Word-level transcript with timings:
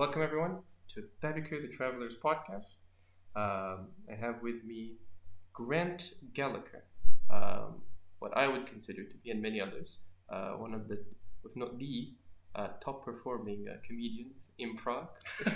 welcome 0.00 0.22
everyone 0.22 0.56
to 0.94 1.04
Babiker 1.20 1.60
the 1.60 1.68
Travelers 1.68 2.16
podcast. 2.24 2.64
Um, 3.36 3.88
I 4.10 4.14
have 4.18 4.36
with 4.40 4.64
me 4.64 4.94
Grant 5.52 6.14
Gallacher, 6.32 6.84
um, 7.28 7.82
what 8.18 8.34
I 8.34 8.48
would 8.48 8.66
consider 8.66 9.04
to 9.04 9.14
be, 9.22 9.30
and 9.30 9.42
many 9.42 9.60
others, 9.60 9.98
uh, 10.30 10.52
one 10.52 10.72
of 10.72 10.88
the, 10.88 10.94
if 11.44 11.54
not 11.54 11.78
the, 11.78 12.14
uh, 12.54 12.68
top 12.82 13.04
performing 13.04 13.66
uh, 13.68 13.74
comedians 13.86 14.32
in 14.58 14.74
Prague. 14.74 15.10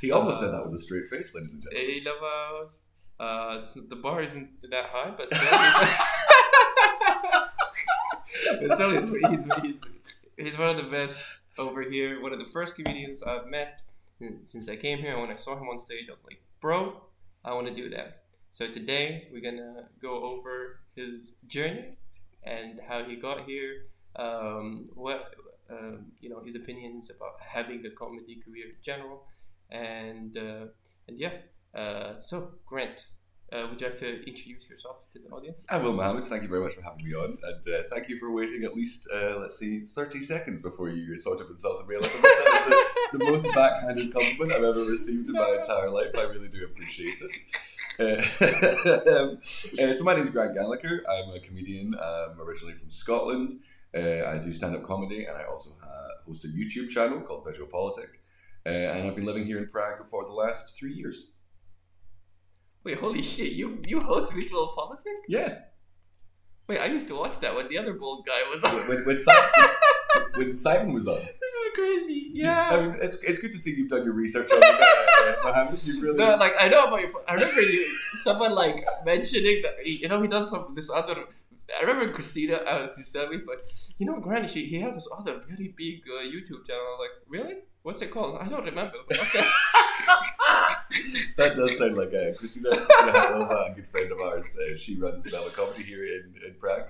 He 0.00 0.10
almost 0.10 0.40
said 0.40 0.52
that 0.52 0.64
with 0.64 0.76
a 0.76 0.78
straight 0.78 1.10
face, 1.10 1.34
ladies 1.34 1.52
and 1.52 1.62
gentlemen. 1.62 2.68
Uh, 3.20 3.66
the 3.86 3.96
bar 3.96 4.22
isn't 4.22 4.48
that 4.70 4.86
high, 4.90 5.12
but 5.14 5.28
still, 5.28 5.40
but 8.60 8.74
still 8.76 8.90
he's, 8.92 9.08
he's, 9.08 9.44
he's, 9.62 9.74
he's 10.38 10.58
one 10.58 10.68
of 10.68 10.78
the 10.78 10.84
best 10.84 11.20
over 11.58 11.82
here. 11.82 12.22
One 12.22 12.32
of 12.32 12.38
the 12.38 12.50
first 12.52 12.76
comedians 12.76 13.22
I've 13.22 13.46
met 13.46 13.80
since 14.44 14.68
I 14.68 14.76
came 14.76 14.98
here. 14.98 15.12
And 15.12 15.20
when 15.20 15.30
I 15.30 15.36
saw 15.36 15.56
him 15.56 15.68
on 15.68 15.78
stage, 15.78 16.06
I 16.08 16.12
was 16.12 16.24
like, 16.24 16.40
bro, 16.60 17.02
I 17.44 17.52
want 17.54 17.66
to 17.66 17.74
do 17.74 17.88
that. 17.90 18.22
So 18.52 18.70
today 18.70 19.28
we're 19.32 19.42
gonna 19.42 19.88
go 20.00 20.24
over 20.24 20.80
his 20.96 21.34
journey 21.46 21.90
and 22.44 22.80
how 22.88 23.04
he 23.04 23.16
got 23.16 23.44
here. 23.44 23.86
Um, 24.16 24.88
what 24.94 25.34
um, 25.70 26.06
you 26.20 26.30
know, 26.30 26.40
his 26.40 26.54
opinions 26.54 27.10
about 27.10 27.34
having 27.40 27.84
a 27.84 27.90
comedy 27.90 28.40
career 28.44 28.66
in 28.70 28.76
general, 28.82 29.24
and 29.70 30.36
uh, 30.36 30.66
and 31.06 31.18
yeah. 31.18 31.32
Uh, 31.74 32.18
so 32.20 32.52
Grant, 32.66 33.06
uh, 33.52 33.66
would 33.70 33.80
you 33.80 33.86
like 33.86 33.96
to 33.98 34.08
introduce 34.26 34.68
yourself 34.68 35.10
to 35.12 35.18
the 35.18 35.28
audience? 35.30 35.64
I 35.68 35.78
will, 35.78 35.92
Mohammed. 35.92 36.24
Thank 36.24 36.42
you 36.42 36.48
very 36.48 36.62
much 36.62 36.74
for 36.74 36.82
having 36.82 37.04
me 37.04 37.14
on, 37.14 37.38
and 37.42 37.74
uh, 37.74 37.82
thank 37.90 38.08
you 38.08 38.18
for 38.18 38.30
waiting 38.30 38.64
at 38.64 38.74
least, 38.74 39.08
uh, 39.12 39.38
let's 39.38 39.58
see, 39.58 39.80
30 39.80 40.20
seconds 40.20 40.60
before 40.60 40.88
you 40.90 41.16
sort 41.16 41.40
of 41.40 41.48
insulted 41.48 41.86
me 41.88 41.96
a 41.96 42.00
little 42.00 42.20
bit. 42.20 42.30
That 42.44 42.60
is 42.60 43.12
the, 43.12 43.18
the 43.18 43.30
most 43.30 43.54
backhanded 43.54 44.12
compliment 44.12 44.52
I've 44.52 44.64
ever 44.64 44.84
received 44.84 45.28
in 45.28 45.34
my 45.34 45.56
entire 45.58 45.90
life. 45.90 46.10
I 46.16 46.22
really 46.22 46.48
do 46.48 46.64
appreciate 46.64 47.18
it. 47.20 47.30
Uh, 48.00 49.18
um, 49.18 49.38
uh, 49.38 49.94
so 49.94 50.04
my 50.04 50.14
name 50.14 50.24
is 50.24 50.30
Grant 50.30 50.56
Gallacher. 50.56 51.00
I'm 51.08 51.34
a 51.34 51.40
comedian. 51.40 51.94
I'm 51.94 52.40
originally 52.40 52.74
from 52.74 52.90
Scotland. 52.90 53.54
Uh, 53.96 54.26
I 54.26 54.38
do 54.38 54.52
stand-up 54.52 54.84
comedy, 54.84 55.24
and 55.24 55.36
I 55.36 55.44
also 55.44 55.70
host 56.28 56.44
a 56.44 56.48
YouTube 56.48 56.90
channel 56.90 57.20
called 57.20 57.44
VisualPolitik. 57.46 58.08
Uh, 58.66 58.68
and 58.68 59.08
I've 59.08 59.16
been 59.16 59.24
living 59.24 59.46
here 59.46 59.58
in 59.58 59.66
Prague 59.66 60.06
for 60.06 60.24
the 60.24 60.32
last 60.32 60.78
three 60.78 60.92
years. 60.92 61.28
Wait, 62.88 62.96
holy 62.96 63.22
shit! 63.22 63.52
You 63.52 63.82
you 63.86 64.00
host 64.00 64.32
Visual 64.32 64.72
Politics? 64.74 65.20
Yeah. 65.28 65.58
Wait, 66.68 66.78
I 66.78 66.86
used 66.86 67.06
to 67.08 67.14
watch 67.14 67.38
that 67.42 67.54
when 67.54 67.68
the 67.68 67.76
other 67.76 67.92
bald 67.92 68.24
guy 68.24 68.40
was 68.48 68.64
on. 68.64 68.76
When, 68.88 69.04
when, 69.04 69.18
Simon, 69.18 69.50
when 70.36 70.56
Simon 70.56 70.94
was 70.94 71.06
on. 71.06 71.18
this 71.18 71.26
is 71.26 71.74
crazy. 71.74 72.30
Yeah. 72.32 72.70
I 72.70 72.80
mean, 72.80 72.96
it's, 73.02 73.16
it's 73.16 73.40
good 73.40 73.52
to 73.52 73.58
see 73.58 73.74
you've 73.74 73.90
done 73.90 74.04
your 74.04 74.14
research 74.14 74.50
on 74.50 74.62
uh, 74.62 75.34
Mohammed. 75.44 75.84
You 75.84 76.00
really. 76.00 76.16
No, 76.16 76.36
like 76.36 76.54
I 76.58 76.70
know 76.70 76.86
about 76.86 77.00
your. 77.00 77.10
I 77.28 77.34
remember 77.34 77.60
you, 77.60 77.94
someone 78.24 78.54
like 78.54 78.82
mentioning 79.04 79.60
that 79.64 79.84
you 79.86 80.08
know 80.08 80.22
he 80.22 80.28
does 80.28 80.48
some 80.48 80.72
this 80.74 80.88
other. 80.88 81.24
I 81.78 81.82
remember 81.82 82.10
Christina. 82.14 82.54
I 82.54 82.80
was 82.80 82.96
just 82.96 83.12
telling 83.12 83.32
me 83.32 83.44
like, 83.46 83.60
you 83.98 84.06
know, 84.06 84.18
Granny, 84.18 84.48
she 84.48 84.64
he 84.64 84.80
has 84.80 84.94
this 84.94 85.08
other 85.14 85.42
really 85.46 85.74
big 85.76 86.00
uh, 86.08 86.22
YouTube 86.22 86.64
channel. 86.66 86.86
I 86.88 86.96
was 86.96 87.00
like, 87.04 87.16
really? 87.28 87.56
What's 87.82 88.00
it 88.00 88.10
called? 88.10 88.38
I 88.40 88.48
don't 88.48 88.64
remember. 88.64 88.94
I 89.12 89.14
like, 89.14 89.36
okay. 89.36 89.46
that 91.36 91.56
does 91.56 91.76
sound 91.78 91.96
like 91.96 92.12
a 92.12 92.34
Christina, 92.38 92.70
Christina 92.70 93.12
Hanova, 93.12 93.72
a 93.72 93.74
good 93.74 93.86
friend 93.86 94.12
of 94.12 94.20
ours. 94.20 94.56
Uh, 94.56 94.76
she 94.76 94.96
runs 94.96 95.28
Bella 95.30 95.50
Comedy 95.50 95.82
here 95.82 96.04
in, 96.04 96.34
in 96.46 96.54
Prague. 96.58 96.86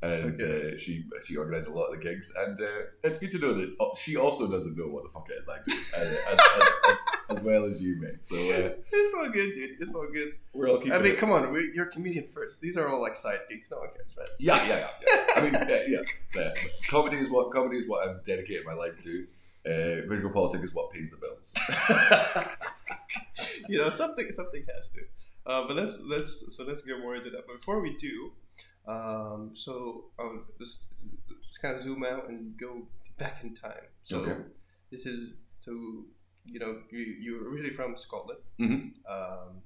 And 0.00 0.40
Okay. 0.40 0.74
uh, 0.74 0.78
she 0.78 1.04
she 1.26 1.36
organises 1.36 1.66
a 1.66 1.72
lot 1.72 1.86
of 1.86 1.98
the 1.98 2.04
gigs, 2.08 2.32
and 2.38 2.60
uh, 2.60 2.66
it's 3.02 3.18
good 3.18 3.32
to 3.32 3.38
know 3.40 3.52
that 3.54 3.74
uh, 3.80 3.86
she 4.00 4.14
also 4.14 4.46
doesn't 4.48 4.78
know 4.78 4.86
what 4.86 5.02
the 5.02 5.08
fuck 5.08 5.26
it 5.28 5.32
is 5.40 5.48
I 5.48 5.58
do, 5.66 5.74
uh, 5.96 6.00
as, 6.30 6.38
as, 6.38 6.68
as, 6.90 6.98
as 7.38 7.42
well 7.42 7.64
as 7.64 7.82
you, 7.82 7.96
mate. 8.00 8.22
So 8.22 8.36
uh, 8.36 8.74
it's 8.92 9.14
all 9.18 9.28
good, 9.28 9.54
dude. 9.56 9.70
It's 9.80 9.92
all 9.96 10.06
good. 10.12 10.34
we're 10.52 10.68
all 10.70 10.78
keeping. 10.78 10.92
I 10.92 10.98
mean, 10.98 11.14
it- 11.14 11.18
come 11.18 11.32
on, 11.32 11.52
we, 11.52 11.72
you're 11.74 11.86
a 11.88 11.90
comedian 11.90 12.28
first. 12.32 12.60
These 12.60 12.76
are 12.76 12.86
all 12.86 13.02
like 13.02 13.16
side 13.16 13.40
gigs. 13.50 13.72
No 13.72 13.78
one 13.78 13.88
cares, 13.88 14.06
right? 14.16 14.28
Yeah, 14.38 14.64
yeah, 14.68 14.78
yeah. 14.78 14.90
yeah. 15.08 15.26
I 15.34 15.40
mean, 15.44 15.54
uh, 15.56 15.66
yeah, 15.88 15.98
yeah. 16.36 16.54
Comedy 16.88 17.16
is 17.16 17.28
what 17.28 17.50
comedy 17.52 17.78
is 17.78 17.88
what 17.88 18.08
I've 18.08 18.22
dedicated 18.22 18.64
my 18.66 18.74
life 18.74 18.96
to. 18.98 19.26
Uh, 19.66 20.06
visual 20.08 20.30
politics 20.32 20.62
is 20.68 20.72
what 20.74 20.92
pays 20.92 21.10
the 21.10 21.16
bills. 21.16 21.52
you 23.68 23.78
know, 23.78 23.90
something 23.90 24.28
something 24.36 24.64
has 24.74 24.90
to. 24.90 25.00
Uh, 25.46 25.66
but 25.66 25.76
let's 25.76 25.98
let's 26.00 26.44
so 26.56 26.64
let's 26.64 26.82
get 26.82 26.98
more 27.00 27.16
into 27.16 27.30
that. 27.30 27.46
But 27.46 27.60
before 27.60 27.80
we 27.80 27.96
do, 27.96 28.32
um, 28.86 29.52
so 29.54 30.06
um, 30.18 30.44
let's, 30.60 30.78
let's 31.30 31.58
kind 31.58 31.76
of 31.76 31.82
zoom 31.82 32.04
out 32.04 32.28
and 32.28 32.56
go 32.58 32.86
back 33.18 33.38
in 33.42 33.54
time. 33.54 33.86
So 34.04 34.18
Okay. 34.18 34.36
this 34.90 35.06
is 35.06 35.32
so 35.64 35.72
you 36.44 36.58
know 36.60 36.82
you 36.90 36.98
you're 37.20 37.48
originally 37.50 37.74
from 37.74 37.96
Scotland, 37.96 38.40
Mhm. 38.60 38.92
um, 39.08 39.62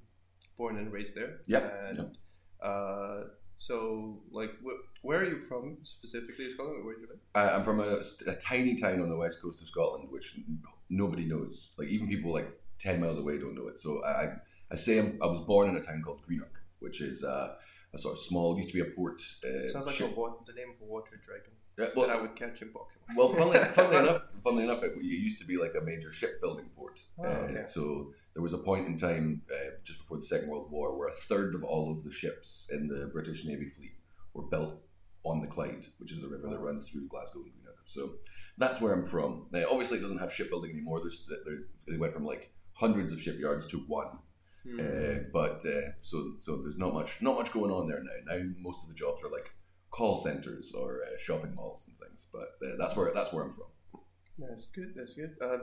born 0.56 0.76
and 0.78 0.92
raised 0.92 1.14
there. 1.14 1.40
Yeah, 1.46 1.68
And 1.88 2.16
uh, 2.62 3.24
so 3.58 4.22
like 4.30 4.50
wh- 4.64 5.04
where 5.04 5.20
are 5.20 5.24
you 5.24 5.40
from 5.48 5.78
specifically 5.82 6.46
in 6.46 6.54
Scotland? 6.54 6.84
Where 6.84 6.94
do 6.94 7.00
you 7.02 7.08
live? 7.08 7.18
I'm 7.34 7.64
from 7.64 7.80
a, 7.80 8.00
a 8.26 8.34
tiny 8.36 8.76
town 8.76 9.00
on 9.00 9.08
the 9.08 9.16
west 9.16 9.40
coast 9.42 9.60
of 9.62 9.68
Scotland, 9.68 10.08
which 10.10 10.34
n- 10.36 10.62
nobody 10.90 11.24
knows. 11.24 11.70
Like 11.78 11.88
even 11.88 12.08
people 12.08 12.32
like 12.32 12.48
ten 12.82 13.00
miles 13.00 13.18
away 13.18 13.38
don't 13.38 13.54
know 13.54 13.68
it. 13.68 13.80
So 13.80 14.02
I, 14.04 14.24
I- 14.72 14.76
say 14.76 14.98
I'm, 14.98 15.18
I 15.22 15.26
was 15.26 15.40
born 15.40 15.68
in 15.68 15.76
a 15.76 15.82
town 15.82 16.02
called 16.02 16.22
Greenock, 16.26 16.56
which 16.80 17.00
is 17.02 17.22
uh, 17.24 17.54
a 17.94 17.98
sort 17.98 18.12
of 18.12 18.18
small, 18.18 18.56
used 18.56 18.70
to 18.70 18.74
be 18.74 18.80
a 18.80 18.90
port. 18.96 19.20
Uh, 19.44 19.70
Sounds 19.72 19.86
like 19.86 19.94
a, 19.94 19.98
ship- 19.98 20.16
wa- 20.16 20.34
the 20.46 20.54
name 20.54 20.70
of 20.74 20.80
a 20.80 20.84
water 20.90 21.20
dragon 21.26 21.52
Yeah, 21.78 21.88
that 21.94 22.10
I 22.10 22.18
would 22.20 22.34
catch 22.36 22.62
in 22.62 22.68
Pokemon. 22.68 23.16
well, 23.16 23.32
funnily, 23.34 23.58
funnily 23.74 23.96
enough, 23.98 24.22
funnily 24.42 24.64
enough, 24.64 24.82
it, 24.82 24.92
it 24.96 25.04
used 25.04 25.38
to 25.40 25.46
be 25.46 25.58
like 25.58 25.72
a 25.80 25.84
major 25.84 26.10
shipbuilding 26.10 26.70
port. 26.76 27.00
Oh, 27.18 27.24
Uh, 27.24 27.26
okay. 27.50 27.62
So 27.64 28.12
there 28.34 28.42
was 28.42 28.54
a 28.54 28.58
point 28.58 28.86
in 28.88 28.96
time 28.96 29.42
uh, 29.52 29.72
just 29.84 29.98
before 29.98 30.16
the 30.16 30.22
Second 30.22 30.48
World 30.48 30.70
War 30.70 30.96
where 30.98 31.08
a 31.08 31.12
third 31.12 31.54
of 31.54 31.62
all 31.64 31.92
of 31.92 32.02
the 32.02 32.10
ships 32.10 32.66
in 32.70 32.88
the 32.88 33.10
British 33.12 33.44
Navy 33.44 33.68
fleet 33.68 33.92
were 34.32 34.44
built 34.44 34.80
on 35.24 35.40
the 35.42 35.46
Clyde, 35.46 35.84
which 35.98 36.12
is 36.12 36.20
the 36.22 36.28
river 36.28 36.48
that 36.48 36.58
runs 36.60 36.88
through 36.88 37.06
Glasgow 37.08 37.40
and 37.44 37.52
Greenock. 37.52 37.76
So 37.84 38.14
that's 38.56 38.80
where 38.80 38.94
I'm 38.94 39.04
from. 39.04 39.48
Now, 39.52 39.64
obviously, 39.70 39.98
it 39.98 40.00
doesn't 40.02 40.18
have 40.18 40.32
shipbuilding 40.32 40.70
anymore. 40.70 41.00
There's 41.00 41.28
there, 41.28 41.58
they 41.86 41.98
went 41.98 42.14
from 42.14 42.24
like 42.24 42.51
hundreds 42.74 43.12
of 43.12 43.20
shipyards 43.20 43.66
to 43.68 43.78
one. 43.88 44.18
Hmm. 44.64 44.78
Uh, 44.80 45.18
but 45.32 45.64
uh, 45.66 45.90
so 46.02 46.34
so 46.38 46.62
there's 46.62 46.78
not 46.78 46.94
much 46.94 47.20
not 47.20 47.36
much 47.36 47.52
going 47.52 47.70
on 47.72 47.88
there 47.88 48.02
now. 48.02 48.34
Now 48.36 48.42
most 48.60 48.82
of 48.84 48.88
the 48.88 48.94
jobs 48.94 49.22
are 49.24 49.30
like 49.30 49.50
call 49.90 50.16
centers 50.16 50.72
or 50.72 51.00
uh, 51.04 51.18
shopping 51.18 51.54
malls 51.54 51.86
and 51.88 51.96
things. 51.98 52.26
But 52.32 52.50
uh, 52.66 52.76
that's 52.78 52.96
where 52.96 53.12
that's 53.12 53.32
where 53.32 53.44
I'm 53.44 53.50
from. 53.52 54.00
That's 54.38 54.66
good. 54.74 54.94
That's 54.96 55.14
good. 55.14 55.34
Uh, 55.42 55.58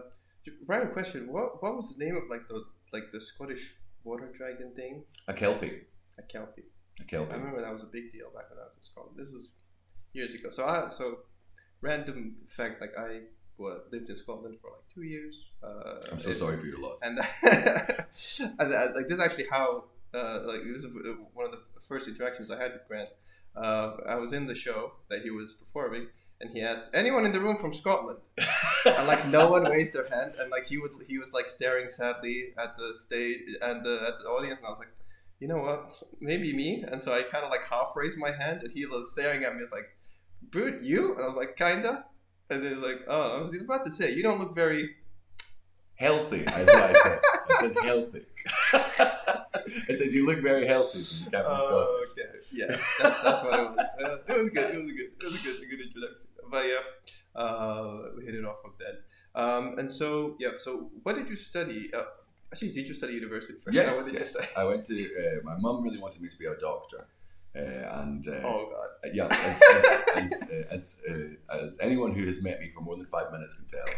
j- 0.46 0.88
question: 0.94 1.32
What 1.32 1.62
what 1.64 1.76
was 1.76 1.96
the 1.96 2.04
name 2.04 2.18
of 2.18 2.24
like 2.30 2.48
the 2.50 2.64
like 2.92 3.12
the 3.14 3.22
Scottish 3.22 3.74
water 4.04 4.32
dragon 4.38 4.74
thing? 4.76 5.04
A 5.28 5.34
kelpie, 5.34 5.82
A 6.18 6.24
kelpie. 6.24 6.64
a 7.00 7.04
kelpie. 7.06 7.32
I 7.32 7.36
remember 7.36 7.62
that 7.62 7.72
was 7.72 7.84
a 7.84 7.92
big 7.92 8.12
deal 8.12 8.28
back 8.36 8.50
when 8.50 8.60
I 8.60 8.64
was 8.64 8.74
in 8.78 8.84
Scotland. 8.84 9.18
This 9.18 9.30
was 9.34 9.48
years 10.14 10.34
ago. 10.36 10.50
So 10.50 10.66
I 10.66 10.90
so 10.90 11.20
random 11.82 12.36
fact 12.56 12.82
like 12.82 12.92
I 12.98 13.22
what, 13.60 13.88
lived 13.92 14.10
in 14.10 14.16
Scotland 14.16 14.58
for 14.62 14.72
like 14.72 14.86
two 14.94 15.04
years. 15.04 15.36
Uh, 15.64 16.12
I'm 16.12 16.20
so 16.20 16.32
sorry 16.32 16.58
for 16.58 16.66
your 16.66 16.80
loss. 16.80 17.02
And 17.04 17.20
and 18.60 18.74
uh, 18.74 18.88
like 18.96 19.08
this 19.08 19.18
is 19.18 19.22
actually 19.22 19.48
how 19.50 19.86
uh, 20.14 20.42
like 20.46 20.64
this 20.64 20.78
is 20.78 20.86
one 21.34 21.46
of 21.46 21.52
the 21.52 21.60
first 21.88 22.08
interactions 22.08 22.50
I 22.52 22.62
had 22.62 22.74
with 22.74 22.88
Grant. 22.88 23.10
Uh, 23.56 23.98
I 24.08 24.16
was 24.16 24.34
in 24.34 24.48
the 24.48 24.56
show 24.56 24.94
that 25.10 25.22
he 25.22 25.32
was 25.32 25.54
performing, 25.54 26.08
and 26.42 26.50
he 26.52 26.62
asked 26.62 26.88
anyone 26.94 27.26
in 27.26 27.34
the 27.34 27.40
room 27.40 27.58
from 27.58 27.74
Scotland, 27.74 28.20
and 28.86 29.08
like 29.08 29.28
no 29.28 29.50
one 29.50 29.64
raised 29.64 29.94
their 29.94 30.08
hand, 30.08 30.34
and 30.40 30.50
like 30.50 30.66
he 30.68 30.78
would 30.78 30.92
he 31.08 31.18
was 31.18 31.34
like 31.34 31.50
staring 31.50 31.90
sadly 31.90 32.54
at 32.58 32.78
the 32.78 32.94
stage 33.00 33.42
and 33.62 33.86
the, 33.86 33.96
at 34.08 34.20
the 34.22 34.30
audience, 34.30 34.60
and 34.60 34.68
I 34.68 34.70
was 34.70 34.80
like, 34.80 34.94
you 35.40 35.48
know 35.48 35.58
what, 35.58 35.92
maybe 36.22 36.54
me, 36.54 36.84
and 36.90 37.02
so 37.04 37.12
I 37.12 37.24
kind 37.24 37.44
of 37.44 37.50
like 37.50 37.64
half 37.70 37.92
raised 37.96 38.18
my 38.18 38.32
hand, 38.32 38.62
and 38.64 38.72
he 38.72 38.86
was 38.86 39.12
staring 39.12 39.44
at 39.44 39.56
me, 39.56 39.62
was 39.62 39.72
like, 39.72 39.90
Brute, 40.52 40.82
you, 40.82 41.16
and 41.16 41.24
I 41.24 41.28
was 41.28 41.36
like, 41.36 41.58
kinda, 41.58 42.06
and 42.50 42.64
they're 42.64 42.76
like, 42.76 43.02
oh, 43.08 43.40
I 43.40 43.42
was 43.42 43.54
about 43.62 43.86
to 43.86 43.92
say, 43.92 44.14
you 44.14 44.24
don't 44.24 44.40
look 44.40 44.56
very 44.56 44.96
Healthy, 46.00 46.38
is 46.38 46.46
what 46.46 46.70
I 46.70 46.94
said. 46.94 47.20
I 47.50 47.54
said 47.60 47.78
healthy. 47.84 48.26
I 48.74 49.94
said 49.94 50.14
you 50.14 50.26
look 50.26 50.40
very 50.40 50.66
healthy 50.66 51.00
since 51.00 51.26
you 51.26 51.32
can't 51.32 51.46
be 51.46 51.58
Scottish. 51.58 51.68
Oh, 51.68 52.06
okay. 52.12 52.40
Yeah, 52.54 52.68
that's, 52.70 53.22
that's 53.22 53.44
what 53.44 53.60
it 53.60 53.70
was. 53.70 53.86
Uh, 54.02 54.34
it 54.34 54.44
was 54.44 54.50
good. 54.54 54.76
It 54.76 54.78
was 54.78 54.90
a 54.90 54.94
good. 54.94 55.12
It 55.20 55.24
was 55.24 55.36
a 55.36 55.44
good, 55.44 55.62
a 55.62 55.66
good 55.66 55.82
introduction. 55.82 56.18
But 56.50 56.66
yeah, 56.68 57.42
uh, 57.42 57.98
we 58.18 58.24
hit 58.24 58.36
it 58.36 58.46
off 58.46 58.60
of 58.64 58.72
that. 58.80 59.42
Um, 59.42 59.78
and 59.78 59.92
so 59.92 60.38
yeah. 60.40 60.52
So 60.58 60.90
what 61.04 61.18
did 61.18 61.28
you 61.28 61.36
study? 61.36 61.92
Uh, 61.94 62.04
actually, 62.54 62.72
did 62.72 62.88
you 62.88 62.94
study 62.94 63.16
university 63.16 63.56
first? 63.62 63.76
Yes, 63.76 63.98
what 63.98 64.06
did 64.06 64.14
yes. 64.14 64.34
you 64.36 64.42
study? 64.42 64.48
I 64.56 64.64
went 64.64 64.86
to. 64.86 65.04
Uh, 65.04 65.44
my 65.44 65.58
mum 65.58 65.84
really 65.84 66.00
wanted 66.00 66.22
me 66.22 66.30
to 66.30 66.38
be 66.38 66.46
a 66.46 66.56
doctor, 66.56 67.08
and 67.56 68.28
uh, 68.28 68.32
Oh 68.44 68.70
God. 68.72 69.14
yeah, 69.14 69.28
as 69.32 69.62
as 69.76 70.04
as, 70.16 70.44
uh, 70.52 70.56
as, 70.76 71.02
uh, 71.10 71.56
as 71.66 71.78
anyone 71.82 72.14
who 72.14 72.26
has 72.28 72.42
met 72.42 72.60
me 72.60 72.70
for 72.74 72.82
more 72.82 72.98
than 72.98 73.06
five 73.08 73.32
minutes 73.32 73.56
can 73.56 73.66
tell, 73.68 73.94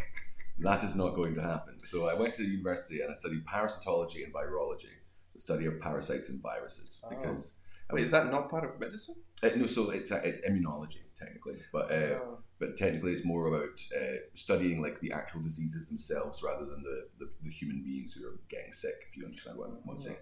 that 0.60 0.82
is 0.84 0.94
not 0.96 1.14
going 1.14 1.34
to 1.34 1.42
happen. 1.42 1.80
So 1.80 2.08
I 2.08 2.14
went 2.14 2.34
to 2.34 2.44
university 2.44 3.00
and 3.00 3.10
I 3.10 3.14
studied 3.14 3.44
parasitology 3.46 4.24
and 4.24 4.32
virology, 4.32 4.94
the 5.34 5.40
study 5.40 5.66
of 5.66 5.80
parasites 5.80 6.28
and 6.28 6.40
viruses, 6.42 7.02
Oh. 7.04 7.10
because. 7.10 7.54
Wait, 7.90 8.04
is 8.04 8.10
that 8.10 8.30
not 8.30 8.48
part 8.48 8.64
of 8.64 8.80
medicine? 8.80 9.16
uh, 9.42 9.50
no, 9.54 9.66
so 9.66 9.90
it's 9.90 10.10
uh, 10.10 10.20
it's 10.24 10.40
immunology 10.48 11.02
technically, 11.14 11.58
but 11.74 11.90
uh, 11.92 12.20
Oh. 12.22 12.38
but 12.58 12.74
technically 12.78 13.12
it's 13.12 13.24
more 13.24 13.48
about 13.48 13.78
uh, 13.94 14.16
studying 14.34 14.80
like 14.80 14.98
the 15.00 15.12
actual 15.12 15.42
diseases 15.42 15.88
themselves 15.88 16.42
rather 16.42 16.64
than 16.64 16.82
the, 16.82 17.08
the, 17.18 17.30
the 17.42 17.50
human 17.50 17.82
beings 17.82 18.14
who 18.14 18.26
are 18.26 18.38
getting 18.48 18.72
sick. 18.72 18.94
If 19.10 19.16
you 19.18 19.26
understand 19.26 19.58
what 19.58 19.68
I'm, 19.68 19.74
what 19.84 19.94
I'm 19.94 19.98
saying. 19.98 20.16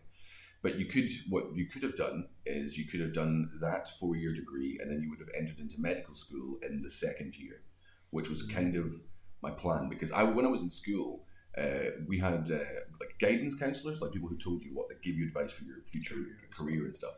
But 0.63 0.79
you 0.79 0.85
could 0.85 1.11
what 1.29 1.55
you 1.55 1.67
could 1.67 1.83
have 1.83 1.97
done 1.97 2.29
is 2.45 2.77
you 2.77 2.87
could 2.87 3.01
have 3.01 3.15
done 3.15 3.51
that 3.61 3.89
four 3.99 4.15
year 4.17 4.35
degree 4.35 4.79
and 4.81 4.91
then 4.91 5.01
you 5.03 5.09
would 5.11 5.21
have 5.21 5.31
entered 5.37 5.59
into 5.59 5.81
medical 5.81 6.15
school 6.15 6.59
in 6.69 6.83
the 6.83 6.91
second 6.91 7.35
year, 7.37 7.63
which 8.11 8.29
was 8.29 8.43
kind 8.43 8.77
of 8.77 8.97
my 9.43 9.51
plan 9.51 9.89
because 9.89 10.13
I 10.13 10.23
when 10.23 10.45
I 10.47 10.51
was 10.51 10.63
in 10.63 10.71
school. 10.71 11.25
Uh, 11.59 11.91
we 12.07 12.17
had 12.17 12.49
uh, 12.49 12.59
like 13.01 13.19
guidance 13.21 13.57
counselors, 13.57 14.01
like 14.01 14.13
people 14.13 14.29
who 14.29 14.39
told 14.39 14.63
you 14.63 14.71
what, 14.73 14.89
that 14.89 15.03
gave 15.03 15.19
you 15.19 15.27
advice 15.27 15.51
for 15.51 15.65
your 15.65 15.79
future 15.91 16.15
career 16.57 16.85
and 16.85 16.95
stuff. 16.95 17.15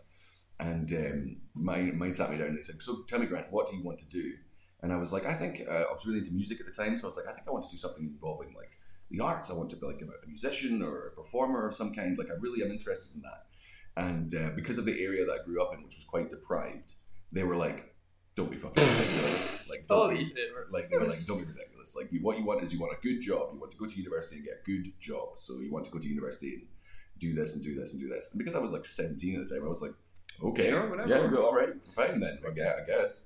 And 0.59 0.91
um, 0.93 1.37
mine, 1.55 1.99
mine 1.99 2.13
sat 2.13 2.31
me 2.31 2.39
down 2.39 2.49
and 2.49 2.59
they 2.59 2.63
said, 2.63 2.81
"So 2.81 3.03
tell 3.09 3.19
me, 3.19 3.27
Grant, 3.27 3.49
what 3.51 3.69
do 3.69 3.77
you 3.77 3.83
want 3.83 3.99
to 3.99 4.09
do?" 4.09 4.33
And 4.81 4.91
I 4.93 4.97
was 4.97 5.13
like, 5.13 5.27
"I 5.27 5.35
think 5.35 5.63
uh, 5.69 5.85
I 5.91 5.93
was 5.93 6.07
really 6.07 6.21
into 6.21 6.33
music 6.33 6.61
at 6.61 6.67
the 6.67 6.73
time, 6.73 6.99
so 6.99 7.05
I 7.05 7.09
was 7.09 7.17
like, 7.17 7.27
I 7.29 7.33
think 7.33 7.47
I 7.47 7.51
want 7.51 7.65
to 7.65 7.71
do 7.71 7.77
something 7.77 8.05
involving 8.05 8.55
like 8.55 8.71
the 9.13 9.21
arts. 9.21 9.51
I 9.51 9.55
want 9.55 9.71
to 9.71 9.77
be 9.77 9.87
like 9.87 10.03
a, 10.03 10.27
musician 10.27 10.83
or 10.83 11.09
a 11.09 11.11
performer 11.13 11.67
of 11.69 11.75
some 11.75 11.95
kind. 11.95 12.19
Like 12.19 12.29
I 12.31 12.35
really 12.41 12.65
am 12.65 12.71
interested 12.73 13.15
in 13.17 13.23
that." 13.23 13.47
And 13.97 14.35
uh, 14.35 14.51
because 14.57 14.79
of 14.79 14.85
the 14.87 14.99
area 15.03 15.25
that 15.27 15.33
I 15.41 15.45
grew 15.45 15.63
up 15.63 15.73
in, 15.75 15.83
which 15.85 15.97
was 15.97 16.05
quite 16.05 16.31
deprived, 16.31 16.95
they 17.31 17.43
were 17.45 17.57
like, 17.57 17.95
"Don't 18.37 18.51
be 18.51 18.57
fucking 18.57 18.83
ridiculous! 18.83 19.69
Like, 19.69 19.87
don't 19.87 19.99
Holy 20.11 20.25
be, 20.25 20.35
like 20.71 20.89
they 20.91 20.97
were 20.99 21.07
like, 21.07 21.25
don't 21.25 21.39
be 21.39 21.45
ridiculous. 21.45 21.95
Like 21.97 22.13
you, 22.13 22.21
what 22.23 22.39
you 22.39 22.45
want 22.45 22.63
is 22.63 22.73
you 22.75 22.81
want 22.81 22.93
a 22.93 23.01
good 23.07 23.21
job. 23.21 23.51
You 23.55 23.61
want 23.61 23.73
to 23.73 23.79
go 23.79 23.87
to 23.87 23.97
university 23.97 24.37
and 24.37 24.45
get 24.45 24.61
a 24.63 24.65
good 24.71 24.93
job. 24.99 25.29
So 25.39 25.61
you 25.61 25.71
want 25.73 25.85
to 25.87 25.91
go 25.91 25.99
to 25.99 26.09
university 26.09 26.55
and 26.55 26.63
do 27.19 27.35
this 27.35 27.55
and 27.55 27.63
do 27.65 27.75
this 27.79 27.93
and 27.93 28.01
do 28.01 28.09
this. 28.09 28.31
And 28.33 28.39
because 28.39 28.55
I 28.55 28.59
was 28.59 28.73
like 28.73 28.85
17 28.85 29.41
at 29.41 29.47
the 29.49 29.55
time, 29.55 29.65
I 29.65 29.69
was 29.69 29.81
like, 29.83 29.95
okay, 30.43 30.71
Sure, 30.71 30.89
whatever. 30.91 31.09
yeah, 31.09 31.27
go- 31.29 31.47
all 31.47 31.55
right, 31.55 31.71
fine 31.95 32.21
then. 32.21 32.39
I 32.47 32.51
guess. 32.53 32.75
I 32.83 32.87
guess. 32.87 33.25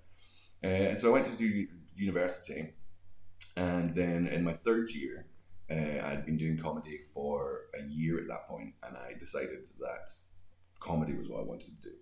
Uh, 0.64 0.66
and 0.90 0.98
so 0.98 1.08
I 1.08 1.12
went 1.12 1.26
to 1.26 1.36
do 1.36 1.66
university, 1.96 2.72
and 3.56 3.94
then 3.94 4.26
in 4.28 4.42
my 4.44 4.52
third 4.52 4.90
year, 4.90 5.26
uh, 5.70 6.06
I'd 6.06 6.24
been 6.24 6.36
doing 6.36 6.58
comedy 6.58 6.98
for 7.12 7.62
a 7.78 7.82
year 7.88 8.18
at 8.18 8.28
that 8.28 8.48
point, 8.48 8.74
and 8.82 8.96
I 8.96 9.18
decided 9.18 9.68
that 9.80 10.10
comedy 10.80 11.14
was 11.14 11.28
what 11.28 11.40
I 11.40 11.44
wanted 11.44 11.70
to 11.82 11.90
do. 11.90 11.94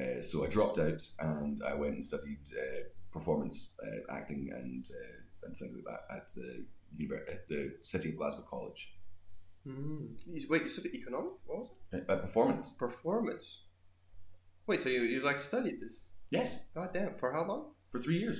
Uh, 0.00 0.22
so 0.22 0.44
I 0.44 0.48
dropped 0.48 0.78
out 0.78 1.02
and 1.18 1.60
I 1.66 1.74
went 1.74 1.94
and 1.94 2.04
studied 2.04 2.40
uh, 2.56 2.80
performance 3.12 3.72
uh, 3.82 4.12
acting 4.14 4.50
and 4.54 4.86
uh, 4.90 5.46
and 5.46 5.56
things 5.56 5.74
like 5.74 5.84
that 5.84 6.16
at 6.16 6.28
the 6.34 6.64
at 7.32 7.48
the 7.48 7.74
City 7.82 8.10
of 8.10 8.16
Glasgow 8.16 8.44
College. 8.48 8.94
Mm. 9.66 10.16
Wait, 10.48 10.62
you 10.62 10.68
studied 10.68 10.94
economics? 10.94 11.36
What 11.46 11.58
was 11.58 11.70
it? 11.92 12.04
Uh, 12.08 12.16
performance, 12.16 12.70
Performance. 12.70 13.58
Wait, 14.66 14.82
so 14.82 14.88
you, 14.88 15.02
you 15.02 15.22
like 15.22 15.40
studied 15.40 15.80
this? 15.80 16.06
yes, 16.30 16.60
God 16.74 16.90
damn, 16.94 17.14
for 17.18 17.32
how 17.32 17.44
long? 17.44 17.72
for 17.90 17.98
three 17.98 18.18
years. 18.18 18.38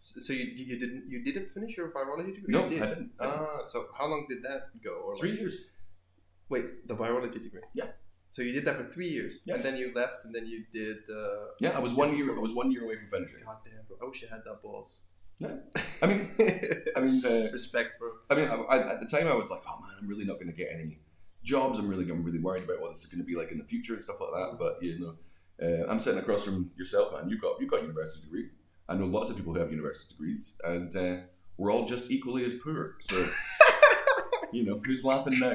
So 0.00 0.32
you, 0.32 0.44
you 0.44 0.78
didn't 0.78 1.04
you 1.10 1.22
didn't 1.22 1.52
finish 1.52 1.76
your 1.76 1.90
virology 1.90 2.34
degree? 2.34 2.52
No, 2.54 2.64
You 2.64 2.70
did? 2.70 2.82
I 2.82 2.86
didn't. 2.88 3.10
Ah, 3.20 3.60
so 3.66 3.88
how 3.96 4.06
long 4.06 4.26
did 4.28 4.42
that 4.42 4.68
go? 4.82 4.92
Or 5.06 5.16
Three 5.16 5.30
like- 5.32 5.40
years. 5.40 5.56
Wait, 6.48 6.88
the 6.88 6.96
virology 6.96 7.40
degree. 7.42 7.60
Yeah. 7.74 7.88
So 8.32 8.42
you 8.42 8.52
did 8.52 8.64
that 8.64 8.76
for 8.76 8.84
three 8.84 9.08
years, 9.08 9.34
Yes. 9.44 9.64
and 9.64 9.74
then 9.74 9.80
you 9.80 9.92
left, 9.94 10.24
and 10.24 10.34
then 10.34 10.46
you 10.46 10.64
did. 10.72 10.98
Uh, 11.10 11.46
Yeah, 11.60 11.70
I 11.70 11.80
was 11.80 11.92
one 11.92 12.16
year. 12.16 12.34
I 12.34 12.40
was 12.40 12.52
one 12.52 12.70
year 12.72 12.84
away 12.84 12.96
from 12.96 13.08
finishing. 13.08 13.40
God 13.44 13.58
damn, 13.64 13.84
bro. 13.88 13.96
I 14.02 14.08
wish 14.08 14.24
I 14.24 14.34
had 14.34 14.42
that 14.44 14.62
balls. 14.62 14.96
Yeah. 15.38 15.56
I 16.02 16.06
mean, 16.06 16.30
I 16.96 17.00
mean, 17.00 17.24
uh, 17.26 17.50
respect, 17.52 17.98
bro. 17.98 18.10
I 18.30 18.34
mean, 18.36 18.48
I, 18.48 18.54
I, 18.74 18.92
at 18.94 19.00
the 19.00 19.06
time 19.06 19.26
I 19.26 19.34
was 19.34 19.50
like, 19.50 19.62
oh 19.68 19.80
man, 19.82 19.94
I'm 20.00 20.06
really 20.08 20.24
not 20.24 20.34
going 20.34 20.46
to 20.48 20.56
get 20.56 20.68
any 20.72 20.98
jobs. 21.42 21.78
I'm 21.78 21.88
really, 21.88 22.08
I'm 22.10 22.22
really 22.22 22.38
worried 22.38 22.64
about 22.64 22.80
what 22.80 22.90
this 22.92 23.00
is 23.04 23.06
going 23.12 23.20
to 23.24 23.24
be 23.32 23.36
like 23.36 23.50
in 23.52 23.58
the 23.58 23.64
future 23.64 23.94
and 23.94 24.02
stuff 24.02 24.20
like 24.20 24.32
that. 24.38 24.58
But 24.58 24.82
you 24.82 24.98
know, 25.02 25.14
uh, 25.66 25.90
I'm 25.90 25.98
sitting 25.98 26.20
across 26.20 26.42
from 26.44 26.70
yourself, 26.76 27.12
man. 27.12 27.28
You've 27.28 27.40
got, 27.42 27.60
you've 27.60 27.70
got 27.70 27.80
a 27.80 27.82
university 27.82 28.22
degree. 28.24 28.48
I 28.90 28.94
know 28.94 29.06
lots 29.06 29.30
of 29.30 29.36
people 29.36 29.54
who 29.54 29.60
have 29.60 29.70
university 29.70 30.12
degrees, 30.12 30.54
and 30.64 30.94
uh, 30.96 31.16
we're 31.56 31.72
all 31.72 31.86
just 31.86 32.10
equally 32.10 32.44
as 32.44 32.54
poor. 32.54 32.96
So, 33.02 33.24
you 34.52 34.64
know, 34.64 34.80
who's 34.84 35.04
laughing 35.04 35.38
now? 35.38 35.54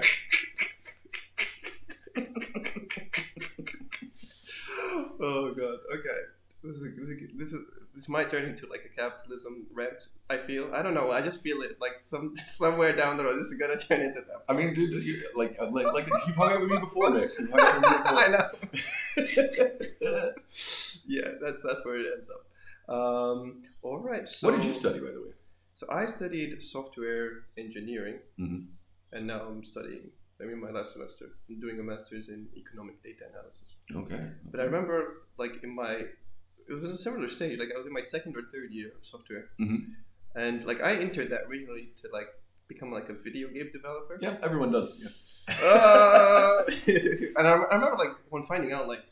oh 5.20 5.54
god. 5.54 5.80
Okay. 5.94 6.22
This 6.64 6.78
is 6.78 6.96
this 6.98 7.10
is 7.10 7.20
this 7.36 7.54
is 7.54 7.60
this 7.94 8.08
might 8.08 8.30
turn 8.30 8.46
into 8.46 8.68
like 8.68 8.86
a 8.86 9.02
capitalism 9.02 9.68
rant. 9.74 10.08
I 10.30 10.38
feel. 10.38 10.70
I 10.74 10.82
don't 10.82 10.94
know. 10.94 11.12
I 11.12 11.22
just 11.22 11.42
feel 11.42 11.62
it 11.62 11.76
like 11.82 12.02
some 12.10 12.36
somewhere 12.54 12.96
down 12.96 13.18
the 13.18 13.26
road. 13.26 13.38
This 13.38 13.48
is 13.48 13.60
gonna 13.60 13.78
turn 13.78 14.00
into 14.00 14.22
that. 14.22 14.46
I 14.48 14.54
mean, 14.54 14.74
dude, 14.74 15.04
you, 15.04 15.22
like, 15.36 15.58
uh, 15.60 15.70
like, 15.72 15.92
like, 15.94 16.08
you've 16.26 16.38
hung 16.38 16.54
out 16.54 16.62
with 16.62 16.72
me 16.72 16.78
before, 16.78 17.10
Nick. 17.10 17.32
You've 17.38 17.52
hung 17.52 17.60
out 17.60 17.82
with 17.82 17.84
me 17.84 17.98
before. 17.98 18.18
I 18.18 18.28
know. 20.22 20.32
yeah, 21.06 21.32
that's 21.42 21.58
that's 21.66 21.86
where 21.86 22.00
it 22.00 22.08
ends 22.18 22.30
up. 22.30 22.46
Um, 22.88 23.64
all 23.82 24.00
right. 24.00 24.28
So, 24.28 24.48
what 24.48 24.56
did 24.58 24.66
you 24.66 24.74
study, 24.74 25.00
by 25.00 25.12
the 25.12 25.22
way? 25.22 25.34
So 25.76 25.88
I 25.90 26.06
studied 26.06 26.64
software 26.64 27.44
engineering, 27.58 28.20
Mhm. 28.40 28.68
and 29.12 29.28
now 29.28 29.42
I'm 29.42 29.64
studying. 29.64 30.12
I'm 30.40 30.50
in 30.50 30.60
my 30.62 30.70
last 30.72 30.94
semester. 30.94 31.26
I'm 31.50 31.60
doing 31.60 31.80
a 31.80 31.84
master's 31.84 32.30
in 32.30 32.48
economic 32.56 33.02
data 33.04 33.26
analysis. 33.32 33.70
Okay. 33.94 34.32
But 34.52 34.60
I 34.60 34.64
remember, 34.64 35.24
like 35.38 35.64
in 35.64 35.74
my, 35.76 35.94
it 36.70 36.74
was 36.74 36.84
in 36.84 36.92
a 36.92 36.98
similar 36.98 37.30
stage. 37.30 37.60
Like 37.60 37.70
I 37.74 37.78
was 37.78 37.86
in 37.88 37.94
my 37.94 38.04
second 38.04 38.36
or 38.38 38.44
third 38.54 38.72
year 38.72 38.92
of 38.98 39.06
software, 39.06 39.50
Mhm. 39.60 39.96
and 40.36 40.66
like 40.66 40.82
I 40.82 40.96
entered 40.96 41.30
that 41.32 41.44
originally 41.50 41.94
to 42.02 42.10
like 42.12 42.28
become 42.68 42.92
like 42.92 43.10
a 43.10 43.14
video 43.14 43.48
game 43.50 43.70
developer. 43.74 44.18
Yeah, 44.22 44.38
everyone 44.42 44.72
does. 44.72 44.98
Yeah. 44.98 45.10
Uh, 45.62 46.64
and 47.38 47.48
I, 47.48 47.52
I 47.54 47.76
remember 47.76 47.98
like 47.98 48.16
when 48.30 48.46
finding 48.46 48.72
out 48.72 48.88
like, 48.88 49.04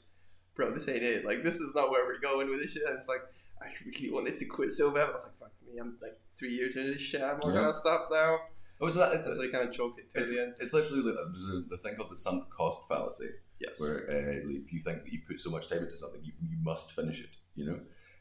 bro, 0.56 0.74
this 0.74 0.88
ain't 0.88 1.04
it. 1.04 1.26
Like 1.26 1.44
this 1.44 1.56
is 1.56 1.74
not 1.76 1.92
where 1.92 2.06
we're 2.06 2.20
going 2.20 2.50
with 2.50 2.60
this 2.62 2.72
shit. 2.72 2.84
And 2.88 2.98
it's 2.98 3.08
like 3.08 3.22
I 3.64 3.68
really 3.86 4.10
wanted 4.12 4.40
to 4.40 4.46
quit 4.46 4.72
so 4.72 4.92
bad. 4.92 5.10
I 5.10 5.14
was 5.14 5.24
like, 5.24 5.38
fuck 5.40 5.52
me, 5.66 5.80
I'm 5.80 5.98
like 6.02 6.20
three 6.38 6.54
years 6.54 6.76
into 6.76 6.94
this 6.94 7.02
shit. 7.02 7.22
I'm 7.22 7.40
not 7.40 7.48
Yeah. 7.54 7.62
gonna 7.62 7.74
stop 7.74 8.10
now. 8.12 8.40
Oh, 8.82 8.90
so 8.90 9.00
that 9.00 9.14
is 9.14 9.24
So 9.24 9.36
kind 9.52 9.68
of 9.70 9.74
choked 9.74 10.00
it 10.00 10.10
to 10.12 10.20
It's, 10.20 10.30
the 10.30 10.42
end. 10.42 10.56
it's 10.60 10.74
literally 10.74 11.04
the, 11.04 11.66
the 11.70 11.78
thing 11.78 11.96
called 11.96 12.12
the 12.12 12.18
sunk 12.18 12.50
cost 12.50 12.88
fallacy, 12.90 13.30
Yes. 13.60 13.80
where 13.80 14.00
uh, 14.10 14.50
if 14.60 14.74
you 14.74 14.80
think 14.80 15.04
that 15.04 15.14
you 15.14 15.22
put 15.28 15.40
so 15.40 15.50
much 15.50 15.70
time 15.70 15.80
into 15.80 15.96
something, 15.96 16.22
you, 16.24 16.34
you 16.42 16.58
must 16.62 16.92
finish 16.92 17.22
it. 17.22 17.36
You 17.56 17.66
know. 17.68 17.80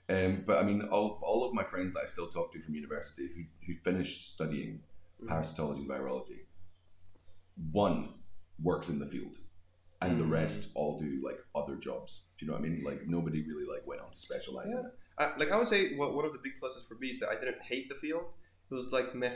Um, 0.09 0.45
but 0.47 0.59
I 0.59 0.63
mean, 0.63 0.83
all, 0.83 1.19
all 1.23 1.45
of 1.45 1.55
my 1.55 1.65
friends 1.65 1.95
that 1.95 2.01
I 2.03 2.07
still 2.07 2.29
talk 2.29 2.53
to 2.53 2.61
from 2.61 2.75
university 2.75 3.29
who, 3.35 3.43
who 3.67 3.75
finished 3.81 4.33
studying 4.33 4.83
Mhm. 5.23 5.29
parasitology 5.29 5.79
and 5.79 5.89
virology, 5.89 6.41
one 7.73 8.15
works 8.63 8.89
in 8.89 8.99
the 8.99 9.07
field, 9.07 9.39
and 10.01 10.19
the 10.21 10.25
Mhm. 10.25 10.31
rest 10.31 10.69
all 10.75 10.99
do 10.99 11.21
like 11.25 11.39
other 11.55 11.77
jobs. 11.77 12.25
Do 12.39 12.45
you 12.45 12.53
know 12.53 12.59
what 12.59 12.65
I 12.67 12.69
mean? 12.69 12.85
Like 12.85 13.07
nobody 13.07 13.43
really 13.43 13.65
like 13.65 13.87
went 13.87 14.01
on 14.01 14.11
to 14.11 14.17
specialize 14.19 14.71
in 14.71 14.79
it. 14.79 14.99
I, 15.19 15.37
like 15.37 15.51
I 15.51 15.59
would 15.59 15.69
say, 15.69 15.95
what 15.97 16.15
one 16.15 16.25
of 16.25 16.33
the 16.33 16.39
big 16.43 16.53
pluses 16.63 16.87
for 16.89 16.95
me 16.97 17.09
is 17.09 17.21
that 17.21 17.29
I 17.29 17.35
didn't 17.35 17.61
hate 17.63 17.89
the 17.89 17.95
field. 17.97 18.25
It 18.71 18.75
was 18.75 18.87
like 18.93 19.15
meh. 19.15 19.33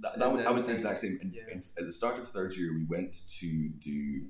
That, 0.00 0.18
that 0.18 0.32
was, 0.32 0.46
I 0.46 0.50
was 0.50 0.66
the 0.66 0.74
exact 0.74 0.98
same. 0.98 1.18
In, 1.22 1.32
yeah. 1.32 1.42
in- 1.52 1.58
at 1.78 1.86
the 1.86 1.92
start 1.92 2.18
of 2.18 2.28
third 2.28 2.54
year, 2.56 2.72
we 2.74 2.84
went 2.84 3.14
to 3.40 3.68
do 3.80 4.22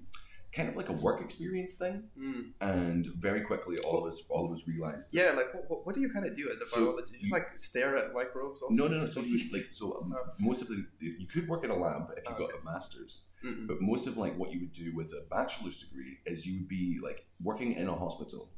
kind 0.53 0.69
of 0.71 0.77
like 0.77 0.89
a 0.89 0.93
work 0.93 1.21
experience 1.21 1.75
thing, 1.77 2.05
Mm. 2.19 2.53
and 2.63 3.07
very 3.19 3.43
quickly, 3.43 3.77
all 3.79 3.99
of 4.07 4.11
us, 4.11 4.23
all 4.31 4.47
of 4.47 4.53
us 4.53 4.67
realized. 4.67 5.09
Yeah, 5.13 5.33
like 5.33 5.49
what, 5.69 5.85
what, 5.85 5.95
do 5.95 6.01
you 6.01 6.09
kind 6.11 6.25
of 6.25 6.35
do 6.37 6.49
as 6.55 6.61
a 6.63 6.67
So, 6.67 6.77
biologist? 6.93 7.13
You 7.13 7.17
you- 7.19 7.23
just 7.25 7.33
like 7.33 7.47
stare 7.61 7.97
at 7.99 8.15
microbes. 8.15 8.61
No, 8.71 8.87
no, 8.87 9.01
no. 9.05 9.07
So 9.11 9.21
you, 9.21 9.51
like, 9.53 9.67
so 9.73 9.99
um, 10.03 10.15
Oh. 10.17 10.33
most 10.39 10.63
of 10.63 10.69
the 10.69 10.87
you 11.01 11.27
could 11.27 11.47
work 11.49 11.63
in 11.65 11.71
a 11.71 11.77
lab 11.77 12.09
if 12.17 12.25
you 12.25 12.31
Oh, 12.35 12.39
got 12.39 12.51
okay. 12.51 12.59
a 12.63 12.65
master's, 12.65 13.23
Mm-mm. 13.45 13.67
but 13.67 13.83
most 13.83 14.07
of 14.07 14.17
like 14.17 14.35
what 14.39 14.51
you 14.53 14.61
would 14.61 14.73
do 14.73 14.95
with 14.95 15.13
a 15.13 15.23
bachelor's 15.29 15.83
degree 15.83 16.19
is 16.25 16.47
you 16.47 16.61
would 16.61 16.69
be 16.69 16.99
like 17.03 17.27
working 17.43 17.73
in 17.75 17.89
a 17.89 17.95
hospital 17.95 18.49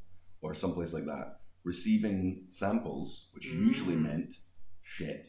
or 0.40 0.54
someplace 0.54 0.92
like 0.92 1.06
that, 1.06 1.40
receiving 1.64 2.44
samples, 2.48 3.28
which 3.32 3.46
usually 3.46 3.94
Mm. 3.94 4.02
meant 4.02 4.34
shit, 4.82 5.28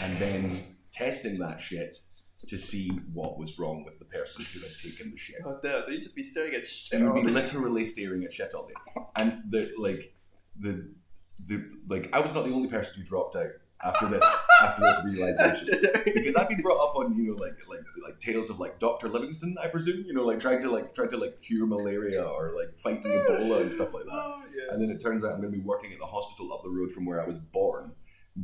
and 0.00 0.16
then 0.18 0.76
testing 0.92 1.38
that 1.38 1.60
shit 1.60 1.98
to 2.46 2.58
see 2.58 2.88
what 3.12 3.38
was 3.38 3.58
wrong 3.58 3.82
with 3.84 3.98
the 3.98 4.04
person 4.04 4.44
who 4.52 4.60
had 4.60 4.76
taken 4.76 5.10
the 5.10 5.16
shit. 5.16 5.36
Damn, 5.62 5.82
so 5.84 5.88
you'd 5.90 6.02
just 6.02 6.14
be 6.14 6.22
staring 6.22 6.54
at 6.54 6.66
shit. 6.66 7.00
You 7.00 7.12
would 7.12 7.24
be 7.24 7.30
literally 7.32 7.84
staring 7.84 8.24
at 8.24 8.32
shit 8.32 8.54
all 8.54 8.66
day, 8.66 8.74
and 9.16 9.42
the 9.50 9.72
like 9.78 10.14
the 10.60 10.88
the 11.46 11.66
like 11.88 12.08
I 12.12 12.20
was 12.20 12.34
not 12.34 12.44
the 12.44 12.52
only 12.52 12.68
person 12.68 12.94
who 12.96 13.02
dropped 13.04 13.34
out 13.36 13.50
after 13.84 14.06
this 14.06 14.24
after 14.62 14.82
this 14.82 15.04
realization. 15.04 15.80
Because 16.04 16.36
I've 16.36 16.48
been 16.48 16.60
brought 16.60 16.82
up 16.82 16.96
on 16.96 17.16
you 17.16 17.32
know 17.32 17.40
like 17.40 17.58
like 17.68 17.80
like 18.04 18.18
tales 18.20 18.50
of 18.50 18.58
like 18.60 18.78
Doctor 18.78 19.08
Livingstone 19.08 19.56
I 19.62 19.68
presume 19.68 20.04
you 20.06 20.12
know 20.12 20.24
like 20.24 20.40
trying 20.40 20.60
to 20.62 20.70
like 20.70 20.94
trying 20.94 21.10
to 21.10 21.16
like 21.16 21.42
cure 21.42 21.66
malaria 21.66 22.24
or 22.24 22.52
like 22.56 22.78
fighting 22.78 23.04
Ebola 23.04 23.62
and 23.62 23.72
stuff 23.72 23.92
like 23.94 24.04
that. 24.04 24.12
Oh, 24.12 24.42
yeah. 24.54 24.72
and 24.72 24.82
then 24.82 24.90
it 24.90 25.00
turns 25.00 25.24
out 25.24 25.32
I'm 25.32 25.40
going 25.40 25.52
to 25.52 25.58
be 25.58 25.64
working 25.64 25.92
at 25.92 25.98
the 25.98 26.06
hospital 26.06 26.52
up 26.52 26.62
the 26.62 26.70
road 26.70 26.92
from 26.92 27.04
where 27.04 27.22
I 27.22 27.26
was 27.26 27.38
born 27.38 27.92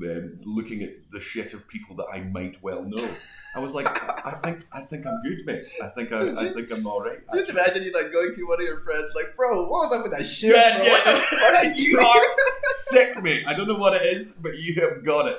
um, 0.01 0.29
looking 0.47 0.83
at 0.83 0.91
the 1.11 1.21
shit 1.21 1.53
of 1.55 1.67
people 1.69 1.95
that 1.97 2.07
I 2.13 2.21
might 2.21 2.57
well 2.63 2.83
know 2.85 3.09
I 3.55 3.59
was 3.59 3.75
like 3.75 3.87
I, 4.27 4.31
think 4.33 4.67
I 4.73 4.81
think 4.81 5.07
I'm 5.07 5.21
good 5.23 5.45
mate 5.45 5.65
I 5.83 5.89
think 5.89 6.13
I, 6.13 6.47
I 6.47 6.53
think 6.53 6.71
I'm 6.73 6.87
all 6.87 7.01
right 7.03 7.19
Just 7.35 7.51
actually. 7.51 7.61
imagine 7.61 7.83
you 7.85 7.93
like 7.93 8.11
going 8.13 8.35
to 8.35 8.43
one 8.49 8.61
of 8.61 8.65
your 8.67 8.81
friends, 8.81 9.13
like, 9.15 9.37
bro, 9.37 9.69
what 9.69 9.91
was 9.91 9.99
up 9.99 10.03
with 10.05 10.13
that 10.13 10.25
shit? 10.25 10.55
Yeah, 10.55 10.79
bro? 10.79 10.87
yeah. 10.87 11.61
Fuck? 11.71 11.77
you 11.77 11.99
are 11.99 12.25
sick 12.67 13.23
mate 13.23 13.45
I 13.47 13.53
don't 13.55 13.69
know 13.69 13.77
what 13.77 14.01
it 14.01 14.07
is 14.07 14.33
but 14.41 14.57
you 14.57 14.81
have 14.81 15.05
got 15.05 15.27
it 15.27 15.39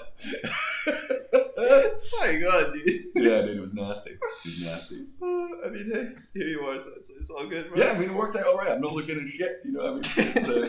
My 2.20 2.36
god, 2.36 2.74
dude. 2.74 3.06
yeah 3.16 3.42
dude 3.42 3.58
it 3.58 3.62
was 3.62 3.74
nasty 3.74 4.12
it 4.12 4.20
was 4.46 4.62
nasty 4.62 5.06
I 5.22 5.70
mean, 5.70 5.90
hey, 5.94 6.10
here 6.34 6.48
you 6.50 6.60
are, 6.62 6.76
so 6.84 6.92
it's, 6.98 7.10
it's 7.10 7.30
all 7.30 7.48
good, 7.48 7.70
bro. 7.70 7.78
Yeah, 7.82 7.92
I 7.94 7.98
mean, 7.98 8.10
it 8.10 8.16
worked 8.16 8.36
out 8.36 8.46
all 8.48 8.58
right. 8.58 8.70
I'm 8.72 8.82
not 8.82 8.92
looking 8.94 9.18
at 9.18 9.28
shit. 9.30 9.62
You 9.64 9.72
know, 9.72 9.94
what 9.94 10.18
I 10.18 10.22
mean, 10.24 10.32
it's, 10.36 10.50
uh, 10.50 10.68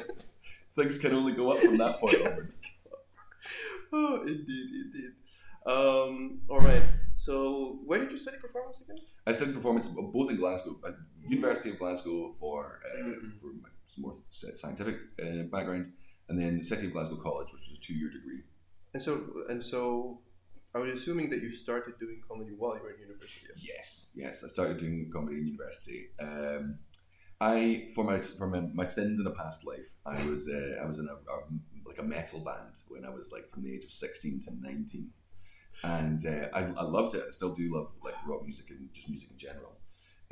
things 0.76 0.98
can 0.98 1.12
only 1.12 1.32
go 1.32 1.52
up 1.52 1.58
from 1.60 1.76
that 1.78 1.98
point 1.98 2.24
onwards. 2.24 2.62
Oh, 3.96 4.14
indeed, 4.34 4.68
indeed. 4.84 5.12
Um, 5.74 6.40
all 6.52 6.60
right. 6.60 6.82
So, 7.26 7.34
where 7.86 7.98
did 8.00 8.10
you 8.12 8.18
study 8.18 8.38
performance 8.46 8.80
again? 8.84 8.96
I 9.26 9.32
studied 9.32 9.54
performance 9.54 9.86
both 9.88 10.28
in 10.30 10.36
Glasgow, 10.36 10.72
at 10.86 10.94
University 11.36 11.70
of 11.70 11.78
Glasgow 11.78 12.30
for 12.40 12.80
uh, 12.84 13.02
Mhm. 13.02 13.38
for 13.40 13.50
my 13.64 13.70
more 14.04 14.14
scientific 14.62 14.96
uh, 15.22 15.44
background, 15.54 15.84
and 16.28 16.34
then 16.40 16.62
City 16.62 16.86
of 16.88 16.92
Glasgow 16.92 17.16
College, 17.28 17.48
which 17.54 17.64
was 17.70 17.78
a 17.78 17.80
two-year 17.86 18.10
degree. 18.10 18.40
And 18.92 19.00
so, 19.06 19.12
and 19.48 19.60
so, 19.72 20.20
I 20.74 20.78
was 20.82 20.90
assuming 20.98 21.30
that 21.30 21.40
you 21.44 21.50
started 21.52 21.94
doing 22.04 22.18
comedy 22.28 22.52
while 22.60 22.74
you 22.76 22.82
were 22.82 22.92
in 22.96 23.00
university. 23.08 23.46
Yes, 23.72 24.10
yes. 24.22 24.34
I 24.46 24.48
started 24.48 24.76
doing 24.84 24.96
comedy 25.16 25.36
in 25.40 25.46
university. 25.54 26.00
Um, 26.26 26.78
I 27.40 27.86
for 27.94 28.04
my 28.10 28.18
for 28.38 28.46
my, 28.54 28.60
my 28.82 28.84
sins 28.96 29.20
in 29.20 29.26
a 29.26 29.34
past 29.42 29.64
life, 29.72 29.88
I 30.04 30.16
was 30.28 30.40
uh, 30.58 30.82
I 30.82 30.84
was 30.90 30.98
in 30.98 31.06
a, 31.14 31.16
a 31.34 31.36
like 31.94 32.04
a 32.04 32.08
metal 32.08 32.40
band 32.40 32.80
when 32.88 33.04
I 33.04 33.10
was 33.10 33.32
like 33.32 33.50
from 33.50 33.62
the 33.62 33.72
age 33.74 33.84
of 33.84 33.90
sixteen 33.90 34.40
to 34.42 34.50
nineteen, 34.60 35.10
and 35.82 36.24
uh, 36.26 36.48
I, 36.52 36.60
I 36.76 36.82
loved 36.82 37.14
it. 37.14 37.24
I 37.26 37.30
still 37.30 37.54
do 37.54 37.74
love 37.74 37.88
like 38.04 38.14
rock 38.26 38.42
music 38.42 38.70
and 38.70 38.88
just 38.92 39.08
music 39.08 39.30
in 39.30 39.38
general. 39.38 39.72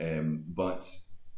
Um, 0.00 0.44
but 0.48 0.84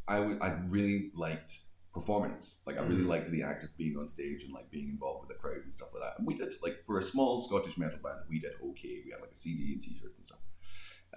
I, 0.07 0.17
w- 0.17 0.39
I 0.41 0.49
really 0.67 1.11
liked 1.15 1.59
performance. 1.93 2.57
Like 2.65 2.77
I 2.77 2.81
really 2.81 3.03
Mhm. 3.03 3.07
liked 3.07 3.29
the 3.31 3.43
act 3.43 3.63
of 3.63 3.75
being 3.77 3.97
on 3.97 4.07
stage 4.07 4.43
and 4.43 4.53
like 4.53 4.69
being 4.71 4.89
involved 4.89 5.27
with 5.27 5.35
the 5.35 5.41
crowd 5.41 5.61
and 5.63 5.71
stuff 5.71 5.89
like 5.93 6.03
that. 6.03 6.17
And 6.17 6.27
we 6.27 6.35
did 6.35 6.53
like 6.61 6.83
for 6.85 6.99
a 6.99 7.03
small 7.03 7.41
Scottish 7.41 7.77
metal 7.77 7.99
band, 8.03 8.19
we 8.29 8.39
did 8.39 8.53
okay. 8.71 9.01
We 9.05 9.11
had 9.11 9.21
like 9.21 9.31
a 9.31 9.37
CD 9.37 9.73
and 9.73 9.81
T-shirts 9.81 10.15
and 10.17 10.25
stuff. 10.25 10.39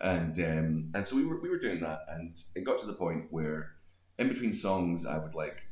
And 0.01 0.39
um, 0.41 0.91
and 0.95 1.07
so 1.07 1.17
we 1.17 1.25
were 1.25 1.41
we 1.41 1.49
were 1.51 1.59
doing 1.59 1.81
that, 1.81 2.01
and 2.09 2.37
it 2.55 2.65
got 2.65 2.79
to 2.79 2.87
the 2.87 2.93
point 2.93 3.27
where 3.31 3.73
in 4.19 4.29
between 4.29 4.53
songs, 4.53 5.07
I 5.07 5.19
would 5.19 5.35
like 5.35 5.63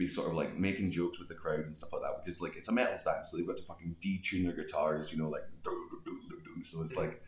be 0.00 0.08
sort 0.08 0.28
of 0.30 0.34
like 0.34 0.52
making 0.58 0.90
jokes 0.90 1.18
with 1.20 1.28
the 1.28 1.34
crowd 1.42 1.60
and 1.68 1.76
stuff 1.76 1.92
like 1.92 2.02
that 2.02 2.14
because 2.24 2.40
like 2.40 2.56
it's 2.56 2.68
a 2.68 2.72
metal 2.72 2.98
band, 3.04 3.26
so 3.26 3.36
they've 3.36 3.46
got 3.46 3.56
to 3.58 3.62
fucking 3.70 3.94
detune 4.04 4.42
their 4.44 4.56
guitars, 4.60 5.12
you 5.12 5.18
know, 5.18 5.28
like 5.36 5.46
do 5.62 5.70
do 5.70 6.00
do 6.06 6.20
do 6.30 6.36
do. 6.56 6.64
So 6.64 6.82
it's 6.82 6.96
like, 6.96 7.22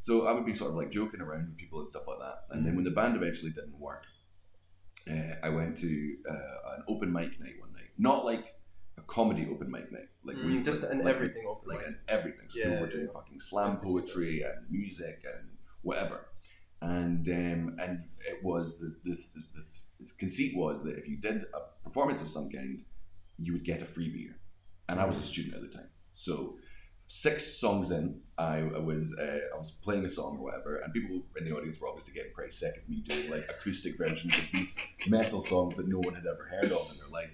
so 0.00 0.26
I 0.28 0.32
would 0.32 0.46
be 0.46 0.54
sort 0.54 0.70
of 0.70 0.76
like 0.76 0.90
joking 0.90 1.20
around 1.20 1.46
with 1.48 1.56
people 1.56 1.80
and 1.80 1.88
stuff 1.88 2.06
like 2.06 2.18
that. 2.20 2.36
And 2.50 2.64
then 2.64 2.76
when 2.76 2.84
the 2.84 2.90
band 2.90 3.16
eventually 3.16 3.50
didn't 3.50 3.78
work, 3.80 4.04
uh, 5.10 5.34
I 5.42 5.48
went 5.48 5.76
to 5.78 6.16
uh, 6.30 6.74
an 6.76 6.82
open 6.88 7.12
mic 7.12 7.40
night 7.40 7.54
one 7.58 7.72
night, 7.72 7.90
not 7.98 8.24
like 8.24 8.54
a 8.98 9.02
comedy 9.02 9.48
open 9.50 9.70
mic 9.70 9.90
night, 9.90 10.08
like 10.24 10.36
Mm, 10.36 10.64
just 10.64 10.82
like, 10.82 10.92
an 10.92 10.98
like- 10.98 11.14
everything 11.14 11.44
open 11.48 11.68
like 11.68 11.78
mic. 11.78 11.86
an 11.88 11.98
everything. 12.08 12.46
So 12.48 12.58
Yeah, 12.58 12.64
people 12.66 12.80
were 12.82 12.88
doing 12.90 13.06
yeah. 13.06 13.12
fucking 13.18 13.40
slam 13.40 13.64
I 13.64 13.68
can 13.70 13.76
see 13.76 13.86
that. 13.86 13.92
poetry 13.92 14.42
and 14.42 14.70
music 14.70 15.24
and 15.34 15.48
whatever. 15.82 16.26
And 16.80 17.26
um, 17.28 17.76
and 17.80 18.04
it 18.20 18.42
was 18.44 18.78
the 18.78 18.94
this 19.04 19.32
the, 19.32 19.62
the 20.00 20.10
conceit 20.18 20.56
was 20.56 20.82
that 20.84 20.96
if 20.96 21.08
you 21.08 21.16
did 21.16 21.44
a 21.54 21.60
performance 21.84 22.22
of 22.22 22.28
some 22.28 22.48
kind, 22.50 22.84
you 23.38 23.52
would 23.52 23.64
get 23.64 23.82
a 23.82 23.84
free 23.84 24.08
beer. 24.08 24.36
And 24.88 25.00
I 25.00 25.04
was 25.04 25.18
a 25.18 25.22
student 25.22 25.54
at 25.54 25.60
the 25.60 25.68
time, 25.68 25.90
so 26.12 26.56
six 27.10 27.58
songs 27.58 27.90
in, 27.90 28.20
I, 28.38 28.58
I 28.58 28.78
was 28.78 29.14
uh, 29.18 29.38
I 29.54 29.56
was 29.56 29.72
playing 29.82 30.04
a 30.04 30.08
song 30.08 30.36
or 30.38 30.44
whatever, 30.44 30.76
and 30.76 30.92
people 30.94 31.22
in 31.38 31.44
the 31.44 31.52
audience 31.56 31.80
were 31.80 31.88
obviously 31.88 32.14
getting 32.14 32.32
pretty 32.32 32.52
sick 32.52 32.76
of 32.76 32.88
me 32.88 33.00
doing 33.00 33.30
like 33.30 33.44
acoustic 33.50 33.98
versions 33.98 34.32
of 34.34 34.44
these 34.52 34.76
metal 35.08 35.40
songs 35.40 35.76
that 35.76 35.88
no 35.88 35.98
one 35.98 36.14
had 36.14 36.26
ever 36.26 36.44
heard 36.48 36.70
of 36.72 36.90
in 36.92 36.96
their 36.98 37.08
life. 37.08 37.30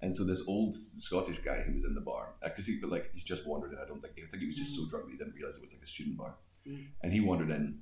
And 0.00 0.14
so 0.14 0.24
this 0.24 0.42
old 0.48 0.74
Scottish 0.74 1.38
guy 1.38 1.62
who 1.62 1.74
was 1.74 1.84
in 1.84 1.94
the 1.94 2.00
bar, 2.00 2.34
because 2.42 2.66
he 2.66 2.80
like 2.82 3.10
he 3.14 3.20
just 3.20 3.46
wandered 3.46 3.72
in. 3.72 3.78
I 3.78 3.86
don't 3.86 4.00
think 4.00 4.14
I 4.18 4.26
think 4.28 4.40
he 4.40 4.46
was 4.46 4.56
just 4.56 4.74
so 4.74 4.86
drunk 4.88 5.04
that 5.06 5.12
he 5.12 5.18
didn't 5.18 5.34
realize 5.34 5.56
it 5.56 5.62
was 5.62 5.72
like 5.74 5.82
a 5.82 5.86
student 5.86 6.16
bar, 6.16 6.34
Mm. 6.66 6.86
and 7.02 7.12
he 7.12 7.20
wandered 7.20 7.50
in, 7.50 7.78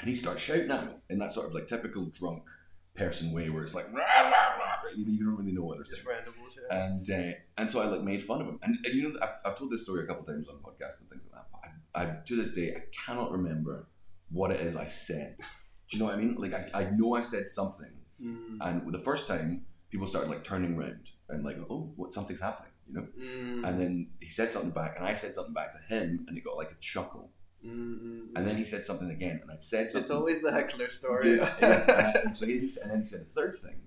and 0.00 0.08
he 0.08 0.16
starts 0.16 0.42
shouting 0.42 0.70
at 0.70 0.84
me 0.86 0.92
in 1.10 1.18
that 1.18 1.32
sort 1.32 1.46
of 1.48 1.54
like 1.54 1.66
typical 1.66 2.06
drunk 2.06 2.42
person 2.94 3.32
way, 3.32 3.48
where 3.50 3.62
it's 3.62 3.74
like 3.74 3.92
"Rah, 3.92 4.00
rah, 4.00 4.30
rah," 4.30 4.90
you, 4.96 5.04
you 5.06 5.24
don't 5.24 5.36
really 5.36 5.52
know 5.52 5.64
what 5.64 5.76
they're 5.76 5.84
saying. 5.84 6.02
Just 6.04 6.08
random 6.08 6.34
bullshit. 6.38 6.64
And 6.70 7.08
uh, 7.10 7.36
and 7.58 7.68
so 7.70 7.80
I 7.80 7.86
like 7.86 8.02
made 8.02 8.22
fun 8.22 8.40
of 8.40 8.46
him. 8.48 8.58
And, 8.62 8.76
and 8.84 8.94
you 8.94 9.02
know, 9.08 9.18
I've, 9.22 9.36
I've 9.44 9.54
told 9.58 9.70
this 9.70 9.84
story 9.84 10.04
a 10.04 10.06
couple 10.06 10.24
times 10.24 10.48
on 10.48 10.56
podcasts 10.56 11.00
and 11.00 11.08
things 11.08 11.22
like 11.30 11.42
that. 11.42 11.46
But 11.52 12.00
I, 12.00 12.04
I 12.04 12.16
to 12.24 12.36
this 12.36 12.50
day 12.50 12.74
I 12.76 12.82
cannot 13.04 13.30
remember 13.32 13.88
what 14.30 14.50
it 14.50 14.60
is 14.60 14.76
I 14.76 14.86
said. 14.86 15.36
Do 15.38 15.44
you 15.96 15.98
know 15.98 16.06
what 16.06 16.14
I 16.14 16.18
mean? 16.18 16.34
Like 16.36 16.52
I, 16.74 16.80
I 16.82 16.90
know 16.90 17.14
I 17.14 17.20
said 17.20 17.46
something, 17.46 17.90
Mm, 18.22 18.56
and 18.62 18.94
the 18.94 18.98
first 18.98 19.28
time 19.28 19.66
people 19.90 20.06
started 20.06 20.30
like 20.30 20.42
turning 20.42 20.74
around 20.74 21.00
and 21.28 21.44
like, 21.44 21.58
oh, 21.68 21.92
what 21.96 22.14
something's 22.14 22.40
happening, 22.40 22.72
you 22.88 22.94
know. 22.94 23.06
mm, 23.20 23.68
And 23.68 23.78
then 23.78 24.08
he 24.20 24.30
said 24.30 24.50
something 24.50 24.70
back, 24.70 24.94
and 24.96 25.04
I 25.06 25.12
said 25.12 25.34
something 25.34 25.52
back 25.52 25.70
to 25.72 25.78
him, 25.94 26.24
and 26.26 26.34
he 26.34 26.40
got 26.42 26.56
like 26.56 26.70
a 26.70 26.80
chuckle. 26.80 27.30
Mm, 27.66 27.98
mm, 28.00 28.20
And 28.36 28.46
then 28.46 28.56
he 28.56 28.64
said 28.64 28.84
something 28.84 29.10
again, 29.10 29.40
and 29.42 29.50
I 29.50 29.56
said 29.58 29.90
something. 29.90 30.02
It's 30.04 30.10
always 30.10 30.42
the 30.42 30.52
heckler 30.52 30.90
story. 30.90 31.20
Dude, 31.22 31.38
yeah, 31.60 32.12
and, 32.16 32.26
and 32.26 32.36
so 32.36 32.46
he, 32.46 32.58
and 32.58 32.90
then 32.90 33.00
he 33.00 33.04
said 33.06 33.20
a 33.22 33.24
third 33.32 33.54
thing, 33.56 33.80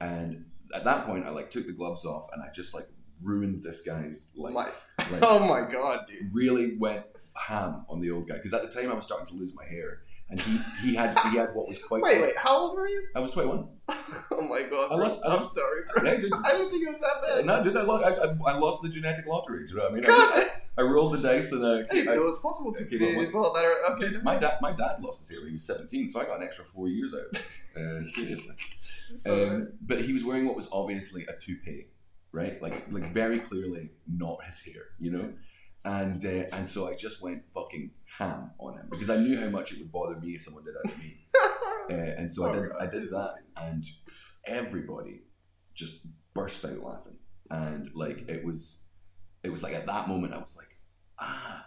and 0.00 0.44
at 0.74 0.84
that 0.84 1.06
point 1.06 1.24
I 1.26 1.30
like 1.30 1.50
took 1.50 1.66
the 1.66 1.72
gloves 1.72 2.04
off 2.04 2.26
and 2.32 2.42
I 2.42 2.48
just 2.52 2.74
like 2.74 2.88
ruined 3.22 3.62
this 3.62 3.80
guy's 3.82 4.28
life. 4.36 4.52
My- 4.52 4.70
Like, 5.10 5.22
oh 5.22 5.38
my 5.38 5.62
god, 5.70 6.06
dude. 6.06 6.34
really 6.34 6.76
went 6.78 7.04
ham 7.34 7.84
on 7.88 8.00
the 8.00 8.10
old 8.10 8.26
guy 8.28 8.34
because 8.36 8.52
at 8.54 8.62
the 8.62 8.68
time 8.68 8.90
I 8.90 8.94
was 8.94 9.04
starting 9.04 9.26
to 9.28 9.34
lose 9.34 9.52
my 9.54 9.64
hair, 9.64 10.00
and 10.30 10.40
he, 10.40 10.58
he 10.82 10.94
had 10.94 11.16
he 11.30 11.36
had 11.38 11.54
what 11.54 11.68
was 11.68 11.78
quite. 11.78 12.02
Wait, 12.06 12.20
wait, 12.20 12.36
how 12.36 12.56
old 12.58 12.76
were 12.76 12.88
you? 12.88 13.02
I 13.14 13.20
was 13.20 13.30
twenty 13.30 13.48
one. 13.48 13.68
Oh 14.32 14.42
my 14.42 14.62
god. 14.62 14.90
I 14.90 14.96
lost- 14.96 15.20
I 15.24 15.36
I'm 15.36 15.46
sorry, 15.46 15.82
bro. 15.94 16.10
Yeah, 16.10 16.18
dude. 16.20 16.32
I 16.32 16.52
didn't 16.52 16.70
think 16.70 16.82
it 16.88 16.90
was 16.90 17.00
that 17.00 17.22
bad. 17.22 17.46
No, 17.46 17.62
dude, 17.62 17.76
I 17.76 17.82
lost, 17.82 18.04
I, 18.04 18.24
I, 18.26 18.52
I 18.54 18.58
lost 18.58 18.82
the 18.82 18.88
genetic 18.88 19.26
lottery. 19.26 19.66
Do 19.66 19.74
you 19.74 19.76
know 19.78 19.84
what 19.84 19.92
I 19.92 19.94
mean? 19.94 20.02
God, 20.02 20.38
I 20.42 20.48
rolled 20.82 21.14
the 21.14 21.18
dice 21.18 21.52
and 21.52 21.64
uh, 21.64 21.68
I 21.90 21.94
didn't 21.94 22.06
know 22.06 22.12
it 22.12 22.20
was 22.22 22.38
possible 22.40 22.72
to 22.74 22.84
be 22.84 22.98
what's- 23.16 23.32
well, 23.32 23.52
that 23.54 23.64
are, 23.64 23.94
okay. 23.96 24.10
Dude, 24.10 24.22
my 24.24 24.36
dad, 24.36 24.58
my 24.60 24.72
dad 24.72 25.00
lost 25.02 25.20
his 25.20 25.30
hair 25.30 25.40
when 25.40 25.48
he 25.50 25.54
was 25.54 25.64
seventeen, 25.66 26.08
so 26.08 26.20
I 26.20 26.24
got 26.24 26.36
an 26.38 26.42
extra 26.42 26.64
four 26.64 26.88
years 26.88 27.14
out. 27.14 27.40
Uh, 27.80 28.04
seriously, 28.14 28.54
um, 29.26 29.72
but 29.82 30.02
he 30.02 30.12
was 30.12 30.24
wearing 30.24 30.46
what 30.46 30.56
was 30.56 30.68
obviously 30.72 31.24
a 31.26 31.32
toupee, 31.40 31.86
right? 32.32 32.60
Like, 32.60 32.86
like 32.90 33.12
very 33.12 33.38
clearly 33.38 33.90
not 34.06 34.38
his 34.44 34.60
hair, 34.60 34.82
you 34.98 35.10
know. 35.12 35.32
And 35.84 36.24
uh, 36.24 36.44
and 36.56 36.66
so 36.68 36.88
I 36.88 36.94
just 36.94 37.22
went 37.22 37.42
fucking 37.54 37.90
ham 38.18 38.50
on 38.58 38.74
him 38.74 38.88
because 38.90 39.08
I 39.08 39.16
knew 39.18 39.38
how 39.38 39.48
much 39.48 39.72
it 39.72 39.78
would 39.78 39.92
bother 39.92 40.18
me 40.18 40.30
if 40.32 40.42
someone 40.42 40.64
did 40.64 40.74
that 40.82 40.90
to 40.92 40.98
me. 40.98 41.16
Uh, 41.88 41.94
and 42.18 42.28
so 42.28 42.44
I 42.44 42.48
Oh, 42.48 42.52
did, 42.54 42.68
God. 42.72 42.82
I 42.82 42.86
did 42.86 43.10
that, 43.10 43.34
and 43.58 43.84
everybody 44.44 45.20
just 45.74 46.00
burst 46.34 46.64
out 46.64 46.82
laughing, 46.82 47.16
and 47.50 47.88
like 47.94 48.28
it 48.28 48.44
was, 48.44 48.78
it 49.46 49.52
was 49.52 49.62
like 49.62 49.74
at 49.74 49.86
that 49.86 50.08
moment 50.08 50.34
I 50.34 50.38
was 50.38 50.56
like, 50.56 50.76
ah, 51.18 51.66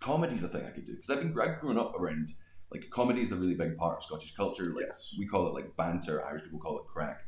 comedy's 0.00 0.42
a 0.42 0.48
thing 0.48 0.64
I 0.66 0.70
could 0.70 0.84
do 0.84 0.92
because 0.92 1.10
I've 1.10 1.20
been 1.20 1.38
I've 1.40 1.60
grown 1.60 1.78
up 1.78 1.98
around 1.98 2.32
like 2.70 2.88
comedy 2.90 3.22
is 3.22 3.32
a 3.32 3.36
really 3.36 3.54
big 3.54 3.76
part 3.76 3.96
of 3.96 4.02
Scottish 4.02 4.34
culture. 4.34 4.66
Like 4.74 4.86
yes. 4.86 5.14
we 5.18 5.26
call 5.26 5.46
it 5.48 5.54
like 5.54 5.76
banter, 5.76 6.24
Irish 6.24 6.42
people 6.42 6.58
call 6.58 6.78
it 6.78 6.84
crack, 6.92 7.20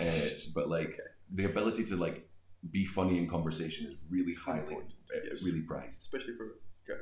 uh, 0.00 0.28
but 0.54 0.68
like 0.68 0.98
the 1.32 1.44
ability 1.44 1.84
to 1.84 1.96
like 1.96 2.28
be 2.72 2.84
funny 2.84 3.18
in 3.18 3.28
conversation 3.28 3.86
is 3.86 3.96
really 4.10 4.34
highly, 4.34 4.74
uh, 4.74 5.20
yes. 5.30 5.42
really 5.42 5.60
prized. 5.60 6.02
Especially 6.02 6.34
for 6.36 6.58
guys. 6.88 6.98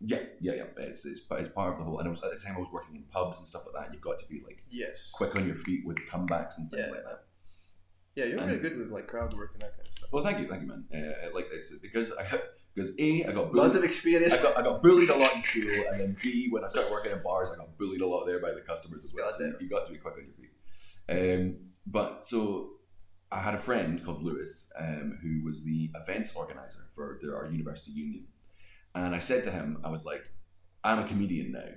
Yeah, 0.00 0.18
yeah, 0.40 0.54
yeah. 0.54 0.64
It's, 0.78 1.04
it's, 1.06 1.22
it's 1.30 1.54
part 1.54 1.72
of 1.72 1.78
the 1.78 1.84
whole. 1.84 1.98
And 1.98 2.06
it 2.06 2.10
was, 2.10 2.22
at 2.22 2.30
the 2.30 2.44
time 2.44 2.56
I 2.56 2.60
was 2.60 2.68
working 2.72 2.96
in 2.96 3.02
pubs 3.04 3.38
and 3.38 3.46
stuff 3.46 3.62
like 3.66 3.74
that. 3.74 3.84
And 3.86 3.94
You've 3.94 4.02
got 4.02 4.18
to 4.18 4.26
be 4.26 4.42
like 4.44 4.62
Yes. 4.70 5.10
quick 5.14 5.34
on 5.36 5.46
your 5.46 5.54
feet 5.54 5.86
with 5.86 5.98
comebacks 6.08 6.58
and 6.58 6.70
things 6.70 6.86
Yeah. 6.86 6.92
like 6.94 7.04
that. 7.04 7.23
Yeah, 8.16 8.26
you're 8.26 8.38
And- 8.38 8.48
really 8.48 8.60
good 8.62 8.78
with 8.78 8.90
like 8.90 9.06
crowd 9.08 9.34
work 9.34 9.50
and 9.54 9.62
that 9.62 9.76
kind 9.76 9.88
of 9.88 9.94
stuff. 9.94 10.08
Well, 10.12 10.22
thank 10.22 10.38
you, 10.38 10.46
thank 10.48 10.62
you, 10.62 10.68
man. 10.68 10.84
Uh, 10.94 11.34
like 11.34 11.48
it's 11.52 11.70
because 11.78 12.12
I 12.12 12.24
because 12.74 12.90
a 12.98 13.24
I 13.24 13.32
got 13.32 13.52
Lots 13.54 13.72
bullied. 13.72 13.76
of 13.76 13.84
experience. 13.84 14.32
I 14.32 14.42
got, 14.42 14.56
I 14.58 14.62
got 14.62 14.82
bullied 14.82 15.10
a 15.10 15.16
lot 15.16 15.34
in 15.34 15.40
school, 15.40 15.68
and 15.90 16.00
then 16.00 16.16
B, 16.22 16.48
when 16.50 16.64
I 16.64 16.68
started 16.68 16.90
working 16.90 17.12
in 17.12 17.22
bars, 17.22 17.50
I 17.52 17.56
got 17.56 17.76
bullied 17.78 18.00
a 18.00 18.06
lot 18.06 18.24
there 18.24 18.40
by 18.40 18.52
the 18.52 18.60
customers 18.60 19.04
as 19.04 19.12
well. 19.14 19.30
So 19.30 19.52
you 19.60 19.68
got 19.68 19.86
to 19.86 19.92
be 19.92 19.98
quick 19.98 20.14
on 20.14 20.24
your 20.24 20.34
feet. 20.34 20.50
Um, 21.08 21.56
but 21.86 22.24
so 22.24 22.70
I 23.32 23.40
had 23.40 23.54
a 23.54 23.58
friend 23.58 24.02
called 24.04 24.22
Lewis, 24.22 24.70
um, 24.78 25.18
who 25.22 25.44
was 25.44 25.64
the 25.64 25.90
events 25.94 26.34
organizer 26.36 26.86
for 26.94 27.18
our 27.36 27.46
university 27.50 27.92
union, 27.92 28.26
and 28.94 29.14
I 29.14 29.18
said 29.18 29.44
to 29.44 29.50
him, 29.50 29.78
I 29.84 29.90
was 29.90 30.04
like, 30.04 30.22
"I'm 30.84 30.98
a 31.00 31.06
comedian 31.08 31.52
now." 31.52 31.68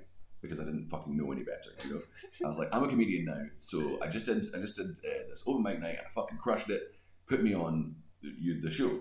Because 0.41 0.59
I 0.59 0.65
didn't 0.65 0.87
fucking 0.89 1.17
know 1.17 1.31
any 1.31 1.43
better, 1.43 1.71
you 1.83 1.95
know. 1.95 2.01
I 2.45 2.47
was 2.47 2.59
like, 2.59 2.69
I'm 2.71 2.83
a 2.83 2.87
comedian 2.87 3.25
now, 3.25 3.41
so 3.57 3.99
I 4.01 4.07
just 4.07 4.25
did, 4.25 4.45
I 4.55 4.59
just 4.59 4.75
did 4.75 4.91
uh, 4.91 5.27
this 5.29 5.43
open 5.47 5.63
mic 5.63 5.79
night, 5.79 5.97
and 5.97 6.05
I 6.07 6.09
fucking 6.11 6.37
crushed 6.37 6.69
it. 6.69 6.93
Put 7.27 7.43
me 7.43 7.55
on 7.55 7.95
the, 8.21 8.33
you, 8.39 8.61
the 8.61 8.69
show, 8.69 8.99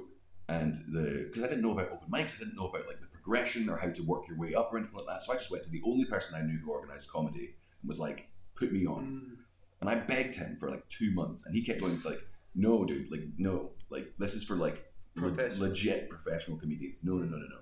and 0.48 0.74
the 0.88 1.26
because 1.28 1.42
I 1.42 1.48
didn't 1.48 1.62
know 1.62 1.72
about 1.72 1.92
open 1.92 2.08
mics, 2.10 2.34
I 2.36 2.38
didn't 2.38 2.56
know 2.56 2.68
about 2.68 2.86
like 2.86 3.00
the 3.00 3.06
progression 3.06 3.68
or 3.68 3.76
how 3.76 3.90
to 3.90 4.02
work 4.02 4.28
your 4.28 4.38
way 4.38 4.54
up 4.54 4.72
or 4.72 4.78
anything 4.78 4.96
like 4.96 5.06
that. 5.06 5.22
So 5.22 5.32
I 5.32 5.36
just 5.36 5.50
went 5.50 5.64
to 5.64 5.70
the 5.70 5.82
only 5.84 6.04
person 6.04 6.36
I 6.36 6.42
knew 6.42 6.58
who 6.58 6.70
organized 6.70 7.10
comedy 7.10 7.54
and 7.82 7.88
was 7.88 7.98
like, 7.98 8.28
"Put 8.56 8.72
me 8.72 8.86
on." 8.86 9.04
Mm. 9.04 9.36
And 9.80 9.90
I 9.90 9.96
begged 9.96 10.36
him 10.36 10.56
for 10.58 10.70
like 10.70 10.88
two 10.88 11.12
months, 11.12 11.44
and 11.44 11.54
he 11.54 11.62
kept 11.62 11.80
going 11.80 12.00
like, 12.04 12.20
"No, 12.54 12.84
dude, 12.84 13.10
like 13.10 13.24
no, 13.36 13.70
like 13.90 14.12
this 14.18 14.34
is 14.34 14.44
for 14.44 14.56
like 14.56 14.90
le- 15.16 15.54
legit 15.56 16.08
professional 16.08 16.56
comedians. 16.56 17.04
No, 17.04 17.14
no, 17.14 17.24
no, 17.24 17.36
no, 17.36 17.46
no." 17.46 17.58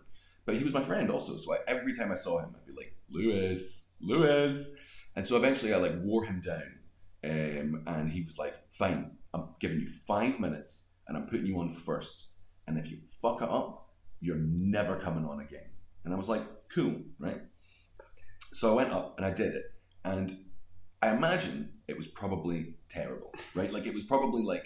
But 0.47 0.57
he 0.57 0.65
was 0.65 0.73
my 0.73 0.83
friend 0.83 1.11
also, 1.11 1.37
so 1.37 1.55
I, 1.55 1.59
every 1.67 1.95
time 1.95 2.13
I 2.13 2.17
saw 2.17 2.39
him, 2.39 2.55
I'd 2.55 2.67
be 2.67 2.73
like, 2.77 2.95
"Lewis, 3.09 3.87
Lewis," 4.01 4.71
and 5.17 5.27
so 5.27 5.37
eventually 5.37 5.73
I 5.73 5.79
like 5.79 5.95
wore 6.03 6.25
him 6.25 6.41
down, 6.41 6.81
um, 7.25 7.83
and 7.87 8.11
he 8.11 8.23
was 8.23 8.37
like, 8.37 8.55
"Fine, 8.71 9.13
I'm 9.33 9.49
giving 9.61 9.81
you 9.81 9.87
five 9.87 10.39
minutes, 10.39 10.85
and 11.09 11.17
I'm 11.17 11.27
putting 11.27 11.47
you 11.47 11.59
on 11.61 11.71
first, 11.71 12.33
and 12.67 12.79
if 12.79 12.91
you 12.91 12.99
fuck 13.23 13.41
it 13.41 13.49
up, 13.49 13.89
you're 14.21 14.37
never 14.37 14.97
coming 14.97 15.25
on 15.25 15.41
again." 15.41 15.71
And 16.05 16.13
I 16.13 16.17
was 16.17 16.29
like, 16.29 16.43
"Cool, 16.69 17.01
right?" 17.19 17.41
So 18.53 18.71
I 18.71 18.75
went 18.75 18.93
up 18.93 19.15
and 19.17 19.27
I 19.27 19.31
did 19.31 19.55
it, 19.55 19.65
and 20.05 20.31
I 21.05 21.11
imagine 21.11 21.71
it 21.89 21.97
was 21.97 22.07
probably 22.07 22.77
terrible, 22.89 23.33
right? 23.55 23.73
Like 23.73 23.87
it 23.87 23.95
was 23.95 24.05
probably 24.05 24.43
like 24.43 24.65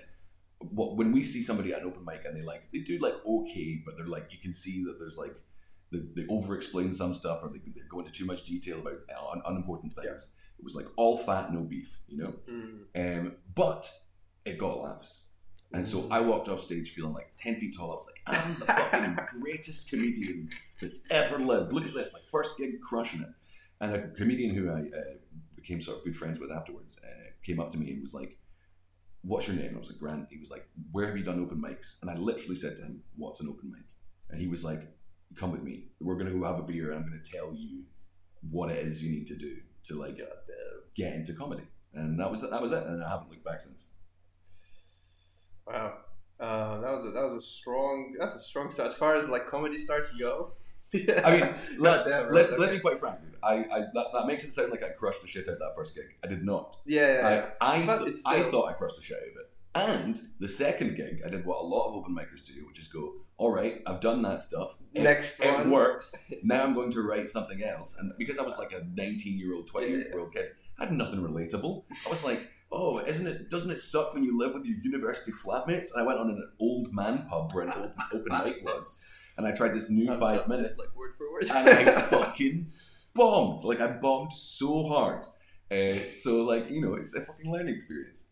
what 0.58 0.97
when 0.97 1.12
we 1.12 1.23
see 1.23 1.42
somebody 1.42 1.73
at 1.73 1.82
an 1.82 1.87
open 1.87 2.04
mic 2.04 2.25
and 2.25 2.37
they 2.37 2.42
like 2.42 2.70
they 2.73 2.80
do 2.80 2.99
like 3.00 3.14
okay, 3.26 3.82
but 3.85 3.97
they're 3.97 4.06
like 4.06 4.28
you 4.30 4.38
can 4.38 4.52
see 4.52 4.85
that 4.85 4.99
there's 4.99 5.16
like 5.16 5.35
they, 5.90 6.00
they 6.14 6.26
over 6.28 6.54
explain 6.54 6.92
some 6.92 7.14
stuff 7.14 7.40
or 7.42 7.49
they, 7.49 7.59
they 7.59 7.80
go 7.88 8.00
into 8.00 8.12
too 8.12 8.26
much 8.26 8.45
detail 8.45 8.80
about 8.80 8.99
uh, 9.14 9.30
un, 9.33 9.42
unimportant 9.47 9.95
things. 9.95 10.30
It 10.59 10.64
was 10.64 10.75
like 10.75 10.87
all 10.97 11.16
fat, 11.16 11.52
no 11.52 11.61
beef, 11.61 12.00
you 12.09 12.18
know. 12.18 12.35
Mm. 12.50 13.21
Um, 13.21 13.33
but 13.54 13.90
it 14.45 14.59
got 14.59 14.80
laughs. 14.80 15.23
And 15.73 15.87
so 15.87 16.09
I 16.11 16.21
walked 16.21 16.49
off 16.49 16.61
stage 16.61 16.90
feeling 16.90 17.12
like 17.12 17.33
10 17.37 17.57
feet 17.57 17.76
tall. 17.76 17.92
I 17.92 17.95
was 17.95 18.09
like, 18.09 18.38
I'm 18.38 18.59
the 18.59 18.64
fucking 18.66 19.18
greatest 19.40 19.90
comedian 19.90 20.49
that's 20.80 21.02
ever 21.11 21.38
lived. 21.38 21.73
Look 21.73 21.85
at 21.85 21.95
this, 21.95 22.14
like 22.14 22.23
first 22.30 22.57
gig 22.57 22.80
crushing 22.80 23.21
it. 23.21 23.28
And 23.80 23.95
a 23.95 24.09
comedian 24.09 24.54
who 24.54 24.71
I 24.71 24.80
uh, 24.80 25.14
became 25.54 25.80
sort 25.80 25.99
of 25.99 26.04
good 26.04 26.16
friends 26.16 26.40
with 26.40 26.50
afterwards 26.50 26.99
uh, 27.04 27.30
came 27.45 27.61
up 27.61 27.71
to 27.73 27.78
me 27.78 27.90
and 27.90 28.00
was 28.00 28.14
like, 28.14 28.37
What's 29.23 29.49
your 29.49 29.57
name? 29.57 29.73
I 29.75 29.78
was 29.78 29.88
like, 29.88 29.99
Grant. 29.99 30.28
He 30.30 30.38
was 30.38 30.50
like, 30.50 30.66
Where 30.92 31.07
have 31.07 31.16
you 31.16 31.25
done 31.25 31.40
open 31.40 31.61
mics? 31.61 32.00
And 32.00 32.11
I 32.11 32.14
literally 32.14 32.57
said 32.57 32.76
to 32.76 32.83
him, 32.83 33.02
What's 33.16 33.40
an 33.40 33.49
open 33.49 33.71
mic? 33.71 33.83
And 34.30 34.40
he 34.40 34.47
was 34.47 34.64
like, 34.64 34.83
Come 35.37 35.52
with 35.52 35.62
me. 35.62 35.85
We're 36.00 36.14
going 36.14 36.26
to 36.26 36.38
go 36.38 36.44
have 36.44 36.58
a 36.58 36.62
beer 36.62 36.92
and 36.92 37.00
I'm 37.04 37.08
going 37.08 37.20
to 37.23 37.30
tell 37.30 37.52
you 37.54 37.85
what 38.50 38.70
it 38.70 38.78
is 38.78 39.02
you 39.02 39.11
need 39.11 39.26
to 39.28 39.37
do 39.37 39.56
to 39.85 39.94
like 39.94 40.18
get 40.94 41.14
into 41.14 41.32
comedy. 41.32 41.64
And 41.94 42.18
that 42.20 42.30
was 42.30 42.42
that 42.42 42.62
was 42.62 42.73
it. 42.73 42.85
And 42.85 43.02
I 43.02 43.11
haven't 43.11 43.30
looked 43.30 43.44
back 43.44 43.61
since. 43.61 43.88
Wow. 45.66 45.94
Uh, 46.40 46.80
that 46.80 46.92
was 46.92 47.04
a, 47.04 47.11
that 47.11 47.23
was 47.25 47.44
a 47.44 47.47
strong. 47.47 48.14
That's 48.18 48.35
a 48.37 48.40
strong 48.40 48.70
start 48.73 48.92
as 48.92 48.97
far 48.97 49.16
as 49.16 49.28
like 49.28 49.49
comedy 49.49 49.78
starts 49.78 50.11
go. 50.16 50.52
I 50.94 50.99
mean, 50.99 51.54
let's 51.78 52.08
right, 52.08 52.30
let's, 52.30 52.49
okay. 52.49 52.56
let's 52.56 52.73
be 52.73 52.78
quite 52.78 52.99
frank, 52.99 53.20
dude. 53.20 53.35
I, 53.42 53.54
I 53.73 53.80
that, 53.92 54.06
that 54.14 54.26
makes 54.26 54.44
it 54.44 54.52
sound 54.52 54.70
like 54.70 54.82
I 54.82 54.90
crushed 54.90 55.20
the 55.20 55.28
shit 55.28 55.49
out 55.49 55.54
of 55.54 55.58
that 55.58 55.73
first 55.76 55.94
gig. 55.94 56.06
I 56.25 56.28
did 56.28 56.44
not. 56.44 56.76
yeah, 56.87 57.00
yeah, 57.00 57.30
yeah. 57.30 57.47
I 57.61 57.82
I, 57.82 57.97
th- 57.99 58.08
it's 58.08 58.23
I 58.25 58.42
thought 58.42 58.68
I 58.68 58.73
crushed 58.73 58.97
the 58.97 59.02
shit 59.02 59.16
out 59.16 59.23
of 59.23 59.28
it. 59.28 59.48
And 59.75 60.18
the 60.40 60.48
second 60.48 60.96
gig, 60.96 61.20
I 61.25 61.28
did 61.28 61.44
what 61.44 61.60
a 61.60 61.66
lot 61.66 61.88
of 61.88 61.94
open 61.94 62.14
micers 62.16 62.44
do, 62.44 62.66
which 62.66 62.78
is 62.80 62.88
go, 62.88 63.12
all 63.37 63.52
right, 63.52 63.80
I've 63.87 64.00
done 64.00 64.22
that 64.22 64.40
stuff. 64.42 64.76
It, 64.94 65.02
Next 65.02 65.38
it 65.40 65.52
one. 65.54 65.70
works. 65.70 66.14
Now 66.42 66.64
I'm 66.64 66.75
going 66.75 66.90
to 66.92 67.02
write 67.02 67.28
something 67.30 67.62
else. 67.62 67.96
And 67.98 68.12
because 68.18 68.38
I 68.38 68.42
was 68.42 68.58
like 68.58 68.72
a 68.72 68.82
19 68.94 69.38
year 69.38 69.54
old, 69.54 69.66
20 69.68 69.88
year 69.88 70.18
old 70.18 70.32
kid, 70.32 70.46
I 70.78 70.84
had 70.87 70.92
nothing 70.92 71.20
relatable. 71.20 71.84
I 72.06 72.10
was 72.10 72.25
like, 72.25 72.48
oh, 72.72 72.98
isn't 73.00 73.26
it? 73.26 73.50
Doesn't 73.50 73.70
it 73.70 73.80
suck 73.80 74.14
when 74.14 74.25
you 74.25 74.37
live 74.38 74.54
with 74.54 74.64
your 74.64 74.78
university 74.82 75.32
flatmates? 75.32 75.88
And 75.94 76.02
I 76.02 76.06
went 76.06 76.18
on 76.18 76.28
an 76.30 76.50
old 76.60 76.92
man 76.92 77.26
pub 77.28 77.52
where 77.52 77.64
an 77.64 77.72
open, 77.72 77.92
open 78.12 78.44
mic 78.44 78.64
was, 78.64 78.98
and 79.37 79.46
I 79.46 79.52
tried 79.52 79.75
this 79.75 79.90
new 79.90 80.10
I've 80.12 80.18
five 80.18 80.48
minutes 80.48 80.84
like 80.87 80.96
word 80.96 81.12
for 81.18 81.32
word. 81.32 81.44
and 81.44 81.68
I 81.68 82.00
fucking 82.10 82.72
bombed. 83.14 83.62
Like 83.64 83.80
I 83.80 83.88
bombed 83.88 84.32
so 84.32 84.84
hard. 84.84 85.25
Uh, 85.70 85.94
so 86.12 86.42
like 86.44 86.70
you 86.70 86.80
know, 86.80 86.94
it's 86.94 87.14
a 87.14 87.20
fucking 87.20 87.50
learning 87.50 87.75
experience. 87.75 88.25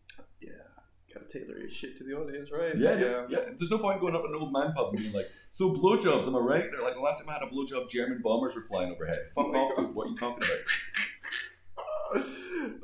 Gotta 1.17 1.31
tailor 1.31 1.57
your 1.59 1.69
shit 1.69 1.97
to 1.97 2.03
the 2.03 2.13
audience, 2.13 2.49
right? 2.51 2.77
Yeah, 2.77 2.97
yeah, 2.97 3.25
yeah. 3.29 3.39
There's 3.57 3.71
no 3.71 3.77
point 3.79 3.99
going 4.01 4.15
up 4.15 4.23
an 4.25 4.35
old 4.35 4.51
man 4.53 4.73
pub 4.73 4.89
and 4.93 4.99
being 4.99 5.13
like, 5.13 5.27
"So 5.51 5.73
blowjobs, 5.73 6.27
am 6.27 6.35
I 6.35 6.39
right?" 6.39 6.65
They're 6.71 6.83
like, 6.83 6.95
"The 6.95 7.01
last 7.01 7.19
time 7.19 7.29
I 7.29 7.33
had 7.33 7.43
a 7.43 7.47
blowjob, 7.47 7.89
German 7.89 8.21
bombers 8.23 8.55
were 8.55 8.63
flying 8.63 8.91
overhead." 8.91 9.19
Oh 9.35 9.43
Fuck 9.43 9.55
Oh 9.55 9.59
off, 9.59 9.75
God. 9.75 9.81
dude. 9.87 9.95
What 9.95 10.07
are 10.07 10.09
you 10.09 10.15
talking 10.15 10.43
about? 10.43 12.23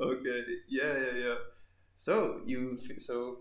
okay. 0.00 0.40
Yeah, 0.68 0.92
yeah, 0.98 1.18
yeah. 1.26 1.34
So 1.96 2.40
you 2.44 2.78
so 2.98 3.38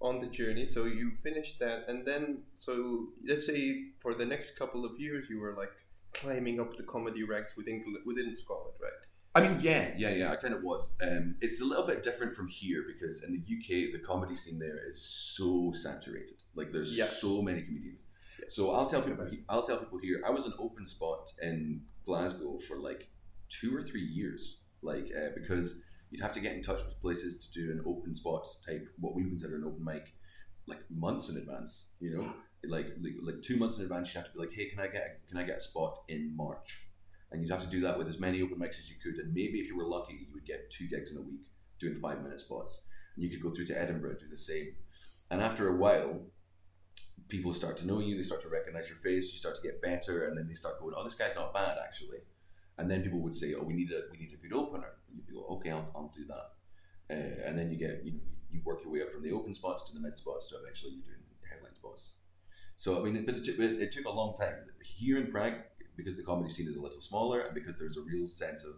on 0.00 0.20
the 0.20 0.26
journey. 0.28 0.66
So 0.72 0.84
you 0.84 1.12
finished 1.22 1.58
that, 1.60 1.84
and 1.88 2.06
then 2.06 2.42
so 2.54 3.08
let's 3.26 3.46
say 3.46 3.84
for 4.00 4.14
the 4.14 4.24
next 4.24 4.56
couple 4.58 4.84
of 4.84 4.98
years 4.98 5.26
you 5.28 5.40
were 5.40 5.54
like 5.56 5.72
climbing 6.14 6.60
up 6.60 6.76
the 6.76 6.84
comedy 6.84 7.22
ranks 7.22 7.52
within 7.56 7.84
within 8.06 8.34
Scotland, 8.36 8.76
right? 8.80 8.92
I 9.38 9.48
mean, 9.48 9.60
yeah, 9.60 9.92
yeah, 9.96 10.10
yeah. 10.10 10.32
I 10.32 10.36
kind 10.36 10.54
of 10.54 10.62
was. 10.62 10.94
Um, 11.02 11.36
it's 11.40 11.60
a 11.60 11.64
little 11.64 11.86
bit 11.86 12.02
different 12.02 12.34
from 12.34 12.48
here 12.48 12.84
because 12.92 13.22
in 13.22 13.32
the 13.32 13.38
UK, 13.38 13.92
the 13.92 13.98
comedy 14.06 14.36
scene 14.36 14.58
there 14.58 14.78
is 14.88 15.00
so 15.36 15.72
saturated. 15.72 16.34
Like, 16.54 16.72
there's 16.72 16.96
Yeah. 16.96 17.04
so 17.06 17.42
many 17.42 17.62
comedians. 17.62 18.04
Yeah. 18.38 18.46
So 18.50 18.72
I'll 18.72 18.88
tell 18.88 19.02
people. 19.02 19.28
I'll 19.48 19.62
tell 19.62 19.78
people 19.78 19.98
here. 19.98 20.22
I 20.26 20.30
was 20.30 20.44
an 20.46 20.54
open 20.58 20.86
spot 20.86 21.30
in 21.42 21.82
Glasgow 22.04 22.58
for 22.66 22.76
like 22.78 23.08
two 23.48 23.74
or 23.76 23.82
three 23.82 24.04
years. 24.04 24.58
Like, 24.82 25.06
uh, 25.16 25.30
because 25.34 25.78
you'd 26.10 26.22
have 26.22 26.32
to 26.32 26.40
get 26.40 26.54
in 26.54 26.62
touch 26.62 26.82
with 26.86 27.00
places 27.00 27.32
to 27.48 27.60
do 27.60 27.70
an 27.72 27.82
open 27.86 28.14
spot 28.16 28.46
type, 28.66 28.88
what 28.98 29.14
we 29.14 29.24
consider 29.24 29.56
an 29.56 29.64
open 29.64 29.84
mic, 29.84 30.14
like 30.66 30.80
months 30.90 31.28
in 31.30 31.36
advance. 31.36 31.86
You 32.00 32.10
know, 32.16 32.32
like 32.64 32.86
like, 33.02 33.14
like 33.22 33.42
two 33.42 33.56
months 33.56 33.76
in 33.78 33.82
advance. 33.84 34.14
You 34.14 34.20
have 34.20 34.30
to 34.30 34.34
be 34.36 34.40
like, 34.44 34.52
hey, 34.52 34.66
can 34.70 34.80
I 34.80 34.88
get 34.88 35.20
can 35.28 35.36
I 35.38 35.44
get 35.44 35.58
a 35.58 35.60
spot 35.60 35.96
in 36.08 36.34
March? 36.36 36.87
And 37.30 37.42
you'd 37.42 37.50
have 37.50 37.62
to 37.62 37.68
do 37.68 37.80
that 37.82 37.98
with 37.98 38.08
as 38.08 38.18
many 38.18 38.42
open 38.42 38.58
mics 38.58 38.78
as 38.78 38.88
you 38.88 38.96
could. 39.02 39.20
And 39.22 39.34
maybe 39.34 39.58
if 39.58 39.68
you 39.68 39.76
were 39.76 39.84
lucky, 39.84 40.14
you 40.14 40.26
would 40.32 40.46
get 40.46 40.70
two 40.70 40.88
gigs 40.88 41.10
in 41.10 41.18
a 41.18 41.20
week 41.20 41.40
doing 41.78 41.98
five 42.00 42.22
minute 42.22 42.40
spots. 42.40 42.82
And 43.14 43.24
you 43.24 43.30
could 43.30 43.42
go 43.42 43.50
through 43.50 43.66
to 43.66 43.80
Edinburgh, 43.80 44.16
do 44.18 44.28
the 44.30 44.38
same. 44.38 44.74
And 45.30 45.42
after 45.42 45.68
a 45.68 45.76
while, 45.76 46.20
people 47.28 47.52
start 47.52 47.76
to 47.78 47.86
know 47.86 48.00
you, 48.00 48.16
they 48.16 48.22
start 48.22 48.40
to 48.42 48.48
recognize 48.48 48.88
your 48.88 48.98
face, 48.98 49.30
you 49.32 49.38
start 49.38 49.56
to 49.56 49.62
get 49.62 49.82
better, 49.82 50.26
and 50.26 50.38
then 50.38 50.48
they 50.48 50.54
start 50.54 50.80
going, 50.80 50.94
"Oh, 50.96 51.04
this 51.04 51.14
guy's 51.14 51.34
not 51.34 51.52
bad 51.52 51.76
actually." 51.82 52.18
And 52.78 52.90
then 52.90 53.02
people 53.02 53.20
would 53.20 53.34
say, 53.34 53.54
"Oh, 53.54 53.62
we 53.62 53.74
need 53.74 53.90
a 53.92 54.02
we 54.10 54.18
need 54.18 54.32
a 54.32 54.36
good 54.36 54.54
opener." 54.54 54.94
And 55.08 55.16
you'd 55.16 55.34
go, 55.34 55.44
"Okay, 55.56 55.70
I'll, 55.70 55.90
I'll 55.94 56.12
do 56.16 56.24
that." 56.26 57.14
Uh, 57.14 57.46
and 57.46 57.58
then 57.58 57.70
you 57.70 57.76
get 57.76 58.04
you 58.04 58.12
know 58.12 58.20
you 58.50 58.62
work 58.64 58.82
your 58.82 58.92
way 58.92 59.02
up 59.02 59.12
from 59.12 59.22
the 59.22 59.32
open 59.32 59.54
spots 59.54 59.84
to 59.84 59.92
the 59.92 60.00
mid 60.00 60.16
spots 60.16 60.48
to 60.48 60.56
eventually 60.56 60.92
you're 60.92 61.04
doing 61.04 61.24
headline 61.50 61.74
spots. 61.74 62.12
So 62.78 62.98
I 62.98 63.04
mean, 63.04 63.16
it, 63.16 63.26
but 63.26 63.34
it, 63.36 63.48
it, 63.48 63.82
it 63.82 63.92
took 63.92 64.06
a 64.06 64.10
long 64.10 64.34
time 64.34 64.54
here 64.82 65.18
in 65.18 65.30
Prague 65.30 65.54
because 65.98 66.16
the 66.16 66.22
comedy 66.22 66.48
scene 66.48 66.68
is 66.68 66.76
a 66.76 66.80
little 66.80 67.02
smaller 67.02 67.40
and 67.40 67.54
because 67.54 67.76
there's 67.78 67.98
a 67.98 68.04
real 68.12 68.26
sense 68.28 68.64
of 68.64 68.74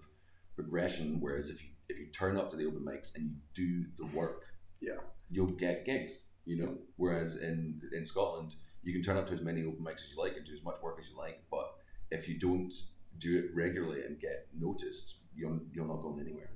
progression. 0.57 1.19
Whereas 1.21 1.51
if 1.51 1.63
you 1.63 1.69
if 1.89 1.99
you 1.99 2.07
turn 2.07 2.37
up 2.37 2.51
to 2.51 2.57
the 2.57 2.67
open 2.67 2.81
mics 2.91 3.15
and 3.15 3.23
you 3.27 3.33
do 3.55 3.85
the 3.97 4.07
work, 4.17 4.41
Yeah. 4.81 5.01
you'll 5.31 5.57
get 5.67 5.85
gigs. 5.85 6.25
You 6.47 6.57
know, 6.61 6.73
whereas 6.97 7.37
in 7.37 7.81
in 7.93 8.05
Scotland 8.07 8.51
you 8.83 8.93
can 8.95 9.03
turn 9.03 9.17
up 9.19 9.27
to 9.29 9.35
as 9.35 9.43
many 9.43 9.61
open 9.65 9.85
mics 9.85 10.03
as 10.05 10.11
you 10.13 10.19
like 10.25 10.35
and 10.37 10.45
do 10.47 10.53
as 10.53 10.65
much 10.65 10.79
work 10.83 10.97
as 10.99 11.07
you 11.09 11.17
like, 11.17 11.39
but 11.51 11.69
if 12.11 12.27
you 12.29 12.39
don't 12.49 12.73
do 13.19 13.39
it 13.41 13.47
regularly 13.55 14.01
and 14.07 14.19
get 14.19 14.39
noticed, 14.59 15.19
you're 15.37 15.61
you're 15.75 15.87
not 15.87 16.01
going 16.03 16.21
anywhere. 16.21 16.51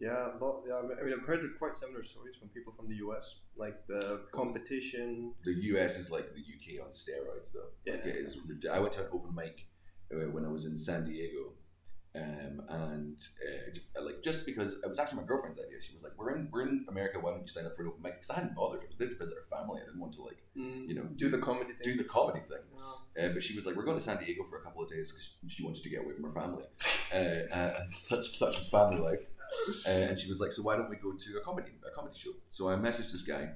Yeah, 0.00 0.30
well, 0.40 0.64
yeah. 0.66 0.76
I 0.76 0.82
mean- 0.82 0.98
I 0.98 1.02
mean, 1.04 1.14
I've 1.18 1.26
heard 1.26 1.42
quite 1.58 1.76
similar 1.76 2.02
stories 2.02 2.36
from 2.36 2.48
people 2.48 2.72
from 2.72 2.88
the 2.88 2.96
US, 3.06 3.34
like 3.56 3.86
the 3.86 4.24
competition. 4.32 5.34
The 5.44 5.52
US 5.74 5.98
is 5.98 6.10
like 6.10 6.28
the 6.34 6.40
UK 6.40 6.80
on 6.84 6.90
steroids, 6.92 7.52
though. 7.52 7.70
Like 7.86 8.04
Yeah. 8.04 8.10
it 8.12 8.16
is. 8.16 8.38
I 8.70 8.78
went 8.80 8.94
to 8.94 9.02
an 9.04 9.08
open 9.12 9.34
mic 9.34 9.66
uh, 10.12 10.28
when 10.30 10.44
I 10.44 10.48
was 10.48 10.64
in 10.64 10.76
San 10.78 11.04
Diego, 11.04 11.52
um, 12.14 12.62
and 12.68 13.18
uh, 13.96 14.02
like 14.02 14.22
just 14.22 14.44
because 14.46 14.80
it 14.82 14.88
was 14.88 14.98
actually 14.98 15.20
my 15.20 15.26
girlfriend's 15.26 15.60
idea. 15.60 15.80
She 15.82 15.94
was 15.94 16.02
like, 16.02 16.14
"We're 16.18 16.34
in 16.34 16.48
we're 16.50 16.62
in 16.62 16.86
America. 16.88 17.20
Why 17.20 17.30
don't 17.32 17.42
you 17.42 17.48
sign 17.48 17.66
up 17.66 17.76
for 17.76 17.82
an 17.82 17.88
open 17.88 18.02
mic?" 18.02 18.14
Because 18.14 18.30
I 18.30 18.34
hadn't 18.40 18.54
bothered. 18.56 18.80
I 18.82 18.86
was 18.88 18.96
there 18.98 19.08
to 19.08 19.14
visit 19.14 19.34
her 19.34 19.46
family. 19.56 19.80
I 19.82 19.84
didn't 19.84 20.00
want 20.00 20.14
to 20.14 20.22
like 20.22 20.40
you 20.54 20.94
know 20.94 21.04
do 21.22 21.28
the 21.28 21.38
comedy 21.38 21.72
thing. 21.74 21.82
do 21.92 21.96
the 22.02 22.08
comedy 22.08 22.40
thing. 22.40 22.64
Yeah. 22.74 23.26
Uh, 23.26 23.32
but 23.34 23.42
she 23.42 23.54
was 23.54 23.66
like, 23.66 23.76
"We're 23.76 23.84
going 23.84 23.98
to 23.98 24.02
San 24.02 24.16
Diego 24.18 24.44
for 24.48 24.56
a 24.58 24.62
couple 24.62 24.82
of 24.82 24.88
days 24.90 25.12
because 25.12 25.36
she 25.54 25.62
wanted 25.62 25.82
to 25.84 25.90
get 25.90 26.00
away 26.02 26.14
from 26.14 26.24
her 26.24 26.32
family. 26.40 26.64
Uh, 27.12 27.42
uh, 27.52 27.84
such 27.84 28.38
such 28.38 28.58
is 28.60 28.68
family 28.70 29.00
life." 29.00 29.24
Uh, 29.86 29.90
and 29.90 30.18
she 30.18 30.28
was 30.28 30.40
like, 30.40 30.52
"So 30.52 30.62
why 30.62 30.76
don't 30.76 30.90
we 30.90 30.96
go 30.96 31.12
to 31.12 31.38
a 31.38 31.40
comedy 31.42 31.72
a 31.86 31.94
comedy 31.94 32.18
show?" 32.18 32.30
So 32.50 32.68
I 32.68 32.76
messaged 32.76 33.12
this 33.12 33.22
guy 33.22 33.50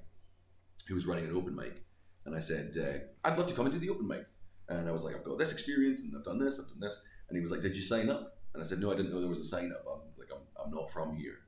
who 0.88 0.94
was 0.94 1.06
running 1.06 1.24
an 1.24 1.36
open 1.36 1.54
mic, 1.54 1.82
and 2.24 2.34
I 2.36 2.40
said, 2.40 2.76
uh, 2.78 3.26
"I'd 3.28 3.38
love 3.38 3.46
to 3.48 3.54
come 3.54 3.66
and 3.66 3.74
do 3.74 3.78
the 3.78 3.90
open 3.90 4.06
mic." 4.06 4.26
And 4.68 4.88
I 4.88 4.92
was 4.92 5.04
like, 5.04 5.14
"I've 5.14 5.24
got 5.24 5.38
this 5.38 5.52
experience, 5.52 6.00
and 6.02 6.16
I've 6.16 6.24
done 6.24 6.38
this, 6.38 6.58
I've 6.58 6.68
done 6.68 6.80
this." 6.80 7.00
And 7.28 7.36
he 7.36 7.42
was 7.42 7.50
like, 7.50 7.60
"Did 7.60 7.76
you 7.76 7.82
sign 7.82 8.08
up?" 8.10 8.38
And 8.52 8.62
I 8.62 8.66
said, 8.66 8.80
"No, 8.80 8.92
I 8.92 8.96
didn't 8.96 9.12
know 9.12 9.20
there 9.20 9.28
was 9.28 9.40
a 9.40 9.44
sign 9.44 9.72
up. 9.72 9.84
I'm 9.90 10.00
like, 10.18 10.28
I'm, 10.32 10.64
I'm 10.64 10.70
not 10.70 10.92
from 10.92 11.16
here." 11.16 11.38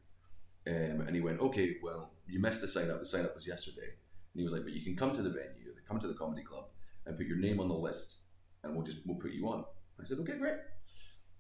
Um, 0.67 1.01
and 1.07 1.15
he 1.15 1.21
went, 1.21 1.41
"Okay, 1.41 1.77
well, 1.83 2.13
you 2.27 2.41
missed 2.41 2.61
the 2.61 2.69
sign 2.69 2.91
up. 2.91 3.01
The 3.01 3.07
sign 3.07 3.25
up 3.25 3.35
was 3.35 3.47
yesterday." 3.47 3.89
And 4.33 4.41
he 4.41 4.45
was 4.45 4.53
like, 4.53 4.65
"But 4.65 4.73
you 4.73 4.83
can 4.83 4.97
come 4.97 5.13
to 5.13 5.23
the 5.23 5.31
venue, 5.31 5.75
come 5.89 6.01
to 6.01 6.09
the 6.09 6.15
comedy 6.15 6.43
club, 6.43 6.67
and 7.07 7.17
put 7.17 7.27
your 7.27 7.39
name 7.39 7.61
on 7.61 7.69
the 7.69 7.75
list, 7.75 8.19
and 8.63 8.75
we'll 8.75 8.85
just 8.85 8.99
we'll 9.07 9.19
put 9.19 9.33
you 9.33 9.47
on." 9.49 9.65
I 10.01 10.05
said, 10.05 10.19
"Okay, 10.19 10.37
great." 10.39 10.59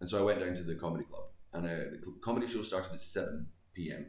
And 0.01 0.09
so 0.09 0.19
I 0.19 0.23
went 0.23 0.41
down 0.41 0.55
to 0.55 0.63
the 0.63 0.75
comedy 0.75 1.05
club, 1.05 1.25
and 1.57 1.65
the 1.65 1.99
comedy 2.23 2.47
show 2.49 2.63
started 2.63 2.93
at 2.93 3.03
seven 3.03 3.47
p.m. 3.75 4.07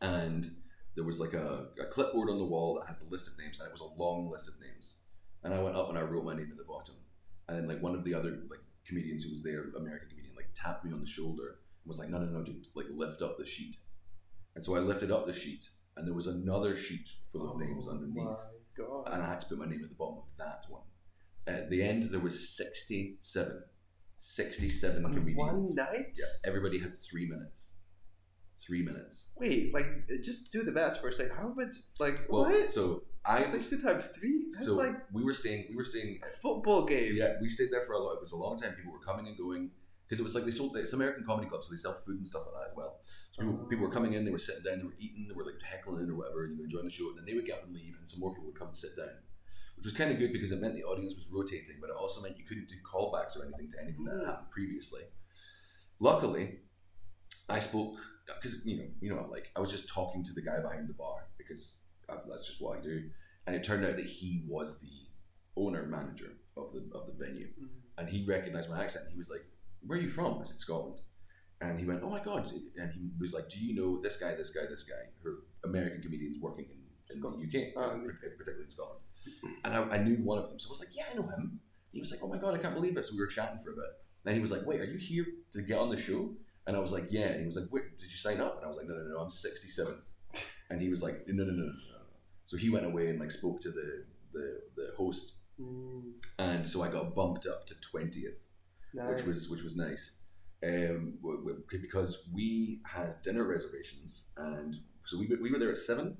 And 0.00 0.46
there 0.94 1.04
was 1.04 1.20
like 1.20 1.34
a, 1.34 1.66
a 1.80 1.84
clipboard 1.86 2.30
on 2.30 2.38
the 2.38 2.44
wall 2.44 2.78
that 2.80 2.88
had 2.88 3.00
the 3.00 3.10
list 3.10 3.28
of 3.28 3.38
names, 3.38 3.58
and 3.60 3.68
it 3.68 3.72
was 3.72 3.80
a 3.82 4.00
long 4.02 4.30
list 4.30 4.48
of 4.48 4.54
names. 4.60 4.96
And 5.42 5.52
I 5.54 5.60
went 5.62 5.76
up 5.76 5.88
and 5.88 5.98
I 5.98 6.02
wrote 6.02 6.24
my 6.24 6.34
name 6.34 6.48
at 6.50 6.56
the 6.56 6.64
bottom, 6.64 6.94
and 7.48 7.58
then 7.58 7.68
like 7.68 7.82
one 7.82 7.94
of 7.94 8.04
the 8.04 8.14
other 8.14 8.30
like 8.50 8.60
comedians 8.86 9.24
who 9.24 9.30
was 9.30 9.42
there, 9.42 9.64
American 9.76 10.08
comedian, 10.10 10.34
like 10.36 10.48
tapped 10.54 10.84
me 10.84 10.92
on 10.92 11.00
the 11.00 11.06
shoulder 11.06 11.58
and 11.82 11.88
was 11.88 11.98
like, 11.98 12.08
"No, 12.10 12.18
no, 12.18 12.26
no, 12.26 12.44
dude, 12.44 12.66
like 12.74 12.86
lift 12.94 13.22
up 13.22 13.36
the 13.38 13.46
sheet." 13.46 13.76
And 14.54 14.64
so 14.64 14.74
I 14.76 14.80
lifted 14.80 15.10
up 15.10 15.26
the 15.26 15.32
sheet, 15.32 15.68
and 15.96 16.06
there 16.06 16.14
was 16.14 16.26
another 16.26 16.76
sheet 16.76 17.08
full 17.32 17.50
of 17.50 17.58
names 17.58 17.86
Oh 17.88 17.92
underneath 17.92 18.24
My 18.24 18.34
God. 18.76 19.08
and 19.12 19.22
I 19.22 19.28
had 19.28 19.40
to 19.42 19.46
put 19.46 19.58
my 19.58 19.66
name 19.66 19.82
at 19.82 19.88
the 19.90 19.94
bottom 19.96 20.18
of 20.18 20.24
that 20.38 20.64
one. 20.68 20.82
At 21.46 21.70
the 21.70 21.82
end, 21.82 22.10
there 22.10 22.20
was 22.20 22.56
67. 22.56 23.62
67 24.20 25.04
On 25.04 25.12
comedians. 25.14 25.36
one 25.36 25.74
night? 25.74 26.12
Yeah, 26.16 26.26
everybody 26.44 26.78
had 26.78 26.92
three 26.94 27.26
minutes. 27.26 27.72
Three 28.64 28.82
minutes. 28.82 29.30
Wait, 29.36 29.72
like 29.72 29.86
uh, 29.86 30.22
just 30.22 30.52
do 30.52 30.62
the 30.62 30.70
math 30.70 31.00
for 31.00 31.08
a 31.08 31.14
second. 31.14 31.32
How 31.36 31.52
much? 31.56 31.74
Like 31.98 32.26
Well, 32.28 32.44
what? 32.44 32.68
so 32.68 33.02
I, 33.24 33.50
Sixty 33.50 33.78
times 33.78 34.04
three? 34.18 34.46
That's 34.52 34.66
so 34.66 34.76
like 34.76 34.94
we 35.12 35.24
were 35.24 35.32
staying, 35.32 35.66
we 35.70 35.76
were 35.76 35.84
staying, 35.84 36.20
football 36.42 36.84
game. 36.84 37.14
yeah, 37.16 37.34
we 37.40 37.48
stayed 37.48 37.70
there 37.72 37.82
for 37.82 37.94
a 37.94 37.98
lot. 37.98 38.14
It 38.14 38.20
was 38.20 38.32
a 38.32 38.36
long 38.36 38.58
time. 38.58 38.74
People 38.74 38.92
were 38.92 38.98
coming 38.98 39.26
and 39.26 39.36
going 39.36 39.70
because 40.06 40.20
it 40.20 40.24
was 40.24 40.34
like 40.34 40.44
they 40.44 40.50
sold 40.50 40.76
it's 40.76 40.92
American 40.92 41.24
comedy 41.24 41.48
club, 41.48 41.64
so 41.64 41.70
they 41.70 41.78
sell 41.78 41.94
food 41.94 42.18
and 42.18 42.26
stuff 42.26 42.42
like 42.46 42.64
that 42.64 42.70
as 42.70 42.76
well. 42.76 42.98
So 43.32 43.42
people, 43.42 43.60
oh. 43.62 43.66
people 43.66 43.86
were 43.86 43.92
coming 43.92 44.14
in, 44.14 44.24
they 44.24 44.30
were 44.30 44.38
sitting 44.38 44.62
down, 44.62 44.78
they 44.78 44.84
were 44.84 44.98
eating, 44.98 45.26
they 45.28 45.34
were 45.34 45.44
like 45.44 45.62
heckling 45.62 46.10
or 46.10 46.16
whatever, 46.16 46.44
and 46.44 46.58
you 46.58 46.58
know, 46.58 46.64
enjoying 46.64 46.86
the 46.86 46.90
show, 46.90 47.08
and 47.10 47.18
then 47.18 47.24
they 47.24 47.34
would 47.34 47.46
get 47.46 47.58
up 47.58 47.64
and 47.64 47.74
leave, 47.74 47.94
and 47.98 48.08
some 48.10 48.20
more 48.20 48.34
people 48.34 48.46
would 48.46 48.58
come 48.58 48.68
and 48.68 48.76
sit 48.76 48.96
down, 48.96 49.22
which 49.80 49.86
was 49.86 49.94
kind 49.94 50.12
of 50.12 50.18
good 50.18 50.30
because 50.30 50.52
it 50.52 50.60
meant 50.60 50.74
the 50.74 50.84
audience 50.84 51.14
was 51.14 51.26
rotating, 51.32 51.76
but 51.80 51.88
it 51.88 51.96
also 51.98 52.20
meant 52.20 52.36
you 52.36 52.44
couldn't 52.44 52.68
do 52.68 52.74
callbacks 52.84 53.34
or 53.34 53.46
anything 53.46 53.66
to 53.70 53.80
anything 53.80 54.04
that 54.04 54.12
had 54.12 54.20
mm. 54.20 54.26
happened 54.26 54.50
previously. 54.50 55.00
Luckily, 55.98 56.58
I 57.48 57.60
spoke 57.60 57.96
because 58.26 58.58
you 58.66 58.76
know 58.76 58.84
you 59.00 59.14
know 59.14 59.26
like 59.30 59.50
I 59.56 59.60
was 59.60 59.70
just 59.70 59.88
talking 59.88 60.22
to 60.24 60.34
the 60.34 60.42
guy 60.42 60.60
behind 60.60 60.86
the 60.86 60.92
bar 60.92 61.28
because 61.38 61.76
I, 62.10 62.16
that's 62.28 62.46
just 62.46 62.60
what 62.60 62.76
I 62.76 62.82
do, 62.82 63.08
and 63.46 63.56
it 63.56 63.64
turned 63.64 63.86
out 63.86 63.96
that 63.96 64.04
he 64.04 64.44
was 64.46 64.78
the 64.80 65.08
owner 65.56 65.86
manager 65.86 66.32
of 66.58 66.74
the 66.74 66.80
of 66.94 67.06
the 67.06 67.14
venue, 67.24 67.46
mm. 67.46 67.68
and 67.96 68.06
he 68.06 68.26
recognized 68.26 68.68
my 68.68 68.82
accent. 68.84 69.06
He 69.10 69.16
was 69.16 69.30
like, 69.30 69.46
"Where 69.80 69.98
are 69.98 70.02
you 70.02 70.10
from?" 70.10 70.42
I 70.42 70.44
said, 70.44 70.60
"Scotland." 70.60 71.00
And 71.62 71.80
he 71.80 71.86
went, 71.86 72.02
"Oh 72.02 72.10
my 72.10 72.22
god!" 72.22 72.52
And 72.76 72.92
he 72.92 73.12
was 73.18 73.32
like, 73.32 73.48
"Do 73.48 73.58
you 73.58 73.74
know 73.74 74.02
this 74.02 74.18
guy, 74.18 74.34
this 74.34 74.50
guy, 74.50 74.66
this 74.68 74.82
guy, 74.82 75.08
who 75.22 75.30
are 75.30 75.38
American 75.64 76.02
comedians 76.02 76.36
working 76.38 76.66
in, 76.66 77.16
in 77.16 77.22
the 77.22 77.28
UK, 77.28 77.72
Oh, 77.76 77.80
ah, 77.80 77.96
particularly 77.96 78.64
in 78.64 78.70
Scotland?" 78.70 79.00
And 79.64 79.74
I, 79.74 79.80
I 79.96 80.02
knew 80.02 80.16
one 80.16 80.38
of 80.38 80.48
them, 80.48 80.58
so 80.58 80.68
I 80.68 80.70
was 80.70 80.80
like, 80.80 80.94
"Yeah, 80.94 81.04
I 81.12 81.16
know 81.16 81.28
him." 81.28 81.60
He 81.92 82.00
was 82.00 82.10
like, 82.10 82.20
"Oh 82.22 82.28
my 82.28 82.38
god, 82.38 82.54
I 82.54 82.58
can't 82.58 82.74
believe 82.74 82.96
it!" 82.96 83.06
So 83.06 83.12
we 83.12 83.20
were 83.20 83.26
chatting 83.26 83.60
for 83.62 83.72
a 83.72 83.74
bit. 83.74 83.90
Then 84.24 84.34
he 84.34 84.40
was 84.40 84.50
like, 84.50 84.66
"Wait, 84.66 84.80
are 84.80 84.84
you 84.84 84.98
here 84.98 85.26
to 85.52 85.62
get 85.62 85.78
on 85.78 85.90
the 85.90 86.00
show?" 86.00 86.30
And 86.66 86.76
I 86.76 86.80
was 86.80 86.92
like, 86.92 87.06
"Yeah." 87.10 87.26
And 87.26 87.40
he 87.40 87.46
was 87.46 87.56
like, 87.56 87.68
"Wait, 87.70 87.98
did 87.98 88.10
you 88.10 88.16
sign 88.16 88.40
up?" 88.40 88.56
And 88.56 88.64
I 88.64 88.68
was 88.68 88.76
like, 88.76 88.86
"No, 88.88 88.94
no, 88.94 89.02
no, 89.02 89.18
I'm 89.18 89.30
67th." 89.30 90.08
And 90.70 90.80
he 90.80 90.88
was 90.88 91.02
like, 91.02 91.26
"No, 91.26 91.44
no, 91.44 91.50
no, 91.50 91.56
no, 91.56 91.64
no." 91.64 91.72
no. 91.72 91.98
So 92.46 92.56
he 92.56 92.70
went 92.70 92.86
away 92.86 93.08
and 93.08 93.20
like 93.20 93.30
spoke 93.30 93.60
to 93.62 93.70
the 93.70 94.04
the, 94.32 94.60
the 94.76 94.92
host, 94.96 95.34
Mm, 95.60 96.12
and 96.38 96.66
so 96.66 96.82
I 96.82 96.88
got 96.88 97.14
bumped 97.14 97.46
up 97.46 97.66
to 97.66 97.74
20th 97.74 98.44
which 98.92 99.24
was 99.24 99.48
which 99.48 99.62
was 99.62 99.76
nice. 99.76 100.16
Um, 100.62 101.18
because 101.70 102.24
we 102.32 102.80
had 102.84 103.22
dinner 103.22 103.44
reservations, 103.44 104.26
and 104.36 104.76
so 105.04 105.18
we, 105.18 105.26
we 105.40 105.50
were 105.50 105.58
there 105.58 105.70
at 105.70 105.78
seven. 105.78 106.18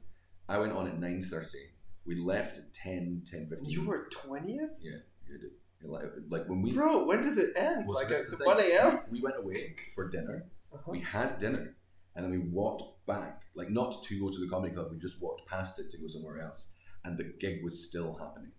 I 0.49 0.59
went 0.59 0.73
on 0.73 0.87
at 0.87 0.99
nine 0.99 1.23
thirty. 1.23 1.70
We 2.07 2.17
left 2.17 2.59
at 2.59 2.73
10, 2.73 3.23
10 3.31 3.49
15. 3.49 3.71
You 3.71 3.85
were 3.85 4.09
twentieth, 4.11 4.71
yeah, 4.81 4.99
you 5.29 5.39
did. 5.39 5.51
Like, 5.83 6.05
like 6.29 6.49
when 6.49 6.63
we 6.63 6.73
bro. 6.73 7.05
When 7.05 7.23
does 7.23 7.39
it 7.39 7.57
end? 7.57 7.87
Well, 7.87 7.95
like 7.95 8.11
is 8.11 8.33
at 8.33 8.45
one 8.45 8.61
a.m. 8.61 9.01
we 9.11 9.21
went 9.21 9.37
away 9.39 9.77
for 9.95 10.09
dinner. 10.09 10.45
Uh-huh. 10.73 10.91
We 10.91 11.01
had 11.01 11.39
dinner, 11.39 11.77
and 12.15 12.25
then 12.25 12.31
we 12.31 12.39
walked 12.39 13.07
back, 13.07 13.43
like 13.55 13.71
not 13.71 14.03
to 14.05 14.21
go 14.21 14.31
to 14.31 14.39
the 14.39 14.49
comedy 14.49 14.75
club. 14.75 14.89
We 14.91 14.99
just 14.99 15.21
walked 15.23 15.47
past 15.49 15.79
it 15.79 15.91
to 15.91 15.99
go 15.99 16.07
somewhere 16.07 16.43
else, 16.43 16.69
and 17.05 17.17
the 17.17 17.33
gig 17.41 17.65
was 17.65 17.87
still 17.89 18.15
happening. 18.15 18.53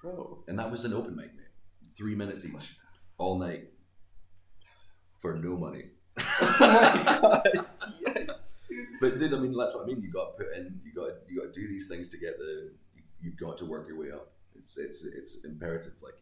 Bro, 0.00 0.44
And 0.46 0.58
that 0.60 0.70
was 0.70 0.84
an 0.84 0.94
open 0.94 1.16
mic, 1.16 1.34
mate. 1.34 1.46
Three 1.96 2.14
minutes 2.14 2.44
each, 2.44 2.76
all 3.18 3.36
night, 3.38 3.72
for 5.20 5.34
no 5.34 5.56
money. 5.56 5.86
oh 6.18 6.56
my 6.60 7.20
god, 7.20 7.48
yes. 7.54 7.64
But 9.00 9.18
dude, 9.18 9.32
I 9.34 9.38
mean, 9.38 9.56
that's 9.56 9.74
what 9.74 9.84
I 9.84 9.86
mean. 9.86 10.02
You 10.02 10.10
got 10.12 10.36
to 10.36 10.44
put 10.44 10.56
in, 10.56 10.80
you 10.84 10.92
got 10.92 11.10
you 11.28 11.40
got 11.40 11.52
to 11.52 11.60
do 11.60 11.68
these 11.68 11.88
things 11.88 12.08
to 12.10 12.18
get 12.18 12.38
the. 12.38 12.72
You, 12.96 13.02
you've 13.22 13.36
got 13.38 13.56
to 13.58 13.64
work 13.64 13.86
your 13.88 13.98
way 13.98 14.10
up. 14.12 14.32
It's 14.56 14.76
it's 14.76 15.04
it's 15.04 15.44
imperative. 15.44 15.92
Like 16.02 16.14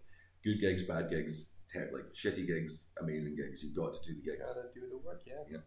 good 0.44 0.60
gigs, 0.60 0.82
bad 0.84 1.08
gigs, 1.10 1.52
ter- 1.72 1.90
like 1.92 2.12
shitty 2.14 2.46
gigs, 2.46 2.84
amazing 3.00 3.36
gigs. 3.36 3.62
You've 3.62 3.74
got 3.74 3.94
to 3.94 4.00
do 4.08 4.14
the 4.18 4.22
gigs. 4.30 4.42
Gotta 4.46 4.68
do 4.74 4.82
the 4.90 4.98
work, 4.98 5.22
yeah. 5.26 5.34
Yeah. 5.50 5.58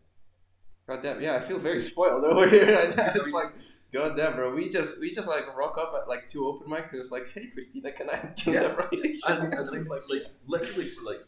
God 0.87 1.03
damn, 1.03 1.21
yeah, 1.21 1.35
I 1.35 1.39
feel 1.41 1.59
very 1.59 1.83
spoiled 1.83 2.23
over 2.23 2.49
here 2.49 2.75
right 2.75 2.95
now. 2.95 3.11
It's 3.13 3.27
like, 3.31 3.51
god 3.93 4.15
damn, 4.17 4.35
bro. 4.35 4.53
We 4.55 4.69
just 4.69 4.99
we 4.99 5.13
just 5.13 5.27
like 5.27 5.45
rock 5.55 5.77
up 5.79 5.93
at 6.01 6.07
like 6.09 6.29
two 6.31 6.47
open 6.47 6.67
mics 6.67 6.91
and 6.91 7.01
it's 7.01 7.11
like, 7.11 7.29
hey, 7.33 7.47
Christina, 7.53 7.91
can 7.91 8.09
I 8.09 8.33
do 8.35 8.51
Yeah. 8.51 8.63
the 8.63 8.69
Friday 8.69 9.19
show? 9.19 9.33
And, 9.33 9.53
and 9.53 9.69
It's 9.75 9.87
like, 9.87 10.01
like 10.09 10.23
literally, 10.47 10.89
like 11.05 11.19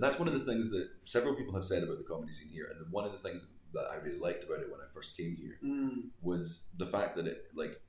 that's 0.00 0.18
one 0.18 0.28
of 0.28 0.34
the 0.34 0.40
things 0.40 0.70
that 0.70 0.88
several 1.04 1.34
people 1.34 1.52
have 1.54 1.64
said 1.64 1.82
about 1.82 1.98
the 1.98 2.04
comedy 2.04 2.32
scene 2.32 2.48
here, 2.48 2.68
and 2.74 2.90
one 2.92 3.04
of 3.04 3.12
the 3.12 3.18
things 3.18 3.42
that 3.42 3.50
I 3.80 3.96
really 3.96 4.18
liked 4.18 4.44
about 4.44 4.60
it 4.60 4.70
when 4.70 4.80
I 4.80 4.92
first 4.92 5.16
came 5.16 5.36
here 5.36 5.58
Mm, 5.62 6.10
was 6.22 6.60
the 6.76 6.86
fact 6.86 7.16
that 7.16 7.26
it 7.26 7.46
like 7.54 7.80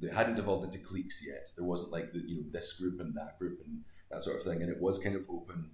they 0.00 0.08
hadn't 0.12 0.38
evolved 0.38 0.64
into 0.64 0.86
cliques 0.86 1.24
yet. 1.26 1.48
There 1.56 1.64
wasn't 1.64 1.92
like 1.92 2.10
the 2.12 2.18
you 2.18 2.36
know 2.36 2.50
this 2.50 2.72
group 2.74 3.00
and 3.00 3.14
that 3.16 3.38
group 3.38 3.60
and 3.64 3.82
that 4.10 4.22
sort 4.22 4.36
of 4.36 4.42
thing, 4.44 4.62
and 4.62 4.70
it 4.70 4.80
was 4.80 4.98
kind 4.98 5.16
of 5.16 5.22
open. 5.30 5.70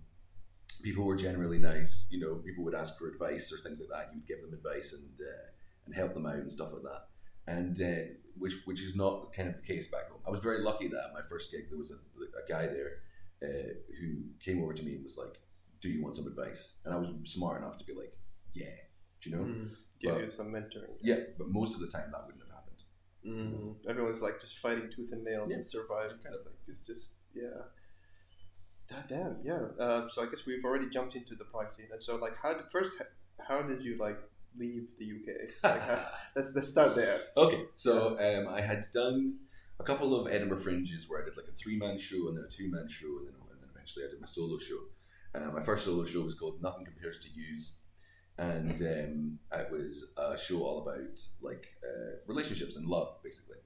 People 0.82 1.04
were 1.04 1.16
generally 1.16 1.58
nice. 1.58 2.06
You 2.10 2.20
know, 2.20 2.34
people 2.36 2.64
would 2.64 2.74
ask 2.74 2.98
for 2.98 3.08
advice 3.08 3.52
or 3.52 3.58
things 3.58 3.80
like 3.80 3.88
that. 3.90 4.12
You 4.12 4.20
would 4.20 4.28
give 4.28 4.40
them 4.42 4.54
advice 4.54 4.92
and 4.92 5.08
uh, 5.20 5.46
and 5.86 5.94
help 5.94 6.14
them 6.14 6.26
out 6.26 6.36
and 6.36 6.52
stuff 6.52 6.72
like 6.72 6.82
that. 6.82 7.08
And 7.46 7.80
uh, 7.82 8.12
which 8.38 8.54
which 8.64 8.80
is 8.80 8.94
not 8.96 9.32
kind 9.32 9.48
of 9.48 9.56
the 9.56 9.62
case 9.62 9.88
back 9.88 10.08
home. 10.10 10.20
I 10.26 10.30
was 10.30 10.40
very 10.40 10.62
lucky 10.62 10.88
that 10.88 11.04
at 11.08 11.14
my 11.14 11.22
first 11.28 11.50
gig 11.50 11.68
there 11.68 11.78
was 11.78 11.90
a, 11.90 11.94
a 11.94 12.48
guy 12.48 12.66
there 12.66 12.98
uh, 13.42 13.74
who 14.00 14.22
came 14.44 14.62
over 14.62 14.72
to 14.72 14.82
me 14.82 14.94
and 14.94 15.04
was 15.04 15.18
like, 15.18 15.40
"Do 15.80 15.88
you 15.88 16.02
want 16.02 16.16
some 16.16 16.26
advice?" 16.26 16.74
And 16.84 16.94
I 16.94 16.98
was 16.98 17.10
smart 17.24 17.60
enough 17.60 17.78
to 17.78 17.84
be 17.84 17.94
like, 17.94 18.16
"Yeah." 18.54 18.66
Do 19.22 19.30
you 19.30 19.36
know? 19.36 19.42
mm. 19.44 19.70
Give 20.00 20.14
But- 20.14 20.24
you 20.24 20.30
some 20.30 20.48
mentoring. 20.52 20.96
Yeah, 21.00 21.20
but 21.38 21.48
most 21.48 21.74
of 21.74 21.80
the 21.80 21.86
time 21.86 22.10
that 22.12 22.26
wouldn't 22.26 22.42
have 22.44 22.52
happened. 22.52 22.82
Mm. 23.24 23.88
Everyone's 23.88 24.20
like 24.20 24.40
just 24.40 24.58
fighting 24.58 24.90
tooth 24.94 25.12
and 25.12 25.22
nail 25.22 25.46
Yeah. 25.48 25.56
to 25.58 25.62
survive. 25.62 26.10
Kind 26.22 26.34
of 26.34 26.44
like 26.44 26.56
it's 26.66 26.86
just 26.86 27.12
yeah. 27.34 27.62
God 28.90 29.04
damn, 29.08 29.36
yeah. 29.44 29.60
Uh, 29.78 30.08
so 30.10 30.22
I 30.22 30.26
guess 30.26 30.44
we've 30.46 30.64
already 30.64 30.88
jumped 30.90 31.14
into 31.14 31.34
the 31.34 31.44
pride 31.44 31.72
scene, 31.74 31.86
and 31.92 32.02
so 32.02 32.16
like, 32.16 32.36
how 32.42 32.52
did 32.52 32.64
first? 32.70 32.90
How 33.40 33.62
did 33.62 33.82
you 33.82 33.96
like 33.98 34.18
leave 34.58 34.86
the 34.98 35.06
UK? 35.06 35.50
Like, 35.62 35.80
how, 35.88 36.08
let's 36.36 36.48
let's 36.54 36.68
start 36.68 36.94
there. 36.94 37.18
Okay, 37.36 37.62
so 37.72 38.18
um, 38.18 38.48
I 38.52 38.60
had 38.60 38.84
done 38.92 39.38
a 39.80 39.84
couple 39.84 40.14
of 40.18 40.30
Edinburgh 40.30 40.60
Fringes 40.60 41.08
where 41.08 41.22
I 41.22 41.24
did 41.24 41.36
like 41.36 41.46
a 41.48 41.52
three 41.54 41.76
man 41.78 41.98
show 41.98 42.28
and 42.28 42.36
then 42.36 42.44
a 42.44 42.50
two 42.52 42.70
man 42.70 42.86
show, 42.88 43.06
and 43.06 43.28
then, 43.28 43.34
and 43.50 43.60
then 43.62 43.68
eventually 43.74 44.04
I 44.04 44.10
did 44.10 44.20
my 44.20 44.26
solo 44.26 44.58
show. 44.58 44.78
Uh, 45.34 45.50
my 45.52 45.62
first 45.62 45.84
solo 45.86 46.04
show 46.04 46.20
was 46.20 46.34
called 46.34 46.60
Nothing 46.60 46.84
Compares 46.84 47.18
to 47.20 47.28
Use, 47.30 47.76
and 48.38 48.80
um, 48.80 49.38
it 49.52 49.70
was 49.70 50.06
a 50.16 50.36
show 50.38 50.62
all 50.62 50.82
about 50.82 51.20
like 51.40 51.66
uh, 51.84 52.16
relationships 52.26 52.76
and 52.76 52.86
love, 52.86 53.22
basically. 53.22 53.58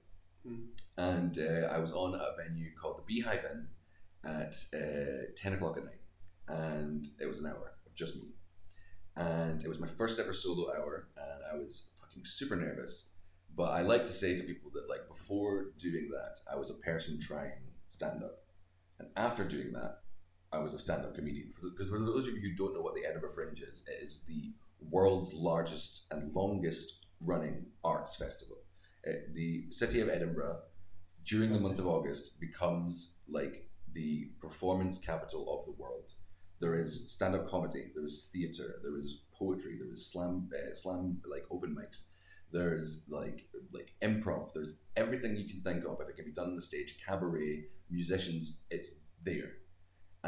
Mm. 0.47 0.69
And 0.97 1.39
uh, 1.39 1.69
I 1.69 1.79
was 1.79 1.93
on 1.93 2.15
a 2.15 2.43
venue 2.43 2.71
called 2.81 2.99
the 2.99 3.03
Beehive 3.03 3.45
Inn 3.51 3.67
at 4.25 4.55
uh, 4.75 5.33
10 5.37 5.55
o'clock 5.55 5.77
at 5.77 5.85
night, 5.85 6.01
and 6.49 7.07
it 7.21 7.27
was 7.27 7.39
an 7.41 7.47
hour 7.47 7.73
of 7.87 7.95
just 7.95 8.17
me. 8.17 8.29
And 9.17 9.63
it 9.63 9.69
was 9.69 9.81
my 9.81 9.87
first 9.87 10.21
ever 10.21 10.35
solo 10.35 10.71
hour, 10.73 11.09
and 11.17 11.43
I 11.53 11.57
was 11.57 11.87
fucking 12.01 12.25
super 12.25 12.57
nervous. 12.57 13.09
But 13.57 13.71
I 13.73 13.81
like 13.81 14.05
to 14.05 14.13
say 14.13 14.37
to 14.37 14.43
people 14.43 14.71
that, 14.75 14.89
like, 14.91 15.09
before 15.09 15.69
doing 15.79 16.11
that, 16.11 16.37
I 16.53 16.57
was 16.57 16.69
a 16.69 16.75
person 16.75 17.19
trying 17.19 17.53
stand 17.87 18.23
up. 18.23 18.45
And 18.99 19.09
after 19.17 19.45
doing 19.45 19.73
that, 19.73 20.01
I 20.57 20.63
was 20.63 20.75
a 20.75 20.79
stand 20.79 21.05
up 21.05 21.15
comedian. 21.15 21.53
Because 21.63 21.91
for 21.91 21.99
those 21.99 22.27
of 22.27 22.35
you 22.35 22.41
who 22.41 22.57
don't 22.57 22.75
know 22.75 22.81
what 22.81 22.95
the 22.95 23.05
Edinburgh 23.05 23.35
Fringe 23.35 23.61
is, 23.61 23.85
it 23.87 24.03
is 24.03 24.23
the 24.27 24.53
world's 24.91 25.35
largest 25.35 26.07
and 26.11 26.35
longest 26.35 27.07
running 27.21 27.67
arts 27.85 28.17
festival. 28.17 28.57
Uh, 29.07 29.13
the 29.35 29.67
city 29.71 30.01
of 30.01 30.09
Edinburgh, 30.09 30.59
during 31.25 31.53
the 31.53 31.61
month 31.61 31.79
of 31.79 31.87
August, 31.87 32.41
becomes 32.41 33.13
like 33.29 33.69
the 33.93 34.31
performance 34.41 34.99
capital 34.99 35.59
of 35.59 35.67
the 35.67 35.83
world. 35.83 36.13
There 36.59 36.75
is 36.75 37.13
stand 37.13 37.35
up 37.35 37.49
comedy, 37.49 37.93
there 37.95 38.07
is 38.07 38.29
theatre, 38.33 38.81
there 38.83 38.99
is 38.99 39.21
poetry, 39.35 39.77
there 39.79 39.93
is 39.93 40.11
slam, 40.11 40.49
uh, 40.55 40.75
slam 40.75 41.21
like 41.31 41.45
open 41.51 41.77
mics 41.77 42.05
there's 42.53 43.03
like 43.09 43.49
like 43.73 43.93
improv 44.03 44.53
there's 44.55 44.75
everything 44.97 45.37
you 45.37 45.49
can 45.49 45.61
think 45.63 45.85
of 45.85 46.01
if 46.01 46.09
it 46.09 46.15
can 46.15 46.25
be 46.25 46.31
done 46.31 46.51
on 46.51 46.57
the 46.57 46.63
stage 46.63 46.97
cabaret 47.05 47.65
musicians 47.91 48.59
it's 48.71 48.95
there 49.25 49.51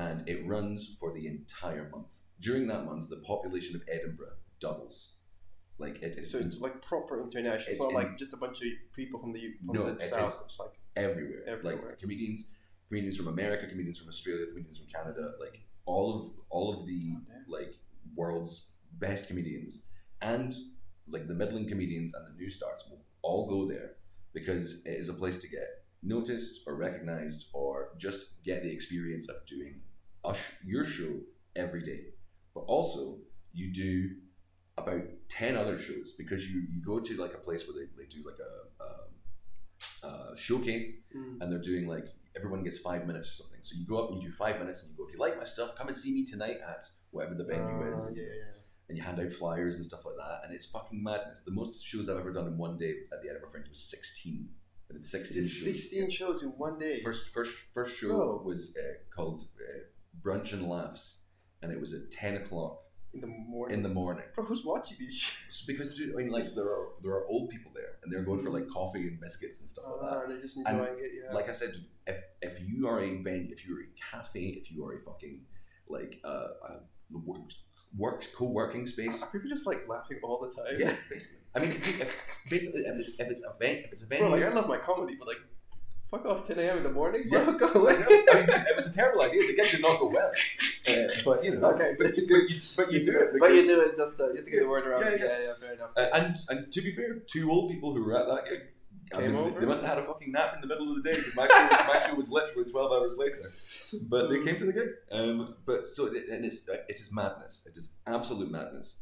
and 0.02 0.28
it 0.32 0.46
runs 0.46 0.80
for 1.00 1.08
the 1.16 1.26
entire 1.26 1.88
month 1.94 2.12
during 2.40 2.64
that 2.72 2.82
month 2.88 3.08
the 3.14 3.20
population 3.32 3.74
of 3.76 3.82
edinburgh 3.96 4.36
doubles 4.60 4.96
like 5.84 5.96
it 6.02 6.12
is 6.18 6.32
So 6.32 6.38
it's 6.38 6.58
like 6.66 6.76
proper 6.82 7.14
international. 7.22 7.70
It's 7.72 7.80
not 7.80 7.90
in- 7.90 7.94
like 8.02 8.12
just 8.18 8.32
a 8.32 8.36
bunch 8.44 8.56
of 8.62 8.68
people 9.00 9.20
from 9.20 9.32
the 9.32 9.42
from 9.64 9.74
No, 9.76 9.84
the 9.92 10.02
it 10.04 10.10
south. 10.10 10.34
is- 10.34 10.42
It's 10.48 10.58
like 10.58 10.74
everywhere. 10.96 11.42
Everywhere. 11.54 11.90
Like 11.90 12.00
comedians, 12.00 12.40
comedians 12.88 13.16
from 13.16 13.28
America, 13.28 13.64
comedians 13.72 13.98
from 14.00 14.08
Australia, 14.08 14.46
comedians 14.50 14.78
from 14.80 14.88
Canada, 14.96 15.24
like 15.44 15.56
all 15.86 16.06
of 16.16 16.20
all 16.50 16.66
of 16.74 16.86
the 16.90 17.02
Oh, 17.16 17.42
like 17.58 17.72
world's 18.16 18.54
best 19.04 19.22
comedians 19.30 19.72
and 20.20 20.52
like 21.14 21.28
the 21.28 21.34
middling 21.42 21.68
comedians 21.72 22.12
and 22.14 22.22
the 22.28 22.34
new 22.40 22.50
starts 22.58 22.82
will 22.88 23.02
all 23.22 23.42
go 23.54 23.60
there 23.72 23.90
because 24.38 24.66
it 24.84 24.96
is 25.02 25.08
a 25.08 25.14
place 25.22 25.38
to 25.44 25.48
get 25.58 25.68
noticed 26.02 26.54
or 26.66 26.74
recognized 26.74 27.40
or 27.52 27.90
just 27.98 28.20
get 28.48 28.64
the 28.64 28.72
experience 28.78 29.28
of 29.28 29.36
doing 29.46 29.74
sh- 30.34 30.52
your 30.64 30.84
show 30.84 31.20
every 31.56 31.82
day. 31.84 32.00
But 32.54 32.60
also 32.60 33.18
you 33.52 33.72
do 33.72 34.10
about 34.76 35.02
10 35.30 35.56
other 35.56 35.78
shows 35.80 36.14
because 36.16 36.48
you, 36.48 36.62
you 36.72 36.80
go 36.84 37.00
to 37.00 37.16
like 37.16 37.34
a 37.34 37.38
place 37.38 37.66
where 37.66 37.76
they, 37.84 37.90
they 38.00 38.08
do 38.08 38.24
like 38.24 38.38
a, 38.40 40.06
a, 40.06 40.32
a 40.32 40.36
showcase 40.36 40.86
mm, 41.16 41.38
and 41.40 41.50
they're 41.52 41.58
doing 41.60 41.86
like 41.86 42.06
everyone 42.36 42.62
gets 42.62 42.78
five 42.78 43.06
minutes 43.06 43.28
or 43.32 43.42
something. 43.42 43.58
So 43.62 43.74
you 43.76 43.86
go 43.86 43.96
up 44.04 44.10
and 44.12 44.22
you 44.22 44.28
do 44.28 44.34
five 44.34 44.58
minutes 44.60 44.82
and 44.82 44.90
you 44.92 44.96
go, 44.96 45.06
if 45.08 45.12
you 45.14 45.18
like 45.18 45.36
my 45.36 45.44
stuff, 45.44 45.74
come 45.76 45.88
and 45.88 45.96
see 45.96 46.14
me 46.14 46.24
tonight 46.24 46.58
at 46.66 46.84
whatever 47.10 47.34
the 47.34 47.44
venue 47.44 47.64
uh, 47.64 47.96
is. 48.08 48.16
yeah, 48.16 48.22
yeah. 48.22 48.52
And 48.88 48.96
you 48.96 49.02
hand 49.04 49.20
out 49.20 49.30
flyers 49.32 49.76
and 49.76 49.84
stuff 49.84 50.04
like 50.06 50.14
that. 50.16 50.42
And 50.46 50.54
it's 50.54 50.64
fucking 50.66 51.02
madness. 51.02 51.42
The 51.44 51.50
most 51.50 51.84
shows 51.84 52.08
I've 52.08 52.16
ever 52.18 52.32
done 52.32 52.46
in 52.46 52.56
one 52.56 52.78
day 52.78 52.94
at 53.12 53.20
the 53.22 53.28
Edinburgh 53.28 53.50
Fringe 53.50 53.68
was 53.68 53.80
16. 53.82 54.48
I 54.90 54.94
did 54.94 55.04
16 55.04 55.42
Just 55.42 55.54
shows. 55.56 55.64
sixteen 55.64 56.10
shows 56.10 56.42
in 56.42 56.48
one 56.50 56.78
day. 56.78 57.02
First, 57.02 57.28
first, 57.28 57.54
first 57.74 57.98
show 57.98 58.08
Bro. 58.08 58.42
was 58.46 58.74
uh, 58.78 58.94
called 59.14 59.42
uh, 59.60 59.80
Brunch 60.22 60.52
and 60.52 60.68
Laughs. 60.68 61.20
and 61.62 61.72
it 61.72 61.80
was 61.80 61.92
at 61.94 62.10
ten 62.10 62.36
o'clock 62.36 62.80
In 63.14 63.20
the 63.20 63.26
morning. 63.26 63.76
in 63.76 63.82
the 63.82 63.88
morning. 63.88 64.24
Bro, 64.34 64.44
who's 64.44 64.64
watching 64.64 64.96
these 65.00 65.14
shows? 65.14 65.34
It's 65.48 65.62
because 65.62 65.96
dude, 65.96 66.14
I 66.14 66.16
mean, 66.18 66.30
like 66.30 66.54
there 66.54 66.66
are 66.76 66.88
there 67.02 67.12
are 67.12 67.26
old 67.26 67.50
people 67.50 67.72
there, 67.74 67.92
and 68.02 68.12
they're 68.12 68.22
going 68.30 68.42
for 68.44 68.50
like 68.50 68.68
coffee 68.68 69.06
and 69.08 69.20
biscuits 69.20 69.60
and 69.60 69.68
stuff 69.70 69.84
like 69.90 70.00
that. 70.10 70.16
Ah, 70.18 70.28
they're 70.28 70.40
just 70.40 70.56
enjoying 70.56 70.98
it, 70.98 71.10
yeah. 71.18 71.34
Like 71.34 71.48
I 71.48 71.52
said, 71.52 71.72
if 72.06 72.16
if 72.42 72.54
you 72.68 72.86
are 72.88 73.00
a 73.02 73.10
venue, 73.22 73.48
if 73.52 73.66
you're 73.66 73.80
a 73.80 73.90
cafe, 74.10 74.40
if 74.60 74.70
you 74.70 74.84
are 74.86 74.92
a 74.98 75.00
fucking 75.02 75.40
like 75.88 76.20
uh, 76.24 76.28
uh 76.68 76.78
work, 77.10 77.40
work 77.96 78.26
co-working 78.36 78.86
space, 78.86 79.22
Are 79.22 79.28
people 79.30 79.48
just 79.48 79.66
like 79.66 79.88
laughing 79.88 80.18
all 80.22 80.38
the 80.44 80.52
time? 80.62 80.78
yeah, 80.78 80.94
basically. 81.10 81.38
I 81.54 81.58
mean, 81.60 81.70
dude, 81.80 82.00
if, 82.00 82.10
basically, 82.50 82.82
if 82.82 82.94
it's 83.00 83.18
if 83.18 83.28
it's 83.28 83.42
a 83.42 83.54
ven- 83.58 83.82
if 83.86 83.92
it's 83.94 84.02
a 84.02 84.06
venue, 84.06 84.26
Bro, 84.28 84.32
like 84.36 84.44
I 84.44 84.52
love 84.52 84.68
my 84.68 84.78
comedy, 84.78 85.16
but 85.18 85.26
like, 85.26 85.38
fuck 86.10 86.24
off 86.26 86.46
10 86.46 86.58
a.m. 86.58 86.78
in 86.78 86.82
the 86.84 86.90
morning, 86.92 87.24
bro. 87.30 87.40
Yeah. 87.42 87.56
Go 87.58 87.66
I 87.68 87.78
away. 87.78 87.92
know. 87.98 88.06
I 88.08 88.34
mean, 88.36 88.46
dude, 88.46 88.50
it 88.70 88.76
was 88.76 88.86
a 88.86 88.94
terrible 88.94 89.22
idea. 89.22 89.40
The 89.46 89.54
gig 89.56 89.70
did 89.70 89.80
not 89.82 89.98
go 90.00 90.06
well, 90.08 90.30
uh, 90.88 90.92
but 91.24 91.44
you 91.44 91.56
know, 91.56 91.70
Okay, 91.72 91.94
but, 91.98 92.08
but, 92.08 92.16
you, 92.18 92.26
but 92.76 92.92
you 92.92 93.04
do 93.04 93.18
it. 93.18 93.30
But 93.38 93.52
you 93.54 93.62
do 93.66 93.80
it 93.82 93.96
just, 93.96 94.20
uh, 94.20 94.32
just 94.32 94.44
to 94.46 94.50
get 94.50 94.60
the 94.62 94.68
word 94.68 94.86
around. 94.86 95.02
Yeah, 95.02 95.10
Yeah, 95.10 95.16
yeah. 95.24 95.38
yeah, 95.46 95.52
fair 95.60 95.72
enough. 95.74 95.90
Uh, 95.96 96.08
and 96.14 96.36
and 96.48 96.72
to 96.72 96.80
be 96.80 96.92
fair, 96.92 97.14
two 97.26 97.50
old 97.50 97.70
people 97.70 97.94
who 97.94 98.02
were 98.04 98.16
at 98.18 98.26
that 98.26 98.44
gig, 98.48 98.60
I 99.14 99.20
Came 99.22 99.32
mean, 99.34 99.40
over? 99.46 99.60
they 99.60 99.66
must 99.66 99.80
have 99.80 99.90
had 99.94 99.98
a 99.98 100.02
fucking 100.06 100.32
nap 100.32 100.54
in 100.54 100.60
the 100.60 100.66
middle 100.66 100.90
of 100.90 101.02
the 101.02 101.10
day 101.10 101.16
because 101.16 101.34
my 101.34 101.46
show, 101.48 101.62
was, 101.68 101.86
my 101.88 102.06
show 102.06 102.14
was 102.14 102.28
literally 102.28 102.70
twelve 102.70 102.92
hours 102.92 103.16
later. 103.16 103.50
But 104.08 104.28
they 104.28 104.42
came 104.44 104.58
to 104.60 104.66
the 104.66 104.72
gig. 104.72 104.88
Um, 105.10 105.54
but 105.64 105.86
so 105.86 106.06
it, 106.06 106.28
and 106.28 106.44
it's 106.44 106.68
it 106.68 107.00
is 107.00 107.10
madness. 107.12 107.62
It 107.66 107.76
is 107.76 107.88
absolute 108.06 108.50
madness. 108.50 108.96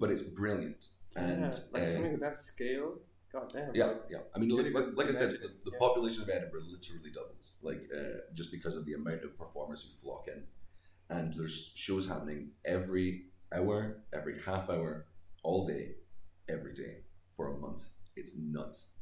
But 0.00 0.10
it's 0.10 0.22
brilliant. 0.22 0.86
And 1.14 1.40
yeah, 1.40 1.46
like 1.72 1.82
uh, 1.82 1.92
something 1.94 2.14
of 2.14 2.20
that 2.20 2.40
scale. 2.40 2.94
God 3.40 3.52
damn. 3.52 3.74
yeah, 3.74 3.92
yeah. 4.10 4.18
I 4.34 4.38
mean, 4.38 4.50
Really 4.50 4.70
like, 4.70 4.86
like 4.94 5.08
I 5.08 5.12
said, 5.12 5.30
the, 5.32 5.48
the 5.64 5.72
yeah. 5.72 5.78
population 5.78 6.22
of 6.22 6.28
Edinburgh 6.30 6.62
literally 6.70 7.10
doubles, 7.12 7.56
like 7.62 7.82
uh, 7.94 8.20
just 8.34 8.50
because 8.50 8.76
of 8.76 8.86
the 8.86 8.94
amount 8.94 9.24
of 9.24 9.36
performers 9.38 9.82
who 9.82 9.90
flock 10.02 10.26
in, 10.28 10.42
and 11.10 11.34
there's 11.34 11.72
shows 11.74 12.08
happening 12.08 12.50
every 12.64 13.26
hour, 13.54 14.02
every 14.12 14.40
half 14.44 14.70
hour, 14.70 15.06
all 15.42 15.66
day, 15.66 15.96
every 16.48 16.74
day 16.74 16.98
for 17.36 17.54
a 17.54 17.58
month. 17.58 17.82
It's 18.16 18.32
nuts. 18.38 18.92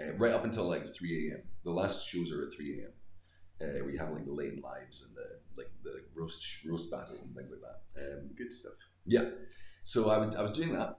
Uh, 0.00 0.12
right 0.14 0.32
up 0.32 0.44
until 0.44 0.64
like 0.68 0.86
three 0.86 1.30
a.m. 1.30 1.42
The 1.64 1.70
last 1.72 2.06
shows 2.08 2.30
are 2.32 2.46
at 2.46 2.52
three 2.54 2.80
a.m. 2.80 2.92
Uh, 3.60 3.84
we 3.84 3.96
have 3.98 4.10
like 4.10 4.24
the 4.24 4.32
late 4.32 4.62
lives 4.62 5.04
and 5.06 5.14
the 5.16 5.60
like 5.60 5.70
the 5.82 6.02
roast 6.14 6.44
roast 6.64 6.90
battles 6.90 7.22
and 7.24 7.34
things 7.34 7.50
like 7.50 7.60
that. 7.60 8.02
Um, 8.02 8.30
Good 8.36 8.52
stuff. 8.52 8.72
yeah. 9.06 9.24
So 9.84 10.10
I 10.10 10.18
was, 10.18 10.34
I 10.36 10.42
was 10.42 10.52
doing 10.52 10.72
that, 10.74 10.98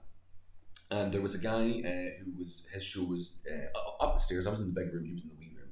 and 0.90 1.12
there 1.12 1.20
was 1.20 1.34
a 1.34 1.38
guy 1.38 1.82
uh, 1.84 2.24
who 2.24 2.32
was 2.38 2.66
his 2.72 2.82
show 2.84 3.02
was 3.04 3.38
uh, 3.50 4.04
up 4.04 4.14
the 4.16 4.20
stairs. 4.20 4.46
I 4.46 4.50
was 4.50 4.60
in 4.60 4.72
the 4.72 4.80
big 4.80 4.92
room. 4.92 5.04
He 5.04 5.12
was 5.12 5.22
in 5.22 5.30
the 5.30 5.36
wee 5.36 5.52
room, 5.56 5.70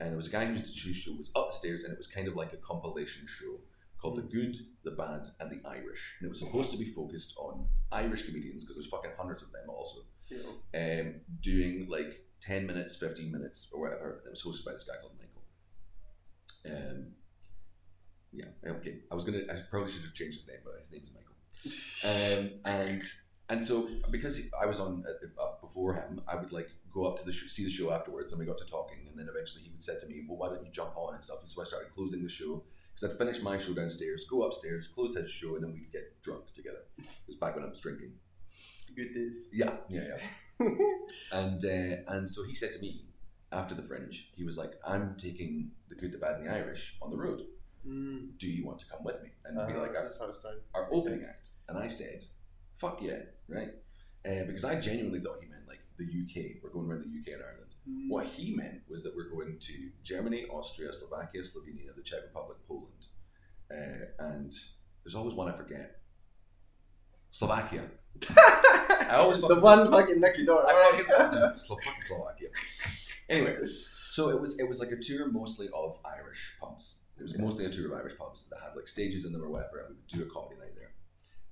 and 0.00 0.10
there 0.10 0.16
was 0.16 0.28
a 0.28 0.30
guy 0.30 0.46
whose 0.46 0.72
show 0.72 1.12
was 1.12 1.30
up 1.36 1.50
the 1.50 1.56
stairs, 1.56 1.84
and 1.84 1.92
it 1.92 1.98
was 1.98 2.06
kind 2.06 2.28
of 2.28 2.36
like 2.36 2.52
a 2.52 2.58
compilation 2.58 3.26
show 3.26 3.60
called 3.98 4.16
The 4.16 4.22
Good, 4.22 4.56
The 4.84 4.90
Bad, 4.90 5.28
and 5.40 5.50
The 5.50 5.66
Irish, 5.68 6.16
and 6.20 6.26
it 6.26 6.28
was 6.28 6.40
supposed 6.40 6.70
to 6.72 6.76
be 6.76 6.86
focused 6.86 7.34
on 7.38 7.66
Irish 7.90 8.26
comedians 8.26 8.60
because 8.60 8.76
there's 8.76 8.88
fucking 8.88 9.12
hundreds 9.16 9.42
of 9.42 9.50
them 9.50 9.62
also 9.68 10.00
know. 10.30 11.00
um, 11.00 11.14
doing 11.40 11.86
like 11.88 12.24
10 12.40 12.66
minutes, 12.66 12.96
15 12.96 13.32
minutes, 13.32 13.70
or 13.72 13.80
whatever. 13.80 14.22
And 14.24 14.26
it 14.26 14.30
was 14.30 14.42
hosted 14.42 14.64
by 14.66 14.72
this 14.72 14.84
guy 14.84 14.94
called 15.00 15.12
Michael. 15.18 16.90
Um, 16.90 17.06
yeah, 18.32 18.46
okay. 18.66 18.98
I 19.10 19.14
was 19.14 19.24
gonna, 19.24 19.42
I 19.50 19.62
probably 19.70 19.90
should 19.92 20.02
have 20.02 20.14
changed 20.14 20.38
his 20.38 20.48
name, 20.48 20.58
but 20.64 20.80
his 20.80 20.90
name 20.92 21.02
is 21.04 21.10
Michael. 21.12 21.20
Um, 22.04 22.50
and 22.66 23.02
and 23.48 23.62
so 23.64 23.88
because 24.10 24.40
I 24.60 24.66
was 24.66 24.80
on 24.80 25.04
uh, 25.06 25.42
uh, 25.42 25.52
before 25.60 25.94
him, 25.94 26.20
I 26.26 26.36
would 26.36 26.52
like 26.52 26.70
go 26.92 27.04
up 27.06 27.18
to 27.18 27.24
the 27.24 27.32
show, 27.32 27.46
see 27.48 27.64
the 27.64 27.70
show 27.70 27.92
afterwards, 27.92 28.32
and 28.32 28.38
we 28.38 28.46
got 28.46 28.58
to 28.58 28.64
talking, 28.66 28.98
and 29.08 29.18
then 29.18 29.28
eventually 29.28 29.62
he 29.64 29.70
would 29.70 29.82
say 29.82 29.98
to 30.00 30.06
me, 30.06 30.24
"Well, 30.28 30.38
why 30.38 30.48
don't 30.48 30.64
you 30.64 30.72
jump 30.72 30.96
on 30.96 31.14
and 31.14 31.24
stuff?" 31.24 31.38
And 31.42 31.50
so 31.50 31.60
I 31.62 31.64
started 31.64 31.92
closing 31.94 32.22
the 32.22 32.28
show 32.28 32.62
because 32.94 33.10
I'd 33.10 33.18
finished 33.18 33.42
my 33.42 33.58
show 33.58 33.74
downstairs, 33.74 34.24
go 34.30 34.44
upstairs, 34.44 34.86
close 34.88 35.16
his 35.16 35.30
show, 35.30 35.56
and 35.56 35.64
then 35.64 35.72
we'd 35.72 35.90
get 35.92 36.22
drunk 36.22 36.52
together. 36.54 36.82
It 36.98 37.06
was 37.26 37.36
back 37.36 37.54
when 37.56 37.64
I 37.64 37.68
was 37.68 37.80
drinking. 37.80 38.12
Good 38.96 39.12
days. 39.12 39.48
Yeah, 39.52 39.74
yeah, 39.88 40.02
yeah. 40.60 40.68
And 41.32 41.64
uh, 41.64 42.12
and 42.12 42.28
so 42.30 42.44
he 42.44 42.54
said 42.54 42.70
to 42.72 42.78
me 42.78 43.06
after 43.50 43.74
the 43.74 43.82
fringe, 43.82 44.30
he 44.36 44.44
was 44.44 44.56
like, 44.56 44.72
"I'm 44.86 45.16
taking 45.18 45.72
the 45.88 45.96
good, 45.96 46.12
the 46.12 46.18
bad, 46.18 46.36
and 46.36 46.46
the 46.46 46.52
Irish 46.52 46.96
on 47.02 47.10
the 47.10 47.16
road. 47.16 47.42
Mm. 47.86 48.38
Do 48.38 48.48
you 48.48 48.64
want 48.64 48.78
to 48.78 48.86
come 48.86 49.02
with 49.04 49.20
me?" 49.22 49.30
And 49.44 49.58
Uh, 49.58 49.66
be 49.66 49.72
like 49.74 49.96
our, 49.96 50.08
how 50.18 50.26
it 50.26 50.34
started. 50.36 50.62
our 50.74 50.88
opening 50.92 51.24
act. 51.28 51.48
And 51.68 51.76
I 51.76 51.88
said, 51.88 52.24
"Fuck 52.76 53.02
yeah!" 53.02 53.20
Right? 53.48 53.68
Uh, 54.24 54.44
because 54.46 54.64
I 54.64 54.80
genuinely 54.80 55.20
thought 55.20 55.38
he 55.42 55.48
meant 55.48 55.66
like 55.68 55.80
the 55.96 56.04
UK. 56.04 56.62
We're 56.62 56.70
going 56.70 56.90
around 56.90 57.04
the 57.04 57.12
UK 57.20 57.34
and 57.38 57.42
Ireland. 57.44 57.72
Mm. 57.88 58.08
What 58.08 58.26
he 58.26 58.54
meant 58.54 58.80
was 58.88 59.02
that 59.02 59.14
we're 59.14 59.28
going 59.28 59.58
to 59.60 59.90
Germany, 60.02 60.46
Austria, 60.50 60.92
Slovakia, 60.92 61.42
Slovenia, 61.42 61.94
the 61.94 62.02
Czech 62.02 62.22
Republic, 62.22 62.56
Poland, 62.66 63.06
uh, 63.70 64.24
and 64.32 64.52
there's 65.04 65.14
always 65.14 65.34
one 65.34 65.52
I 65.52 65.56
forget. 65.56 66.00
Slovakia. 67.30 67.90
I 69.10 69.16
always 69.16 69.40
the 69.40 69.48
fucking- 69.48 69.60
one 69.62 69.90
fucking 69.90 70.20
next 70.20 70.44
door. 70.46 70.64
I 70.66 70.72
alright. 70.72 71.06
fucking 71.06 71.58
Slo- 71.58 71.76
fucking 71.84 72.04
Slovakia. 72.06 72.48
Anyway, 73.28 73.56
so 73.66 74.30
it 74.30 74.40
was 74.40 74.58
it 74.58 74.68
was 74.68 74.78
like 74.80 74.92
a 74.92 74.96
tour 74.96 75.28
mostly 75.30 75.68
of 75.74 75.98
Irish 76.04 76.54
pubs. 76.60 76.96
It 77.18 77.22
was 77.24 77.32
Okay. 77.34 77.42
mostly 77.42 77.64
a 77.66 77.70
tour 77.70 77.86
of 77.92 77.98
Irish 78.00 78.16
pubs 78.16 78.48
that 78.50 78.60
had 78.62 78.76
like 78.76 78.86
stages 78.88 79.24
in 79.24 79.32
them 79.32 79.42
or 79.42 79.50
whatever, 79.50 79.80
and 79.80 79.88
we 79.90 79.94
would 79.96 80.06
do 80.06 80.22
a 80.22 80.30
comedy 80.32 80.56
night 80.60 80.74
there. 80.78 80.93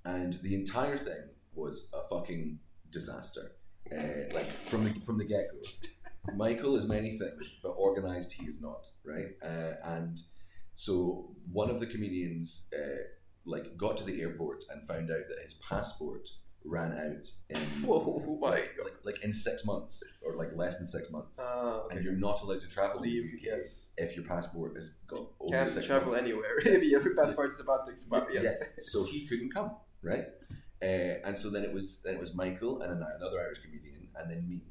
And 0.04 0.34
the 0.42 0.54
entire 0.54 0.98
thing 0.98 1.22
was 1.54 1.88
a 1.92 2.06
fucking 2.08 2.58
disaster. 2.90 3.52
Uh, 3.90 4.32
like 4.34 4.50
from 4.52 4.84
the 4.84 4.92
from 5.00 5.18
the 5.18 5.24
get 5.24 5.48
go. 5.52 6.32
Michael 6.36 6.76
is 6.76 6.86
many 6.86 7.18
things, 7.18 7.58
but 7.62 7.70
organized 7.70 8.32
he 8.32 8.46
is 8.46 8.60
not, 8.60 8.86
right? 9.04 9.30
Uh, 9.44 9.74
and 9.84 10.18
so 10.76 11.30
one 11.52 11.68
of 11.68 11.80
the 11.80 11.86
comedians 11.86 12.66
uh, 12.72 13.02
like 13.44 13.76
got 13.76 13.96
to 13.98 14.04
the 14.04 14.20
airport 14.20 14.62
and 14.70 14.86
found 14.86 15.10
out 15.10 15.24
that 15.28 15.44
his 15.44 15.54
passport 15.68 16.28
ran 16.64 16.92
out 16.92 17.26
in 17.50 17.58
Whoa, 17.84 18.38
my 18.40 18.50
like, 18.50 18.70
like, 18.84 18.94
like 19.02 19.24
in 19.24 19.32
six 19.32 19.64
months 19.64 20.00
or 20.24 20.36
like 20.36 20.50
less 20.54 20.78
than 20.78 20.86
six 20.86 21.10
months, 21.10 21.40
Uh, 21.40 21.88
and 21.90 22.04
you're 22.04 22.12
not 22.28 22.40
allowed 22.42 22.60
to 22.60 22.68
travel 22.68 23.00
leave, 23.00 23.24
yes. 23.42 23.86
if 23.98 24.14
your 24.14 24.24
passport 24.24 24.76
has 24.76 24.94
got 25.08 25.26
Can't 25.50 25.68
six 25.68 25.86
travel 25.86 26.10
months. 26.12 26.22
anywhere 26.22 26.56
if 26.64 26.84
your 26.84 27.14
passport 27.16 27.52
is 27.54 27.60
about 27.60 27.84
to 27.86 27.92
expire. 27.92 28.28
yes. 28.32 28.44
Yes. 28.44 28.92
So 28.92 29.02
he 29.04 29.26
couldn't 29.26 29.52
come, 29.52 29.72
right? 30.02 30.26
Uh, 30.82 31.20
and 31.24 31.36
so 31.38 31.48
then 31.48 31.62
it 31.62 31.72
was 31.72 32.00
then 32.02 32.14
it 32.14 32.20
was 32.20 32.34
Michael 32.34 32.82
and 32.82 32.92
another 32.92 33.40
Irish 33.40 33.58
comedian, 33.62 34.08
and 34.16 34.30
then 34.30 34.48
me, 34.48 34.62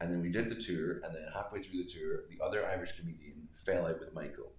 and 0.00 0.10
then 0.10 0.22
we 0.22 0.30
did 0.30 0.48
the 0.48 0.54
tour, 0.54 1.00
and 1.04 1.14
then 1.14 1.24
halfway 1.34 1.60
through 1.60 1.82
the 1.84 1.90
tour, 1.90 2.20
the 2.30 2.44
other 2.44 2.64
Irish 2.66 2.92
comedian 2.92 3.48
fell 3.66 3.86
out 3.86 3.98
with 4.00 4.14
Michael, 4.14 4.52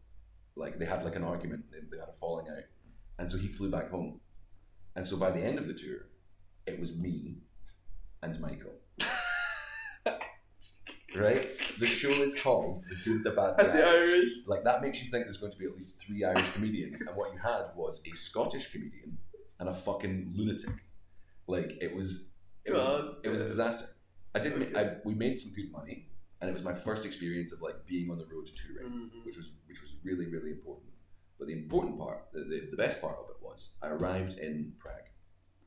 like 0.56 0.78
they 0.80 0.86
had 0.86 1.04
like 1.04 1.16
an 1.16 1.24
argument, 1.24 1.64
they, 1.72 1.80
they 1.90 1.98
had 1.98 2.10
a 2.10 2.18
falling 2.20 2.48
out, 2.50 2.64
and 3.20 3.32
so 3.32 3.38
he 3.38 3.48
flew 3.48 3.72
back 3.72 3.90
home, 3.90 4.20
and 4.96 5.08
so 5.08 5.16
by 5.16 5.32
the 5.32 5.40
end 5.40 5.58
of 5.60 5.68
the 5.68 5.74
tour, 5.74 6.08
it 6.68 6.80
was 6.80 6.94
me, 6.96 7.38
and 8.22 8.40
Michael. 8.40 8.74
Right? 11.14 11.50
The 11.78 11.88
show 11.88 12.10
is 12.10 12.40
called 12.40 12.86
The 12.86 12.96
Good, 13.04 13.24
the 13.26 13.32
Bad, 13.32 13.60
And 13.60 13.78
the 13.78 13.86
Irish. 13.86 14.32
like 14.48 14.64
that 14.64 14.82
makes 14.82 15.04
you 15.04 15.10
think 15.10 15.26
there's 15.26 15.40
going 15.40 15.52
to 15.52 15.58
be 15.58 15.66
at 15.66 15.76
least 15.76 16.00
three 16.00 16.24
Irish 16.24 16.50
comedians, 16.54 17.02
and 17.02 17.10
what 17.18 17.34
you 17.34 17.40
had 17.40 17.66
was 17.76 18.02
a 18.12 18.16
Scottish 18.16 18.72
comedian 18.72 19.18
and 19.62 19.70
a 19.70 19.74
fucking 19.74 20.34
lunatic. 20.36 20.76
Like 21.48 21.72
it 21.80 21.96
was, 21.96 22.28
it 22.66 22.74
was, 22.74 23.16
it 23.24 23.30
was 23.30 23.40
a 23.42 23.48
disaster. 23.48 23.86
I 24.36 24.40
didn't. 24.40 24.64
Okay. 24.64 24.80
I, 24.80 24.96
we 25.06 25.14
made 25.14 25.38
some 25.38 25.54
good 25.54 25.72
money, 25.72 26.10
and 26.42 26.50
it 26.50 26.54
was 26.54 26.64
my 26.64 26.74
first 26.74 27.06
experience 27.06 27.52
of 27.54 27.62
like 27.62 27.86
being 27.86 28.10
on 28.12 28.18
the 28.18 28.26
road 28.26 28.48
to 28.48 28.54
touring, 28.56 28.92
Mhm. 28.92 29.26
which 29.26 29.38
was 29.38 29.54
which 29.68 29.82
was 29.82 29.96
really 30.04 30.26
really 30.26 30.52
important. 30.52 30.88
But 31.38 31.48
the 31.48 31.54
important 31.54 31.98
part, 31.98 32.28
the, 32.34 32.42
the, 32.52 32.68
the 32.72 32.78
best 32.78 33.02
part 33.02 33.18
of 33.18 33.26
it 33.30 33.38
was 33.42 33.72
I 33.82 33.88
arrived 33.90 34.38
in 34.38 34.74
Prague. 34.80 35.08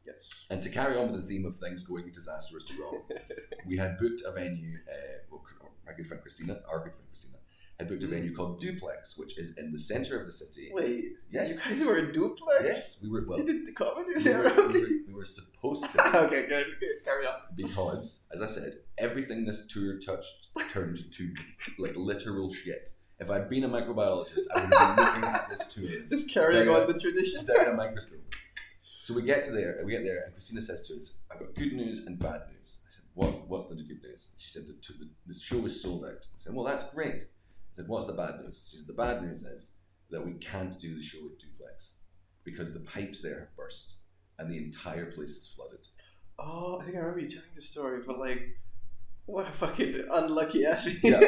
Yes. 0.06 0.28
And 0.50 0.62
to 0.62 0.68
carry 0.68 0.96
on 0.98 1.10
with 1.12 1.20
the 1.22 1.26
theme 1.26 1.44
of 1.46 1.56
things 1.56 1.82
going 1.82 2.10
disastrously 2.12 2.76
wrong, 2.80 3.02
we 3.66 3.76
had 3.76 3.98
booked 3.98 4.22
a 4.26 4.32
venue. 4.32 4.76
Uh, 4.88 5.18
well, 5.30 5.42
my 5.86 5.92
good 5.96 6.06
friend 6.06 6.22
Christina, 6.22 6.60
our 6.70 6.78
good 6.84 6.92
friend 6.94 7.08
Christina, 7.08 7.38
had 7.78 7.88
booked 7.88 8.02
a 8.04 8.06
mm. 8.06 8.10
venue 8.10 8.34
called 8.34 8.60
Duplex, 8.60 9.18
which 9.18 9.38
is 9.38 9.56
in 9.58 9.72
the 9.72 9.78
center 9.78 10.18
of 10.20 10.26
the 10.26 10.32
city. 10.32 10.70
Wait, 10.72 11.04
yes, 11.30 11.50
you 11.68 11.76
guys 11.76 11.84
were 11.84 11.98
in 11.98 12.12
duplex? 12.12 12.62
yes, 12.62 13.00
we 13.02 13.08
were. 13.10 13.24
Well, 13.26 13.38
You 13.38 13.44
did 13.52 13.66
the 13.66 13.72
comedy 13.72 14.10
we 14.16 14.22
there? 14.22 14.42
were, 14.42 14.68
we, 14.68 14.80
were, 14.80 14.88
we 15.08 15.14
were 15.14 15.24
supposed 15.24 15.84
to 15.92 16.18
okay, 16.26 16.46
good, 16.48 16.66
good. 16.78 17.04
Carry 17.04 17.26
on. 17.26 17.34
because, 17.56 18.24
as 18.32 18.40
I 18.42 18.46
said, 18.46 18.78
everything 18.98 19.44
this 19.44 19.66
tour 19.66 19.98
touched 19.98 20.48
turned 20.70 20.98
to 21.12 21.34
like 21.78 21.96
literal 21.96 22.52
shit. 22.52 22.88
If 23.20 23.30
I'd 23.30 23.48
been 23.48 23.64
a 23.64 23.68
microbiologist, 23.68 24.40
I 24.54 24.60
would 24.64 24.74
have 24.74 24.96
been 24.96 25.04
looking 25.04 25.24
at 25.24 25.48
this 25.48 25.66
tour 25.68 25.88
Just 26.10 26.30
carrying 26.30 26.68
on 26.68 26.86
the 26.86 26.98
tradition. 26.98 27.44
down 27.44 27.68
a 27.68 27.72
microscope. 27.74 28.20
So 29.00 29.14
we 29.14 29.22
get 29.22 29.42
to 29.44 29.52
there, 29.52 29.80
we 29.84 29.92
get 29.92 30.02
there, 30.02 30.22
and 30.24 30.32
Christina 30.32 30.62
says 30.62 30.88
to 30.88 30.94
us, 30.94 31.14
"I've 31.30 31.38
got 31.38 31.54
good 31.54 31.72
news 31.74 32.06
and 32.06 32.18
bad 32.18 32.42
news." 32.50 32.78
I 32.88 32.90
said, 32.94 33.04
"What's 33.14 33.36
what's 33.48 33.68
the 33.68 33.76
good 33.76 34.02
news?" 34.02 34.30
She 34.38 34.50
said, 34.50 34.66
"The, 34.66 34.72
t- 34.72 34.94
the, 34.98 35.08
the 35.26 35.38
show 35.38 35.64
is 35.66 35.80
sold 35.82 36.04
out." 36.06 36.26
I 36.34 36.38
said, 36.38 36.54
"Well, 36.54 36.64
that's 36.64 36.90
great." 36.90 37.26
Said, 37.76 37.88
"What's 37.88 38.06
the 38.06 38.12
bad 38.12 38.40
news?" 38.40 38.62
She 38.70 38.78
said, 38.78 38.86
"The 38.86 38.92
bad 38.92 39.22
news 39.22 39.42
is 39.42 39.70
that 40.10 40.24
we 40.24 40.34
can't 40.34 40.78
do 40.78 40.94
the 40.96 41.02
show 41.02 41.18
at 41.18 41.38
Duplex 41.38 41.94
because 42.44 42.72
the 42.72 42.80
pipes 42.80 43.20
there 43.22 43.40
have 43.40 43.56
burst 43.56 43.96
and 44.38 44.50
the 44.50 44.58
entire 44.58 45.10
place 45.12 45.30
is 45.30 45.48
flooded." 45.54 45.86
Oh, 46.38 46.78
I 46.80 46.84
think 46.84 46.96
I 46.96 47.00
remember 47.00 47.20
you 47.20 47.28
telling 47.30 47.54
the 47.54 47.62
story, 47.62 48.02
but 48.06 48.18
like, 48.18 48.42
what 49.26 49.48
a 49.48 49.52
fucking 49.52 50.04
unlucky 50.12 50.66
ass. 50.66 50.86
Yeah. 51.02 51.20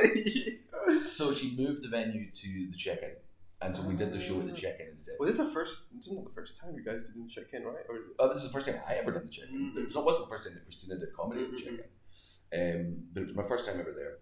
So 1.03 1.33
she 1.35 1.57
moved 1.57 1.83
the 1.83 1.89
venue 1.89 2.31
to 2.31 2.69
the 2.71 2.77
Czech 2.77 3.03
Inn, 3.03 3.17
and 3.63 3.77
so 3.77 3.83
we 3.83 3.95
did 3.95 4.13
the 4.13 4.21
show 4.21 4.39
at 4.41 4.47
the 4.47 4.53
Czech 4.53 4.79
Inn 4.81 4.89
instead. 4.93 5.17
Well, 5.19 5.29
this 5.29 5.39
is 5.39 5.45
the 5.47 5.53
first. 5.53 5.81
This 5.95 6.07
is 6.07 6.13
not 6.13 6.25
the 6.25 6.31
first 6.35 6.61
time 6.61 6.75
you 6.77 6.85
guys 6.85 7.07
did 7.07 7.15
the 7.17 7.29
Czech 7.29 7.53
Inn, 7.55 7.65
right? 7.65 7.85
Or 7.89 7.99
Oh, 8.21 8.29
this 8.33 8.43
is 8.43 8.49
the 8.49 8.53
first 8.53 8.67
time 8.67 8.79
I 8.87 8.95
ever 8.95 9.11
done 9.11 9.25
the 9.27 9.31
Czech 9.33 9.49
Inn. 9.51 9.73
Mm. 9.75 9.77
It 9.79 9.85
was- 9.87 9.97
it 9.97 10.05
wasn't 10.05 10.25
the 10.29 10.35
first 10.35 10.45
time 10.45 10.55
that 10.55 10.63
Christina 10.65 10.99
did 10.99 11.13
comedy 11.15 11.43
at 11.43 11.51
the 11.51 11.59
Czech 11.59 11.73
Inn, 11.73 12.81
um, 12.87 13.09
but 13.13 13.23
it 13.23 13.27
was 13.27 13.37
my 13.37 13.49
first 13.49 13.67
time 13.67 13.81
ever 13.81 13.93
there. 13.93 14.19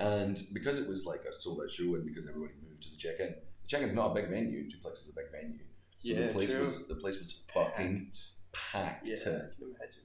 And 0.00 0.44
because 0.52 0.78
it 0.78 0.88
was 0.88 1.06
like 1.06 1.22
a 1.24 1.32
sold-out 1.32 1.70
show, 1.70 1.94
and 1.94 2.04
because 2.04 2.26
everybody 2.28 2.54
moved 2.68 2.82
to 2.82 2.90
the 2.90 2.96
Czech 2.96 3.20
Inn, 3.20 3.34
the 3.62 3.68
Czech 3.68 3.82
Inn's 3.82 3.94
not 3.94 4.10
a 4.10 4.14
big 4.14 4.28
venue. 4.28 4.68
Duplex 4.68 5.02
is 5.02 5.08
a 5.10 5.12
big 5.14 5.30
venue, 5.30 5.58
so 5.94 6.00
Yeah, 6.08 6.26
the 6.26 6.32
place 6.32 6.50
true. 6.50 6.64
was 6.64 6.86
the 6.88 6.96
place 6.96 7.18
was 7.18 7.42
fucking 7.54 8.10
packed, 8.52 9.06
yeah, 9.06 9.14
I 9.16 9.18
can 9.24 9.52
imagine. 9.60 10.04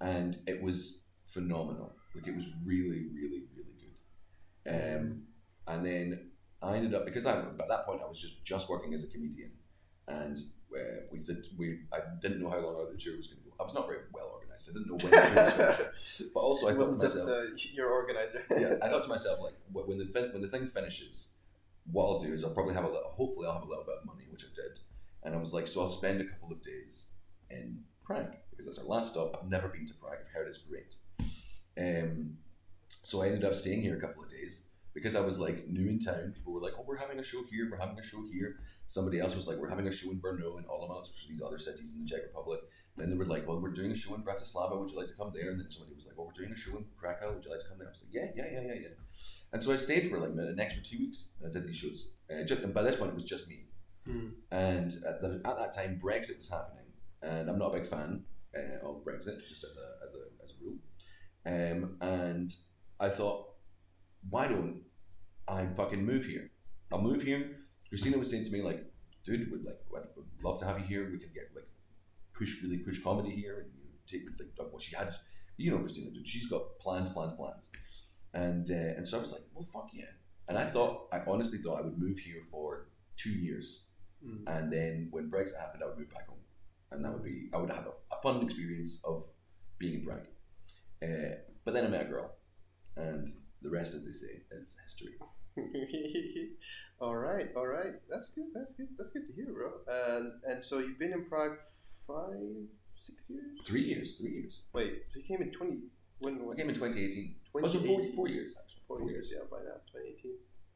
and 0.00 0.38
it 0.46 0.62
was 0.62 1.00
phenomenal. 1.24 1.94
Like 2.14 2.26
it 2.26 2.34
was 2.36 2.46
really, 2.64 3.06
really, 3.14 3.44
really 3.56 3.76
good. 4.64 4.70
Um, 5.00 5.22
and 5.66 5.86
then 5.86 6.30
I 6.62 6.76
ended 6.76 6.94
up 6.94 7.04
because 7.06 7.24
I 7.26 7.38
at 7.38 7.68
that 7.68 7.86
point 7.86 8.02
I 8.04 8.08
was 8.08 8.20
just 8.20 8.44
just 8.44 8.68
working 8.68 8.92
as 8.94 9.04
a 9.04 9.06
comedian, 9.06 9.52
and 10.06 10.36
uh, 10.76 11.00
we 11.10 11.18
said 11.18 11.38
we 11.58 11.80
I 11.92 11.98
didn't 12.20 12.40
know 12.42 12.50
how 12.50 12.58
long 12.58 12.88
the 12.92 12.98
tour 12.98 13.16
was 13.16 13.28
going 13.28 13.42
to 13.42 13.48
go. 13.48 13.54
I 13.58 13.64
was 13.64 13.74
not 13.74 13.86
very 13.88 14.00
well 14.12 14.26
organized. 14.34 14.49
I 14.68 14.72
didn't 14.72 14.88
know 14.88 14.96
when 14.96 15.10
tour. 15.12 15.86
But 16.34 16.40
also 16.40 16.68
I 16.68 16.72
it 16.72 16.74
thought 16.76 16.78
to 16.78 16.96
wasn't 16.98 17.02
just 17.02 17.16
myself, 17.16 17.30
uh, 17.30 17.56
your 17.72 17.90
organizer. 17.90 18.42
yeah, 18.58 18.74
I 18.82 18.88
thought 18.88 19.02
to 19.08 19.08
myself 19.08 19.40
like 19.40 19.54
when 19.72 19.98
the 19.98 20.06
fin- 20.06 20.30
when 20.32 20.42
the 20.42 20.48
thing 20.48 20.66
finishes, 20.66 21.30
what 21.90 22.04
I'll 22.06 22.20
do 22.20 22.32
is 22.32 22.44
I'll 22.44 22.50
probably 22.50 22.74
have 22.74 22.84
a 22.84 22.88
little. 22.88 23.10
Hopefully, 23.10 23.46
I'll 23.46 23.54
have 23.54 23.62
a 23.62 23.68
little 23.68 23.84
bit 23.84 23.96
of 24.00 24.06
money, 24.06 24.24
which 24.30 24.44
I 24.44 24.48
did. 24.54 24.78
And 25.22 25.34
I 25.34 25.38
was 25.38 25.52
like, 25.52 25.66
so 25.68 25.82
I'll 25.82 25.88
spend 25.88 26.20
a 26.20 26.24
couple 26.24 26.50
of 26.52 26.62
days 26.62 27.08
in 27.50 27.80
Prague 28.04 28.34
because 28.50 28.66
that's 28.66 28.78
our 28.78 28.84
last 28.86 29.10
stop. 29.12 29.38
I've 29.40 29.48
never 29.50 29.68
been 29.68 29.86
to 29.86 29.94
Prague. 29.94 30.18
I've 30.20 30.28
heard 30.32 30.48
it's 30.48 30.58
great. 30.58 30.94
Um, 31.78 32.36
so 33.02 33.22
I 33.22 33.26
ended 33.26 33.44
up 33.44 33.54
staying 33.54 33.82
here 33.82 33.96
a 33.96 34.00
couple 34.00 34.22
of 34.22 34.30
days 34.30 34.62
because 34.94 35.16
I 35.16 35.20
was 35.20 35.38
like 35.38 35.68
new 35.68 35.88
in 35.88 35.98
town. 36.00 36.32
People 36.34 36.52
were 36.52 36.60
like, 36.60 36.74
"Oh, 36.78 36.84
we're 36.86 36.96
having 36.96 37.18
a 37.18 37.22
show 37.22 37.42
here. 37.50 37.68
We're 37.70 37.78
having 37.78 37.98
a 37.98 38.04
show 38.04 38.22
here." 38.32 38.56
Somebody 38.90 39.20
else 39.20 39.36
was 39.36 39.46
like, 39.46 39.56
"We're 39.56 39.68
having 39.68 39.86
a 39.86 39.92
show 39.92 40.10
in 40.10 40.20
Brno 40.20 40.58
and 40.58 40.66
Olomouc, 40.66 41.02
which 41.02 41.24
are 41.24 41.28
these 41.28 41.40
other 41.40 41.58
cities 41.58 41.94
in 41.94 42.02
the 42.02 42.10
Czech 42.10 42.22
Republic." 42.26 42.60
Then 42.96 43.08
they 43.08 43.16
were 43.16 43.24
like, 43.24 43.46
"Well, 43.46 43.60
we're 43.60 43.70
doing 43.70 43.92
a 43.92 43.94
show 43.94 44.16
in 44.16 44.22
Bratislava. 44.22 44.78
Would 44.78 44.90
you 44.90 44.98
like 44.98 45.06
to 45.06 45.14
come 45.14 45.30
there?" 45.32 45.50
And 45.50 45.60
then 45.60 45.70
somebody 45.70 45.94
was 45.94 46.06
like, 46.06 46.18
"Well, 46.18 46.26
we're 46.26 46.42
doing 46.42 46.52
a 46.52 46.56
show 46.56 46.76
in 46.76 46.84
Krakow. 46.98 47.32
Would 47.32 47.44
you 47.44 47.52
like 47.52 47.60
to 47.60 47.68
come 47.68 47.78
there?" 47.78 47.86
I 47.86 47.92
was 47.92 48.02
like, 48.02 48.12
"Yeah, 48.12 48.28
yeah, 48.34 48.50
yeah, 48.52 48.66
yeah, 48.66 48.80
yeah." 48.82 48.94
And 49.52 49.62
so 49.62 49.72
I 49.72 49.76
stayed 49.76 50.10
for 50.10 50.18
like 50.18 50.30
an 50.30 50.60
extra 50.60 50.82
two 50.82 50.98
weeks 50.98 51.28
and 51.40 51.50
I 51.50 51.52
did 51.52 51.66
these 51.66 51.76
shows. 51.76 52.10
Uh, 52.30 52.44
just, 52.44 52.62
and 52.62 52.74
by 52.74 52.82
this 52.82 52.96
point, 52.96 53.10
it 53.10 53.14
was 53.14 53.24
just 53.24 53.48
me. 53.48 53.66
Hmm. 54.06 54.28
And 54.50 54.92
at, 55.06 55.20
the, 55.20 55.40
at 55.44 55.56
that 55.56 55.72
time, 55.72 56.00
Brexit 56.02 56.38
was 56.38 56.48
happening, 56.48 56.86
and 57.22 57.48
I'm 57.48 57.58
not 57.58 57.74
a 57.74 57.78
big 57.78 57.86
fan 57.88 58.24
uh, 58.56 58.88
of 58.88 59.04
Brexit, 59.04 59.38
just 59.48 59.64
as 59.64 59.76
a, 59.76 60.04
as 60.04 60.14
a, 60.14 60.44
as 60.44 60.52
a 60.52 60.64
rule. 60.64 60.78
Um, 61.46 61.96
and 62.00 62.54
I 62.98 63.08
thought, 63.08 63.54
why 64.28 64.46
don't 64.48 64.82
I 65.48 65.66
fucking 65.76 66.04
move 66.04 66.24
here? 66.24 66.50
I'll 66.92 67.02
move 67.02 67.22
here. 67.22 67.59
Christina 67.90 68.16
was 68.18 68.30
saying 68.30 68.44
to 68.46 68.50
me, 68.50 68.62
like, 68.62 68.84
dude, 69.24 69.50
would 69.50 69.64
like, 69.64 69.78
I'd 69.94 70.44
love 70.44 70.58
to 70.60 70.64
have 70.66 70.78
you 70.80 70.86
here. 70.86 71.10
We 71.10 71.18
can 71.18 71.30
get 71.34 71.50
like 71.54 71.68
push, 72.32 72.62
really 72.62 72.78
push 72.78 73.02
comedy 73.02 73.30
here, 73.30 73.60
and 73.60 73.70
you 73.76 73.84
know, 73.84 73.98
take 74.08 74.58
like 74.58 74.72
what 74.72 74.82
she 74.82 74.96
had. 74.96 75.14
You 75.58 75.72
know, 75.72 75.78
Christina, 75.78 76.10
dude, 76.10 76.26
she's 76.26 76.48
got 76.48 76.78
plans, 76.78 77.10
plans, 77.10 77.34
plans. 77.36 77.68
And 78.32 78.70
uh, 78.70 78.96
and 78.96 79.06
so 79.06 79.18
I 79.18 79.20
was 79.20 79.32
like, 79.32 79.42
well, 79.54 79.66
fuck 79.72 79.88
yeah. 79.92 80.04
And 80.48 80.56
I 80.56 80.64
thought, 80.64 81.08
I 81.12 81.20
honestly 81.26 81.58
thought 81.58 81.78
I 81.78 81.82
would 81.82 81.98
move 81.98 82.18
here 82.18 82.42
for 82.50 82.88
two 83.16 83.30
years 83.30 83.82
Hmm. 84.22 84.46
and 84.48 84.70
then 84.70 85.08
when 85.12 85.30
Brexit 85.30 85.58
happened, 85.58 85.82
I 85.82 85.86
would 85.86 85.96
move 85.96 86.10
back 86.12 86.28
home, 86.28 86.40
and 86.90 87.02
that 87.02 87.10
would 87.10 87.24
be 87.24 87.48
I 87.54 87.56
would 87.56 87.70
have 87.70 87.86
a, 87.86 88.14
a 88.14 88.20
fun 88.22 88.42
experience 88.44 89.00
of 89.02 89.24
being 89.78 90.00
in 90.00 90.04
Prague. 90.04 90.26
Uh, 91.02 91.36
but 91.64 91.72
then 91.72 91.86
I 91.86 91.88
met 91.88 92.02
a 92.02 92.04
girl, 92.04 92.30
and 92.98 93.26
the 93.62 93.70
rest, 93.70 93.94
as 93.94 94.04
they 94.04 94.12
say, 94.12 94.42
is 94.52 94.76
history. 94.84 95.14
all 97.00 97.16
right, 97.16 97.48
all 97.56 97.66
right. 97.66 97.94
That's 98.10 98.26
good. 98.34 98.46
That's 98.54 98.72
good. 98.72 98.88
That's 98.98 99.10
good 99.10 99.26
to 99.26 99.32
hear, 99.32 99.52
bro. 99.52 99.70
And 99.88 100.32
and 100.48 100.62
so 100.64 100.78
you've 100.78 100.98
been 100.98 101.12
in 101.12 101.24
Prague 101.24 101.56
five, 102.06 102.36
six 102.92 103.22
years. 103.28 103.58
Three 103.64 103.82
years, 103.84 104.16
three 104.16 104.32
years. 104.32 104.60
Wait, 104.72 105.02
so 105.12 105.18
you 105.20 105.24
came 105.24 105.42
in 105.42 105.50
twenty. 105.52 105.78
When? 106.18 106.34
I 106.52 106.54
came 106.54 106.68
in 106.68 106.74
2018. 106.74 107.34
Oh, 107.54 107.66
so 107.66 107.78
four, 107.78 108.02
four 108.14 108.28
years 108.28 108.52
actually. 108.60 108.82
Four 108.86 109.00
years, 109.10 109.30
yeah, 109.32 109.40
by 109.50 109.56
now, 109.58 109.80
2018. 109.90 110.32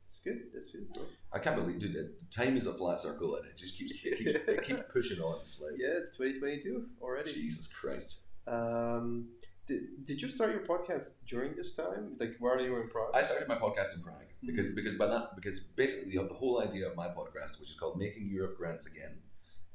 It's 0.08 0.20
good. 0.24 0.40
That's 0.54 0.70
good, 0.70 0.90
bro. 0.94 1.02
I 1.34 1.38
can't 1.38 1.56
believe, 1.56 1.80
dude. 1.80 1.96
it- 1.96 2.30
Time 2.30 2.56
is 2.56 2.66
a 2.66 2.72
flat 2.72 2.98
circle, 3.00 3.36
and 3.36 3.44
it 3.44 3.54
just 3.58 3.76
keeps 3.76 3.92
it 3.92 4.16
keeps, 4.18 4.40
it 4.48 4.62
keeps 4.66 4.82
pushing 4.90 5.20
on. 5.20 5.34
Like 5.60 5.74
Yeah, 5.76 5.98
it's 6.00 6.16
2022 6.16 6.86
already. 7.02 7.34
Jesus 7.34 7.66
Christ. 7.68 8.20
Um, 8.46 9.26
did, 9.66 10.06
did 10.06 10.22
you 10.22 10.28
start 10.28 10.50
your 10.52 10.60
podcast 10.64 11.14
during 11.28 11.54
this 11.56 11.74
time? 11.74 12.16
Like 12.18 12.36
while 12.38 12.58
you 12.60 12.72
were 12.72 12.82
in 12.82 12.88
Prague? 12.88 13.10
I 13.14 13.22
started 13.22 13.46
my 13.46 13.56
podcast 13.56 13.94
in 13.96 14.00
Prague 14.02 14.30
because 14.46 14.70
because 14.70 14.94
by 14.96 15.06
that 15.06 15.34
because 15.36 15.60
basically 15.76 16.16
the, 16.16 16.22
the 16.26 16.34
whole 16.34 16.60
idea 16.60 16.88
of 16.88 16.96
my 16.96 17.08
podcast, 17.08 17.58
which 17.60 17.70
is 17.70 17.76
called 17.78 17.98
Making 17.98 18.28
Europe 18.28 18.56
Grants 18.58 18.86
Again. 18.86 19.14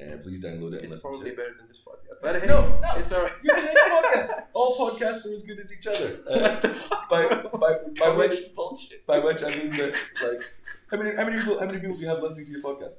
Uh, 0.02 0.16
please 0.24 0.40
download 0.42 0.72
it 0.76 0.84
and 0.84 0.94
it's 0.94 1.04
listen 1.04 1.12
to 1.12 1.18
probably 1.18 1.30
it. 1.32 1.36
better 1.36 1.54
than 1.60 1.68
this 1.68 1.82
podcast. 1.86 2.20
But 2.22 2.42
hey, 2.42 2.48
No, 2.48 2.80
no. 2.80 2.96
it's 2.96 3.14
alright. 3.14 3.34
You 3.44 3.52
change 3.54 3.78
podcasts. 3.92 4.44
All 4.54 4.78
podcasts 4.78 5.26
are 5.26 5.36
as 5.36 5.44
good 5.44 5.60
as 5.60 5.72
each 5.74 5.88
other. 5.88 6.20
Uh, 6.30 7.06
by, 7.10 7.28
by, 7.58 7.74
by 8.00 8.10
which 8.16 8.54
bullshit. 8.56 9.06
by 9.08 9.20
which 9.20 9.44
I 9.44 9.50
mean 9.50 9.72
that 9.76 9.94
like 10.24 10.44
how 10.90 10.98
many 10.98 11.16
how 11.18 11.26
many 11.26 11.38
people 11.38 11.60
how 11.60 11.66
many 11.66 11.80
people 11.80 11.96
do 11.96 12.02
you 12.02 12.08
have 12.08 12.22
listening 12.24 12.46
to 12.46 12.52
your 12.54 12.62
podcast? 12.62 12.96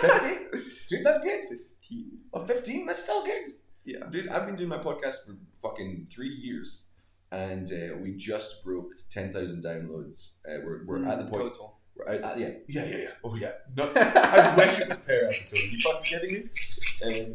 Fifty? 0.00 0.36
Dude, 0.88 1.04
that's 1.04 1.22
good. 1.22 1.44
15. 1.88 2.18
Oh, 2.34 2.44
15? 2.44 2.86
That's 2.86 3.02
still 3.02 3.24
good. 3.24 3.46
Yeah. 3.84 4.06
Dude, 4.10 4.28
I've 4.28 4.46
been 4.46 4.56
doing 4.56 4.68
my 4.68 4.78
podcast 4.78 5.24
for 5.26 5.34
fucking 5.62 6.06
three 6.10 6.28
years. 6.34 6.84
And 7.32 7.70
uh, 7.72 7.96
we 8.00 8.14
just 8.16 8.64
broke 8.64 8.90
10,000 9.10 9.62
downloads. 9.62 10.32
Uh, 10.48 10.58
we're 10.64 10.84
we're 10.86 11.04
at 11.06 11.18
the 11.18 11.24
point. 11.24 11.42
Total. 11.54 11.76
We're 11.96 12.08
at, 12.08 12.22
at- 12.22 12.38
yeah, 12.38 12.50
yeah, 12.68 12.84
yeah, 12.84 12.96
yeah. 12.96 13.08
Oh, 13.24 13.34
yeah. 13.36 13.52
No, 13.76 13.90
I 13.96 14.54
wish 14.56 14.80
it 14.80 14.88
was 14.88 14.98
per 14.98 15.24
episode. 15.26 15.58
Are 15.58 15.62
you 15.66 15.78
fucking 15.78 16.02
kidding 16.04 16.50
me? 17.12 17.32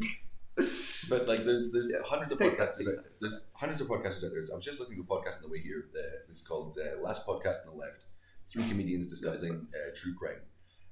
Um, 0.60 0.68
but 1.10 1.28
like, 1.28 1.44
there's 1.46 1.72
there's 1.72 1.92
Yeah. 1.92 2.02
hundreds 2.06 2.32
of 2.32 2.38
podcasters. 2.40 2.88
Out, 2.98 3.06
there's 3.20 3.46
hundreds 3.54 3.82
of 3.82 3.88
podcasters 3.88 4.24
out 4.26 4.32
there. 4.32 4.44
I 4.52 4.56
was 4.56 4.64
just 4.66 4.80
listening 4.80 5.04
to 5.04 5.14
a 5.14 5.16
podcast 5.18 5.38
on 5.38 5.42
the 5.44 5.50
way 5.50 5.60
here. 5.60 5.86
Uh, 5.96 6.02
it's 6.32 6.42
called 6.42 6.78
uh, 6.80 7.02
Last 7.02 7.26
Podcast 7.28 7.66
on 7.68 7.74
the 7.74 7.80
Left. 7.80 8.06
Three 8.48 8.64
comedians 8.64 9.08
discussing 9.08 9.68
uh, 9.74 9.92
true 9.96 10.14
crime, 10.14 10.42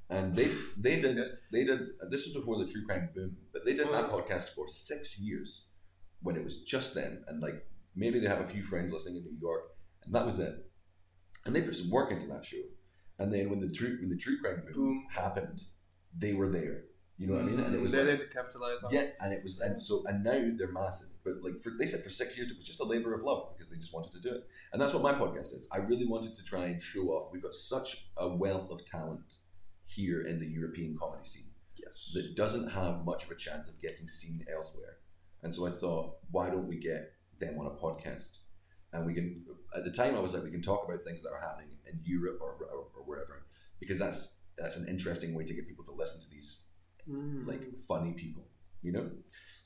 and 0.09 0.33
they 0.35 0.49
they 0.77 0.99
did 0.99 1.17
they 1.51 1.63
did 1.65 1.79
this 2.09 2.25
was 2.25 2.33
before 2.33 2.57
the 2.63 2.71
true 2.71 2.85
crime 2.85 3.09
boom, 3.13 3.35
but 3.53 3.65
they 3.65 3.73
did 3.75 3.87
that 3.87 4.05
Oh. 4.09 4.17
podcast 4.17 4.49
for 4.55 4.67
six 4.67 5.19
years 5.19 5.63
when 6.21 6.35
it 6.37 6.43
was 6.43 6.61
just 6.61 6.93
them, 6.93 7.23
and 7.27 7.41
like 7.41 7.65
maybe 7.99 8.19
they 8.19 8.27
have 8.27 8.41
a 8.41 8.47
few 8.47 8.63
friends 8.63 8.91
listening 8.93 9.17
in 9.17 9.23
New 9.25 9.37
York, 9.39 9.63
and 10.05 10.13
that 10.15 10.25
was 10.25 10.39
it. 10.39 10.55
And 11.45 11.55
they 11.55 11.61
put 11.61 11.75
some 11.75 11.89
work 11.89 12.11
into 12.11 12.27
that 12.27 12.43
show, 12.45 12.63
and 13.19 13.33
then 13.33 13.49
when 13.49 13.59
the 13.59 13.69
true 13.69 13.97
when 13.99 14.09
the 14.09 14.17
true 14.17 14.37
crime 14.41 14.61
boom, 14.65 14.73
Boom. 14.73 15.07
happened, 15.13 15.63
they 16.17 16.33
were 16.33 16.49
there. 16.49 16.83
You 17.17 17.27
know 17.27 17.33
what 17.33 17.43
I 17.43 17.45
mean? 17.47 17.59
And 17.59 17.75
it 17.75 17.79
mm, 17.79 17.81
was 17.81 17.91
They're 17.91 18.05
like, 18.05 18.19
there 18.19 18.27
to 18.27 18.33
capitalize 18.33 18.81
on. 18.81 18.93
yeah, 18.93 19.07
and 19.19 19.33
it 19.33 19.43
was, 19.43 19.59
and 19.59 19.83
so, 19.83 20.03
and 20.07 20.23
now 20.23 20.39
they're 20.57 20.71
massive. 20.71 21.09
But 21.25 21.33
like, 21.43 21.59
for, 21.61 21.73
they 21.77 21.85
said 21.85 22.01
for 22.01 22.09
six 22.09 22.37
years 22.37 22.49
it 22.49 22.55
was 22.55 22.65
just 22.65 22.79
a 22.79 22.85
labor 22.85 23.13
of 23.13 23.23
love 23.23 23.49
because 23.53 23.69
they 23.69 23.77
just 23.77 23.93
wanted 23.93 24.13
to 24.13 24.21
do 24.21 24.35
it, 24.35 24.47
and 24.71 24.81
that's 24.81 24.93
what 24.93 25.03
my 25.03 25.11
podcast 25.13 25.53
is. 25.57 25.67
I 25.69 25.77
really 25.79 26.05
wanted 26.07 26.33
to 26.37 26.43
try 26.45 26.67
and 26.67 26.81
show 26.81 27.05
off. 27.09 27.29
We've 27.33 27.43
got 27.43 27.53
such 27.55 28.05
a 28.15 28.29
wealth 28.29 28.71
of 28.71 28.85
talent 28.85 29.33
here 29.85 30.27
in 30.27 30.39
the 30.39 30.45
European 30.45 30.95
comedy 30.97 31.27
scene 31.27 31.49
Yes. 31.77 32.11
that 32.13 32.35
doesn't 32.37 32.69
have 32.69 33.03
much 33.03 33.23
of 33.25 33.31
a 33.31 33.35
chance 33.35 33.67
of 33.67 33.81
getting 33.81 34.07
seen 34.07 34.45
elsewhere. 34.55 34.97
And 35.43 35.53
so 35.53 35.67
I 35.67 35.71
thought, 35.71 36.17
why 36.31 36.49
don't 36.49 36.67
we 36.67 36.77
get 36.79 37.11
them 37.39 37.57
on 37.59 37.65
a 37.67 37.71
podcast? 37.71 38.37
And 38.93 39.05
we 39.05 39.13
can, 39.13 39.45
at 39.75 39.83
the 39.83 39.91
time, 39.91 40.15
I 40.15 40.19
was 40.19 40.33
like, 40.33 40.43
we 40.43 40.51
can 40.51 40.61
talk 40.61 40.83
about 40.87 41.03
things 41.03 41.21
that 41.23 41.29
are 41.31 41.39
happening 41.39 41.69
in 41.91 41.99
Europe 42.03 42.39
or, 42.41 42.53
or, 42.71 42.85
or 42.97 43.03
wherever, 43.05 43.43
because 43.79 43.99
that's 43.99 44.37
that's 44.57 44.75
an 44.77 44.87
interesting 44.89 45.33
way 45.35 45.45
to 45.45 45.53
get 45.53 45.67
people 45.67 45.85
to 45.85 45.91
listen 45.93 46.19
to 46.21 46.29
these 46.29 46.63
Mm. 47.09 47.47
like 47.47 47.61
funny 47.87 48.13
people, 48.13 48.43
you 48.83 48.91
know. 48.91 49.09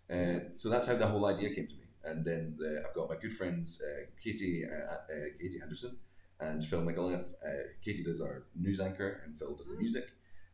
Uh, 0.10 0.40
so 0.56 0.70
that's 0.70 0.88
how 0.88 0.96
the 0.96 1.08
whole 1.08 1.26
idea 1.26 1.54
came 1.54 1.68
to 1.68 1.74
me. 1.74 1.88
And 2.06 2.24
then 2.24 2.56
the, 2.58 2.84
I've 2.88 2.94
got 2.96 3.10
my 3.10 3.16
good 3.16 3.34
friends 3.34 3.82
uh, 3.82 4.06
Katie 4.24 4.64
uh, 4.66 4.94
uh, 4.94 4.98
Katie 5.40 5.60
Henderson 5.60 5.98
and 6.40 6.64
Phil 6.64 6.82
McAuliffe. 6.82 7.26
Uh, 7.46 7.64
Katie 7.84 8.04
does 8.04 8.22
our 8.22 8.44
news 8.56 8.80
anchor, 8.80 9.22
and 9.26 9.38
Phil 9.38 9.56
does 9.56 9.68
the 9.68 9.76
Mm. 9.76 9.80
music. 9.80 10.06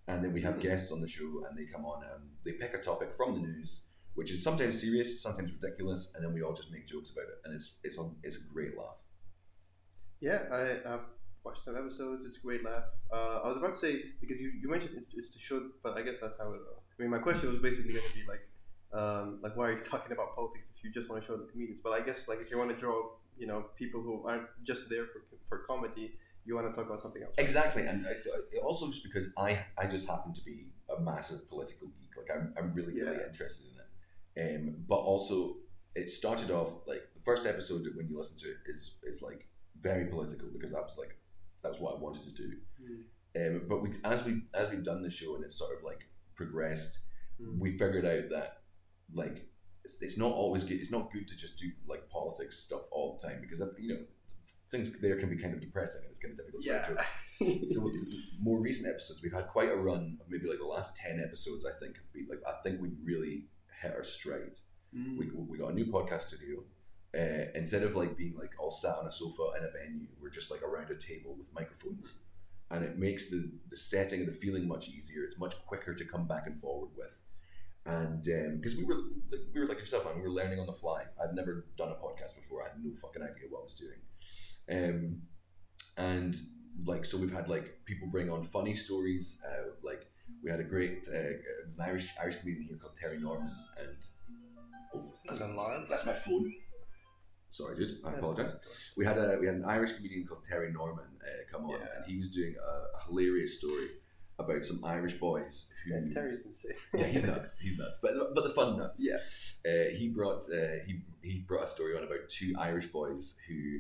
And 0.08 0.24
then 0.24 0.34
we 0.34 0.42
have 0.42 0.60
guests 0.60 0.92
on 0.92 1.02
the 1.02 1.08
show, 1.08 1.44
and 1.48 1.56
they 1.58 1.66
come 1.66 1.86
on 1.86 2.04
and 2.04 2.24
they 2.44 2.54
pick 2.54 2.74
a 2.74 2.80
topic 2.80 3.10
from 3.16 3.34
the 3.36 3.48
news, 3.48 3.84
which 4.16 4.32
is 4.32 4.44
sometimes 4.44 4.82
serious, 4.82 5.22
sometimes 5.22 5.52
ridiculous, 5.54 6.12
and 6.16 6.24
then 6.24 6.34
we 6.34 6.42
all 6.42 6.54
just 6.54 6.72
make 6.72 6.88
jokes 6.88 7.12
about 7.12 7.26
it, 7.26 7.40
and 7.46 7.56
it's 7.56 7.76
it's 7.84 7.98
a, 7.98 8.10
it's 8.24 8.38
a 8.38 8.42
great 8.54 8.78
laugh. 8.78 8.98
Yeah, 10.22 10.42
I, 10.52 10.94
I've 10.94 11.08
watched 11.44 11.64
some 11.64 11.78
episodes. 11.78 12.24
It's 12.26 12.38
a 12.38 12.42
great 12.42 12.64
laugh. 12.64 12.84
Uh, 13.12 13.42
I 13.44 13.48
was 13.48 13.58
about 13.58 13.74
to 13.74 13.80
say 13.80 14.04
because 14.22 14.40
you, 14.40 14.52
you 14.62 14.70
mentioned 14.70 14.94
it's, 14.98 15.08
it's 15.14 15.30
to 15.32 15.40
show, 15.40 15.70
but 15.84 15.98
I 15.98 16.02
guess 16.02 16.16
that's 16.22 16.38
how 16.38 16.54
it. 16.54 16.60
I 17.00 17.02
mean, 17.02 17.12
my 17.12 17.20
question 17.20 17.50
was 17.50 17.60
basically 17.60 17.94
going 17.94 18.06
to 18.06 18.16
be 18.16 18.26
like, 18.28 18.44
um, 18.94 19.40
like 19.42 19.56
why 19.56 19.70
are 19.70 19.72
you 19.74 19.80
talking 19.94 20.12
about 20.12 20.36
politics 20.36 20.66
if 20.76 20.84
you 20.84 20.92
just 20.92 21.10
want 21.10 21.22
to 21.22 21.28
show 21.28 21.38
the 21.38 21.46
comedians? 21.52 21.80
But 21.84 21.92
I 21.92 22.02
guess 22.02 22.28
like 22.28 22.40
if 22.42 22.52
you 22.52 22.58
want 22.58 22.72
to 22.72 22.76
draw, 22.78 23.12
you 23.38 23.48
know, 23.48 23.66
people 23.78 24.02
who 24.02 24.26
aren't 24.28 24.48
just 24.66 24.90
there 24.90 25.06
for 25.06 25.22
for 25.48 25.60
comedy, 25.60 26.12
you 26.46 26.56
want 26.56 26.68
to 26.68 26.74
talk 26.74 26.88
about 26.88 27.02
something 27.02 27.24
else. 27.24 27.34
right? 27.38 27.46
Exactly, 27.46 27.86
and 27.86 28.06
it, 28.06 28.26
it 28.52 28.62
also 28.64 28.88
just 28.88 29.04
because 29.04 29.28
I 29.38 29.60
I 29.78 29.86
just 29.88 30.08
happen 30.08 30.34
to 30.34 30.44
be 30.44 30.68
a 30.96 31.00
massive 31.00 31.48
political 31.50 31.88
geek. 31.88 32.12
Like 32.18 32.30
I'm, 32.36 32.54
I'm 32.58 32.74
really 32.74 32.94
really 33.02 33.24
interested 33.28 33.68
in 33.72 33.80
it. 33.80 33.89
Um, 34.40 34.76
but 34.88 34.96
also 34.98 35.58
it 35.96 36.10
started 36.12 36.52
off 36.52 36.72
like 36.88 37.02
the 37.14 37.22
first 37.24 37.46
episode 37.46 37.86
when 37.96 38.08
you 38.08 38.18
listen 38.18 38.38
to 38.40 38.48
it 38.50 38.58
is 38.74 38.96
is 39.04 39.22
like 39.22 39.48
very 39.82 40.06
political 40.06 40.48
because 40.54 40.72
that 40.72 40.84
was 40.84 40.98
like 40.98 41.18
that's 41.64 41.80
what 41.80 41.96
I 41.96 42.00
wanted 42.00 42.24
to 42.24 42.32
do. 42.32 42.52
Mm. 42.82 43.04
Um, 43.38 43.62
but 43.68 43.82
we, 43.82 43.90
as 44.06 44.24
we 44.24 44.44
as 44.54 44.70
we've 44.70 44.84
done 44.84 45.02
the 45.04 45.10
show 45.10 45.36
and 45.36 45.44
it's 45.44 45.58
sort 45.58 45.78
of 45.78 45.84
like 45.84 46.02
progressed, 46.36 47.00
Mm. 47.42 47.58
we 47.58 47.72
figured 47.78 48.06
out 48.06 48.30
that 48.32 48.64
like 49.14 49.48
it's, 49.86 50.02
it's 50.02 50.18
not 50.18 50.34
always 50.34 50.64
good. 50.64 50.80
It's 50.80 50.92
not 50.92 51.12
good 51.12 51.28
to 51.28 51.38
just 51.38 51.58
do 51.58 51.68
like 51.88 52.10
politics 52.10 52.60
stuff 52.60 52.82
all 52.92 53.18
the 53.18 53.28
time 53.28 53.40
because 53.42 53.60
you 53.80 53.94
know 53.94 54.02
things 54.72 54.92
there 55.02 55.18
can 55.20 55.30
be 55.30 55.38
kind 55.42 55.54
of 55.54 55.62
depressing 55.62 56.02
and 56.04 56.12
it's 56.12 56.20
kind 56.20 56.34
of 56.34 56.38
difficult. 56.38 56.66
Yeah. 56.66 56.90
So 57.74 57.90
more 58.42 58.60
recent 58.60 58.88
episodes, 58.88 59.22
we've 59.24 59.32
had 59.34 59.48
quite 59.48 59.70
a 59.70 59.76
run 59.76 60.18
of 60.20 60.30
maybe 60.30 60.48
like 60.50 60.60
the 60.60 60.66
last 60.66 60.98
ten 60.98 61.24
episodes. 61.26 61.66
I 61.66 61.72
think 61.80 61.96
have 61.96 62.12
been 62.14 62.28
like 62.30 62.42
I 62.46 62.62
think 62.62 62.82
we've 62.82 62.98
really 63.04 63.46
our 63.86 64.04
stride. 64.04 64.60
Mm. 64.96 65.18
We, 65.18 65.30
we 65.36 65.58
got 65.58 65.72
a 65.72 65.74
new 65.74 65.86
podcast 65.86 66.24
studio. 66.24 66.64
Uh, 67.16 67.50
instead 67.56 67.84
of 67.84 67.96
like 67.96 68.16
being 68.16 68.36
like 68.38 68.52
all 68.60 68.70
sat 68.70 68.96
on 68.96 69.08
a 69.08 69.12
sofa 69.12 69.52
in 69.58 69.64
a 69.64 69.72
venue, 69.72 70.08
we're 70.22 70.30
just 70.30 70.52
like 70.52 70.62
around 70.62 70.92
a 70.92 70.96
table 70.96 71.36
with 71.38 71.52
microphones, 71.54 72.20
and 72.70 72.84
it 72.84 73.00
makes 73.00 73.32
the 73.32 73.50
the 73.72 73.78
setting 73.78 74.20
and 74.20 74.30
the 74.30 74.34
feeling 74.34 74.68
much 74.68 74.90
easier. 74.90 75.24
It's 75.24 75.40
much 75.40 75.56
quicker 75.66 75.96
to 75.96 76.06
come 76.06 76.28
back 76.28 76.46
and 76.46 76.62
forward 76.62 76.92
with, 76.96 77.20
and 77.88 78.24
because 78.62 78.78
we 78.78 78.84
were 78.84 78.98
like, 79.32 79.42
we 79.52 79.60
were 79.60 79.66
like 79.66 79.80
yourself, 79.80 80.06
man, 80.06 80.18
we 80.18 80.22
were 80.22 80.30
learning 80.30 80.60
on 80.60 80.68
the 80.68 80.74
fly. 80.74 81.06
I'd 81.20 81.34
never 81.34 81.66
done 81.80 81.90
a 81.90 81.96
podcast 81.96 82.36
before. 82.36 82.62
I 82.62 82.68
had 82.68 82.84
no 82.84 82.92
fucking 83.02 83.24
idea 83.24 83.48
what 83.50 83.62
I 83.62 83.64
was 83.64 83.74
doing, 83.74 84.00
um, 84.70 85.22
and 85.98 86.36
like 86.86 87.06
so 87.06 87.18
we've 87.18 87.34
had 87.34 87.50
like 87.50 87.80
people 87.86 88.08
bring 88.08 88.30
on 88.30 88.44
funny 88.44 88.76
stories. 88.76 89.42
Uh, 89.44 89.72
like 89.84 90.06
we 90.44 90.50
had 90.52 90.60
a 90.60 90.64
great 90.64 91.00
uh, 91.08 91.12
there's 91.14 91.76
an 91.78 91.82
Irish 91.84 92.10
Irish 92.22 92.38
comedian 92.38 92.66
here 92.68 92.78
called 92.78 92.96
Terry 93.00 93.20
Norman, 93.20 93.52
and 93.80 93.98
oh, 94.96 95.14
that's, 95.28 95.40
alarm. 95.40 95.86
that's 95.90 96.06
my 96.06 96.14
phone. 96.14 96.54
Sorry, 97.52 97.76
dude. 97.76 97.94
I 98.06 98.14
apologize. 98.14 98.56
We 98.96 99.06
had 99.06 99.18
a 99.18 99.38
we 99.40 99.48
had 99.48 99.56
an 99.56 99.66
Irish 99.66 99.94
comedian 99.94 100.26
called 100.26 100.44
Terry 100.44 100.72
Norman 100.72 101.06
uh, 101.22 101.52
come 101.52 101.66
on, 101.66 101.80
Yeah. 101.80 101.88
and 101.98 102.06
he 102.06 102.18
was 102.18 102.30
doing 102.30 102.56
a, 102.56 102.98
a 103.00 103.08
hilarious 103.08 103.58
story 103.58 103.88
about 104.38 104.66
some 104.66 104.84
Irish 104.86 105.16
boys 105.16 105.70
who. 105.84 105.94
Yeah, 105.94 106.14
Terry's 106.14 106.46
insane. 106.46 106.74
yeah, 106.94 107.08
he's 107.08 107.24
nuts. 107.26 107.58
He's 107.60 107.78
nuts, 107.78 107.98
but 108.02 108.14
but 108.36 108.44
the 108.44 108.54
fun 108.54 108.78
nuts. 108.78 109.02
Yeah. 109.04 109.18
Uh, 109.70 109.90
he 109.98 110.10
brought 110.10 110.44
uh, 110.44 110.78
he 110.86 111.02
he 111.22 111.40
brought 111.48 111.66
a 111.66 111.68
story 111.70 111.98
on 111.98 112.04
about 112.04 112.30
two 112.30 112.54
Irish 112.58 112.88
boys 112.88 113.36
who 113.48 113.80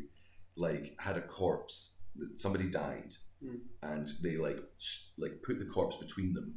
like 0.57 0.95
had 0.99 1.15
a 1.17 1.21
corpse. 1.21 1.93
Somebody 2.37 2.69
died, 2.69 3.13
Mm. 3.43 3.59
and 3.83 4.09
they 4.21 4.35
like 4.35 4.57
like 5.17 5.41
put 5.43 5.59
the 5.59 5.65
corpse 5.65 5.95
between 5.95 6.33
them 6.33 6.55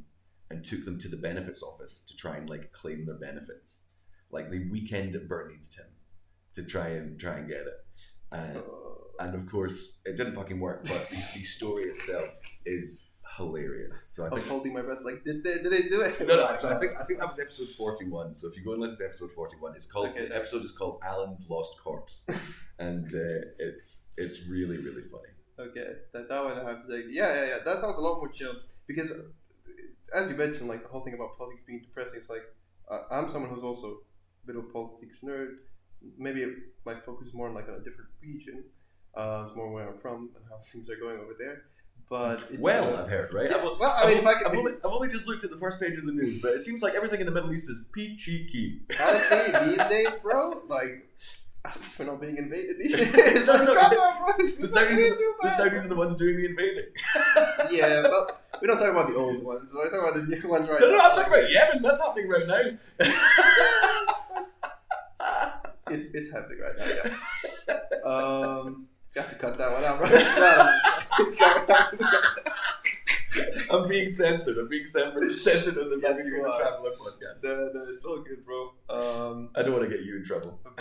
and 0.49 0.65
took 0.65 0.83
them 0.83 0.99
to 0.99 1.07
the 1.07 1.15
benefits 1.15 1.63
office 1.63 2.03
to 2.09 2.17
try 2.17 2.35
and 2.37 2.49
like 2.49 2.73
claim 2.73 3.05
their 3.05 3.15
benefits. 3.29 3.83
Like 4.31 4.49
they 4.51 4.59
weekend 4.69 5.15
at 5.15 5.27
Bernardstown 5.29 5.87
to 6.55 6.63
try 6.63 6.89
and 6.89 7.17
try 7.19 7.37
and 7.37 7.47
get 7.47 7.61
it. 7.61 7.77
And, 8.33 8.57
Oh. 8.57 9.11
and 9.19 9.33
of 9.35 9.49
course, 9.49 9.99
it 10.05 10.17
didn't 10.17 10.35
fucking 10.35 10.59
work. 10.59 10.83
But 10.85 11.09
the, 11.09 11.43
story 11.43 11.83
itself 11.85 12.29
is 12.65 13.05
hilarious. 13.37 14.09
So 14.11 14.23
I 14.23 14.27
I 14.27 14.29
was 14.31 14.39
think 14.39 14.51
holding 14.51 14.73
my 14.73 14.81
breath. 14.81 14.99
Like, 15.05 15.23
did 15.23 15.43
they? 15.43 15.55
Did 15.63 15.71
they 15.71 15.83
do 15.83 16.01
it? 16.01 16.19
no, 16.27 16.35
no. 16.35 16.55
So 16.57 16.69
I 16.69 16.75
think 16.79 16.93
I 16.99 17.03
think 17.05 17.19
that 17.19 17.27
was 17.29 17.39
episode 17.39 17.69
forty-one. 17.69 18.35
So 18.35 18.47
if 18.49 18.57
you 18.57 18.63
go 18.65 18.73
and 18.73 18.81
listen 18.81 18.97
to 18.99 19.05
episode 19.05 19.31
forty-one, 19.31 19.73
it's 19.75 19.85
called 19.85 20.09
Okay. 20.09 20.27
the 20.27 20.35
episode 20.35 20.63
is 20.65 20.71
called 20.71 20.99
Alan's 21.07 21.45
Lost 21.49 21.73
Corpse, 21.83 22.25
and 22.79 23.05
uh, 23.13 23.47
it's 23.59 24.07
it's 24.17 24.47
really 24.47 24.77
really 24.77 25.03
funny. 25.11 25.32
Okay, 25.59 25.87
that, 26.13 26.29
that 26.29 26.43
one 26.43 26.57
I 26.57 26.69
have 26.69 26.85
to 26.85 26.91
say. 26.91 27.03
Yeah, 27.09 27.33
yeah, 27.33 27.45
yeah. 27.45 27.57
That 27.63 27.79
sounds 27.79 27.97
a 27.97 28.01
lot 28.01 28.17
more 28.17 28.29
chill 28.29 28.55
because, 28.87 29.11
as 30.13 30.29
you 30.29 30.35
mentioned, 30.35 30.67
like 30.67 30.81
the 30.81 30.89
whole 30.89 31.01
thing 31.01 31.13
about 31.13 31.37
politics 31.37 31.63
being 31.67 31.81
depressing. 31.81 32.15
It's 32.17 32.29
like 32.29 32.43
uh, 32.89 33.01
I'm 33.11 33.29
someone 33.29 33.51
who's 33.51 33.63
also 33.63 33.87
a 34.43 34.47
bit 34.47 34.55
of 34.55 34.65
a 34.65 34.67
politics 34.69 35.17
nerd. 35.23 35.57
Maybe 36.17 36.45
my 36.85 36.95
focus 37.05 37.27
is 37.27 37.33
more 37.33 37.49
on 37.49 37.53
like 37.53 37.67
on 37.69 37.75
a 37.75 37.79
different 37.79 38.09
region. 38.21 38.63
Uh, 39.15 39.45
it's 39.47 39.55
more 39.55 39.71
where 39.71 39.87
I'm 39.87 39.99
from 39.99 40.31
and 40.35 40.43
how 40.49 40.57
things 40.71 40.89
are 40.89 40.97
going 40.97 41.19
over 41.19 41.33
there. 41.37 41.63
But 42.09 42.41
it's, 42.51 42.59
well, 42.59 42.95
uh, 42.95 43.03
I've 43.03 43.09
heard 43.09 43.33
right. 43.33 43.49
yeah, 43.49 43.57
I've, 43.57 43.63
well, 43.63 43.93
I 43.95 44.07
mean, 44.07 44.17
if 44.17 44.25
I 44.25 44.33
I've, 44.33 44.57
only, 44.57 44.73
I've 44.73 44.91
only 44.91 45.07
just 45.07 45.25
looked 45.25 45.43
at 45.43 45.49
the 45.49 45.57
first 45.57 45.79
page 45.79 45.97
of 45.97 46.05
the 46.05 46.11
news, 46.11 46.41
but 46.41 46.51
it 46.51 46.61
seems 46.61 46.81
like 46.81 46.95
everything 46.95 47.21
in 47.21 47.25
the 47.25 47.31
Middle 47.31 47.53
East 47.53 47.69
is 47.69 47.77
peachy 47.93 48.47
key. 48.51 48.81
honestly, 48.99 49.59
these 49.69 49.89
days, 49.89 50.07
bro, 50.21 50.63
like. 50.67 51.07
We're 51.97 52.05
not 52.05 52.19
being 52.21 52.37
invaded 52.37 52.77
these 52.79 52.95
days. 52.95 53.45
No, 53.45 53.53
no, 53.57 53.65
the- 53.65 54.57
The 54.59 54.67
Saudis, 54.67 55.17
the. 55.41 55.49
Saudis 55.49 55.85
are 55.85 55.87
the 55.87 55.95
ones 55.95 56.15
doing 56.17 56.37
the 56.37 56.45
invading. 56.45 56.85
yeah, 57.71 58.01
but 58.03 58.41
we 58.61 58.67
don't 58.67 58.77
talk 58.77 58.89
about 58.91 59.07
the 59.07 59.15
old 59.15 59.41
ones. 59.43 59.69
We're 59.73 59.85
talking 59.89 59.99
about 59.99 60.15
the 60.15 60.23
new 60.35 60.47
ones 60.49 60.67
right 60.69 60.79
No, 60.81 60.89
no, 60.91 60.97
now. 60.97 61.09
I'm 61.09 61.15
talking 61.15 61.33
about 61.33 61.51
Yemen. 61.51 61.81
That's 61.81 62.01
happening 62.01 62.29
right 62.29 62.47
now. 62.47 62.61
It's, 65.89 66.09
it's 66.13 66.31
happening 66.31 66.59
right 66.59 66.77
now. 66.77 66.85
Yeah. 67.67 68.09
Um, 68.09 68.87
you 69.15 69.21
have 69.21 69.29
to 69.29 69.35
cut 69.35 69.57
that 69.57 69.71
one 69.71 69.83
out, 69.83 69.99
right? 70.01 70.13
No, 73.35 73.43
it's 73.43 73.65
going 73.67 73.79
on. 73.79 73.83
I'm 73.83 73.89
being 73.89 74.09
censored. 74.09 74.57
I'm 74.57 74.67
being 74.69 74.85
censored, 74.95 75.31
censored 75.31 75.77
on 75.77 75.89
the 75.89 75.99
Yes, 76.01 76.17
Movie 76.17 76.29
the. 76.31 76.57
Traveler 76.57 76.91
podcast. 76.91 77.43
no, 77.43 77.71
no, 77.73 77.85
it's 77.93 78.05
all 78.05 78.21
good, 78.21 78.45
bro. 78.45 78.73
Um, 78.89 79.49
I 79.55 79.61
don't 79.63 79.73
want 79.73 79.83
to 79.89 79.95
get 79.95 80.05
you 80.05 80.17
in 80.17 80.23
trouble. 80.25 80.59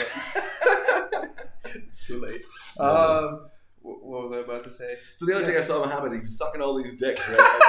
too 2.05 2.21
late. 2.21 2.45
No, 2.79 2.85
no. 2.85 3.29
Um, 3.29 3.51
wh- 3.83 4.05
what 4.05 4.29
was 4.29 4.33
I 4.33 4.41
about 4.41 4.65
to 4.65 4.73
say? 4.73 4.97
So 5.17 5.27
the 5.27 5.35
other 5.37 5.47
day 5.51 5.59
I 5.59 5.63
saw 5.63 5.85
Muhammad, 5.85 6.13
he 6.13 6.19
was 6.21 6.37
sucking 6.37 6.61
all 6.61 6.75
these 6.83 6.95
dicks. 6.97 7.27
Right? 7.29 7.61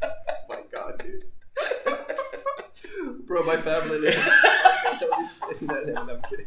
my 0.48 0.62
God, 0.72 1.02
dude. 1.02 1.24
Bro, 3.26 3.44
my 3.44 3.56
family. 3.56 4.00
No, 5.62 5.82
no, 5.82 5.92
no, 6.04 6.12
I'm 6.14 6.22
kidding. 6.28 6.46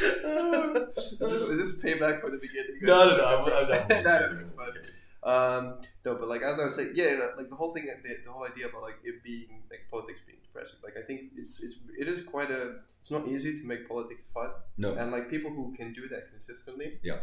Is 0.00 1.58
this 1.58 1.72
payback 1.82 2.20
for 2.20 2.30
the 2.30 2.38
beginning? 2.38 2.78
no, 2.82 3.10
no, 3.10 3.16
no. 3.16 3.24
I'm, 3.24 3.44
I'm 3.44 3.68
not. 3.68 3.90
no, 4.04 4.32
no, 4.32 4.40
no. 4.40 4.72
Um, 5.24 5.78
no, 6.04 6.16
but 6.16 6.28
like 6.28 6.42
as 6.42 6.58
I 6.58 6.64
was 6.64 6.74
saying, 6.74 6.92
yeah, 6.94 7.28
like 7.36 7.48
the 7.48 7.54
whole 7.54 7.72
thing, 7.72 7.86
the, 7.86 8.16
the 8.24 8.30
whole 8.32 8.44
idea 8.44 8.66
about 8.68 8.82
like 8.82 8.98
it 9.04 9.22
being 9.22 9.62
like 9.70 9.86
politics 9.90 10.20
being 10.26 10.38
depressing. 10.42 10.78
Like 10.82 10.96
I 10.96 11.02
think 11.06 11.30
it's 11.36 11.60
it's 11.60 11.76
it 11.96 12.08
is 12.08 12.24
quite 12.26 12.50
a. 12.50 12.76
It's 13.00 13.10
not 13.10 13.26
easy 13.28 13.58
to 13.60 13.64
make 13.64 13.88
politics 13.88 14.26
fun, 14.32 14.50
No. 14.78 14.94
and 14.94 15.10
like 15.12 15.28
people 15.28 15.50
who 15.50 15.74
can 15.76 15.92
do 15.92 16.08
that 16.08 16.30
consistently, 16.30 16.98
Yeah. 17.02 17.18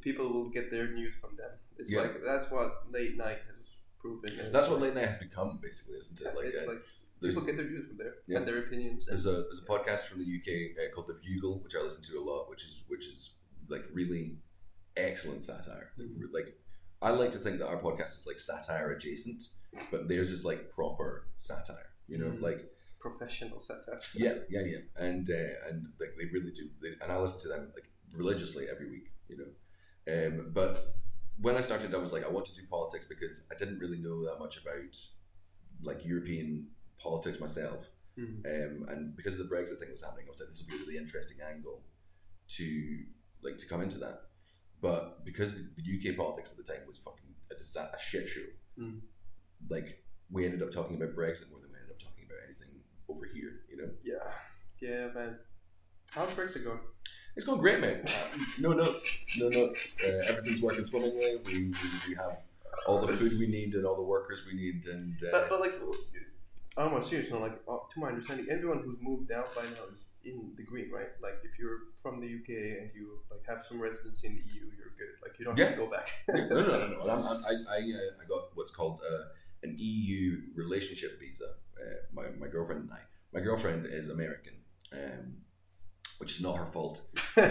people 0.00 0.32
will 0.32 0.50
get 0.50 0.70
their 0.70 0.88
news 0.92 1.14
from 1.20 1.36
them. 1.36 1.50
It's 1.78 1.90
Yeah. 1.90 2.02
like 2.02 2.22
that's 2.24 2.50
what 2.50 2.84
late 2.92 3.16
night 3.16 3.38
has 3.46 3.66
proven. 4.00 4.50
That's 4.52 4.68
what 4.68 4.80
late 4.80 4.94
night 4.94 5.08
has 5.08 5.18
become, 5.18 5.58
basically, 5.62 5.98
isn't 5.98 6.20
it? 6.20 6.34
Like, 6.36 6.46
it's 6.46 6.62
uh, 6.62 6.72
like 6.72 6.82
there's, 7.22 7.34
people 7.34 7.46
get 7.46 7.56
their 7.56 7.70
news 7.70 7.86
from 7.88 7.96
there 7.96 8.14
Yeah. 8.26 8.38
and 8.38 8.46
their 8.48 8.58
opinions. 8.58 9.06
And, 9.08 9.14
there's 9.14 9.26
a 9.26 9.42
there's 9.48 9.60
a 9.66 9.68
podcast 9.70 10.02
from 10.08 10.18
the 10.18 10.26
UK 10.38 10.76
uh, 10.78 10.94
called 10.94 11.08
The 11.08 11.18
Bugle, 11.24 11.60
which 11.64 11.74
I 11.78 11.82
listen 11.82 12.02
to 12.04 12.18
a 12.18 12.24
lot, 12.30 12.48
which 12.50 12.62
is 12.64 12.74
which 12.88 13.04
is 13.06 13.34
like 13.68 13.84
really 13.92 14.36
excellent 14.96 15.44
satire. 15.44 15.92
Mhm. 15.98 16.32
Like 16.32 16.48
I 17.00 17.10
like 17.10 17.32
to 17.32 17.38
think 17.38 17.58
that 17.58 17.66
our 17.68 17.80
podcast 17.80 18.10
is 18.18 18.24
like 18.26 18.38
satire 18.38 18.92
adjacent, 18.92 19.42
but 19.90 20.08
theirs 20.08 20.30
is 20.30 20.44
like 20.44 20.70
proper 20.70 21.28
satire. 21.38 21.90
You 22.08 22.18
know, 22.18 22.30
Mhm. 22.30 22.42
like 22.42 22.60
professional 23.00 23.60
satire. 23.60 24.00
Yeah, 24.14 24.38
yeah, 24.48 24.60
yeah, 24.72 24.78
and 24.96 25.28
uh, 25.28 25.68
and 25.68 25.86
like 25.98 26.14
they 26.18 26.26
really 26.26 26.52
do, 26.52 26.68
they, 26.80 26.90
and 27.02 27.10
I 27.10 27.18
listen 27.18 27.40
to 27.42 27.48
them 27.48 27.72
like 27.74 27.86
religiously 28.12 28.68
every 28.68 28.88
week, 28.90 29.08
you 29.28 29.36
know. 29.38 29.50
Um, 30.12 30.50
but 30.52 30.94
when 31.40 31.56
I 31.56 31.60
started, 31.62 31.94
I 31.94 31.98
was 31.98 32.12
like, 32.12 32.24
I 32.24 32.28
want 32.28 32.46
to 32.46 32.54
do 32.54 32.62
politics 32.68 33.06
because 33.08 33.42
I 33.50 33.54
didn't 33.56 33.78
really 33.78 33.98
know 33.98 34.24
that 34.26 34.38
much 34.38 34.58
about 34.62 34.94
like 35.82 36.04
European 36.04 36.68
politics 37.02 37.40
myself, 37.40 37.86
Mhm. 38.18 38.44
um, 38.46 38.88
and 38.88 39.16
because 39.16 39.36
the 39.38 39.44
Brexit 39.44 39.78
thing 39.78 39.90
was 39.90 40.02
happening, 40.02 40.26
I 40.26 40.30
was 40.30 40.40
like, 40.40 40.50
this 40.50 40.60
will 40.60 40.66
be 40.68 40.76
a 40.76 40.78
really 40.86 40.96
interesting 40.98 41.38
angle 41.40 41.82
to 42.56 43.04
like 43.42 43.58
to 43.58 43.66
come 43.66 43.80
into 43.82 43.98
that. 43.98 44.28
But 44.80 45.24
because 45.24 45.60
the 45.76 45.82
UK 45.82 46.16
politics 46.16 46.50
at 46.50 46.56
the 46.58 46.62
time 46.64 46.86
was 46.86 46.98
fucking 46.98 47.34
a, 47.50 47.54
disa- 47.54 47.90
a 47.94 47.98
shit 48.00 48.28
show, 48.28 48.46
Mm. 48.78 49.00
like 49.68 50.02
we 50.30 50.44
ended 50.46 50.62
up 50.62 50.70
talking 50.70 50.96
about 50.96 51.14
Brexit 51.14 51.50
more 51.50 51.60
than 51.60 51.70
we 51.72 51.76
ended 51.78 51.90
up 51.90 51.98
talking 52.00 52.24
about 52.24 52.38
anything 52.46 52.68
over 53.08 53.26
here, 53.26 53.60
you 53.68 53.76
know. 53.76 53.90
Yeah, 54.02 54.32
yeah, 54.80 55.08
man. 55.12 55.38
How's 56.10 56.32
Brexit 56.34 56.64
going? 56.64 56.80
It's 57.36 57.46
going 57.46 57.60
great, 57.60 57.80
mate. 57.80 58.14
No 58.58 58.72
notes, 58.74 59.06
no 59.38 59.48
notes. 59.48 59.96
Uh, 60.04 60.08
everything's 60.26 60.60
working 60.60 60.84
swimmingly. 60.84 61.38
We, 61.46 61.52
we, 61.68 61.74
we 62.08 62.14
have 62.16 62.38
all 62.86 63.00
the 63.06 63.16
food 63.16 63.38
we 63.38 63.46
need 63.46 63.74
and 63.74 63.86
all 63.86 63.96
the 63.96 64.02
workers 64.02 64.40
we 64.46 64.54
need, 64.54 64.84
and 64.86 65.16
But, 65.20 65.34
uh, 65.34 65.46
but 65.48 65.60
like, 65.60 65.72
I'm 66.76 66.90
more 66.90 67.04
serious 67.04 67.30
now. 67.30 67.38
Like, 67.38 67.60
uh, 67.68 67.78
to 67.92 68.00
my 68.00 68.08
understanding, 68.08 68.46
everyone 68.50 68.82
who's 68.84 68.98
moved 69.00 69.30
out 69.32 69.54
by 69.54 69.62
now 69.62 69.84
is 69.94 70.04
in 70.24 70.52
the 70.56 70.62
green, 70.62 70.90
right? 70.90 71.08
Like, 71.22 71.40
if 71.42 71.58
you're 71.58 71.80
from 72.02 72.20
the 72.20 72.26
UK 72.26 72.80
and 72.80 72.90
you 72.94 73.20
like 73.30 73.42
have 73.48 73.62
some 73.62 73.80
residence 73.80 74.20
in 74.22 74.38
the 74.38 74.54
EU, 74.54 74.64
you're 74.76 74.94
good. 74.96 75.14
Like, 75.22 75.38
you 75.38 75.44
don't 75.44 75.58
have 75.58 75.70
to 75.70 75.76
go 75.76 75.90
back. 75.90 76.10
no, 76.28 76.48
no, 76.48 76.78
no, 76.78 77.04
no. 77.04 77.10
I'm, 77.10 77.44
I, 77.44 77.50
I, 77.70 77.76
uh, 77.76 78.22
I 78.22 78.28
got 78.28 78.44
what's 78.54 78.70
called 78.70 79.00
uh, 79.06 79.24
an 79.62 79.76
EU 79.78 80.40
relationship 80.54 81.20
visa. 81.20 81.50
Uh, 81.78 81.94
my, 82.12 82.24
my 82.38 82.48
girlfriend 82.48 82.82
and 82.82 82.92
I. 82.92 83.00
My 83.34 83.40
girlfriend 83.40 83.86
is 83.86 84.08
American, 84.08 84.54
um, 84.92 85.34
which 86.18 86.34
is 86.36 86.40
not 86.40 86.56
her 86.56 86.66
fault. 86.66 87.00
uh, 87.36 87.42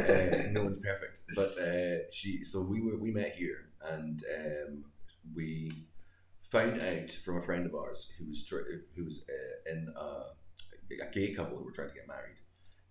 no 0.52 0.64
one's 0.64 0.80
perfect. 0.80 1.22
But 1.36 1.58
uh, 1.60 2.10
she, 2.12 2.44
so 2.44 2.62
we 2.62 2.82
were, 2.82 2.98
we 2.98 3.12
met 3.12 3.36
here, 3.36 3.70
and 3.84 4.24
um, 4.36 4.86
we 5.36 5.72
found 6.52 6.82
out 6.84 7.12
from 7.24 7.38
a 7.38 7.42
friend 7.42 7.66
of 7.66 7.74
ours 7.74 8.12
who 8.20 8.26
was 8.30 8.44
tr- 8.46 8.84
who 8.96 9.06
was 9.06 9.22
uh, 9.30 9.72
in 9.72 9.88
a, 9.96 11.04
a 11.04 11.12
gay 11.14 11.34
couple 11.34 11.58
who 11.58 11.64
were 11.64 11.72
trying 11.72 11.90
to 11.90 11.96
get 11.96 12.08
married, 12.08 12.38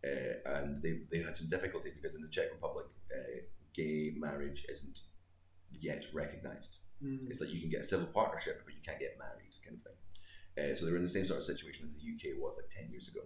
uh, 0.04 0.56
and 0.58 0.80
they, 0.82 1.00
they 1.10 1.22
had 1.22 1.36
some 1.36 1.48
difficulty 1.48 1.90
because 1.94 2.14
in 2.16 2.22
the 2.22 2.28
Czech 2.28 2.48
Republic, 2.52 2.86
uh, 3.14 3.40
gay 3.74 4.14
marriage 4.16 4.64
isn't 4.68 4.98
yet 5.78 6.04
recognized. 6.12 6.78
Mm. 7.04 7.30
It's 7.30 7.40
like 7.40 7.50
you 7.50 7.60
can 7.60 7.70
get 7.70 7.82
a 7.82 7.84
civil 7.84 8.06
partnership, 8.06 8.62
but 8.64 8.74
you 8.74 8.80
can't 8.84 8.98
get 8.98 9.16
married, 9.18 9.52
kind 9.64 9.76
of 9.76 9.82
thing. 9.82 9.98
Uh, 10.58 10.76
so 10.76 10.84
they 10.84 10.90
were 10.92 10.98
in 10.98 11.04
the 11.04 11.08
same 11.08 11.26
sort 11.26 11.38
of 11.38 11.44
situation 11.44 11.86
as 11.86 11.94
the 11.94 12.00
UK 12.02 12.36
was 12.40 12.56
like 12.56 12.68
ten 12.74 12.90
years 12.90 13.08
ago, 13.08 13.20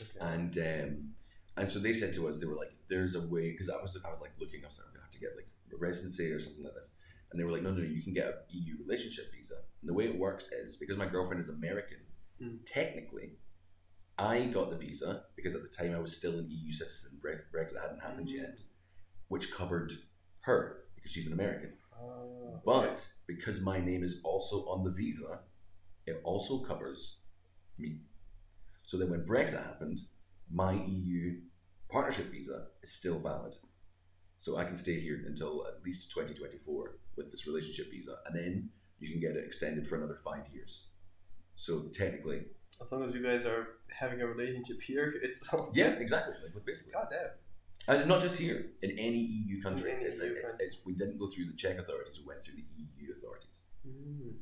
Okay. 0.00 0.20
and 0.20 0.56
um, 0.58 1.14
and 1.56 1.70
so 1.70 1.78
they 1.78 1.92
said 1.94 2.14
to 2.14 2.28
us, 2.28 2.38
they 2.38 2.46
were 2.46 2.56
like, 2.56 2.72
"There's 2.88 3.14
a 3.14 3.20
way," 3.20 3.50
because 3.52 3.68
I 3.70 3.76
was 3.80 3.96
I 4.04 4.10
was 4.10 4.20
like 4.20 4.32
looking, 4.40 4.64
I 4.64 4.68
was 4.68 4.78
like, 4.78 4.88
"I'm 4.88 4.92
gonna 4.94 5.04
have 5.04 5.12
to 5.12 5.18
get 5.18 5.36
like 5.36 5.48
a 5.72 5.76
residency 5.76 6.30
or 6.30 6.40
something 6.40 6.64
like 6.64 6.74
this," 6.74 6.92
and 7.32 7.40
they 7.40 7.44
were 7.44 7.50
like, 7.52 7.62
"No, 7.62 7.72
no, 7.72 7.82
you 7.82 8.02
can 8.02 8.12
get 8.12 8.26
an 8.28 8.34
EU 8.50 8.76
relationship 8.78 9.32
visa." 9.32 9.54
And 9.80 9.88
the 9.88 9.94
way 9.94 10.04
it 10.06 10.18
works 10.18 10.52
is 10.52 10.76
because 10.76 10.96
my 10.96 11.06
girlfriend 11.08 11.42
is 11.42 11.48
American, 11.48 11.98
Mm. 12.40 12.60
technically, 12.66 13.38
I 14.18 14.46
got 14.46 14.70
the 14.70 14.76
visa 14.76 15.26
because 15.36 15.54
at 15.54 15.62
the 15.62 15.68
time 15.68 15.94
I 15.94 15.98
was 15.98 16.16
still 16.16 16.38
an 16.38 16.50
EU 16.50 16.72
citizen. 16.72 17.20
Brexit, 17.22 17.80
hadn't 17.80 18.00
happened 18.00 18.28
Mm. 18.28 18.32
yet, 18.36 18.62
which 19.28 19.50
covered 19.52 19.92
her 20.40 20.84
because 20.94 21.10
she's 21.12 21.26
an 21.26 21.32
American. 21.32 21.78
Ah, 21.92 22.60
But 22.64 23.12
because 23.26 23.60
my 23.60 23.80
name 23.80 24.02
is 24.04 24.20
also 24.22 24.66
on 24.68 24.84
the 24.84 24.90
visa, 24.90 25.42
it 26.06 26.20
also 26.24 26.64
covers 26.64 27.20
me. 27.78 28.00
So 28.84 28.98
then 28.98 29.10
when 29.10 29.24
Brexit 29.24 29.62
happened, 29.64 30.00
my 30.50 30.72
EU 30.84 31.40
partnership 31.88 32.26
visa 32.26 32.68
is 32.82 32.92
still 32.92 33.18
valid. 33.20 33.56
So 34.42 34.56
I 34.56 34.64
can 34.64 34.74
stay 34.74 34.98
here 35.00 35.22
until 35.24 35.64
at 35.68 35.84
least 35.84 36.10
2024 36.10 36.96
with 37.14 37.30
this 37.30 37.46
relationship 37.46 37.92
visa, 37.92 38.16
and 38.26 38.34
then 38.34 38.70
you 38.98 39.12
can 39.12 39.20
get 39.20 39.36
it 39.36 39.44
extended 39.46 39.86
for 39.86 39.94
another 39.94 40.18
five 40.24 40.42
years. 40.52 40.88
So 41.54 41.82
technically, 41.94 42.42
as 42.84 42.90
long 42.90 43.04
as 43.04 43.14
you 43.14 43.22
guys 43.22 43.46
are 43.46 43.68
having 43.88 44.20
a 44.20 44.26
relationship 44.26 44.82
here, 44.82 45.14
it's 45.22 45.38
yeah, 45.72 45.90
exactly. 45.90 46.34
Like 46.42 46.66
basically, 46.66 46.92
God 46.92 47.06
damn. 47.08 48.00
and 48.00 48.08
not 48.08 48.20
just 48.20 48.36
here 48.36 48.66
in 48.82 48.90
any 48.98 49.18
EU 49.18 49.62
country. 49.62 49.92
Any 49.92 50.06
it's, 50.06 50.18
EU 50.18 50.32
it's, 50.32 50.50
country. 50.50 50.66
it's 50.66 50.78
we 50.84 50.94
didn't 50.94 51.18
go 51.18 51.28
through 51.28 51.44
the 51.44 51.56
Czech 51.56 51.78
authorities; 51.78 52.18
we 52.18 52.26
went 52.26 52.42
through 52.42 52.56
the 52.56 52.64
EU 52.98 53.12
authorities. 53.16 53.48
Mm. 53.86 54.34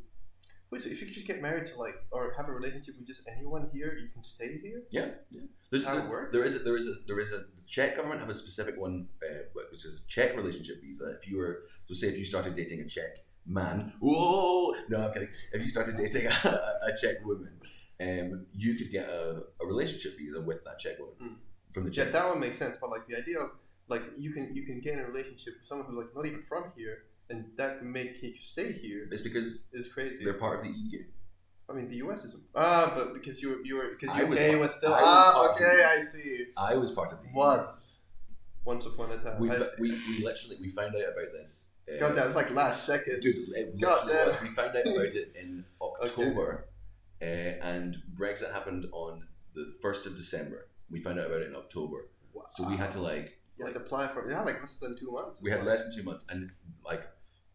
Wait, 0.70 0.80
so 0.82 0.88
if 0.88 1.00
you 1.00 1.06
could 1.06 1.14
just 1.14 1.26
get 1.26 1.42
married 1.42 1.66
to 1.66 1.76
like, 1.78 1.96
or 2.12 2.32
have 2.36 2.48
a 2.48 2.52
relationship 2.52 2.94
with 2.96 3.06
just 3.06 3.22
anyone 3.26 3.68
here, 3.72 3.98
you 4.00 4.08
can 4.14 4.22
stay 4.22 4.58
here? 4.62 4.82
Yeah, 4.90 5.08
yeah. 5.30 5.40
There's, 5.70 5.84
How 5.84 5.96
it 5.96 6.02
there- 6.02 6.10
works? 6.10 6.32
There 6.32 6.44
is 6.44 6.54
a, 6.56 6.58
there 6.60 6.76
is 6.76 6.86
a 6.86 6.94
there 7.08 7.18
is 7.18 7.32
a 7.32 7.38
the 7.38 7.62
Czech 7.66 7.96
government 7.96 8.20
have 8.20 8.30
a 8.30 8.34
specific 8.34 8.76
one, 8.78 9.08
uh, 9.22 9.38
which 9.72 9.84
is 9.84 9.94
a 10.00 10.02
Czech 10.08 10.36
relationship 10.36 10.80
visa. 10.80 11.16
If 11.20 11.28
you 11.28 11.38
were 11.38 11.64
so 11.86 11.94
say 11.94 12.08
if 12.08 12.18
you 12.18 12.24
started 12.24 12.54
dating 12.54 12.80
a 12.80 12.88
Czech 12.88 13.18
man, 13.46 13.92
whoa, 14.00 14.74
no, 14.88 14.98
I'm 15.06 15.12
kidding. 15.12 15.28
If 15.52 15.60
you 15.62 15.68
started 15.68 15.96
dating 15.96 16.26
a, 16.26 16.30
a 16.88 16.92
Czech 17.00 17.24
woman, 17.24 17.52
um, 18.00 18.46
you 18.54 18.74
could 18.76 18.90
get 18.92 19.08
a, 19.08 19.42
a 19.60 19.66
relationship 19.66 20.16
visa 20.18 20.40
with 20.40 20.62
that 20.64 20.78
Czech 20.78 20.98
woman 21.00 21.14
Mm. 21.20 21.36
from 21.74 21.84
the 21.84 21.90
Yeah, 21.90 22.04
Czech. 22.04 22.12
that 22.12 22.26
one 22.28 22.38
makes 22.40 22.58
sense. 22.58 22.76
But 22.80 22.90
like 22.90 23.06
the 23.08 23.16
idea 23.16 23.38
of 23.40 23.50
like 23.88 24.02
you 24.16 24.30
can 24.32 24.54
you 24.54 24.64
can 24.66 24.80
get 24.80 24.92
in 24.94 25.00
a 25.00 25.06
relationship 25.06 25.54
with 25.58 25.66
someone 25.66 25.86
who's 25.88 25.96
like 26.02 26.14
not 26.14 26.26
even 26.26 26.42
from 26.48 26.64
here, 26.76 26.96
and 27.30 27.44
that 27.56 27.78
can 27.78 27.90
make 27.92 28.22
you 28.22 28.32
stay 28.40 28.72
here 28.72 29.08
It's 29.10 29.22
because 29.22 29.58
it's 29.72 29.88
crazy. 29.88 30.24
they're 30.24 30.34
part 30.34 30.58
of 30.58 30.64
the 30.64 30.70
EU. 30.70 31.04
I 31.68 31.72
mean, 31.72 31.88
the 31.88 31.96
U.S. 31.98 32.24
is 32.24 32.34
ah, 32.56 32.92
but 32.96 33.14
because 33.14 33.40
you 33.40 33.48
were 33.50 33.60
you 33.64 33.76
were 33.76 33.90
because 33.98 34.14
was 34.28 34.38
UK 34.38 34.48
part- 34.48 34.60
was, 34.60 34.74
still 34.74 34.92
I 34.92 35.00
ah 35.02 35.52
okay, 35.52 35.84
I 35.94 36.02
see. 36.02 36.46
I 36.56 36.74
was 36.74 36.90
part 36.90 37.12
of 37.12 37.18
the 37.22 37.28
EU. 37.28 37.34
Was 37.36 37.86
once 38.64 38.86
upon 38.86 39.12
a 39.12 39.18
time. 39.18 39.38
We, 39.38 39.48
we, 39.78 39.90
we 39.90 40.24
literally 40.24 40.56
we 40.60 40.70
found 40.72 40.94
out 40.96 41.02
about 41.02 41.30
this. 41.32 41.68
uh, 41.88 41.98
God, 42.00 42.16
that 42.16 42.26
was 42.26 42.34
like 42.34 42.50
last 42.50 42.84
second. 42.86 43.20
Dude, 43.20 43.48
it 43.54 43.80
God 43.80 44.08
damn. 44.08 44.26
was. 44.28 44.42
We 44.42 44.48
found 44.48 44.76
out 44.76 44.86
about 44.86 45.14
it 45.22 45.32
in 45.40 45.64
October, 45.80 46.66
uh, 47.22 47.24
and 47.24 47.96
Brexit 48.18 48.52
happened 48.52 48.86
on 48.92 49.22
the 49.54 49.72
first 49.80 50.06
of 50.06 50.16
December. 50.16 50.66
We 50.90 51.00
found 51.00 51.20
out 51.20 51.26
about 51.26 51.42
it 51.42 51.48
in 51.48 51.54
October, 51.56 52.08
Wow. 52.34 52.46
so 52.52 52.68
we 52.68 52.76
had 52.76 52.90
to 52.92 53.00
like 53.00 53.38
You 53.58 53.64
had 53.66 53.74
to 53.74 53.80
apply 53.80 54.08
for 54.08 54.28
yeah, 54.28 54.42
like 54.42 54.60
less 54.60 54.76
than 54.78 54.96
two 54.98 55.12
months. 55.12 55.40
we 55.40 55.50
had 55.52 55.64
less 55.64 55.84
than 55.84 55.94
two 55.96 56.02
months, 56.02 56.26
and 56.28 56.50
like 56.84 57.02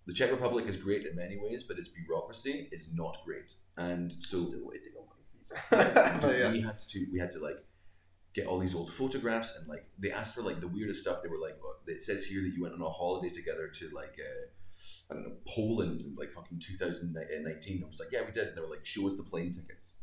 the 0.06 0.14
Czech 0.14 0.32
Republic 0.32 0.66
is 0.68 0.78
great 0.78 1.06
in 1.06 1.16
many 1.16 1.38
ways, 1.38 1.64
but 1.64 1.80
its 1.80 1.88
bureaucracy 1.88 2.70
is 2.72 2.90
not 2.94 3.18
great, 3.26 3.54
and 3.78 4.14
so 4.14 4.40
still 4.40 4.62
waiting 4.64 4.94
on 5.00 5.06
my 5.08 5.16
visa. 5.38 6.40
yeah. 6.40 6.52
we 6.52 6.62
had 6.62 6.80
to 6.80 7.08
we 7.12 7.20
had 7.20 7.32
to 7.32 7.40
like 7.40 7.58
get 8.36 8.46
all 8.48 8.60
these 8.60 8.76
old 8.76 8.92
photographs 8.92 9.58
and 9.58 9.68
like 9.68 9.86
they 9.98 10.12
asked 10.12 10.36
for 10.36 10.44
like 10.44 10.60
the 10.60 10.68
weirdest 10.68 11.02
stuff. 11.02 11.24
They 11.24 11.30
were 11.30 11.40
like, 11.40 11.56
well, 11.62 11.78
it 11.88 12.04
says 12.04 12.26
here 12.26 12.42
that 12.44 12.54
you 12.56 12.62
went 12.62 12.76
on 12.76 12.82
a 12.82 12.90
holiday 12.90 13.30
together 13.30 13.68
to 13.80 13.90
like 13.96 14.16
uh, 14.20 15.10
I 15.10 15.16
don't 15.16 15.24
know 15.24 15.36
Poland 15.48 16.02
in 16.02 16.16
like 16.16 16.32
fucking 16.34 16.60
2019. 16.60 17.84
I 17.84 17.88
was 17.88 18.00
like, 18.00 18.10
yeah, 18.12 18.22
we 18.26 18.32
did. 18.32 18.50
And 18.50 18.58
they 18.58 18.62
were 18.62 18.68
like, 18.68 18.86
show 18.86 19.08
us 19.08 19.16
the 19.16 19.24
plane 19.24 19.54
tickets. 19.54 19.96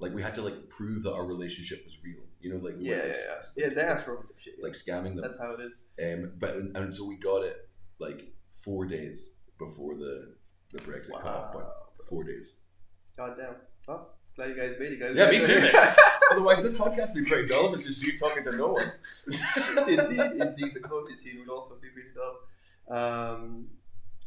Like 0.00 0.12
we 0.12 0.22
had 0.22 0.34
to 0.34 0.42
like 0.42 0.68
prove 0.68 1.04
that 1.04 1.12
our 1.12 1.24
relationship 1.24 1.84
was 1.84 1.98
real. 2.02 2.24
You 2.40 2.54
know, 2.54 2.60
like 2.60 2.76
we 2.76 2.86
Yeah, 2.86 2.96
yeah, 2.96 3.02
like, 3.02 3.16
yeah. 3.56 3.68
Yeah, 3.76 3.92
like, 3.94 4.08
with 4.08 4.40
shit. 4.40 4.54
like 4.60 4.72
scamming 4.72 5.14
them. 5.14 5.20
That's 5.20 5.38
how 5.38 5.54
it 5.54 5.60
is. 5.60 5.82
Um, 6.02 6.32
but 6.38 6.56
and 6.56 6.94
so 6.94 7.06
we 7.06 7.16
got 7.16 7.44
it 7.44 7.68
like 8.00 8.32
four 8.64 8.86
days 8.86 9.33
before 9.58 9.94
the 9.94 10.34
the 10.72 10.78
Brexit 10.80 11.20
cutoff 11.20 11.52
point. 11.52 11.66
Four 12.08 12.24
days. 12.24 12.56
God 13.16 13.34
damn. 13.38 13.54
Well, 13.86 14.10
glad 14.36 14.50
you 14.50 14.56
guys 14.56 14.74
made 14.78 14.92
it, 14.92 15.00
guys. 15.00 15.14
Yeah, 15.14 15.30
me 15.30 15.46
too, 15.46 15.60
man. 15.60 15.72
Otherwise, 16.32 16.62
this 16.62 16.72
podcast 16.72 17.14
would 17.14 17.24
be 17.24 17.30
pretty 17.30 17.48
dull 17.48 17.72
if 17.72 17.80
it's 17.80 17.88
just 17.88 18.02
you 18.02 18.18
talking 18.18 18.44
to 18.44 18.52
no 18.52 18.72
one. 18.72 18.92
indeed, 19.26 20.20
indeed, 20.40 20.74
the 20.74 20.80
COVID 20.80 21.16
scene 21.16 21.38
would 21.38 21.48
also 21.48 21.76
be 21.80 21.88
pretty 21.88 22.08
dull. 22.14 22.36
Um, 22.96 23.68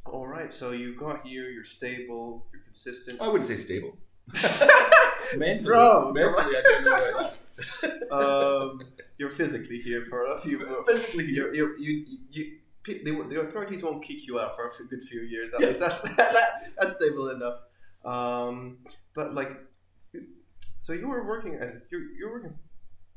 all 0.06 0.26
right, 0.26 0.52
so 0.52 0.72
you 0.72 0.96
got 0.96 1.26
here. 1.26 1.50
You're 1.50 1.64
stable. 1.64 2.48
You're 2.54 2.64
consistent. 2.64 3.22
I 3.22 3.28
wouldn't 3.28 3.48
say 3.48 3.58
stable. 3.58 3.98
mentally, 5.36 5.68
Bro, 5.68 6.14
mentally, 6.14 6.56
I 6.58 6.62
don't 6.62 6.86
know 6.86 7.30
um, 8.12 8.82
you're 9.18 9.32
physically 9.32 9.80
here 9.80 10.06
for 10.06 10.26
a 10.26 10.40
few. 10.40 10.84
Physically. 10.88 11.26
You're, 11.26 11.54
you're, 11.54 11.78
you 11.78 12.06
you. 12.32 12.58
You 12.88 13.04
they, 13.04 13.36
the 13.36 13.42
authorities 13.42 13.84
won't 13.84 14.04
kick 14.04 14.26
you 14.26 14.40
out 14.40 14.56
for 14.56 14.68
a 14.68 14.88
good 14.88 15.04
few 15.04 15.22
years. 15.22 15.54
At 15.54 15.62
least 15.62 15.80
that's 15.80 16.02
that, 16.16 16.72
that's 16.80 16.96
stable 16.96 17.30
enough. 17.30 17.60
Um, 18.06 18.80
but 19.16 19.34
like, 19.34 19.52
so 20.80 20.94
you 20.94 21.08
were 21.08 21.26
working 21.26 21.56
as 21.56 21.82
you 21.92 22.10
you're 22.18 22.32
working 22.32 22.56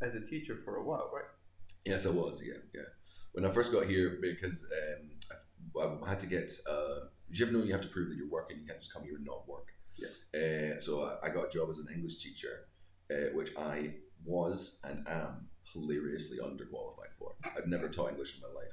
as 0.03 0.15
a 0.15 0.21
teacher 0.21 0.59
for 0.65 0.77
a 0.77 0.83
while, 0.83 1.11
right? 1.15 1.25
Yes, 1.85 2.07
I 2.07 2.11
was. 2.11 2.43
Yeah, 2.45 2.55
yeah. 2.75 2.83
When 3.33 3.45
I 3.45 3.51
first 3.51 3.73
got 3.73 3.87
here, 3.87 4.19
because 4.21 4.65
um, 4.65 6.01
I, 6.03 6.07
I 6.07 6.09
had 6.09 6.21
to 6.21 6.27
get. 6.27 6.53
Uh, 6.69 7.07
you 7.33 7.47
ever 7.47 7.57
know 7.57 7.63
you 7.63 7.73
have 7.73 7.83
to 7.83 7.89
prove 7.89 8.09
that 8.09 8.17
you're 8.17 8.29
working? 8.29 8.59
You 8.59 8.67
can't 8.67 8.81
just 8.81 8.93
come 8.93 9.05
here 9.05 9.17
and 9.17 9.25
not 9.25 9.49
work. 9.49 9.69
Yeah. 9.97 10.09
Uh, 10.35 10.81
so 10.81 11.05
I, 11.05 11.27
I 11.27 11.31
got 11.31 11.47
a 11.47 11.51
job 11.51 11.71
as 11.71 11.79
an 11.79 11.87
English 11.95 12.23
teacher, 12.23 12.67
uh, 13.11 13.33
which 13.35 13.51
I 13.57 13.95
was 14.25 14.77
and 14.85 15.07
am 15.07 15.49
hilariously 15.73 16.39
underqualified 16.39 17.13
for. 17.19 17.35
I've 17.57 17.69
never 17.69 17.89
taught 17.89 18.11
English 18.11 18.35
in 18.35 18.43
my 18.43 18.49
life. 18.49 18.73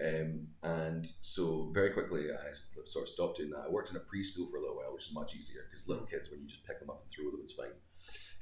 Um, 0.00 0.46
and 0.62 1.08
so 1.22 1.70
very 1.74 1.90
quickly, 1.90 2.26
I 2.30 2.54
sort 2.86 3.04
of 3.04 3.08
stopped 3.08 3.38
doing 3.38 3.50
that. 3.50 3.64
I 3.66 3.68
worked 3.68 3.90
in 3.90 3.96
a 3.96 4.00
preschool 4.00 4.48
for 4.48 4.58
a 4.58 4.60
little 4.60 4.76
while, 4.76 4.92
which 4.94 5.06
is 5.08 5.14
much 5.14 5.34
easier 5.34 5.66
because 5.70 5.88
little 5.88 6.06
kids, 6.06 6.30
when 6.30 6.40
you 6.40 6.46
just 6.46 6.64
pick 6.64 6.78
them 6.78 6.90
up 6.90 7.02
and 7.02 7.10
throw 7.10 7.30
them, 7.30 7.40
it's 7.42 7.54
fine. 7.54 7.74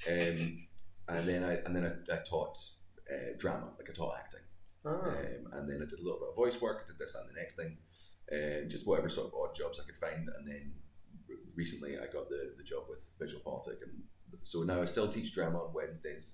Um, 0.07 0.67
and 1.09 1.29
then 1.29 1.43
I 1.45 1.55
and 1.65 1.75
then 1.75 1.85
I, 1.87 2.15
I 2.15 2.19
taught 2.29 2.59
uh, 3.11 3.37
drama, 3.39 3.71
like 3.79 3.89
I 3.89 3.95
taught 3.95 4.17
acting. 4.19 4.41
Ah. 4.85 4.91
Um, 4.91 5.53
and 5.53 5.69
then 5.69 5.83
I 5.83 5.89
did 5.89 5.99
a 5.99 6.03
little 6.03 6.21
bit 6.21 6.29
of 6.31 6.37
voice 6.37 6.61
work, 6.61 6.85
I 6.85 6.93
did 6.93 6.99
this 6.99 7.15
and 7.15 7.29
the 7.29 7.41
next 7.41 7.57
thing, 7.57 7.77
and 8.29 8.71
just 8.71 8.87
whatever 8.87 9.09
sort 9.09 9.29
of 9.29 9.35
odd 9.35 9.55
jobs 9.55 9.81
I 9.81 9.87
could 9.87 9.99
find. 9.99 10.29
And 10.29 10.47
then 10.47 10.73
re- 11.29 11.37
recently 11.55 11.97
I 11.97 12.07
got 12.13 12.29
the, 12.29 12.55
the 12.57 12.65
job 12.65 12.85
with 12.89 13.03
VisualPolitik, 13.21 13.83
and 13.83 14.03
so 14.45 14.63
now 14.63 14.83
I 14.83 14.85
still 14.85 15.09
teach 15.09 15.33
drama 15.33 15.59
on 15.59 15.75
Wednesdays. 15.75 16.33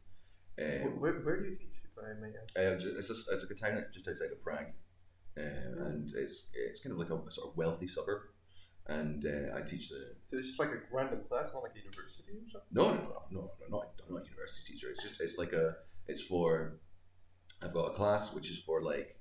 Um, 0.60 1.00
where, 1.00 1.14
where 1.20 1.40
do 1.40 1.48
you 1.48 1.56
teach? 1.56 1.68
If 1.84 2.02
I 2.02 2.20
may 2.20 2.28
ask? 2.28 2.56
uh, 2.56 2.88
it's 2.98 3.08
just 3.08 3.30
it's 3.30 3.44
like 3.44 3.50
a 3.50 3.54
town 3.54 3.84
just 3.92 4.08
outside 4.08 4.32
of 4.32 4.42
Prague, 4.42 4.72
uh, 5.36 5.86
and 5.86 6.10
it's 6.14 6.48
it's 6.54 6.80
kind 6.82 6.92
of 6.92 6.98
like 6.98 7.10
a, 7.10 7.30
sort 7.32 7.50
of 7.50 7.56
wealthy 7.56 7.88
suburb. 7.88 8.22
And 8.88 9.24
uh, 9.24 9.56
I 9.56 9.60
teach 9.62 9.90
the 9.90 10.00
So 10.28 10.38
it's 10.38 10.48
just 10.48 10.58
like 10.58 10.70
a 10.70 10.80
random 10.92 11.20
class, 11.28 11.50
not 11.54 11.62
like 11.62 11.76
a 11.76 11.78
university 11.78 12.32
or 12.32 12.50
something. 12.50 12.68
no 12.72 12.94
no 12.94 13.00
no 13.00 13.22
no 13.30 13.50
I'm 13.64 13.70
not 13.70 13.92
I'm 14.08 14.14
not 14.14 14.22
a 14.24 14.26
university 14.26 14.72
teacher. 14.72 14.88
It's 14.90 15.02
just 15.04 15.20
it's 15.20 15.38
like 15.38 15.52
a 15.52 15.76
it's 16.08 16.22
for 16.22 16.80
I've 17.62 17.72
got 17.72 17.84
a 17.92 17.94
class 17.94 18.34
which 18.34 18.50
is 18.50 18.60
for 18.60 18.82
like 18.82 19.16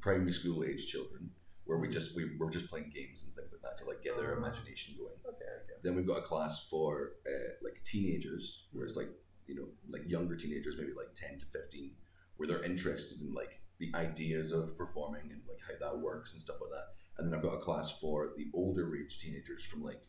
primary 0.00 0.32
school 0.32 0.64
age 0.64 0.86
children 0.86 1.30
where 1.64 1.78
we 1.78 1.88
just 1.88 2.14
we, 2.14 2.36
we're 2.38 2.50
just 2.50 2.68
playing 2.68 2.90
games 2.94 3.22
and 3.24 3.34
things 3.34 3.48
like 3.52 3.62
that 3.62 3.78
to 3.78 3.84
like 3.88 4.02
get 4.02 4.16
their 4.18 4.34
Ah. 4.34 4.38
imagination 4.38 4.94
going. 4.98 5.14
Okay, 5.24 5.44
okay. 5.64 5.74
Then 5.82 5.94
we've 5.94 6.06
got 6.06 6.18
a 6.18 6.22
class 6.22 6.66
for 6.68 7.12
uh, 7.26 7.52
like 7.62 7.82
teenagers 7.84 8.64
where 8.72 8.84
it's 8.84 8.96
like 8.96 9.08
you 9.46 9.54
know 9.54 9.68
like 9.90 10.02
younger 10.08 10.36
teenagers 10.36 10.74
maybe 10.78 10.92
like 10.94 11.14
ten 11.14 11.38
to 11.38 11.46
fifteen 11.46 11.92
where 12.36 12.46
they're 12.48 12.62
interested 12.64 13.20
in 13.22 13.32
like 13.32 13.59
the 13.80 13.90
ideas 13.94 14.52
of 14.52 14.76
performing 14.76 15.22
and 15.30 15.40
like 15.48 15.58
how 15.66 15.74
that 15.84 15.98
works 15.98 16.34
and 16.34 16.40
stuff 16.40 16.56
like 16.60 16.70
that. 16.70 16.88
And 17.18 17.26
then 17.26 17.36
I've 17.36 17.42
got 17.42 17.54
a 17.54 17.60
class 17.60 17.90
for 17.98 18.30
the 18.36 18.46
older 18.54 18.94
age 18.94 19.18
teenagers 19.18 19.64
from 19.64 19.82
like 19.82 20.00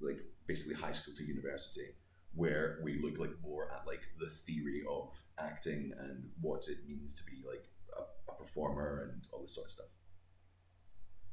like 0.00 0.18
basically 0.46 0.74
high 0.74 0.92
school 0.92 1.14
to 1.16 1.24
university 1.24 1.94
where 2.34 2.80
we 2.82 3.00
look 3.00 3.18
like 3.18 3.30
more 3.42 3.70
at 3.72 3.86
like 3.86 4.00
the 4.18 4.28
theory 4.28 4.82
of 4.90 5.10
acting 5.38 5.92
and 6.00 6.28
what 6.40 6.66
it 6.68 6.78
means 6.88 7.14
to 7.14 7.24
be 7.24 7.42
like 7.46 7.64
a, 7.96 8.32
a 8.32 8.34
performer 8.34 9.10
and 9.12 9.22
all 9.32 9.42
this 9.42 9.54
sort 9.54 9.66
of 9.66 9.72
stuff. 9.72 9.86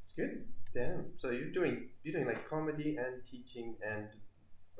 It's 0.03 0.13
good. 0.13 0.45
Damn. 0.73 1.05
So 1.15 1.31
you're 1.31 1.51
doing 1.51 1.89
you're 2.03 2.13
doing 2.13 2.27
like 2.27 2.47
comedy 2.49 2.97
and 2.97 3.21
teaching 3.29 3.75
and 3.85 4.07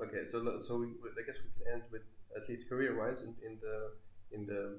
okay. 0.03 0.27
So 0.27 0.43
so 0.61 0.77
we, 0.77 0.87
I 0.87 1.25
guess 1.25 1.37
we 1.43 1.49
can 1.57 1.73
end 1.73 1.83
with 1.91 2.03
at 2.35 2.47
least 2.47 2.69
career 2.69 2.97
wise 2.97 3.21
in, 3.21 3.33
in 3.45 3.57
the 3.61 3.91
in 4.33 4.45
the 4.45 4.77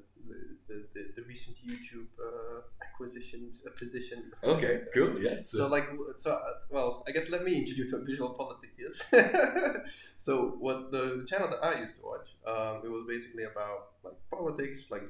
the, 0.69 0.85
the, 0.95 1.13
the, 1.17 1.23
recent 1.23 1.57
YouTube 1.67 2.07
uh, 2.19 2.61
acquisition 2.83 3.51
uh, 3.67 3.71
position. 3.79 4.31
Okay, 4.43 4.83
cool. 4.95 5.21
Yeah. 5.21 5.43
So 5.43 5.67
like, 5.67 5.89
so 6.19 6.33
uh, 6.33 6.41
well, 6.71 7.05
I 7.09 7.11
guess 7.11 7.29
let 7.29 7.45
me 7.45 7.57
introduce 7.57 7.93
what 7.93 8.07
visual 8.07 8.31
politics 8.31 8.79
is. 8.79 9.03
so 10.19 10.55
what 10.59 10.93
the, 10.93 11.27
channel 11.29 11.49
that 11.49 11.63
I 11.63 11.81
used 11.81 11.97
to 11.97 12.03
watch, 12.07 12.29
um, 12.47 12.83
it 12.85 12.89
was 12.89 13.05
basically 13.09 13.45
about 13.45 13.91
like 14.05 14.15
politics. 14.31 14.85
Like 14.91 15.05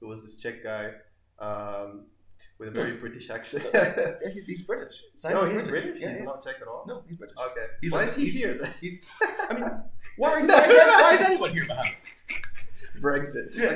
it 0.00 0.04
was 0.04 0.24
this 0.24 0.36
Czech 0.36 0.62
guy 0.62 0.90
um, 1.38 2.06
with 2.58 2.68
a 2.68 2.72
very 2.72 2.96
British 2.96 3.30
accent. 3.30 3.64
Yeah, 3.72 4.14
he- 4.32 4.40
he's 4.42 4.62
British. 4.62 5.02
no, 5.24 5.44
he's 5.50 5.62
British. 5.62 6.00
Yeah, 6.00 6.08
he's 6.08 6.18
yeah. 6.18 6.24
not 6.24 6.44
Czech 6.44 6.56
at 6.60 6.68
all. 6.68 6.84
No, 6.86 7.02
he's 7.08 7.16
British. 7.16 7.36
Okay. 7.36 7.66
He's 7.80 7.92
Why 7.92 8.00
like- 8.00 8.08
is 8.08 8.16
he 8.16 8.24
he's- 8.24 8.34
here? 8.34 8.58
then? 8.60 8.74
He's. 8.80 9.10
I 9.48 9.54
mean, 9.54 9.62
why, 10.16 10.42
why, 10.42 10.42
is, 10.42 10.48
why 10.48 11.14
is 11.14 11.20
anyone 11.20 11.52
here, 11.52 11.66
Mohammed? 11.66 11.92
Brexit. 13.00 13.56
Yeah. 13.56 13.68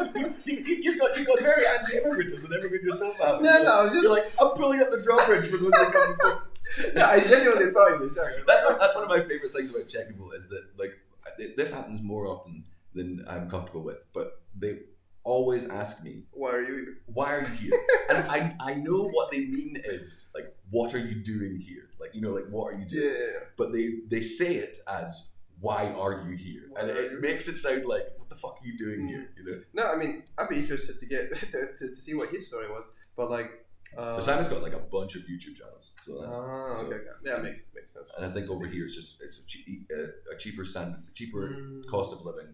Okay, 0.00 0.20
no. 0.20 0.34
you, 0.44 0.56
you, 0.64 0.74
you 0.82 0.98
got 0.98 1.16
you 1.18 1.24
got 1.24 1.40
very 1.40 1.64
anti-immigrant 1.66 2.34
as 2.34 2.44
an 2.44 2.52
immigrant 2.58 2.84
yourself. 2.84 3.18
Mohammed. 3.18 3.42
No, 3.42 3.62
no, 3.62 3.80
I'm 3.82 3.88
just- 3.90 4.02
You're 4.02 4.12
like 4.12 4.24
I'm 4.40 4.50
pulling 4.50 4.80
up 4.80 4.90
the 4.90 5.02
drawbridge 5.02 5.46
for 5.48 5.56
those 5.58 5.70
that 5.72 5.92
come 5.92 6.16
before. 6.16 6.42
no, 6.94 7.04
I 7.06 7.20
genuinely 7.20 7.72
was 7.72 8.10
Czech. 8.14 8.46
That's 8.46 8.64
one, 8.64 8.78
that's 8.78 8.94
one 8.94 9.04
of 9.04 9.10
my 9.10 9.20
favorite 9.20 9.52
things 9.54 9.70
about 9.74 9.88
Czech 9.88 10.08
people 10.08 10.32
is 10.32 10.48
that 10.48 10.64
like 10.78 10.92
it, 11.38 11.56
this 11.56 11.72
happens 11.72 12.02
more 12.02 12.26
often 12.26 12.64
than 12.94 13.24
I'm 13.28 13.48
comfortable 13.50 13.82
with, 13.82 13.98
but 14.12 14.40
they 14.58 14.78
always 15.24 15.66
ask 15.68 16.02
me 16.02 16.22
Why 16.32 16.52
are 16.52 16.62
you 16.62 16.74
here? 16.76 16.98
why 17.06 17.32
are 17.34 17.40
you 17.42 17.56
here? 17.56 17.72
and 18.10 18.18
I, 18.28 18.54
I 18.60 18.74
know 18.74 19.08
what 19.08 19.30
they 19.30 19.40
mean 19.46 19.80
is 19.84 20.28
like, 20.34 20.54
what 20.70 20.94
are 20.94 20.98
you 20.98 21.16
doing 21.22 21.58
here? 21.58 21.88
Like, 22.00 22.14
you 22.14 22.20
know, 22.22 22.30
like, 22.32 22.46
what 22.48 22.72
are 22.72 22.78
you 22.78 22.86
Yeah, 22.88 23.00
doing? 23.00 23.12
yeah, 23.14 23.26
yeah. 23.34 23.38
But 23.56 23.72
they, 23.72 23.94
they 24.08 24.22
say 24.22 24.54
it 24.54 24.78
as, 24.88 25.26
why 25.60 25.86
are 25.92 26.24
you 26.28 26.36
here? 26.36 26.62
Why 26.70 26.80
and 26.82 26.90
it 26.90 27.12
you- 27.12 27.20
makes 27.20 27.48
it 27.48 27.56
sound 27.58 27.84
like, 27.86 28.06
what 28.16 28.28
the 28.28 28.36
fuck 28.36 28.58
are 28.62 28.66
you 28.66 28.76
doing 28.78 29.00
Mm. 29.00 29.08
here? 29.08 29.30
You 29.36 29.44
know? 29.44 29.60
No, 29.74 29.84
I 29.92 29.96
mean, 29.96 30.24
I'd 30.38 30.48
be 30.48 30.58
interested 30.58 30.98
to 31.00 31.06
get 31.06 31.34
to, 31.40 31.46
to, 31.78 31.96
to 31.96 32.02
see 32.02 32.14
what 32.14 32.28
his 32.30 32.46
story 32.46 32.68
was, 32.68 32.84
but 33.16 33.30
like. 33.30 33.64
Uh, 33.96 34.20
Simon's 34.20 34.48
got 34.48 34.62
like 34.62 34.74
a 34.74 34.78
bunch 34.78 35.16
of 35.16 35.22
YouTube 35.22 35.56
channels. 35.56 35.92
So 36.04 36.20
that's, 36.20 36.34
Ah, 36.34 36.76
so- 36.76 36.86
okay, 36.86 36.96
okay. 36.96 37.16
Yeah, 37.24 37.38
makes 37.38 37.62
makes 37.74 37.92
sense. 37.92 38.10
And 38.16 38.24
I 38.26 38.30
think 38.30 38.50
over 38.50 38.66
here 38.66 38.84
it's 38.86 38.94
just, 38.94 39.20
it's 39.22 39.40
a, 39.42 39.46
che- 39.46 39.82
a, 39.90 40.34
a 40.34 40.38
cheaper 40.38 40.64
standard, 40.64 41.02
cheaper 41.14 41.48
Mm. 41.48 41.86
cost 41.90 42.12
of 42.12 42.24
living. 42.24 42.48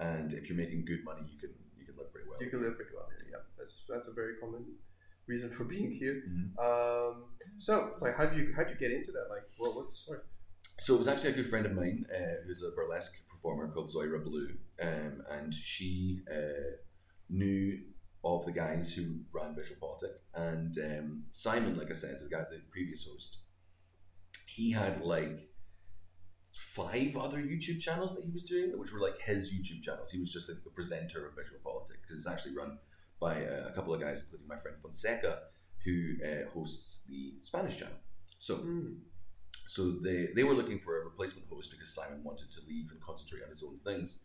And 0.00 0.32
if 0.32 0.48
you're 0.48 0.56
making 0.56 0.84
good 0.84 1.02
money, 1.04 1.22
you 1.32 1.38
can, 1.38 1.50
you 1.78 1.84
can 1.84 1.96
live 1.96 2.12
pretty 2.12 2.28
well. 2.30 2.38
You 2.40 2.48
can 2.50 2.62
live 2.62 2.76
pretty 2.76 2.92
well. 2.94 3.08
Yeah, 3.30 3.38
that's 3.58 3.82
that's 3.88 4.06
a 4.06 4.12
very 4.12 4.36
common 4.36 4.64
reason 5.26 5.50
for 5.50 5.64
being 5.74 5.90
here. 5.90 6.22
Mhm. 6.30 6.46
Um, 6.66 7.24
so 7.58 7.94
like, 8.00 8.16
how 8.16 8.26
do 8.26 8.36
you 8.40 8.52
how 8.56 8.62
do 8.62 8.70
you 8.70 8.76
get 8.78 8.92
into 8.92 9.10
that? 9.12 9.26
Like, 9.28 9.42
what, 9.58 9.74
what's 9.74 9.90
the 9.90 9.96
story? 9.98 10.20
So 10.80 10.94
it 10.94 10.98
was 10.98 11.08
actually 11.08 11.30
a 11.30 11.34
good 11.34 11.50
friend 11.50 11.66
of 11.66 11.72
mine 11.72 12.06
uh, 12.14 12.46
who's 12.46 12.62
a 12.62 12.70
burlesque 12.70 13.14
performer 13.28 13.68
called 13.68 13.90
Zoira 13.92 14.22
Blue, 14.22 14.50
um, 14.80 15.22
and 15.30 15.52
she 15.52 16.22
uh, 16.32 16.76
knew 17.28 17.80
of 18.24 18.44
the 18.44 18.52
guys 18.52 18.92
who 18.92 19.16
ran 19.32 19.54
VisualPolitik. 19.54 20.14
And 20.34 20.76
um, 20.78 21.24
Simon, 21.32 21.76
like 21.76 21.90
I 21.90 21.94
said, 21.94 22.18
the 22.20 22.28
guy, 22.28 22.44
the 22.50 22.60
previous 22.70 23.06
host, 23.06 23.38
he 24.46 24.70
had 24.70 25.02
like 25.02 25.48
five 26.52 27.16
other 27.16 27.38
YouTube 27.38 27.80
channels 27.80 28.16
that 28.16 28.24
he 28.24 28.32
was 28.32 28.44
doing, 28.44 28.78
which 28.78 28.92
were 28.92 29.00
like 29.00 29.20
his 29.20 29.52
YouTube 29.52 29.82
channels. 29.82 30.10
He 30.10 30.20
was 30.20 30.32
just 30.32 30.46
the, 30.46 30.58
presenter 30.74 31.26
of 31.26 31.32
VisualPolitik 31.34 32.00
because 32.02 32.18
it's 32.18 32.26
actually 32.28 32.56
run 32.56 32.78
by 33.20 33.44
uh, 33.44 33.68
a 33.68 33.72
couple 33.72 33.92
of 33.92 34.00
guys, 34.00 34.22
including 34.22 34.46
my 34.46 34.58
friend 34.58 34.76
Fonseca, 34.80 35.40
who 35.84 36.14
uh, 36.24 36.48
hosts 36.52 37.02
the 37.08 37.34
Spanish 37.42 37.76
channel. 37.76 37.96
So 38.38 38.60
so 39.68 39.90
they, 40.02 40.28
they 40.34 40.44
were 40.44 40.54
looking 40.54 40.80
for 40.80 41.02
a 41.02 41.04
replacement 41.04 41.46
host 41.50 41.70
because 41.70 41.94
Simon 41.94 42.24
wanted 42.24 42.50
to 42.52 42.60
leave 42.66 42.90
and 42.90 43.00
concentrate 43.02 43.42
on 43.44 43.50
his 43.50 43.62
own 43.62 43.78
things. 43.78 44.18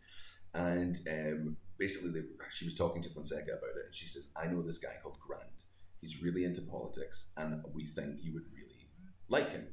And 0.54 0.98
um, 1.10 1.58
basically, 1.78 2.12
they, 2.12 2.26
she 2.52 2.66
was 2.66 2.76
talking 2.76 3.02
to 3.02 3.10
Fonseca 3.10 3.52
about 3.52 3.76
it, 3.78 3.88
and 3.88 3.96
she 3.96 4.08
says, 4.08 4.28
"I 4.36 4.48
know 4.48 4.62
this 4.62 4.78
guy 4.78 4.94
called 5.02 5.18
Grant. 5.20 5.44
He's 6.00 6.24
really 6.24 6.46
into 6.46 6.62
politics, 6.62 7.28
and 7.36 7.62
we 7.74 7.86
think 7.86 8.20
you 8.22 8.34
would 8.34 8.46
really 8.54 8.88
like 9.28 9.50
him." 9.50 9.68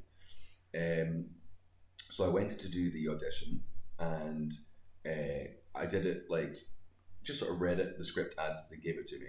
Um, 0.74 1.26
so 2.10 2.24
I 2.24 2.28
went 2.28 2.58
to 2.58 2.68
do 2.68 2.90
the 2.90 3.08
audition, 3.08 3.62
and 3.98 4.52
uh, 5.06 5.50
I 5.74 5.86
did 5.86 6.04
it 6.04 6.24
like 6.28 6.56
just 7.22 7.38
sort 7.38 7.52
of 7.52 7.60
read 7.60 7.78
it 7.78 7.96
the 7.96 8.04
script 8.04 8.34
as 8.38 8.68
they 8.70 8.76
gave 8.76 8.98
it 8.98 9.06
to 9.08 9.18
me. 9.20 9.26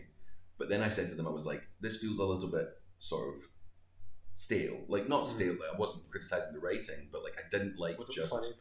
But 0.57 0.69
then 0.69 0.81
I 0.81 0.89
said 0.89 1.09
to 1.09 1.15
them, 1.15 1.27
I 1.27 1.31
was 1.31 1.45
like, 1.45 1.61
"This 1.81 1.97
feels 1.97 2.17
a 2.17 2.23
little 2.23 2.49
bit 2.49 2.69
sort 2.99 3.27
of." 3.27 3.43
Stale. 4.35 4.79
Like 4.87 5.07
not 5.07 5.23
Mm. 5.25 5.27
stale 5.27 5.57
i 5.73 5.77
wasn't 5.77 6.09
criticizing 6.09 6.53
the 6.53 6.59
writing 6.59 7.07
but 7.11 7.23
like 7.23 7.33
i 7.37 7.47
didn't 7.49 7.77
like 7.77 7.97
Was 7.99 8.09
just 8.09 8.29
funny 8.29 8.47
in 8.47 8.53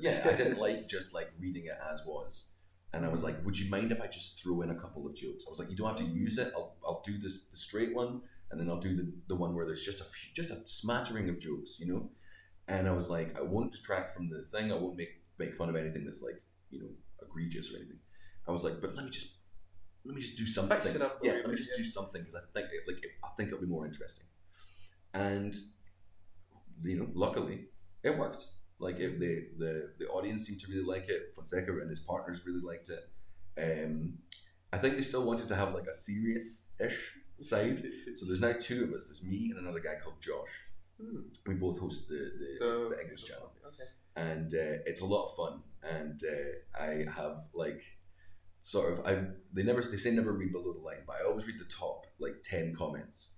yeah 0.00 0.22
i 0.24 0.32
didn't 0.32 0.58
like 0.66 0.88
just 0.88 1.14
like 1.14 1.30
reading 1.38 1.66
it 1.66 1.78
as 1.92 2.00
was. 2.06 2.46
And 2.92 3.04
i 3.04 3.08
was 3.08 3.22
like 3.22 3.36
would 3.44 3.58
you 3.58 3.70
mind 3.70 3.92
if 3.92 4.00
i 4.00 4.06
just 4.06 4.40
threw 4.42 4.62
in 4.62 4.70
a 4.70 4.74
couple 4.74 5.06
of 5.06 5.14
jokes? 5.14 5.44
I 5.46 5.50
was 5.50 5.58
like 5.58 5.70
you 5.70 5.76
don't 5.76 5.88
have 5.88 5.98
to 5.98 6.04
use 6.04 6.38
it. 6.38 6.52
I'll, 6.56 6.74
I'll 6.84 7.02
do 7.04 7.18
this 7.18 7.34
the 7.52 7.56
straight 7.58 7.94
one 7.94 8.22
and 8.50 8.58
then 8.58 8.68
i'll 8.70 8.80
do 8.80 8.96
the, 8.96 9.06
the 9.28 9.34
one 9.36 9.54
where 9.54 9.66
there's 9.66 9.84
just 9.84 10.00
a 10.00 10.04
few, 10.04 10.28
just 10.34 10.50
a 10.50 10.58
smattering 10.66 11.28
of 11.28 11.38
jokes 11.38 11.76
you 11.78 11.86
know? 11.92 12.10
And 12.66 12.88
i 12.88 12.92
was 12.92 13.08
like 13.10 13.36
i 13.38 13.42
won't 13.42 13.72
detract 13.72 14.14
from 14.16 14.28
the 14.30 14.42
thing. 14.52 14.72
I 14.72 14.76
won't 14.76 14.96
make 14.96 15.12
make 15.38 15.54
fun 15.54 15.68
of 15.68 15.76
anything 15.76 16.04
that's 16.04 16.22
like 16.22 16.40
you 16.70 16.80
know 16.80 16.88
egregious 17.22 17.72
or 17.72 17.76
anything. 17.76 17.98
I 18.48 18.50
was 18.52 18.64
like 18.64 18.80
but 18.80 18.94
let 18.96 19.04
me 19.04 19.10
just 19.10 19.28
let 20.04 20.14
me 20.16 20.22
just 20.22 20.36
do 20.38 20.44
something 20.46 20.80
Spice 20.80 20.94
it 20.94 21.02
up 21.02 21.20
a 21.22 21.26
yeah 21.26 21.32
let 21.44 21.48
me 21.48 21.56
just 21.56 21.70
yeah. 21.72 21.82
do 21.82 21.84
something 21.84 22.22
because 22.22 22.40
i 22.42 22.44
think 22.54 22.70
it, 22.72 22.82
like 22.90 23.02
i 23.24 23.28
think 23.36 23.48
it'll 23.48 23.60
be 23.60 23.66
more 23.66 23.84
interesting 23.86 24.26
and 25.14 25.54
you 26.84 26.98
know, 26.98 27.08
luckily 27.14 27.66
it 28.02 28.16
worked. 28.16 28.44
Like 28.78 29.00
if 29.00 29.18
the 29.18 29.46
the 29.58 29.90
the 29.98 30.06
audience 30.08 30.46
seemed 30.46 30.60
to 30.60 30.68
really 30.70 30.84
like 30.84 31.08
it. 31.08 31.32
Fonseca 31.34 31.72
and 31.80 31.90
his 31.90 32.00
partners 32.00 32.40
really 32.46 32.60
liked 32.62 32.90
it. 32.90 33.08
Um, 33.60 34.14
I 34.72 34.78
think 34.78 34.96
they 34.96 35.02
still 35.02 35.24
wanted 35.24 35.48
to 35.48 35.56
have 35.56 35.74
like 35.74 35.86
a 35.86 35.94
serious-ish 35.94 37.12
side. 37.38 37.82
So 38.16 38.26
there's 38.26 38.40
now 38.40 38.54
two 38.60 38.84
of 38.84 38.92
us. 38.92 39.06
There's 39.06 39.22
me 39.22 39.50
and 39.50 39.58
another 39.58 39.80
guy 39.80 39.94
called 40.02 40.20
Josh. 40.20 40.50
Hmm. 41.00 41.20
We 41.46 41.54
both 41.54 41.78
host 41.80 42.08
the 42.08 42.14
the, 42.38 42.64
The- 42.64 42.88
the 42.96 43.00
English 43.02 43.24
channel 43.24 43.52
Okay. 43.66 43.88
and 44.16 44.52
uh, 44.54 44.82
it's 44.86 45.00
a 45.00 45.06
lot 45.06 45.26
of 45.28 45.36
fun. 45.36 45.62
And 45.82 46.22
uh, 46.24 46.80
I 46.82 47.04
have 47.16 47.44
like 47.54 47.82
sort 48.60 48.92
of 48.92 49.06
I 49.06 49.24
they 49.52 49.62
never 49.62 49.82
they 49.82 49.96
say 49.96 50.10
never 50.12 50.32
read 50.32 50.52
below 50.52 50.72
the 50.72 50.80
line, 50.80 51.02
but 51.06 51.16
I 51.20 51.24
always 51.28 51.46
read 51.46 51.58
the 51.58 51.72
top 51.72 52.06
like 52.20 52.36
ten 52.44 52.74
comments. 52.76 53.32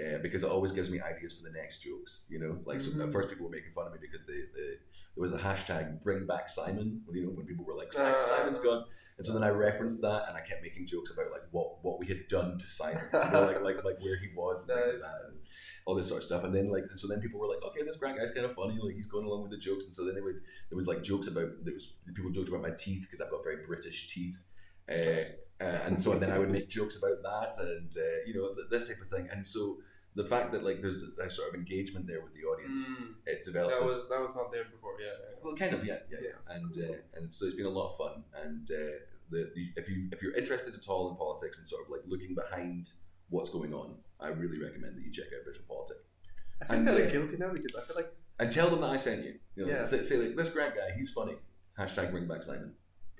Uh, 0.00 0.16
because 0.22 0.42
it 0.42 0.48
always 0.50 0.72
gives 0.72 0.88
me 0.90 1.00
ideas 1.02 1.34
for 1.34 1.42
the 1.42 1.50
next 1.52 1.80
jokes, 1.80 2.24
you 2.30 2.38
know. 2.40 2.58
Like 2.64 2.80
so 2.80 2.90
Mhm. 2.90 3.06
at 3.06 3.12
first, 3.12 3.28
people 3.28 3.44
were 3.46 3.52
making 3.52 3.72
fun 3.72 3.86
of 3.86 3.92
me 3.92 3.98
because 4.00 4.26
they, 4.26 4.40
they 4.56 4.68
there 5.14 5.20
was 5.22 5.32
a 5.34 5.38
hashtag 5.38 6.02
"Bring 6.02 6.26
Back 6.26 6.48
Simon," 6.48 7.02
you 7.12 7.26
know, 7.26 7.30
when 7.30 7.44
people 7.46 7.64
were 7.66 7.74
like, 7.74 7.92
"Simon- 7.92 8.14
Uh. 8.14 8.22
"Simon's 8.22 8.58
gone," 8.58 8.86
and 9.18 9.26
so 9.26 9.34
then 9.34 9.42
I 9.44 9.50
referenced 9.50 10.00
that, 10.00 10.24
and 10.28 10.36
I 10.36 10.40
kept 10.40 10.62
making 10.62 10.86
jokes 10.86 11.10
about 11.12 11.30
like 11.30 11.42
what 11.50 11.84
what 11.84 11.98
we 12.00 12.06
had 12.06 12.26
done 12.28 12.58
to 12.58 12.66
Simon, 12.66 13.04
you 13.12 13.30
know, 13.32 13.44
like 13.44 13.60
like 13.62 13.84
like 13.84 14.00
where 14.00 14.16
he 14.16 14.28
was 14.34 14.66
and 14.66 14.78
things 14.80 14.92
like 14.94 15.02
that, 15.08 15.20
and 15.28 15.38
all 15.84 15.94
this 15.94 16.08
sort 16.08 16.20
of 16.22 16.24
stuff. 16.24 16.42
And 16.44 16.54
then 16.54 16.70
like 16.70 16.84
and 16.88 16.98
so 16.98 17.06
then 17.06 17.20
people 17.20 17.38
were 17.38 17.48
like, 17.48 17.62
"Okay, 17.62 17.82
this 17.84 17.98
Grant 17.98 18.16
guy's 18.18 18.32
kind 18.32 18.46
of 18.46 18.54
funny, 18.54 18.78
like 18.82 18.94
he's 18.94 19.08
going 19.08 19.26
along 19.26 19.42
with 19.42 19.50
the 19.50 19.58
jokes," 19.58 19.84
and 19.84 19.94
so 19.94 20.06
then 20.06 20.14
they 20.14 20.22
would 20.22 20.40
there 20.70 20.78
was 20.78 20.86
like 20.86 21.02
jokes 21.02 21.26
about 21.26 21.50
there 21.66 21.74
was 21.74 21.92
people 22.14 22.30
joked 22.30 22.48
about 22.48 22.62
my 22.62 22.70
teeth 22.70 23.02
because 23.02 23.20
I've 23.20 23.30
got 23.30 23.44
very 23.44 23.66
British 23.66 24.08
teeth. 24.14 24.42
Uh, 24.90 25.22
uh, 25.60 25.78
and 25.86 26.02
so 26.02 26.14
then 26.18 26.30
I 26.32 26.38
would 26.38 26.50
make 26.50 26.68
jokes 26.68 26.96
about 26.96 27.22
that, 27.22 27.62
and 27.64 27.90
uh, 27.96 28.02
you 28.26 28.34
know 28.34 28.54
th- 28.54 28.66
this 28.70 28.88
type 28.88 29.00
of 29.00 29.08
thing. 29.08 29.28
And 29.32 29.46
so 29.46 29.78
the 30.14 30.24
fact 30.24 30.52
that 30.52 30.64
like 30.64 30.82
there's 30.82 31.02
a 31.04 31.30
sort 31.30 31.48
of 31.50 31.54
engagement 31.54 32.06
there 32.06 32.20
with 32.22 32.34
the 32.34 32.42
audience, 32.44 32.80
Mm. 32.88 33.14
it 33.26 33.44
develops. 33.44 33.78
That 33.78 33.86
this- 33.86 33.96
was 33.98 34.08
that 34.08 34.20
was 34.20 34.34
not 34.34 34.50
there 34.52 34.64
before. 34.64 34.94
Yeah. 35.00 35.06
yeah. 35.08 35.36
well, 35.42 35.54
kind 35.54 35.74
of, 35.74 35.84
yeah, 35.84 35.98
yeah, 36.10 36.18
yeah. 36.20 36.28
Yeah. 36.48 36.54
And 36.56 36.72
uh, 36.90 36.96
and 37.16 37.32
so 37.32 37.46
it's 37.46 37.56
been 37.56 37.66
a 37.66 37.76
lot 37.80 37.90
of 37.92 37.96
fun. 37.96 38.24
And 38.44 38.68
uh, 38.70 38.98
the, 39.30 39.50
the 39.54 39.72
if 39.76 39.88
you 39.88 40.08
if 40.12 40.20
you're 40.22 40.34
interested 40.34 40.74
at 40.74 40.88
all 40.88 41.10
in 41.10 41.16
politics 41.16 41.58
and 41.58 41.66
sort 41.66 41.84
of 41.84 41.90
like 41.90 42.02
looking 42.06 42.34
behind 42.34 42.88
what's 43.30 43.50
going 43.50 43.72
on, 43.72 43.94
I 44.20 44.28
really 44.28 44.60
recommend 44.60 44.96
that 44.96 45.02
you 45.04 45.12
check 45.12 45.26
out 45.34 45.46
Visual 45.46 45.64
Politics. 45.68 46.04
I 46.60 46.66
feel 46.66 46.76
And, 46.76 46.86
kind 46.88 47.00
of 47.00 47.06
uh, 47.06 47.10
guilty 47.10 47.36
now 47.38 47.50
because 47.52 47.74
I 47.76 47.82
feel 47.86 47.96
like 47.96 48.12
and 48.40 48.50
tell 48.52 48.68
them 48.70 48.80
that 48.80 48.90
I 48.90 48.96
sent 48.96 49.24
you. 49.24 49.34
you 49.56 49.64
know, 49.66 49.72
Yeah. 49.72 49.86
say, 49.86 50.02
say 50.04 50.16
like 50.16 50.34
this 50.36 50.50
Grant 50.50 50.74
guy, 50.74 50.90
he's 50.98 51.12
funny. 51.12 51.36
Hashtag 51.78 52.10
bring 52.10 52.26
back 52.28 52.42
Simon. 52.42 52.74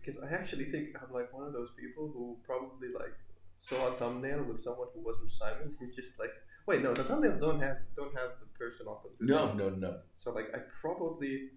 Because 0.05 0.21
I 0.23 0.29
actually 0.35 0.67
think 0.67 0.89
I'm 1.01 1.13
like 1.13 1.33
one 1.33 1.47
of 1.47 1.53
those 1.53 1.71
people 1.81 2.11
who 2.13 2.37
probably 2.45 2.89
like 2.89 3.15
saw 3.61 3.89
a 3.89 3.93
thumbnail 3.93 4.43
with 4.45 4.61
someone 4.61 4.89
who 4.95 5.01
wasn't 5.01 5.31
Simon 5.31 5.75
who 5.79 5.91
just 5.93 6.19
like 6.19 6.33
wait 6.67 6.83
no 6.83 6.93
the 6.93 7.05
thumbnails 7.05 7.41
don't 7.41 7.61
have 7.61 7.77
don't 7.97 8.13
have 8.19 8.31
the 8.41 8.47
person 8.59 8.87
off 8.87 9.05
of 9.05 9.13
the 9.19 9.27
No, 9.27 9.53
no, 9.55 9.69
no. 9.71 9.99
So 10.19 10.33
like 10.33 10.49
I 10.55 10.61
probably 10.81 11.51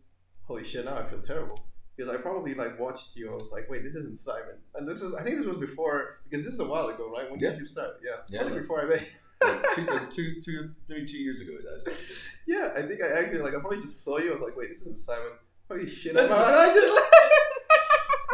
holy 0.44 0.64
shit 0.64 0.86
now 0.86 0.96
I 0.98 1.04
feel 1.10 1.22
terrible. 1.22 1.60
Because 1.98 2.14
I 2.14 2.18
probably 2.22 2.54
like 2.54 2.78
watched 2.80 3.10
you 3.16 3.28
and 3.28 3.36
I 3.36 3.38
was 3.42 3.52
like 3.52 3.70
wait 3.70 3.84
this 3.84 3.96
isn't 3.96 4.20
Simon. 4.20 4.58
And 4.76 4.88
this 4.88 5.02
is 5.02 5.14
I 5.16 5.24
think 5.24 5.38
this 5.38 5.48
was 5.48 5.58
before 5.58 6.20
because 6.30 6.44
this 6.46 6.54
is 6.54 6.60
a 6.60 6.66
while 6.68 6.88
ago 6.90 7.10
right? 7.12 7.30
When 7.32 7.40
Yeah. 7.40 7.52
did 7.52 7.60
you 7.60 7.66
start? 7.66 7.98
Yeah, 8.04 8.18
Yeah, 8.30 8.40
probably 8.42 8.54
like- 8.54 8.62
before 8.64 8.82
I 8.82 8.86
made 8.86 9.08
Like 9.44 9.66
two, 9.76 9.86
like 9.86 10.10
two, 10.12 10.42
two, 10.42 10.70
maybe 10.88 11.06
two 11.06 11.18
years 11.18 11.42
ago. 11.42 11.54
That 11.64 11.94
yeah 12.48 12.72
I 12.76 12.82
think 12.84 13.02
I 13.04 13.08
actually 13.20 13.40
like 13.40 13.56
I 13.56 13.60
probably 13.60 13.82
just 13.82 14.04
saw 14.04 14.18
you 14.18 14.30
I 14.32 14.34
was 14.34 14.42
like 14.42 14.56
wait 14.58 14.70
this 14.70 14.82
isn't 14.82 15.00
Simon. 15.00 15.32
Holy 15.70 15.90
shit 15.90 16.14
This 16.14 16.30
I'm 16.32 16.38
is- 16.38 16.48
I 16.70 16.74
just 16.74 17.02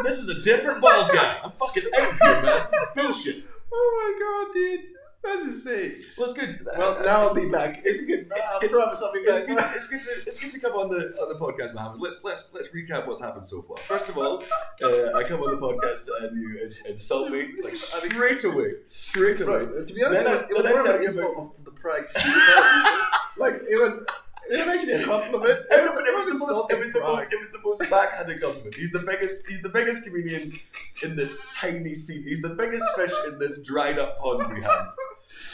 this 0.02 0.18
is 0.18 0.28
a 0.28 0.42
different 0.42 0.80
bald 0.80 1.10
guy. 1.12 1.38
I'm 1.44 1.52
fucking 1.52 1.82
out 1.98 2.12
here, 2.12 2.42
man. 2.42 2.66
This 2.70 2.82
is 2.82 2.88
bullshit. 3.24 3.44
oh 3.72 3.88
my 3.98 4.18
god 4.22 4.54
dude 4.54 4.80
That's 5.24 5.44
insane. 5.44 6.04
Well, 6.18 6.28
it's 6.28 6.36
good. 6.38 6.66
Well, 6.76 6.98
Uh, 6.98 7.02
now 7.04 7.20
I'll 7.22 7.34
be 7.34 7.48
back. 7.48 7.80
It's 7.84 8.04
good. 8.06 8.28
I 8.34 8.58
It's, 8.62 8.74
promise 8.74 9.00
I'll 9.00 9.12
be 9.12 9.20
it's, 9.20 9.46
good, 9.46 9.56
it's, 9.76 9.86
good 9.88 10.00
to, 10.00 10.28
it's 10.30 10.40
good 10.40 10.52
to 10.52 10.58
come 10.58 10.72
on 10.72 10.88
the 10.90 11.14
on 11.22 11.28
the 11.32 11.38
podcast, 11.38 11.74
Mohammed. 11.74 12.00
Let's 12.00 12.24
let's 12.24 12.52
let's 12.52 12.70
recap 12.74 13.06
what's 13.06 13.20
happened 13.20 13.46
so 13.46 13.62
far. 13.62 13.76
First 13.76 14.08
of 14.08 14.18
all, 14.18 14.42
uh, 14.82 15.12
I 15.18 15.22
come 15.22 15.40
on 15.40 15.50
the 15.54 15.62
podcast 15.64 16.08
and 16.22 16.36
you 16.36 16.48
in- 16.64 16.90
insult 16.92 17.30
me 17.30 17.50
like 17.62 17.76
straight 17.76 18.42
away, 18.44 18.70
straight 18.88 19.40
away. 19.40 19.64
Bro, 19.64 19.84
to 19.86 19.94
be 19.94 20.02
honest, 20.04 20.24
Then 20.24 20.26
it 20.26 20.28
I- 20.28 20.34
was, 20.34 20.50
it 20.50 20.54
was 20.56 20.64
more 20.66 20.80
of 20.80 20.86
an 20.96 21.02
you 21.02 21.08
insult 21.08 21.36
of 21.58 21.64
the 21.64 21.70
price. 21.70 22.12
like 23.38 23.54
it 23.68 23.78
was, 23.80 24.04
it 24.50 24.66
was 24.66 24.76
actually 24.76 24.92
a 24.92 25.04
compliment. 25.04 25.50
It 25.50 25.66
It 25.70 25.82
was, 25.90 26.00
it 26.00 26.14
was 26.14 26.26
the 26.32 26.38
most. 26.38 26.70
It 26.72 26.78
was 26.84 26.92
the 26.92 27.00
most. 27.00 27.32
It 27.32 27.40
was 27.40 27.52
the 27.52 27.60
most 27.64 27.90
backhanded 27.90 28.40
compliment. 28.40 28.74
He's 28.74 28.90
the 28.92 28.98
biggest. 29.00 29.46
He's 29.46 29.62
the 29.62 29.68
biggest 29.68 30.04
comedian 30.04 30.58
in 31.02 31.16
this 31.16 31.54
tiny 31.54 31.94
sea. 31.94 32.22
He's 32.22 32.42
the 32.42 32.54
biggest 32.54 32.84
fish 32.96 33.12
in 33.28 33.38
this 33.38 33.62
dried 33.62 33.98
up 33.98 34.18
pond 34.18 34.52
we 34.52 34.62
have. 34.62 34.70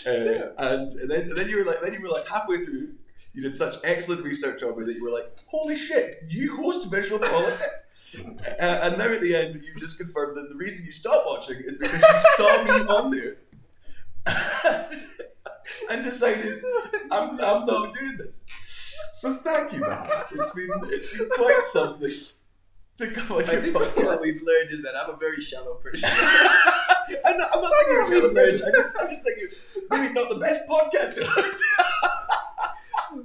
Uh, 0.07 0.11
Yeah. 0.11 0.49
And 0.59 0.93
then, 1.11 1.31
then 1.35 1.49
you 1.49 1.59
were 1.59 1.65
like, 1.65 1.81
then 1.83 1.93
you 1.93 2.01
were 2.03 2.09
like 2.09 2.27
halfway 2.27 2.63
through. 2.63 2.95
You 3.35 3.43
did 3.43 3.55
such 3.55 3.77
excellent 3.85 4.25
research 4.25 4.63
on 4.63 4.77
me 4.79 4.85
that 4.87 4.95
you 4.97 5.05
were 5.05 5.13
like, 5.13 5.39
"Holy 5.47 5.77
shit, 5.77 6.25
you 6.29 6.57
host 6.57 6.91
visual 6.91 7.21
politics." 7.21 7.63
Uh, 8.19 8.63
and 8.83 8.97
now 8.99 9.13
at 9.13 9.21
the 9.21 9.37
end, 9.37 9.63
you 9.63 9.79
just 9.79 9.99
confirmed 9.99 10.37
that 10.39 10.49
the 10.49 10.55
reason 10.57 10.85
you 10.85 10.93
stopped 10.93 11.27
watching 11.27 11.57
is 11.65 11.77
because 11.77 12.01
you 12.01 12.21
saw 12.37 12.65
me 12.65 12.71
on 12.87 13.11
there 13.11 13.37
and 15.91 16.03
decided 16.03 16.63
I'm, 17.11 17.33
I'm 17.41 17.67
not 17.67 17.93
doing 17.95 18.17
this. 18.17 18.41
So 19.13 19.35
thank 19.35 19.73
you, 19.73 19.81
man. 19.81 20.03
It's 20.05 20.53
been 20.55 20.71
it's 20.85 21.17
been 21.17 21.29
quite 21.37 21.63
something 21.73 22.11
to 22.99 23.11
come 23.13 23.33
on 23.33 23.49
I 23.49 23.53
your 23.53 23.63
think 23.63 23.75
what 23.75 23.95
podcast. 23.95 24.21
we've 24.23 24.43
learned 24.43 24.71
is 24.73 24.83
that 24.83 24.95
I'm 24.97 25.11
a 25.15 25.17
very 25.17 25.41
shallow 25.41 25.75
person. 25.75 26.09
I'm 27.25 27.37
not, 27.39 27.49
I'm 27.55 27.63
not 27.63 27.73
saying 27.73 27.89
you're 27.91 28.05
a 28.05 28.11
shallow 28.11 28.35
person. 28.35 28.67
I'm 28.67 28.75
just, 28.75 28.97
I'm 29.01 29.11
just 29.11 29.25
saying 29.25 29.37
you're 29.41 29.89
maybe 29.91 30.13
not 30.15 30.29
the 30.29 30.41
best 30.41 30.69
podcaster. 30.69 31.25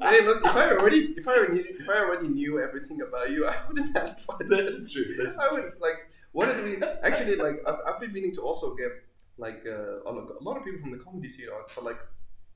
hey, 0.02 0.26
look, 0.26 0.46
if 0.46 0.56
I 0.56 0.72
already, 0.72 0.98
if 1.18 1.28
I 1.28 1.38
already, 1.38 1.54
knew, 1.64 1.66
if 1.80 1.90
I 1.90 1.98
already 2.00 2.28
knew 2.30 2.60
everything 2.62 3.02
about 3.02 3.32
you, 3.32 3.46
I 3.48 3.56
wouldn't 3.68 3.96
have 3.98 4.20
fun. 4.22 4.48
this 4.48 4.68
is 4.68 4.92
true. 4.92 5.04
This 5.04 5.34
is 5.34 5.40
I 5.40 5.52
would 5.52 5.74
like. 5.80 6.08
What 6.32 6.46
did 6.48 6.64
we 6.64 6.86
actually 7.04 7.36
like? 7.36 7.62
I've, 7.68 7.80
I've 7.88 8.00
been 8.00 8.14
meaning 8.14 8.34
to 8.36 8.42
also 8.42 8.74
get 8.76 8.92
like 9.38 9.64
uh, 9.66 10.02
a 10.06 10.12
a 10.12 10.42
lot 10.42 10.58
of 10.58 10.64
people 10.64 10.80
from 10.82 10.92
the 10.92 10.98
comedy 11.04 11.30
scene 11.32 11.48
but 11.76 11.84
like 11.84 12.00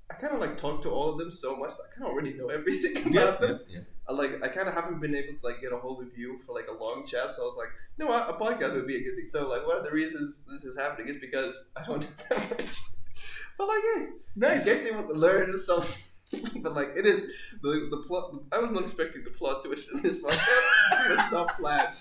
I 0.09 0.13
kind 0.13 0.33
of 0.33 0.39
like 0.39 0.57
talk 0.57 0.81
to 0.83 0.89
all 0.89 1.09
of 1.11 1.17
them 1.19 1.31
so 1.31 1.55
much 1.57 1.71
that 1.71 1.83
I 1.91 1.93
kind 1.93 2.05
of 2.07 2.11
already 2.13 2.33
know 2.33 2.47
everything 2.47 3.11
about 3.17 3.41
them. 3.41 3.59
yeah. 3.69 3.79
I, 4.09 4.13
like 4.13 4.41
I 4.43 4.47
kind 4.47 4.67
of 4.69 4.73
haven't 4.73 5.01
been 5.01 5.13
able 5.15 5.33
to 5.33 5.45
like 5.45 5.59
get 5.61 5.73
a 5.73 5.77
hold 5.77 6.01
of 6.01 6.17
you 6.17 6.39
for 6.45 6.53
like 6.55 6.67
a 6.69 6.83
long 6.83 7.05
chat, 7.05 7.29
so 7.31 7.43
I 7.43 7.45
was 7.45 7.57
like, 7.57 7.67
you 7.97 8.05
know 8.05 8.11
what, 8.11 8.29
a 8.29 8.33
podcast 8.33 8.73
would 8.75 8.87
be 8.87 8.95
a 8.95 9.03
good 9.03 9.15
thing. 9.15 9.27
So 9.27 9.47
like 9.49 9.67
one 9.67 9.77
of 9.77 9.83
the 9.83 9.91
reasons 9.91 10.39
this 10.49 10.63
is 10.63 10.77
happening 10.77 11.07
is 11.09 11.17
because 11.19 11.55
I 11.75 11.83
don't 11.85 12.03
have 12.03 12.29
that 12.29 12.49
much. 12.61 12.79
But 13.57 13.67
like, 13.69 13.83
hey, 13.95 14.05
Nice. 14.35 14.65
get 14.65 14.85
to 14.85 15.13
learn 15.13 15.57
something. 15.57 16.03
but 16.61 16.75
like 16.75 16.89
it 16.95 17.05
is 17.05 17.21
the 17.63 17.87
the 17.89 18.03
plot. 18.05 18.35
I 18.51 18.59
was 18.59 18.69
not 18.71 18.83
expecting 18.83 19.23
the 19.23 19.31
plot 19.31 19.63
twist 19.63 19.93
in 19.93 20.01
this 20.03 20.17
podcast. 20.17 21.09
it 21.11 21.17
was 21.17 21.31
not 21.31 21.57
planned, 21.57 21.95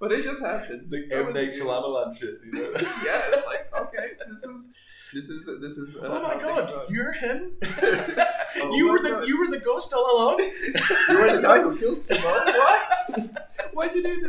but 0.00 0.10
it 0.10 0.24
just 0.24 0.40
happened. 0.40 0.90
The 0.90 1.06
M 1.12 1.32
Night. 1.34 1.52
Shyamalan 1.52 2.18
shit. 2.18 2.40
You 2.44 2.52
know? 2.52 2.70
yeah, 3.04 3.22
it's 3.32 3.46
like 3.46 3.72
okay, 3.82 4.08
this 4.32 4.42
is 4.42 4.66
this 5.14 5.28
is 5.28 5.40
this 5.60 5.76
is. 5.76 5.96
oh 6.02 6.22
my 6.22 6.40
god, 6.40 6.86
you're 6.90 7.12
him. 7.12 7.52
Oh 8.60 8.74
you 8.74 8.90
were 8.90 8.98
the 9.02 9.10
God. 9.10 9.28
you 9.28 9.38
were 9.38 9.56
the 9.56 9.62
ghost 9.64 9.92
all 9.92 10.16
along. 10.16 10.40
You 10.40 11.18
were 11.20 11.36
the 11.36 11.42
guy 11.42 11.60
who 11.60 11.76
killed 11.78 12.02
Simone. 12.08 12.22
What? 12.24 13.48
Why'd 13.72 13.94
you 13.94 14.02
do 14.02 14.20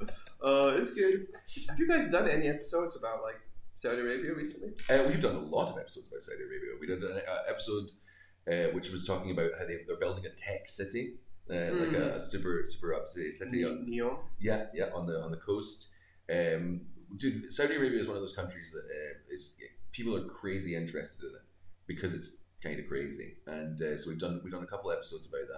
that? 0.00 0.10
Uh, 0.44 0.76
it's 0.82 0.90
good. 0.90 1.28
Have 1.68 1.78
you 1.78 1.86
guys 1.86 2.10
done 2.10 2.28
any 2.28 2.48
episodes 2.48 2.96
about 2.96 3.22
like 3.22 3.36
Saudi 3.74 4.00
Arabia 4.00 4.34
recently? 4.34 4.70
Uh, 4.90 5.04
we've 5.08 5.22
done 5.22 5.36
a 5.36 5.40
lot 5.40 5.68
of 5.72 5.78
episodes 5.78 6.08
about 6.10 6.22
Saudi 6.24 6.42
Arabia. 6.42 6.70
We 6.80 6.86
did 6.88 7.02
an 7.02 7.18
uh, 7.26 7.38
episode 7.48 7.88
uh, 8.50 8.72
which 8.74 8.90
was 8.90 9.06
talking 9.06 9.30
about 9.30 9.52
how 9.58 9.64
they, 9.64 9.78
they're 9.86 9.96
building 9.96 10.26
a 10.26 10.30
tech 10.30 10.68
city, 10.68 11.14
uh, 11.50 11.54
like 11.72 11.92
a, 11.92 12.16
a 12.16 12.26
super 12.26 12.64
super 12.68 12.94
up 12.94 13.12
to 13.14 13.22
date 13.22 13.38
city. 13.38 13.64
on, 13.64 13.86
NEOM. 13.88 14.18
yeah, 14.40 14.66
yeah, 14.74 14.90
on 14.94 15.06
the 15.06 15.20
on 15.22 15.30
the 15.30 15.38
coast. 15.38 15.88
Um, 16.30 16.82
dude, 17.16 17.52
Saudi 17.54 17.76
Arabia 17.76 18.00
is 18.02 18.06
one 18.08 18.16
of 18.16 18.22
those 18.22 18.34
countries 18.34 18.72
that 18.72 18.84
uh, 18.84 19.34
is 19.34 19.52
people 19.92 20.16
are 20.16 20.24
crazy 20.28 20.74
interested 20.76 21.24
in 21.24 21.34
it 21.34 21.42
because 21.86 22.14
it's 22.14 22.30
kind 22.62 22.78
of 22.78 22.86
crazy, 22.88 23.36
and 23.46 23.80
uh, 23.80 23.98
so 23.98 24.08
we've 24.08 24.18
done 24.18 24.40
we've 24.42 24.52
done 24.52 24.64
a 24.64 24.66
couple 24.66 24.90
episodes 24.92 25.26
about 25.26 25.48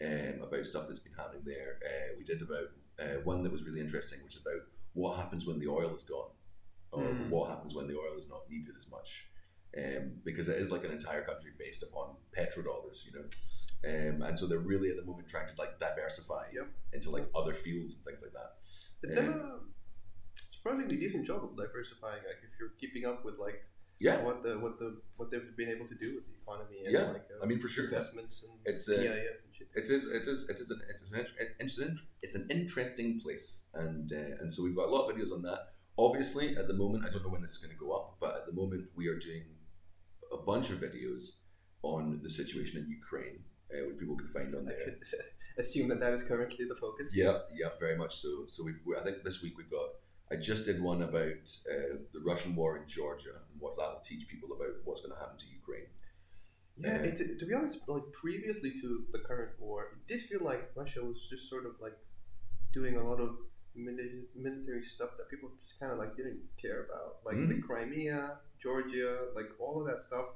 that, 0.00 0.34
um, 0.36 0.42
about 0.42 0.66
stuff 0.66 0.86
that's 0.88 1.00
been 1.00 1.12
happening 1.14 1.42
there. 1.44 1.78
Uh, 1.84 2.14
we 2.18 2.24
did 2.24 2.42
about 2.42 2.68
uh, 3.00 3.20
one 3.24 3.42
that 3.42 3.52
was 3.52 3.62
really 3.64 3.80
interesting, 3.80 4.18
which 4.24 4.34
is 4.36 4.42
about 4.42 4.62
what 4.94 5.16
happens 5.16 5.46
when 5.46 5.58
the 5.58 5.68
oil 5.68 5.94
is 5.94 6.04
gone, 6.04 6.30
or 6.90 7.00
Mm. 7.04 7.28
what 7.28 7.48
happens 7.50 7.74
when 7.74 7.86
the 7.86 7.94
oil 7.96 8.18
is 8.18 8.28
not 8.28 8.48
needed 8.50 8.74
as 8.78 8.88
much, 8.90 9.26
um, 9.78 10.12
because 10.24 10.48
it 10.48 10.58
is 10.58 10.70
like 10.70 10.84
an 10.84 10.90
entire 10.90 11.22
country 11.24 11.52
based 11.58 11.82
upon 11.82 12.16
petrodollars, 12.36 13.04
you 13.06 13.12
know. 13.12 13.24
Um, 13.84 14.22
and 14.22 14.38
so 14.38 14.46
they're 14.46 14.58
really 14.58 14.90
at 14.90 14.96
the 14.96 15.02
moment 15.04 15.28
trying 15.28 15.48
to 15.48 15.54
like 15.58 15.78
diversify 15.78 16.44
Yep. 16.52 16.66
into 16.92 17.10
like 17.10 17.28
other 17.34 17.52
fields 17.54 17.94
and 17.94 18.04
things 18.04 18.22
like 18.22 18.32
that. 18.32 19.14
Done 19.14 19.28
a 19.28 19.58
surprisingly 20.62 20.96
decent 20.96 21.26
job 21.26 21.42
of 21.44 21.56
diversifying. 21.56 22.22
Like 22.26 22.40
if 22.42 22.50
you're 22.58 22.74
keeping 22.80 23.04
up 23.06 23.24
with 23.24 23.38
like 23.38 23.64
Yeah, 23.98 24.22
what 24.22 24.42
the 24.42 24.58
what 24.58 24.78
the 24.78 25.00
what 25.16 25.30
they've 25.30 25.56
been 25.56 25.68
able 25.68 25.86
to 25.88 25.94
do 25.94 26.08
with 26.16 26.24
the 26.26 26.34
economy 26.42 26.78
and 26.84 26.92
Yeah, 26.92 27.10
like 27.12 27.26
uh, 27.34 27.42
I 27.44 27.46
mean 27.46 27.58
for 27.60 27.68
sure. 27.68 27.84
investments 27.86 28.44
and 28.44 28.52
It's 28.64 28.88
PIF 28.88 29.36
and 29.44 29.52
shit. 29.56 29.68
it 29.74 29.84
is 29.96 30.06
it 30.06 30.24
is 30.32 30.48
it 30.48 30.58
is 30.62 30.70
an 30.70 30.80
it's 31.00 31.12
an, 31.12 31.26
it's 31.58 31.78
an, 31.78 31.98
it's 32.22 32.34
an 32.34 32.46
interesting 32.50 33.20
place, 33.20 33.62
and 33.74 34.12
uh, 34.12 34.40
and 34.40 34.52
so 34.54 34.62
we've 34.64 34.76
got 34.76 34.88
a 34.90 34.92
lot 34.96 35.02
of 35.08 35.16
videos 35.16 35.32
on 35.32 35.42
that. 35.42 35.60
Obviously, 35.98 36.56
at 36.56 36.66
the 36.68 36.74
moment, 36.74 37.04
I 37.04 37.10
don't 37.12 37.22
know 37.24 37.28
when 37.36 37.42
this 37.42 37.52
is 37.52 37.58
going 37.58 37.74
to 37.76 37.82
go 37.86 37.92
up, 37.92 38.16
but 38.18 38.32
at 38.38 38.46
the 38.46 38.52
moment, 38.60 38.84
we 38.96 39.08
are 39.08 39.18
doing 39.18 39.44
a 40.32 40.38
bunch 40.38 40.70
of 40.70 40.78
videos 40.78 41.24
on 41.82 42.20
the 42.24 42.30
situation 42.30 42.78
in 42.82 42.88
Ukraine, 42.88 43.38
uh, 43.72 43.84
which 43.86 43.98
people 43.98 44.16
can 44.16 44.28
find 44.36 44.54
on 44.54 44.64
there. 44.64 44.96
assume 45.62 45.88
that 45.88 46.00
that 46.00 46.14
is 46.14 46.22
currently 46.22 46.64
the 46.64 46.74
focus. 46.76 47.10
Yeah, 47.14 47.40
yeah, 47.60 47.68
very 47.78 47.96
much 48.02 48.14
so. 48.22 48.30
So 48.48 48.64
we 48.64 48.72
I 48.96 49.02
think 49.04 49.22
this 49.22 49.42
week 49.42 49.54
we've 49.58 49.70
got. 49.70 49.88
I 50.32 50.36
just 50.36 50.64
did 50.64 50.80
one 50.82 51.02
about 51.02 51.44
uh, 51.70 51.96
the 52.14 52.20
Russian 52.30 52.56
war 52.56 52.70
in 52.78 52.84
Georgia 52.88 53.34
and 53.50 53.60
what 53.60 53.76
that 53.76 53.88
will 53.92 54.04
teach 54.10 54.26
people 54.28 54.50
about 54.56 54.74
what's 54.84 55.02
going 55.02 55.12
to 55.12 55.18
happen 55.18 55.38
to 55.38 55.46
Ukraine. 55.60 55.88
Yeah, 56.78 56.96
Uh, 56.96 57.08
it, 57.08 57.38
to 57.40 57.46
be 57.46 57.54
honest, 57.54 57.78
like 57.86 58.06
previously 58.12 58.72
to 58.80 58.88
the 59.12 59.18
current 59.28 59.52
war, 59.60 59.78
it 59.94 60.02
did 60.10 60.20
feel 60.30 60.42
like 60.50 60.62
Russia 60.74 61.00
was 61.04 61.18
just 61.32 61.44
sort 61.50 61.66
of 61.66 61.74
like 61.86 61.98
doing 62.72 62.96
a 62.96 63.04
lot 63.10 63.20
of 63.20 63.30
mili- 63.76 64.24
military 64.46 64.84
stuff 64.94 65.10
that 65.18 65.28
people 65.32 65.48
just 65.62 65.78
kind 65.78 65.92
of 65.92 65.98
like 65.98 66.16
didn't 66.16 66.40
care 66.64 66.80
about, 66.86 67.10
like 67.28 67.36
the 67.50 67.54
Mhm. 67.58 67.66
Crimea, 67.68 68.38
Georgia, 68.64 69.10
like 69.38 69.50
all 69.62 69.74
of 69.80 69.84
that 69.88 70.00
stuff. 70.08 70.28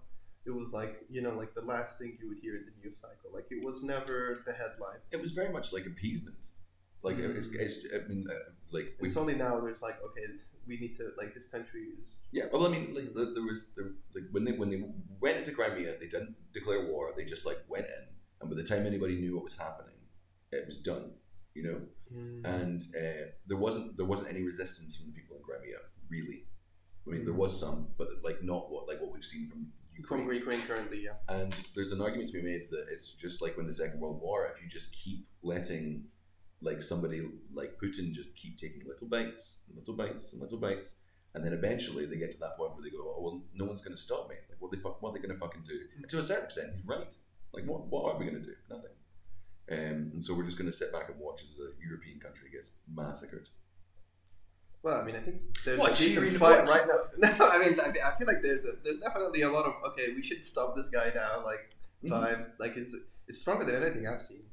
It 0.44 0.54
was 0.60 0.68
like 0.80 0.94
you 1.14 1.22
know, 1.24 1.34
like 1.42 1.52
the 1.54 1.66
last 1.74 1.92
thing 1.98 2.10
you 2.20 2.28
would 2.30 2.38
hear 2.46 2.54
in 2.60 2.64
the 2.68 2.74
news 2.82 2.96
cycle. 3.04 3.30
Like 3.38 3.46
it 3.50 3.60
was 3.68 3.82
never 3.82 4.18
the 4.46 4.52
headline. 4.52 5.00
It 5.10 5.20
was 5.24 5.32
very 5.32 5.50
much 5.56 5.72
like 5.76 5.86
appeasement. 5.86 6.42
Like 7.06 7.16
Mm. 7.18 7.36
it's, 7.38 7.48
it's, 7.64 7.76
I 7.94 7.98
mean, 8.08 8.22
uh, 8.34 8.34
like 8.76 8.88
we 9.00 9.06
It's 9.08 9.16
only 9.22 9.36
now 9.46 9.52
there's 9.64 9.82
like, 9.88 9.98
okay, 10.08 10.26
we 10.68 10.74
need 10.82 10.94
to 11.00 11.04
like 11.20 11.30
this 11.36 11.46
country 11.54 11.82
is 12.02 12.16
Yeah, 12.36 12.46
well, 12.52 12.64
I 12.66 12.70
mean, 12.74 12.86
like 12.98 13.08
there 13.16 13.30
there 13.36 13.46
was 13.50 13.60
there, 13.76 13.90
like 14.16 14.26
when 14.34 14.42
they 14.46 14.54
when 14.60 14.70
they 14.72 14.80
went 15.24 15.36
into 15.40 15.52
Crimea, 15.58 15.90
they 16.02 16.10
didn't 16.14 16.34
declare 16.58 16.80
war. 16.90 17.04
They 17.16 17.24
just 17.34 17.44
like 17.50 17.60
went 17.74 17.86
in, 17.96 18.02
and 18.40 18.46
by 18.50 18.56
the 18.60 18.66
time 18.70 18.82
anybody 18.92 19.14
knew 19.22 19.32
what 19.36 19.44
was 19.50 19.56
happening, 19.66 20.00
it 20.58 20.64
was 20.70 20.78
done. 20.92 21.06
You 21.58 21.62
know, 21.68 21.78
and 22.54 22.80
uh, 23.02 23.24
there 23.48 23.60
wasn't 23.66 23.86
there 23.98 24.08
wasn't 24.12 24.28
any 24.34 24.42
resistance 24.52 24.90
from 24.96 25.06
the 25.08 25.14
people 25.18 25.34
in 25.38 25.42
Crimea, 25.48 25.80
really. 26.16 26.40
I 27.06 27.10
mean, 27.12 27.24
there 27.28 27.38
was 27.44 27.52
some, 27.64 27.78
but 28.00 28.08
like 28.28 28.38
not 28.52 28.62
what 28.72 28.82
like 28.90 29.00
what 29.02 29.10
we've 29.14 29.30
seen 29.34 29.44
from 29.50 29.60
from 30.08 30.20
Ukraine. 30.20 30.24
Ukraine 30.42 30.62
currently. 30.70 31.00
Yeah. 31.08 31.16
And 31.38 31.50
there's 31.74 31.92
an 31.96 32.00
argument 32.06 32.28
to 32.32 32.36
be 32.40 32.44
made 32.52 32.64
that 32.74 32.84
it's 32.92 33.08
just 33.24 33.36
like 33.42 33.56
when 33.56 33.66
the 33.72 33.78
Second 33.82 33.98
World 34.02 34.18
War, 34.26 34.38
if 34.52 34.56
you 34.62 34.68
just 34.78 34.88
keep 35.02 35.20
letting 35.52 35.88
like 36.66 36.82
somebody 36.82 37.26
like 37.54 37.78
Putin 37.82 38.12
just 38.12 38.34
keep 38.36 38.58
taking 38.58 38.82
little 38.86 39.06
bites 39.08 39.58
and 39.68 39.76
little 39.78 39.94
bites 39.94 40.32
and 40.32 40.42
little 40.42 40.58
bites, 40.58 40.96
and 41.34 41.44
then 41.44 41.52
eventually 41.52 42.04
they 42.06 42.16
get 42.16 42.32
to 42.32 42.38
that 42.40 42.56
point 42.58 42.74
where 42.74 42.82
they 42.82 42.90
go, 42.90 43.02
oh 43.16 43.22
well, 43.22 43.42
no 43.54 43.64
one's 43.64 43.80
going 43.80 43.96
to 43.96 44.02
stop 44.02 44.28
me. 44.28 44.36
Like 44.50 44.60
what 44.60 44.70
they 44.72 44.78
fuck, 44.78 45.00
what 45.00 45.10
are 45.10 45.14
they 45.14 45.20
going 45.26 45.34
to 45.34 45.40
fucking 45.40 45.62
do? 45.66 45.78
And 45.96 46.08
to 46.10 46.18
a 46.18 46.22
certain 46.22 46.44
extent, 46.44 46.68
he's 46.74 46.84
right. 46.84 47.14
Like 47.54 47.64
what 47.66 47.86
what 47.86 48.12
are 48.12 48.18
we 48.18 48.26
going 48.26 48.42
to 48.42 48.44
do? 48.44 48.56
Nothing. 48.68 48.90
Um, 49.68 50.10
and 50.14 50.24
so 50.24 50.34
we're 50.34 50.44
just 50.44 50.58
going 50.58 50.70
to 50.70 50.76
sit 50.76 50.92
back 50.92 51.08
and 51.08 51.18
watch 51.18 51.40
as 51.44 51.58
a 51.58 51.68
European 51.84 52.20
country 52.20 52.50
gets 52.52 52.70
massacred. 52.94 53.48
Well, 54.82 55.00
I 55.00 55.04
mean, 55.04 55.16
I 55.16 55.20
think 55.20 55.40
there's 55.64 55.80
What, 55.80 55.94
a 55.94 55.96
decent 55.96 56.36
fight 56.36 56.64
watch? 56.64 56.68
right 56.68 56.86
now. 56.86 57.28
No, 57.38 57.48
I 57.48 57.58
mean, 57.58 57.80
I, 57.80 58.16
feel 58.16 58.28
like 58.28 58.42
there's 58.42 58.64
a, 58.64 58.74
there's 58.84 59.00
definitely 59.00 59.42
a 59.42 59.50
lot 59.50 59.66
of 59.66 59.74
okay, 59.92 60.12
we 60.14 60.22
should 60.22 60.44
stop 60.44 60.76
this 60.76 60.88
guy 60.88 61.10
now. 61.14 61.42
Like 61.44 61.70
Mhm. 62.04 62.10
vibe, 62.10 62.46
like 62.60 62.76
it's 62.76 62.94
it's 63.26 63.38
stronger 63.38 63.64
than 63.64 63.82
anything 63.82 64.06
I've 64.06 64.22
seen. 64.22 64.44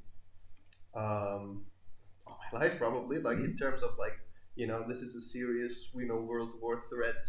Um, 0.95 1.65
life 2.53 2.77
probably. 2.77 3.17
Like 3.19 3.37
Mm-hmm. 3.37 3.51
in 3.51 3.57
terms 3.57 3.81
of 3.83 3.91
like 3.97 4.17
you 4.55 4.67
know, 4.67 4.85
this 4.87 4.99
is 5.01 5.15
a 5.15 5.21
serious 5.21 5.89
you 5.95 6.05
know 6.07 6.19
world 6.29 6.51
war 6.61 6.83
threat, 6.89 7.21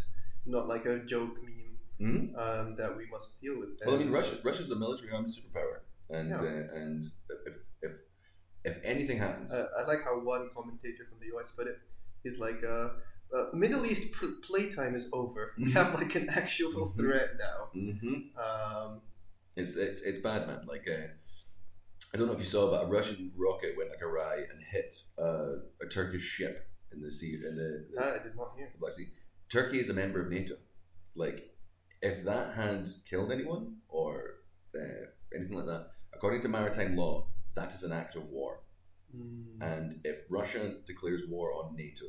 not 0.47 0.69
like 0.69 0.87
a 0.87 0.99
joke 1.05 1.37
meme 1.43 1.61
Mm-hmm. 2.01 2.35
um, 2.37 2.75
that 2.77 2.91
we 2.97 3.07
must 3.07 3.41
deal 3.41 3.57
with. 3.61 3.71
Well, 3.87 3.95
I 3.95 3.99
mean, 3.99 4.11
Russia 4.11 4.37
Russia's 4.43 4.71
a 4.73 4.75
military 4.77 5.13
armed 5.13 5.29
superpower, 5.37 5.77
and 6.11 6.29
Yeah. 6.31 6.43
uh, 6.43 6.79
and 6.81 7.05
if, 7.49 7.55
if 7.87 7.93
if 8.65 8.77
anything 8.85 9.19
happens, 9.19 9.53
Uh, 9.53 9.69
I 9.79 9.87
like 9.87 10.03
how 10.03 10.19
one 10.35 10.51
commentator 10.57 11.05
from 11.09 11.19
the 11.23 11.29
US 11.37 11.53
put 11.53 11.67
it. 11.69 11.79
He's 12.25 12.39
like, 12.47 12.61
uh, 12.65 12.89
uh, 13.37 13.45
Middle 13.53 13.87
East 13.87 14.11
pl- 14.17 14.39
playtime 14.43 14.95
is 15.01 15.07
over. 15.13 15.53
We 15.57 15.67
Mhm. 15.71 15.73
have 15.79 15.95
like 16.01 16.13
an 16.21 16.27
actual 16.31 16.73
Mhm. 16.91 16.97
threat 16.99 17.31
now. 17.49 17.59
Mm-hmm. 17.77 18.17
Um, 18.47 18.91
It's, 19.61 19.77
it's 19.77 20.01
it's 20.09 20.19
bad, 20.29 20.41
man. 20.49 20.67
Like 20.67 20.87
uh, 20.97 21.07
I 22.15 22.17
don't 22.17 22.29
know 22.29 22.35
if 22.35 22.39
you 22.39 22.45
saw, 22.45 22.71
but 22.71 22.85
a 22.85 22.87
Russian 22.87 23.33
rocket 23.37 23.75
went 23.77 23.91
like 23.91 24.01
awry 24.01 24.37
and 24.37 24.63
hit 24.71 24.95
uh, 25.19 25.57
a 25.83 25.89
Turkish 25.91 26.23
ship 26.23 26.71
in 26.93 27.01
the 27.01 27.11
sea 27.11 27.35
in 27.35 27.57
the, 27.57 27.87
the 27.91 28.01
that 28.01 28.21
I 28.21 28.23
did 28.23 28.37
not 28.37 28.53
hear. 28.57 28.73
Black 28.79 28.93
Sea. 28.93 29.09
Turkey 29.51 29.81
is 29.81 29.89
a 29.89 29.95
member 29.95 30.25
of 30.25 30.31
NATO. 30.31 30.55
Like, 31.17 31.51
if 32.03 32.25
that 32.25 32.55
had 32.55 32.89
killed 33.11 33.33
anyone 33.33 33.79
or 33.89 34.37
uh, 34.77 35.07
anything 35.35 35.57
like 35.57 35.67
that, 35.67 35.89
according 36.15 36.43
to 36.43 36.49
maritime 36.49 36.97
law, 36.97 37.27
that 37.57 37.73
is 37.73 37.83
an 37.83 37.91
act 37.91 38.15
of 38.15 38.29
war. 38.29 38.61
Mm. 39.17 39.61
And 39.61 40.01
if 40.05 40.21
Russia 40.31 40.75
declares 40.87 41.23
war 41.29 41.53
on 41.53 41.75
NATO, 41.75 42.07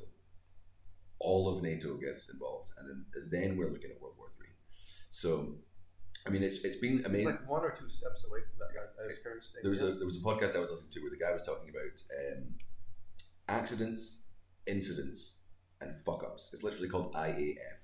all 1.19 1.49
of 1.49 1.63
NATO 1.63 1.95
gets 1.95 2.29
involved, 2.29 2.69
and 2.77 2.87
then, 2.87 3.05
then 3.31 3.57
we're 3.57 3.71
looking 3.71 3.89
at 3.89 3.99
World 3.99 4.15
War 4.19 4.27
Three. 4.37 4.53
So, 5.09 5.55
I 6.25 6.31
mean, 6.31 6.43
it's 6.43 6.57
it's 6.63 6.77
been 6.77 6.99
It's 6.99 7.07
amazing. 7.07 7.27
like 7.27 7.49
one 7.49 7.61
or 7.61 7.71
two 7.71 7.89
steps 7.89 8.25
away 8.27 8.39
from 8.41 8.59
that 8.59 8.75
at 8.75 9.03
at 9.03 9.11
its 9.11 9.19
current 9.23 9.43
state. 9.43 9.61
There 9.61 9.71
was 9.71 9.81
yeah. 9.81 9.89
a 9.89 9.93
there 9.93 10.07
was 10.07 10.17
a 10.17 10.21
podcast 10.21 10.55
I 10.55 10.59
was 10.59 10.71
listening 10.71 10.91
to 10.91 11.01
where 11.01 11.11
the 11.11 11.17
guy 11.17 11.31
was 11.33 11.43
talking 11.43 11.69
about 11.69 12.01
um, 12.19 12.55
accidents, 13.47 14.17
incidents, 14.65 15.35
and 15.81 15.95
fuck 15.99 16.23
ups. 16.23 16.49
It's 16.51 16.63
literally 16.63 16.89
called 16.89 17.13
IAF, 17.13 17.77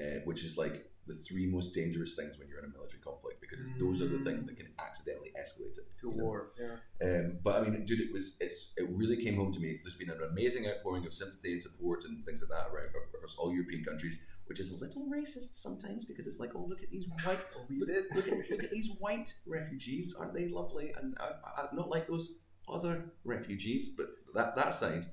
uh, 0.00 0.20
which 0.24 0.44
is 0.44 0.56
like 0.56 0.91
the 1.06 1.14
three 1.14 1.46
most 1.46 1.74
dangerous 1.74 2.14
things 2.14 2.38
when 2.38 2.48
you're 2.48 2.60
in 2.60 2.66
a 2.66 2.72
military 2.72 3.00
conflict 3.02 3.40
because 3.40 3.60
it's, 3.60 3.70
those 3.78 4.00
are 4.02 4.08
the 4.08 4.24
things 4.24 4.46
that 4.46 4.56
can 4.56 4.68
accidentally 4.78 5.32
escalate 5.38 5.76
it. 5.78 5.90
to 6.00 6.10
know? 6.10 6.24
war. 6.24 6.52
Yeah. 6.58 6.76
Um, 7.04 7.38
but 7.42 7.56
I 7.56 7.68
mean, 7.68 7.84
dude, 7.86 8.00
it 8.00 8.12
was 8.12 8.36
it's 8.40 8.72
it 8.76 8.88
really 8.90 9.22
came 9.22 9.36
home 9.36 9.52
to 9.52 9.60
me. 9.60 9.80
There's 9.82 9.96
been 9.96 10.10
an 10.10 10.22
amazing 10.30 10.66
outpouring 10.68 11.06
of 11.06 11.14
sympathy 11.14 11.52
and 11.52 11.62
support 11.62 12.04
and 12.04 12.24
things 12.24 12.40
like 12.40 12.50
that 12.50 12.72
around 12.72 12.90
across 13.14 13.36
all 13.36 13.52
European 13.52 13.84
countries, 13.84 14.20
which 14.46 14.60
is 14.60 14.70
a 14.70 14.76
little 14.76 15.06
racist 15.06 15.56
sometimes 15.56 16.04
because 16.04 16.26
it's 16.26 16.38
like, 16.38 16.50
oh, 16.54 16.66
look 16.68 16.82
at 16.82 16.90
these 16.90 17.06
white 17.24 17.40
Look, 17.68 17.88
look, 18.14 18.28
at, 18.28 18.50
look 18.50 18.62
at 18.64 18.70
these 18.70 18.90
white 18.98 19.34
refugees, 19.46 20.14
aren't 20.18 20.34
they 20.34 20.48
lovely? 20.48 20.92
And 21.00 21.16
I, 21.18 21.62
I, 21.62 21.66
not 21.74 21.90
like 21.90 22.06
those 22.06 22.32
other 22.68 23.12
refugees, 23.24 23.88
but 23.88 24.06
that 24.34 24.54
that 24.56 24.68
aside, 24.68 25.06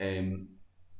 um, 0.00 0.48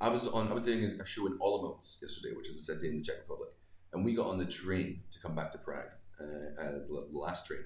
I 0.00 0.08
was 0.08 0.28
on 0.28 0.48
I 0.48 0.52
was 0.52 0.64
doing 0.64 1.00
a 1.00 1.06
show 1.06 1.26
in 1.26 1.38
Olomouc 1.38 2.00
yesterday, 2.00 2.34
which 2.36 2.48
is 2.48 2.56
a 2.58 2.62
city 2.62 2.88
in 2.88 2.98
the 2.98 3.02
Czech 3.02 3.16
Republic, 3.20 3.50
and 3.92 4.04
we 4.04 4.14
got 4.14 4.26
on 4.26 4.38
the 4.38 4.44
train 4.46 5.02
to 5.12 5.18
come 5.20 5.34
back 5.34 5.50
to 5.52 5.58
Prague, 5.58 5.90
uh, 6.20 6.62
uh, 6.62 6.72
the 6.88 7.18
last 7.18 7.46
train, 7.46 7.64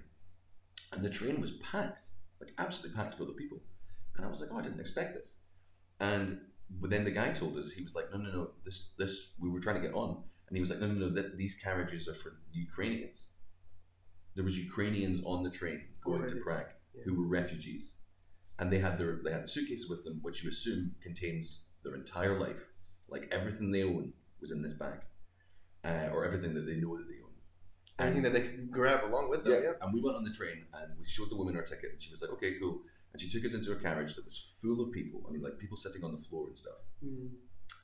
and 0.92 1.04
the 1.04 1.10
train 1.10 1.40
was 1.40 1.52
packed, 1.72 2.02
like 2.40 2.52
absolutely 2.58 2.96
packed 2.96 3.16
full 3.16 3.28
of 3.30 3.36
people, 3.36 3.58
and 4.16 4.24
I 4.26 4.28
was 4.28 4.40
like, 4.40 4.50
oh, 4.52 4.58
I 4.58 4.62
didn't 4.62 4.80
expect 4.80 5.14
this, 5.14 5.36
and 6.00 6.38
but 6.80 6.90
then 6.90 7.04
the 7.04 7.10
guy 7.10 7.32
told 7.32 7.56
us 7.58 7.70
he 7.70 7.82
was 7.82 7.94
like, 7.94 8.10
no, 8.12 8.18
no, 8.18 8.30
no, 8.32 8.50
this 8.64 8.90
this 8.98 9.32
we 9.40 9.50
were 9.50 9.60
trying 9.60 9.76
to 9.80 9.86
get 9.86 9.94
on, 9.94 10.22
and 10.48 10.56
he 10.56 10.60
was 10.60 10.70
like, 10.70 10.80
no, 10.80 10.86
no, 10.86 11.06
no, 11.08 11.14
that 11.14 11.36
these 11.36 11.56
carriages 11.56 12.08
are 12.08 12.14
for 12.14 12.32
Ukrainians. 12.52 13.28
There 14.34 14.44
was 14.44 14.58
Ukrainians 14.58 15.20
on 15.26 15.42
the 15.42 15.50
train 15.50 15.80
going 16.02 16.20
Already. 16.20 16.34
to 16.36 16.40
Prague 16.40 16.70
Yeah. 16.94 17.02
who 17.04 17.14
were 17.20 17.26
refugees, 17.26 17.84
and 18.58 18.72
they 18.72 18.78
had 18.78 18.96
their 18.98 19.20
they 19.24 19.32
had 19.32 19.48
suitcases 19.48 19.88
with 19.90 20.02
them, 20.04 20.20
which 20.22 20.42
you 20.42 20.48
assume 20.50 20.94
contains 21.02 21.60
their 21.82 21.94
entire 21.96 22.38
life, 22.40 22.62
like 23.08 23.28
everything 23.30 23.70
they 23.70 23.82
own 23.82 24.12
was 24.40 24.50
in 24.52 24.62
this 24.62 24.74
bag, 24.74 25.00
uh, 25.84 26.08
or 26.12 26.24
everything 26.24 26.54
that 26.54 26.66
they 26.66 26.76
know 26.76 26.96
that 26.96 27.08
they 27.08 27.20
own. 27.22 27.30
Anything 27.98 28.22
that 28.22 28.32
they 28.32 28.40
can 28.40 28.68
grab 28.70 29.04
along 29.04 29.28
with 29.30 29.44
them. 29.44 29.52
Yeah, 29.52 29.60
Yeah. 29.60 29.72
and 29.82 29.92
we 29.92 30.00
went 30.00 30.16
on 30.16 30.24
the 30.24 30.32
train 30.32 30.64
and 30.74 30.98
we 30.98 31.06
showed 31.06 31.30
the 31.30 31.36
woman 31.36 31.56
our 31.56 31.62
ticket, 31.62 31.92
and 31.92 32.02
she 32.02 32.10
was 32.10 32.20
like, 32.22 32.30
"Okay, 32.32 32.58
cool." 32.58 32.82
And 33.12 33.20
she 33.20 33.28
took 33.28 33.44
us 33.44 33.52
into 33.54 33.72
a 33.72 33.76
carriage 33.76 34.14
that 34.16 34.24
was 34.24 34.38
full 34.60 34.80
of 34.80 34.90
people. 34.92 35.24
I 35.28 35.32
mean, 35.32 35.42
like 35.42 35.58
people 35.58 35.76
sitting 35.76 36.02
on 36.02 36.12
the 36.12 36.22
floor 36.28 36.48
and 36.48 36.56
stuff 36.58 36.78
Mm. 37.04 37.30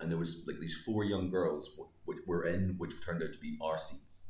and 0.01 0.11
there 0.11 0.19
was 0.19 0.47
like 0.47 0.59
these 0.61 0.77
four 0.87 1.05
young 1.05 1.29
girls 1.31 1.71
which 2.05 2.19
were 2.27 2.47
in 2.47 2.77
which 2.79 2.95
turned 3.05 3.23
out 3.23 3.33
to 3.33 3.39
be 3.41 3.59
our 3.61 3.79
seats 3.79 4.23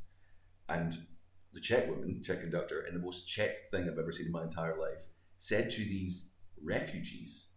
and 0.67 1.05
the 1.53 1.59
czech 1.61 1.87
woman 1.89 2.21
czech 2.23 2.41
conductor 2.41 2.85
in 2.87 2.93
the 2.95 2.99
most 2.99 3.27
czech 3.27 3.67
thing 3.69 3.87
i've 3.87 3.99
ever 3.99 4.11
seen 4.11 4.25
in 4.27 4.31
my 4.31 4.43
entire 4.43 4.77
life 4.77 5.01
said 5.37 5.69
to 5.69 5.81
these 5.83 6.29
refugees 6.63 7.49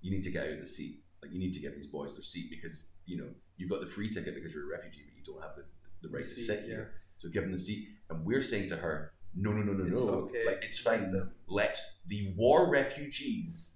you 0.00 0.10
need 0.10 0.22
to 0.22 0.30
get 0.30 0.46
out 0.46 0.52
of 0.52 0.60
the 0.60 0.66
seat 0.66 1.02
like 1.22 1.32
you 1.32 1.38
need 1.38 1.52
to 1.54 1.60
get 1.60 1.74
these 1.74 1.86
boys 1.88 2.14
their 2.14 2.22
seat 2.22 2.48
because 2.50 2.84
you 3.06 3.16
know 3.16 3.28
you've 3.56 3.70
got 3.70 3.80
the 3.80 3.86
free 3.96 4.10
ticket 4.12 4.34
because 4.34 4.52
you're 4.52 4.66
a 4.72 4.76
refugee 4.76 5.02
don't 5.26 5.42
have 5.42 5.56
the, 5.56 5.64
the 6.02 6.14
right 6.14 6.24
to 6.24 6.40
sit 6.40 6.64
here 6.64 6.92
so 7.18 7.28
give 7.28 7.42
them 7.42 7.52
the 7.52 7.58
seat 7.58 7.88
and 8.10 8.24
we're 8.24 8.42
saying 8.42 8.68
to 8.68 8.76
her 8.76 9.12
no 9.34 9.50
no 9.52 9.62
no 9.62 9.72
no 9.72 9.84
It's 9.84 10.00
no 10.00 10.08
okay. 10.08 10.44
like 10.46 10.60
it's 10.62 10.78
fine 10.78 11.12
let 11.48 11.76
the 12.06 12.32
war 12.36 12.70
refugees 12.70 13.74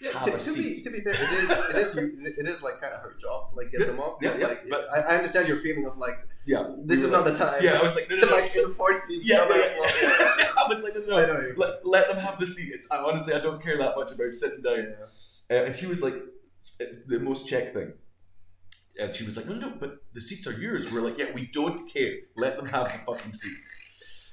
Yeah, 0.00 0.12
have 0.12 0.26
to, 0.26 0.34
a 0.34 0.38
to 0.38 0.54
be 0.54 0.74
seat 0.74 0.84
to 0.84 0.90
be 0.90 1.00
fair, 1.00 1.14
it 1.14 1.20
is 1.20 1.50
it 1.50 1.76
is 1.76 2.36
it 2.38 2.46
is 2.48 2.62
like 2.62 2.80
kind 2.80 2.94
of 2.94 3.00
her 3.02 3.14
job 3.20 3.50
to 3.50 3.56
like 3.56 3.70
get 3.70 3.80
Yeah, 3.80 3.86
them 3.86 4.00
off. 4.00 4.18
yeah, 4.20 4.36
yeah, 4.36 4.46
like, 4.48 4.68
but- 4.68 4.86
I, 4.92 5.00
I 5.00 5.16
understand 5.18 5.48
your 5.48 5.58
feeling 5.58 5.86
of 5.86 5.96
like 5.98 6.18
yeah 6.46 6.62
this 6.84 6.98
is 7.00 7.04
were 7.06 7.12
not 7.16 7.24
the 7.24 7.36
time. 7.38 7.62
Yeah, 7.62 7.78
I 7.78 7.82
was 7.84 7.94
like, 7.94 8.08
no, 8.10 8.16
no, 8.16 8.26
no. 8.28 8.36
like 8.36 8.56
enforce 8.56 8.98
these. 9.08 9.22
Yeah, 9.28 9.46
yeah, 9.48 9.56
yeah. 9.56 10.52
I 10.58 10.64
was 10.68 10.82
like, 10.82 10.94
no, 11.06 11.20
no, 11.20 11.26
know 11.34 11.52
let, 11.56 11.86
let 11.86 12.08
them 12.08 12.18
have 12.18 12.40
the 12.40 12.46
seat. 12.48 12.70
It's, 12.74 12.86
I, 12.90 12.96
honestly, 12.98 13.32
I 13.34 13.40
don't 13.40 13.62
care 13.62 13.78
that 13.78 13.94
much 13.96 14.10
about 14.12 14.32
sitting 14.32 14.60
down. 14.62 14.78
Yeah. 15.50 15.56
Uh, 15.56 15.64
and 15.66 15.76
she 15.76 15.86
was 15.86 16.02
like, 16.02 16.14
the 17.06 17.20
most 17.20 17.46
Czech 17.46 17.72
thing. 17.72 17.92
And 18.98 19.14
she 19.14 19.24
was 19.24 19.36
like, 19.36 19.46
no, 19.46 19.54
no, 19.54 19.72
but 19.78 20.04
the 20.12 20.20
seats 20.20 20.46
are 20.46 20.52
yours. 20.52 20.92
We're 20.92 21.00
like, 21.00 21.18
yeah, 21.18 21.32
we 21.32 21.46
don't 21.46 21.80
care. 21.92 22.12
Let 22.36 22.56
them 22.56 22.66
have 22.66 22.84
the 22.84 23.00
fucking 23.06 23.32
seats. 23.32 23.66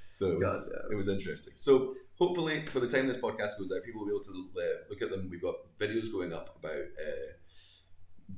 So 0.10 0.32
it 0.32 0.40
was, 0.40 0.70
it 0.92 0.96
was 0.96 1.08
interesting. 1.08 1.54
So 1.58 1.96
hopefully, 2.16 2.66
by 2.74 2.82
the 2.82 2.90
time 2.90 3.08
this 3.08 3.18
podcast 3.18 3.58
goes 3.58 3.72
out, 3.74 3.84
people 3.86 4.02
will 4.02 4.08
be 4.08 4.14
able 4.14 4.24
to 4.24 4.50
uh, 4.60 4.64
look 4.90 5.02
at 5.02 5.10
them. 5.10 5.30
We've 5.32 5.42
got 5.42 5.56
videos 5.80 6.12
going 6.12 6.34
up 6.34 6.58
about 6.60 6.74
uh, 6.74 7.30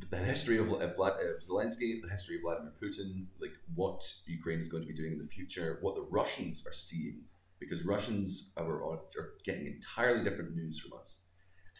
the 0.09 0.17
history 0.17 0.57
of, 0.57 0.71
of, 0.71 0.95
Vlad, 0.95 1.17
of 1.19 1.41
Zelensky, 1.41 2.01
the 2.01 2.09
history 2.11 2.35
of 2.35 2.41
Vladimir 2.43 2.73
Putin, 2.81 3.25
like 3.39 3.53
what 3.75 4.03
Ukraine 4.25 4.61
is 4.61 4.67
going 4.67 4.83
to 4.83 4.87
be 4.87 4.95
doing 4.95 5.13
in 5.13 5.19
the 5.19 5.27
future, 5.27 5.79
what 5.81 5.95
the 5.95 6.05
Russians 6.09 6.63
are 6.67 6.73
seeing, 6.73 7.21
because 7.59 7.83
Russians 7.83 8.51
are, 8.57 8.83
are 8.83 9.01
getting 9.43 9.67
entirely 9.67 10.23
different 10.23 10.55
news 10.55 10.79
from 10.79 10.99
us, 10.99 11.19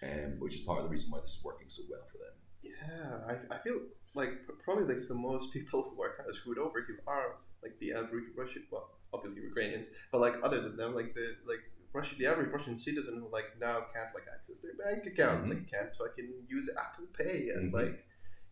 um, 0.04 0.40
which 0.40 0.56
is 0.56 0.62
part 0.62 0.80
of 0.80 0.86
the 0.86 0.90
reason 0.90 1.12
why 1.12 1.20
this 1.22 1.32
is 1.32 1.44
working 1.44 1.68
so 1.70 1.84
well 1.90 2.06
for 2.12 2.18
them. 2.18 2.34
Yeah, 2.64 3.18
I, 3.28 3.56
I 3.56 3.58
feel 3.60 3.80
like 4.14 4.32
probably 4.64 4.84
like 4.94 5.08
the 5.08 5.16
most 5.16 5.52
people 5.52 5.82
who 5.84 6.02
are 6.02 6.16
kind 6.18 6.30
of 6.30 6.36
screwed 6.36 6.58
over 6.60 6.84
here 6.86 7.00
are 7.08 7.36
like 7.64 7.78
the 7.80 7.94
average 7.94 8.26
Russian, 8.36 8.64
well, 8.72 8.90
obviously 9.14 9.42
Ukrainians, 9.42 9.88
but 10.12 10.22
like 10.22 10.36
other 10.44 10.62
than 10.62 10.78
them, 10.78 10.94
like 10.94 11.14
the 11.16 11.36
like 11.48 11.64
Russia, 11.94 12.16
the 12.20 12.28
average 12.28 12.52
Russian 12.52 12.78
citizen 12.78 13.20
who 13.20 13.30
like 13.32 13.50
now 13.60 13.86
can't 13.94 14.14
like 14.14 14.26
access 14.34 14.58
their 14.60 14.76
bank 14.76 15.06
accounts, 15.06 15.50
Mhm. 15.50 15.54
like 15.56 15.72
can't 15.72 15.92
fucking 15.98 16.32
use 16.48 16.70
Apple 16.80 17.08
Pay, 17.18 17.50
and 17.50 17.72
Mhm. 17.72 17.80
like 17.80 18.06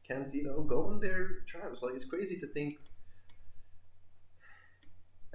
can't 0.07 0.33
you 0.33 0.43
know 0.43 0.61
go 0.63 0.85
on 0.85 0.99
their 0.99 1.41
trials. 1.51 1.81
Like 1.81 1.95
it's 1.95 2.05
crazy 2.05 2.37
to 2.39 2.47
think. 2.47 2.79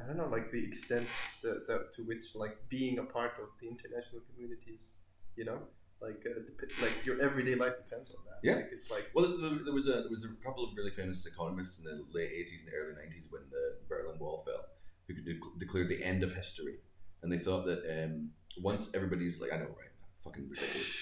I 0.02 0.06
don't 0.06 0.16
know, 0.16 0.26
like 0.26 0.50
the 0.50 0.62
extent 0.62 1.06
that, 1.42 1.66
that 1.68 1.92
to 1.94 2.02
which 2.02 2.34
like 2.34 2.56
being 2.68 2.98
a 2.98 3.04
part 3.04 3.32
of 3.40 3.48
the 3.60 3.68
international 3.68 4.22
communities, 4.28 4.90
you 5.36 5.44
know, 5.44 5.60
like 6.06 6.20
uh, 6.30 6.40
dep- 6.46 6.82
like 6.84 6.96
your 7.06 7.16
everyday 7.28 7.54
life 7.64 7.76
depends 7.84 8.10
on 8.16 8.20
that. 8.28 8.38
Yeah. 8.42 8.56
like, 8.60 8.70
it's 8.76 8.90
like 8.90 9.06
Well, 9.14 9.24
there, 9.24 9.72
was 9.80 9.86
a 9.86 9.96
there 10.04 10.10
was 10.18 10.24
a 10.24 10.32
couple 10.46 10.62
of 10.64 10.70
really 10.76 10.90
famous 11.00 11.24
economists 11.26 11.78
in 11.78 11.84
the 11.84 11.96
late 12.16 12.30
eighties 12.38 12.60
and 12.64 12.72
early 12.78 12.94
nineties 13.02 13.24
when 13.30 13.42
the 13.50 13.64
Berlin 13.88 14.18
Wall 14.18 14.44
fell, 14.46 14.64
who 15.08 15.14
de- 15.14 15.40
declared 15.58 15.88
the 15.88 16.02
end 16.04 16.22
of 16.22 16.30
history, 16.34 16.76
and 17.22 17.32
they 17.32 17.38
thought 17.38 17.64
that 17.70 17.80
um, 17.96 18.30
once 18.70 18.90
everybody's 18.94 19.40
like, 19.40 19.52
I 19.52 19.56
know, 19.56 19.72
right, 19.82 19.94
fucking 20.22 20.46
ridiculous, 20.48 20.92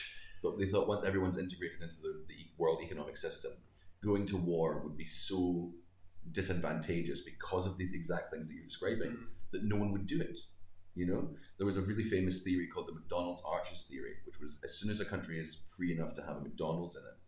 but 0.42 0.58
they 0.58 0.66
thought 0.66 0.86
once 0.88 1.04
everyone's 1.04 1.38
integrated 1.38 1.80
into 1.82 1.96
the, 2.06 2.12
the 2.28 2.40
world 2.58 2.78
economic 2.82 3.16
system, 3.16 3.52
going 4.04 4.24
to 4.26 4.36
war 4.36 4.80
would 4.84 4.96
be 4.96 5.06
so 5.06 5.72
disadvantageous 6.30 7.20
because 7.22 7.66
of 7.66 7.76
these 7.76 7.92
exact 7.92 8.30
things 8.32 8.48
that 8.48 8.54
you're 8.54 8.64
describing 8.64 9.10
Mm. 9.10 9.26
that 9.52 9.64
no 9.64 9.76
one 9.76 9.90
would 9.92 10.06
do 10.06 10.20
it. 10.20 10.38
You 10.94 11.06
know, 11.06 11.28
there 11.56 11.66
was 11.66 11.76
a 11.78 11.82
really 11.82 12.04
famous 12.04 12.42
theory 12.42 12.66
called 12.66 12.88
the 12.88 12.92
McDonald's 12.94 13.42
Arches 13.46 13.86
theory, 13.88 14.14
which 14.26 14.38
was 14.40 14.58
as 14.64 14.74
soon 14.78 14.90
as 14.90 15.00
a 15.00 15.04
country 15.04 15.38
is 15.38 15.56
free 15.76 15.92
enough 15.92 16.14
to 16.16 16.22
have 16.22 16.36
a 16.36 16.40
McDonald's 16.40 16.96
in 16.96 17.02
it, 17.02 17.18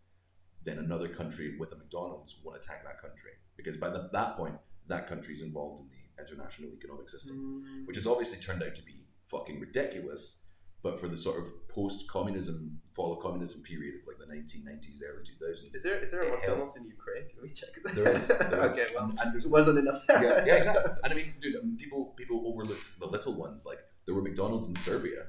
then 0.65 0.77
another 0.83 1.07
country 1.09 1.57
with 1.57 1.71
a 1.71 1.75
McDonald's 1.75 2.35
won't 2.43 2.57
attack 2.57 2.83
that 2.83 3.01
country 3.01 3.31
because 3.57 3.77
by 3.77 3.89
the, 3.89 4.09
that 4.13 4.37
point, 4.37 4.55
that 4.87 5.07
country 5.07 5.33
is 5.33 5.41
involved 5.41 5.81
in 5.83 5.89
the 5.89 6.23
international 6.23 6.69
economic 6.77 7.09
system, 7.09 7.35
Mm. 7.35 7.87
which 7.87 7.97
has 7.97 8.07
obviously 8.07 8.39
turned 8.39 8.61
out 8.63 8.75
to 8.75 8.83
be 8.83 9.05
fucking 9.29 9.59
ridiculous. 9.59 10.41
But 10.85 10.99
for 10.99 11.07
the 11.07 11.17
sort 11.17 11.37
of 11.41 11.45
post-communism, 11.67 12.79
fall 12.93 13.11
of 13.13 13.19
communism 13.25 13.63
period 13.63 13.95
of 13.95 14.01
like 14.09 14.19
the 14.23 14.29
1990s, 14.35 15.01
early 15.09 15.23
2000s, 15.23 15.75
Is 15.75 15.81
there 15.81 15.97
is 16.05 16.11
there 16.11 16.21
a. 16.21 16.29
McDonald's 16.37 16.75
in 16.77 16.85
Ukraine? 16.97 17.25
Can 17.31 17.39
we 17.41 17.49
check 17.61 17.73
that? 17.83 17.95
there 17.95 18.11
is, 18.17 18.27
there 18.27 18.67
is. 18.69 18.77
okay, 18.77 18.87
well, 18.93 19.05
and, 19.09 19.17
and 19.19 19.43
it 19.43 19.49
wasn't 19.49 19.79
enough. 19.79 20.01
yeah, 20.09 20.45
yeah, 20.45 20.55
exactly. 20.61 20.93
And 21.03 21.09
I 21.11 21.15
mean, 21.15 21.29
dude, 21.41 21.55
um, 21.55 21.75
people 21.83 22.01
people 22.19 22.37
overlook 22.49 22.81
the 22.99 23.07
little 23.15 23.33
ones. 23.45 23.65
Like 23.65 23.79
there 24.05 24.13
were 24.17 24.21
McDonald's 24.29 24.67
in 24.71 24.75
Serbia 24.75 25.21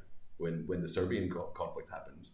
when 0.42 0.54
when 0.70 0.80
the 0.84 0.90
Serbian 0.96 1.30
co- 1.34 1.52
conflict 1.60 1.88
happened, 1.90 2.24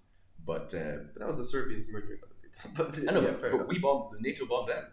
but 0.52 0.68
uh, 0.82 0.96
But 1.12 1.18
that 1.20 1.28
was 1.32 1.38
the 1.44 1.48
Serbians 1.56 1.86
murdering 1.94 2.18
other 2.24 2.38
people. 2.42 2.60
But 2.78 2.88
I 3.08 3.12
know, 3.14 3.22
yeah, 3.28 3.36
but, 3.40 3.68
we 3.72 3.78
bombed 3.86 4.04
the 4.14 4.20
NATO 4.28 4.42
bombed 4.52 4.68
them, 4.74 4.84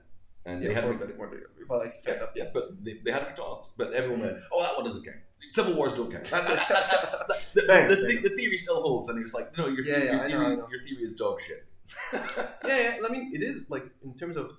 and 0.45 0.61
yeah, 0.61 0.67
they 0.69 0.73
had 0.73 0.83
more, 0.85 0.93
Mc- 0.93 1.07
than- 1.07 1.17
more 1.17 1.29
than- 1.29 1.43
well, 1.67 1.79
like, 1.79 2.03
yeah, 2.07 2.25
yeah, 2.35 2.45
but 2.53 2.83
they, 2.83 2.99
they 3.03 3.11
had 3.11 3.23
McDonald's. 3.23 3.71
But 3.77 3.93
everyone 3.93 4.21
went, 4.21 4.37
"Oh, 4.51 4.61
that 4.63 4.75
one 4.75 4.85
doesn't 4.85 5.03
count. 5.03 5.17
Civil 5.51 5.75
wars 5.75 5.93
don't 5.95 6.11
count." 6.11 6.25
That- 6.25 6.47
that- 6.47 6.69
that- 6.69 6.69
that- 6.69 7.27
that- 7.27 7.45
the, 7.53 7.61
Fair, 7.63 7.87
the, 7.89 7.95
fair 7.97 8.07
the, 8.07 8.17
the 8.29 8.35
theory 8.35 8.57
still 8.57 8.81
holds, 8.81 9.09
and 9.09 9.17
he 9.17 9.23
was 9.23 9.33
like, 9.33 9.55
"No, 9.57 9.67
your, 9.67 9.83
Yeah, 9.85 9.95
theory, 9.99 10.05
your, 10.11 10.21
I 10.23 10.27
know, 10.27 10.55
know. 10.55 10.67
your 10.71 10.81
theory 10.83 11.03
is 11.03 11.15
dog 11.15 11.41
shit." 11.41 11.65
yeah, 12.13 12.49
yeah. 12.65 12.97
I 13.05 13.09
mean, 13.11 13.31
it 13.33 13.41
is 13.43 13.63
like 13.69 13.85
in 14.03 14.13
terms 14.15 14.37
of 14.37 14.51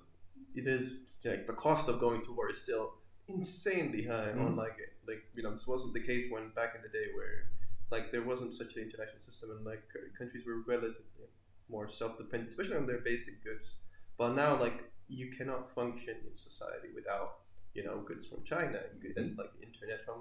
it 0.55 0.67
is 0.67 0.95
like 1.23 1.47
the 1.47 1.53
cost 1.53 1.87
of 1.87 1.99
going 1.99 2.21
to 2.25 2.33
war 2.33 2.49
is 2.51 2.59
still 2.61 2.93
insanely 3.27 4.03
high. 4.03 4.31
Mm. 4.35 4.47
Unlike 4.47 4.79
like 5.07 5.23
you 5.35 5.43
know 5.43 5.53
this 5.53 5.65
wasn't 5.67 5.93
the 5.93 6.01
case 6.01 6.25
when 6.29 6.49
back 6.55 6.73
in 6.75 6.81
the 6.81 6.89
day 6.89 7.05
where 7.15 7.45
like 7.89 8.11
there 8.11 8.23
wasn't 8.23 8.53
such 8.55 8.75
an 8.75 8.81
international 8.83 9.21
system 9.21 9.51
and 9.51 9.65
like 9.65 9.81
countries 10.17 10.43
were 10.45 10.59
relatively 10.67 11.27
more 11.69 11.89
self-dependent, 11.89 12.49
especially 12.49 12.75
on 12.75 12.85
their 12.85 12.99
basic 12.99 13.41
goods. 13.43 13.75
But 14.17 14.33
now 14.35 14.59
like 14.59 14.90
you 15.19 15.27
cannot 15.37 15.63
function 15.79 16.15
in 16.27 16.33
society 16.49 16.89
without 16.99 17.29
you 17.77 17.83
know 17.85 17.97
goods 18.09 18.25
from 18.29 18.39
China 18.53 18.79
and, 18.89 19.17
and 19.17 19.37
like 19.37 19.51
internet 19.67 19.99
from 20.07 20.19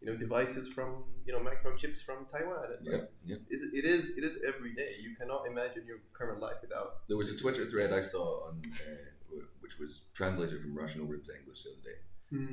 you 0.00 0.06
know 0.08 0.16
devices 0.26 0.64
from 0.76 0.90
you 1.26 1.32
know 1.34 1.40
microchips 1.50 2.00
from 2.06 2.18
Taiwan. 2.32 2.64
And, 2.74 2.86
like, 2.86 3.00
Yep, 3.00 3.12
yep. 3.30 3.40
it, 3.54 3.60
it 3.80 3.84
is 3.94 4.02
it 4.18 4.24
is 4.28 4.34
every 4.50 4.72
day. 4.82 4.92
You 5.04 5.10
cannot 5.20 5.42
imagine 5.52 5.82
your 5.86 6.00
current 6.18 6.40
life 6.46 6.58
without. 6.62 6.90
There 7.08 7.18
was 7.22 7.28
a 7.34 7.36
Twitter 7.42 7.64
thread 7.72 7.92
I 7.92 8.02
saw 8.12 8.26
on, 8.48 8.54
uh, 8.88 9.40
which 9.62 9.78
was 9.82 9.92
translated 10.14 10.62
from 10.62 10.72
Russian 10.82 11.02
over 11.02 11.14
into 11.14 11.32
English 11.40 11.60
the 11.64 11.70
other 11.72 11.84
day, 11.92 11.98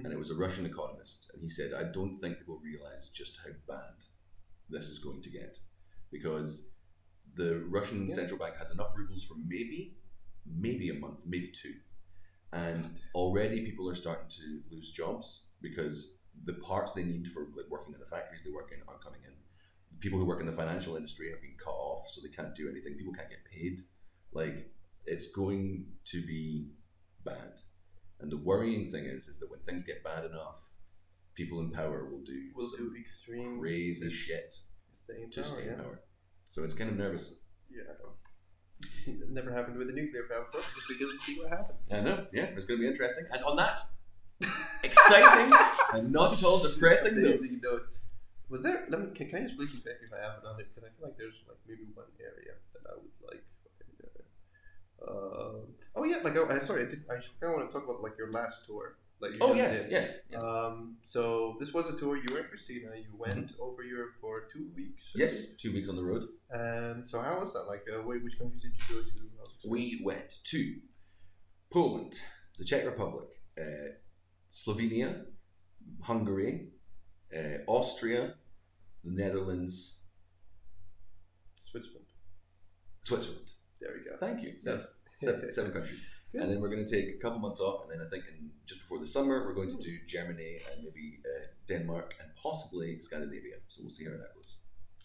and 0.03 0.09
it 0.15 0.19
was 0.23 0.29
a 0.35 0.35
Russian 0.45 0.65
economist, 0.73 1.19
and 1.33 1.39
he 1.41 1.49
said, 1.57 1.69
"I 1.73 1.83
don't 1.97 2.17
think 2.21 2.31
people 2.39 2.57
realize 2.71 3.03
just 3.21 3.33
how 3.43 3.51
bad 3.73 3.95
this 4.69 4.85
is 4.93 4.99
going 4.99 5.21
to 5.27 5.29
get, 5.29 5.53
because 6.11 6.51
the 7.41 7.51
Russian 7.77 7.99
Yeah. 8.09 8.15
central 8.19 8.39
bank 8.43 8.55
has 8.57 8.71
enough 8.71 8.91
rubles 8.99 9.23
for 9.27 9.35
maybe, 9.55 9.79
maybe 10.55 10.89
a 10.89 10.93
month, 10.93 11.19
maybe 11.25 11.51
two, 11.61 11.73
and 12.53 12.97
already 13.13 13.65
people 13.65 13.89
are 13.89 13.95
starting 13.95 14.29
to 14.29 14.61
lose 14.71 14.91
jobs 14.91 15.43
because 15.61 16.13
the 16.45 16.53
parts 16.53 16.93
they 16.93 17.03
need 17.03 17.27
for 17.33 17.47
like 17.55 17.69
working 17.69 17.93
in 17.93 17.99
the 17.99 18.05
factories 18.05 18.41
they 18.45 18.51
work 18.51 18.71
in 18.71 18.79
aren't 18.87 19.03
coming 19.03 19.21
in. 19.25 19.33
People 19.99 20.19
who 20.19 20.25
work 20.25 20.39
in 20.39 20.45
the 20.45 20.53
financial 20.53 20.95
industry 20.95 21.31
have 21.31 21.41
been 21.41 21.55
cut 21.63 21.71
off, 21.71 22.05
so 22.13 22.21
they 22.21 22.29
can't 22.29 22.55
do 22.55 22.69
anything. 22.69 22.95
People 22.97 23.13
can't 23.13 23.29
get 23.29 23.39
paid. 23.51 23.79
Like 24.31 24.71
it's 25.05 25.31
going 25.31 25.85
to 26.05 26.25
be 26.25 26.69
bad. 27.25 27.59
And 28.19 28.31
the 28.31 28.37
worrying 28.37 28.85
thing 28.85 29.05
is, 29.05 29.27
is 29.27 29.39
that 29.39 29.49
when 29.49 29.59
things 29.61 29.83
get 29.85 30.03
bad 30.03 30.25
enough, 30.25 30.61
people 31.35 31.59
in 31.61 31.71
power 31.71 32.09
will 32.09 32.23
do 32.23 32.51
will 32.55 32.69
do 32.77 32.93
extreme 32.99 33.59
crazy 33.59 34.11
shit 34.11 34.51
to 34.51 35.43
stay 35.43 35.67
in 35.67 35.77
power. 35.77 36.01
So 36.51 36.63
it's 36.63 36.73
kind 36.73 36.89
of 36.89 36.97
nervous. 36.97 37.33
Yeah. 37.69 37.93
It 39.07 39.29
never 39.31 39.51
happened 39.51 39.77
with 39.77 39.87
the 39.87 39.93
nuclear 39.93 40.23
power 40.29 40.45
plant, 40.51 40.65
just 40.75 40.87
because 40.87 41.11
we 41.11 41.19
see 41.19 41.39
what 41.39 41.49
happens. 41.49 41.79
I 41.91 42.01
know. 42.01 42.25
Yeah, 42.33 42.43
it's 42.55 42.65
going 42.65 42.79
to 42.79 42.83
be 42.83 42.87
interesting. 42.87 43.25
And 43.31 43.43
on 43.43 43.55
that 43.55 43.79
exciting 44.83 45.53
and 45.93 46.11
not 46.11 46.33
at 46.33 46.43
all 46.43 46.59
depressing 46.59 47.21
note, 47.21 47.41
note. 47.63 47.95
Was 48.49 48.61
there? 48.61 48.85
Let 48.89 49.01
me. 49.01 49.07
Can, 49.15 49.29
can 49.29 49.39
I 49.39 49.43
just 49.43 49.57
briefly 49.57 49.81
check 49.83 49.99
if 50.03 50.13
I 50.13 50.17
have 50.23 50.43
it 50.43 50.47
on 50.47 50.59
it? 50.59 50.67
Because 50.73 50.89
I 50.89 50.91
feel 50.97 51.07
like 51.07 51.17
there's 51.17 51.35
like 51.47 51.57
maybe 51.67 51.83
one 51.93 52.07
area 52.19 52.53
that 52.73 52.83
I 52.89 52.95
would 52.95 53.17
like. 53.27 53.43
Uh, 55.01 55.63
oh 55.95 56.03
yeah, 56.03 56.17
like 56.23 56.37
I, 56.37 56.55
I 56.55 56.59
sorry, 56.59 56.85
I 56.85 56.89
did. 56.89 57.03
I 57.09 57.15
kind 57.39 57.51
of 57.51 57.51
want 57.53 57.69
to 57.69 57.73
talk 57.73 57.83
about 57.83 58.01
like 58.01 58.17
your 58.17 58.31
last 58.31 58.65
tour. 58.65 58.97
Like 59.19 59.31
you 59.31 59.37
oh 59.41 59.53
yes, 59.55 59.81
did. 59.83 59.91
yes, 59.91 60.15
yes. 60.29 60.41
Um, 60.43 60.97
so 61.03 61.55
this 61.59 61.73
was 61.73 61.89
a 61.89 61.97
tour. 61.97 62.15
You 62.17 62.27
were 62.31 62.39
in 62.41 62.45
Christina. 62.45 62.89
You 62.95 63.15
went 63.17 63.53
over 63.59 63.81
Europe 63.83 64.13
for 64.21 64.43
two 64.53 64.67
weeks. 64.75 65.01
Yes, 65.15 65.55
two 65.55 65.73
weeks 65.73 65.89
on 65.89 65.95
the 65.95 66.03
road. 66.03 66.27
And 66.51 67.07
so 67.07 67.19
how 67.19 67.39
was 67.39 67.51
that? 67.53 67.63
Like, 67.67 67.83
uh, 67.91 68.01
wh- 68.01 68.23
which 68.23 68.37
countries 68.37 68.61
did 68.61 68.73
you 68.77 68.95
go 68.95 69.01
to? 69.01 69.09
How 69.37 69.43
was 69.43 69.51
it? 69.63 69.69
We 69.69 70.01
went 70.05 70.29
to 70.51 70.75
Poland, 71.73 72.13
the 72.59 72.65
Czech 72.65 72.85
Republic, 72.85 73.29
uh, 73.59 73.89
Slovenia, 74.51 75.25
Hungary, 76.01 76.67
uh, 77.35 77.63
Austria, 77.67 78.35
the 79.03 79.11
Netherlands, 79.11 79.97
Switzerland. 81.71 82.05
Switzerland. 83.03 83.51
There 83.81 83.91
we 83.97 84.09
go. 84.09 84.17
Thank 84.19 84.43
you. 84.43 84.53
Yes, 84.63 84.93
seven, 85.19 85.51
seven 85.51 85.71
countries. 85.71 85.99
Good. 86.31 86.41
And 86.41 86.51
then 86.51 86.59
we're 86.61 86.69
going 86.69 86.85
to 86.85 86.89
take 86.91 87.15
a 87.15 87.17
couple 87.21 87.39
months 87.39 87.59
off, 87.59 87.83
and 87.83 87.91
then 87.91 88.05
I 88.05 88.09
think 88.09 88.25
in, 88.27 88.49
just 88.65 88.81
before 88.81 88.99
the 88.99 89.05
summer 89.05 89.45
we're 89.45 89.53
going 89.53 89.69
to 89.69 89.77
do 89.81 89.97
Germany 90.07 90.57
and 90.71 90.83
maybe 90.83 91.19
uh, 91.25 91.45
Denmark 91.67 92.15
and 92.21 92.29
possibly 92.35 93.01
Scandinavia. 93.01 93.55
So 93.69 93.81
we'll 93.81 93.91
see 93.91 94.05
how 94.05 94.11
that 94.11 94.35
goes. 94.35 94.57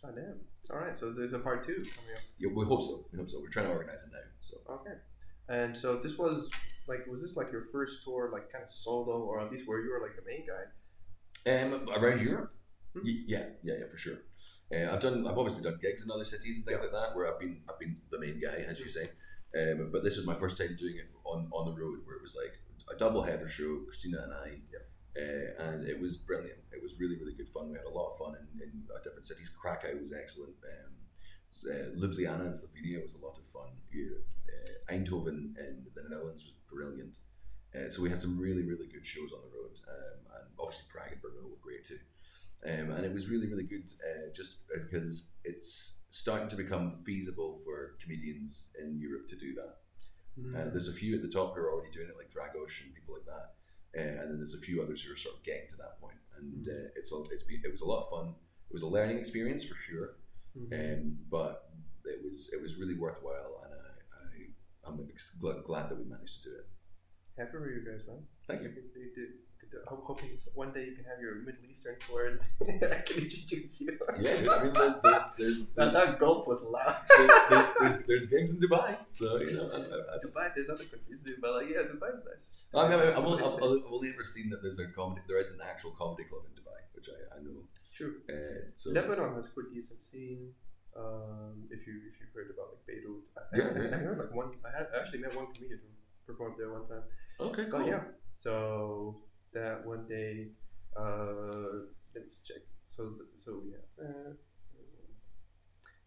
Oh 0.05 0.11
damn! 0.11 0.41
All 0.73 0.79
right, 0.85 0.97
so 0.97 1.13
there's 1.13 1.33
a 1.33 1.39
part 1.39 1.65
two 1.65 1.75
coming 1.75 2.15
up. 2.17 2.23
Yeah, 2.39 2.51
we 2.55 2.65
hope 2.65 2.83
so. 2.83 3.07
We 3.13 3.19
hope 3.19 3.31
so. 3.31 3.41
We're 3.41 3.51
trying 3.51 3.67
to 3.67 3.73
organize 3.73 4.03
it 4.03 4.11
now. 4.13 4.19
So 4.41 4.57
Okay. 4.81 4.97
And 5.49 5.77
so 5.77 5.97
this 5.97 6.17
was 6.19 6.49
like, 6.89 7.07
was 7.07 7.21
this 7.23 7.37
like 7.37 7.51
your 7.53 7.67
first 7.73 8.05
tour, 8.05 8.31
like 8.33 8.51
kind 8.51 8.65
of 8.65 8.71
solo, 8.71 9.23
or 9.23 9.41
at 9.41 9.51
least 9.51 9.67
where 9.69 9.81
you 9.81 9.91
were 9.91 10.01
like 10.01 10.17
the 10.17 10.23
main 10.27 10.45
guy? 10.47 10.65
um, 11.53 11.89
around 11.97 12.21
Europe, 12.21 12.53
Hmm. 12.95 13.01
Y- 13.05 13.25
yeah, 13.27 13.45
yeah, 13.63 13.75
yeah, 13.81 13.87
for 13.91 13.99
sure. 13.99 14.19
Uh, 14.75 14.93
I've 14.93 15.01
done. 15.01 15.27
I've 15.27 15.37
obviously 15.39 15.63
done 15.65 15.79
gigs 15.83 16.03
in 16.05 16.11
other 16.11 16.25
cities 16.25 16.57
and 16.57 16.65
things 16.65 16.79
like 16.81 16.93
that 16.93 17.15
where 17.17 17.33
I've 17.33 17.39
been. 17.41 17.61
I've 17.69 17.79
been 17.79 17.97
the 18.11 18.19
main 18.19 18.41
guy, 18.41 18.65
as 18.69 18.81
you 18.81 18.89
say. 18.89 19.05
Um, 19.59 19.91
but 19.93 20.03
this 20.03 20.17
was 20.17 20.27
my 20.27 20.35
first 20.35 20.57
time 20.57 20.77
doing 20.79 20.97
it 20.97 21.11
on, 21.25 21.49
on 21.53 21.67
the 21.67 21.81
road, 21.81 21.99
where 22.05 22.17
it 22.17 22.23
was 22.23 22.35
like 22.35 22.55
a 22.95 22.99
double 22.99 23.23
header 23.23 23.49
show. 23.49 23.81
Christina 23.85 24.19
and 24.25 24.33
I, 24.33 24.49
uh, 25.21 25.69
and 25.69 25.87
it 25.87 26.01
was 26.01 26.17
brilliant. 26.17 26.59
It 26.73 26.83
was 26.83 26.99
really 26.99 27.17
really 27.17 27.35
good 27.35 27.49
fun. 27.49 27.71
We 27.71 27.77
had 27.77 27.87
a 27.87 27.91
lot 27.91 28.13
of 28.13 28.19
fun 28.19 28.35
in, 28.41 28.63
in 28.63 28.73
different 29.05 29.27
cities. 29.27 29.51
Krakow 29.51 30.01
was 30.01 30.13
excellent. 30.13 30.57
Um, 30.65 30.93
uh, 31.69 31.95
Ljubljana 31.95 32.47
in 32.47 32.55
Slovenia 32.55 33.03
was 33.03 33.15
a 33.15 33.25
lot 33.25 33.39
of 33.39 33.45
fun. 33.53 33.71
Uh, 33.93 34.93
Eindhoven 34.93 35.55
in 35.59 35.87
the 35.95 36.03
Netherlands 36.09 36.45
was 36.45 36.55
brilliant. 36.71 37.17
Uh, 37.75 37.91
so 37.91 38.03
we 38.03 38.11
had 38.11 38.21
some 38.21 38.39
really, 38.39 38.63
really 38.63 38.87
good 38.87 39.07
shows 39.07 39.33
on 39.33 39.41
the 39.41 39.57
road, 39.57 39.73
um, 39.89 40.19
and 40.37 40.45
obviously 40.59 40.85
Prague 40.91 41.13
and 41.13 41.23
Brno 41.23 41.49
were 41.49 41.63
great 41.63 41.85
too. 41.85 41.99
Um, 42.65 42.91
and 42.93 43.05
it 43.05 43.13
was 43.13 43.29
really, 43.29 43.49
really 43.49 43.65
good, 43.65 43.91
uh, 44.05 44.33
just 44.35 44.59
because 44.73 45.31
it's 45.45 45.99
starting 46.13 46.49
to 46.49 46.57
become 46.57 46.93
feasible 47.05 47.61
for 47.65 47.97
comedians 48.03 48.69
in 48.79 48.99
Europe 49.01 49.27
to 49.29 49.37
do 49.37 49.55
that. 49.55 49.79
Uh, 50.57 50.71
there's 50.73 50.89
a 50.89 50.93
few 50.93 51.15
at 51.15 51.21
the 51.23 51.29
top 51.29 51.55
who 51.55 51.61
are 51.61 51.73
already 51.73 51.91
doing 51.93 52.09
it, 52.09 52.17
like 52.17 52.31
Dragos 52.33 52.73
and 52.85 52.95
people 52.95 53.15
like 53.17 53.27
that, 53.27 53.47
uh, 53.99 54.21
and 54.23 54.31
then 54.31 54.39
there's 54.39 54.55
a 54.55 54.61
few 54.65 54.81
others 54.83 55.03
who 55.03 55.13
are 55.13 55.17
sort 55.17 55.37
of 55.37 55.43
getting 55.43 55.69
to 55.69 55.77
that 55.77 56.01
point. 56.01 56.17
And 56.39 56.67
uh, 56.69 56.89
it's 56.97 57.13
a, 57.13 57.21
it's 57.33 57.45
been, 57.45 57.61
it 57.65 57.71
was 57.71 57.83
a 57.83 57.85
lot 57.85 58.05
of 58.05 58.11
fun. 58.11 58.35
It 58.71 58.73
was 58.73 58.83
a 58.83 58.87
learning 58.87 59.19
experience 59.19 59.65
for 59.65 59.75
sure, 59.75 60.17
Mhm. 60.57 60.73
um, 60.73 61.19
but 61.31 61.71
it 62.05 62.21
was 62.25 62.49
it 62.53 62.61
was 62.63 62.77
really 62.77 62.95
worthwhile, 62.97 63.61
and 63.65 63.73
I, 63.75 64.17
I 64.21 64.89
I'm 64.89 65.07
ex- 65.13 65.35
glad, 65.41 65.65
glad 65.65 65.89
that 65.91 65.99
we 65.99 66.05
managed 66.05 66.43
to 66.45 66.49
do 66.51 66.57
it. 66.57 66.67
Happy 67.37 67.53
for 67.53 67.69
you 67.71 67.85
guys, 67.85 68.07
man. 68.07 68.21
Thank 68.47 68.63
you. 68.63 68.71
They, 68.73 69.09
they, 69.17 69.29
I'm 69.91 69.99
hoping 70.05 70.31
one 70.55 70.73
day 70.73 70.85
you 70.87 70.95
can 70.95 71.05
have 71.05 71.21
your 71.21 71.37
Middle 71.37 71.65
Eastern 71.71 71.97
tour 71.99 72.27
and 72.29 72.41
I 72.85 72.97
can 73.07 73.23
introduce 73.25 73.81
you. 73.81 73.99
Yeah, 74.21 74.37
dude, 74.37 74.49
I 74.49 74.63
mean, 74.65 74.73
there's 74.73 74.95
there's 75.03 75.37
there's, 75.39 75.69
that, 75.77 75.93
there's, 75.93 75.93
that 75.93 76.19
gulp 76.19 76.47
was 76.47 76.63
loud. 76.63 76.97
there's, 77.17 77.31
there's, 77.51 77.69
there's, 77.81 78.07
there's 78.07 78.27
gigs 78.29 78.51
in 78.53 78.61
Dubai, 78.61 78.97
so 79.13 79.39
you 79.41 79.53
know. 79.57 79.71
I, 79.73 79.79
I, 79.79 80.17
Dubai, 80.25 80.53
there's 80.55 80.69
other 80.69 80.85
countries 80.85 81.21
too, 81.27 81.37
but 81.41 81.53
like, 81.55 81.69
yeah, 81.71 81.83
Dubai's 81.83 82.23
nice. 82.25 82.47
I 82.75 82.89
mean, 82.89 82.99
I've 83.01 83.25
only, 83.25 83.43
I've, 83.45 83.55
I've 83.55 83.93
only 83.93 84.11
ever 84.15 84.25
seen 84.25 84.49
that 84.51 84.63
there's 84.63 84.79
a 84.79 84.87
comedy. 84.89 85.21
There 85.29 85.41
is 85.41 85.51
an 85.51 85.61
actual 85.63 85.91
comedy 85.93 86.25
club 86.25 86.43
in 86.49 86.53
Dubai, 86.61 86.81
which 86.95 87.09
I, 87.09 87.37
I 87.37 87.43
know. 87.43 87.61
True. 87.97 88.15
Uh, 88.29 88.71
so 88.77 88.91
Lebanon 88.91 89.35
has 89.35 89.49
quite 89.53 89.69
decent 89.73 90.03
scene. 90.03 90.49
Um, 90.97 91.65
if 91.71 91.87
you 91.87 91.95
if 92.09 92.21
you've 92.21 92.33
heard 92.35 92.51
about 92.53 92.69
like 92.73 92.85
Beirut, 92.87 93.25
I, 93.37 93.41
Yeah, 93.57 93.69
I, 93.73 93.89
yeah. 93.89 93.97
I 93.97 93.99
heard 94.05 94.19
like 94.19 94.35
one. 94.35 94.51
I, 94.65 94.71
had, 94.77 94.87
I 94.95 95.01
actually 95.03 95.21
met 95.21 95.35
one 95.37 95.47
comedian 95.53 95.81
who 95.81 96.33
performed 96.33 96.57
there 96.59 96.73
one 96.73 96.87
time. 96.89 97.03
okay, 97.41 97.65
But 97.71 97.81
cool. 97.81 97.89
yeah, 97.89 98.03
so 98.37 99.17
that 99.53 99.85
one 99.85 100.07
day, 100.09 100.49
uh, 100.97 101.87
let 102.15 102.25
me 102.25 102.31
just 102.31 102.47
check. 102.47 102.59
So 102.97 103.13
so 103.45 103.63
yeah. 103.69 104.05
Uh, 104.05 104.33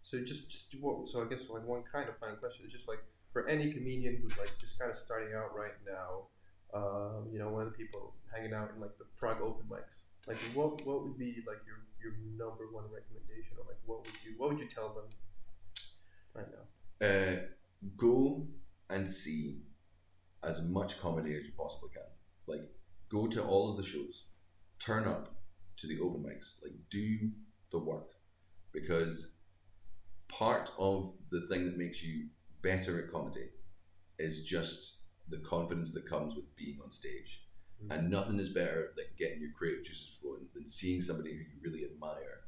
so 0.03 0.19
just 0.23 0.49
just 0.49 0.75
what? 0.79 1.07
So 1.07 1.23
I 1.23 1.29
guess 1.29 1.41
like 1.49 1.65
one 1.65 1.83
kind 1.91 2.09
of 2.09 2.17
final 2.17 2.35
question 2.35 2.65
is 2.65 2.71
just 2.71 2.87
like 2.87 2.99
for 3.33 3.47
any 3.47 3.71
comedian 3.71 4.17
who's 4.21 4.37
like 4.37 4.51
just 4.57 4.77
kind 4.79 4.91
of 4.91 4.97
starting 4.97 5.33
out 5.35 5.55
right 5.55 5.75
now, 5.85 6.27
um, 6.73 7.27
you 7.31 7.39
know, 7.39 7.49
one 7.49 7.63
of 7.63 7.71
the 7.71 7.77
people 7.77 8.13
hanging 8.33 8.53
out 8.53 8.71
in 8.75 8.81
like 8.81 8.97
the 8.97 9.05
Prague 9.17 9.41
open 9.41 9.65
mics, 9.69 9.95
like 10.27 10.37
what 10.53 10.85
what 10.85 11.03
would 11.03 11.17
be 11.17 11.43
like 11.47 11.57
your 11.65 11.81
your 12.01 12.13
number 12.37 12.67
one 12.71 12.85
recommendation 12.93 13.57
or 13.57 13.65
like 13.67 13.79
what 13.85 14.05
would 14.05 14.23
you 14.23 14.33
what 14.37 14.49
would 14.49 14.59
you 14.59 14.67
tell 14.67 14.89
them 14.93 15.05
right 16.33 16.47
now? 16.51 17.07
Uh, 17.07 17.35
go 17.97 18.45
and 18.89 19.09
see 19.09 19.57
as 20.43 20.61
much 20.61 20.99
comedy 20.99 21.35
as 21.35 21.43
you 21.43 21.51
possibly 21.57 21.89
can. 21.89 22.03
Like, 22.47 22.69
go 23.09 23.27
to 23.27 23.43
all 23.43 23.71
of 23.71 23.77
the 23.77 23.83
shows, 23.83 24.25
turn 24.79 25.07
up 25.07 25.35
to 25.77 25.87
the 25.87 25.99
open 25.99 26.23
mics, 26.23 26.61
like, 26.63 26.73
do 26.89 27.29
the 27.71 27.79
work. 27.79 28.11
Because 28.71 29.31
part 30.27 30.71
of 30.77 31.13
the 31.31 31.41
thing 31.47 31.65
that 31.65 31.77
makes 31.77 32.03
you 32.03 32.27
better 32.61 33.03
at 33.03 33.11
comedy 33.11 33.49
is 34.19 34.43
just 34.43 34.97
the 35.29 35.37
confidence 35.37 35.93
that 35.93 36.09
comes 36.09 36.35
with 36.35 36.55
being 36.55 36.77
on 36.83 36.91
stage. 36.91 37.43
Mm. 37.83 37.95
And 37.95 38.09
nothing 38.09 38.39
is 38.39 38.49
better 38.49 38.93
than 38.95 39.05
getting 39.17 39.41
your 39.41 39.51
creative 39.57 39.85
juices 39.85 40.17
flowing 40.21 40.47
than 40.53 40.67
seeing 40.67 41.01
somebody 41.01 41.31
who 41.31 41.39
you 41.39 41.61
really 41.63 41.85
admire 41.85 42.41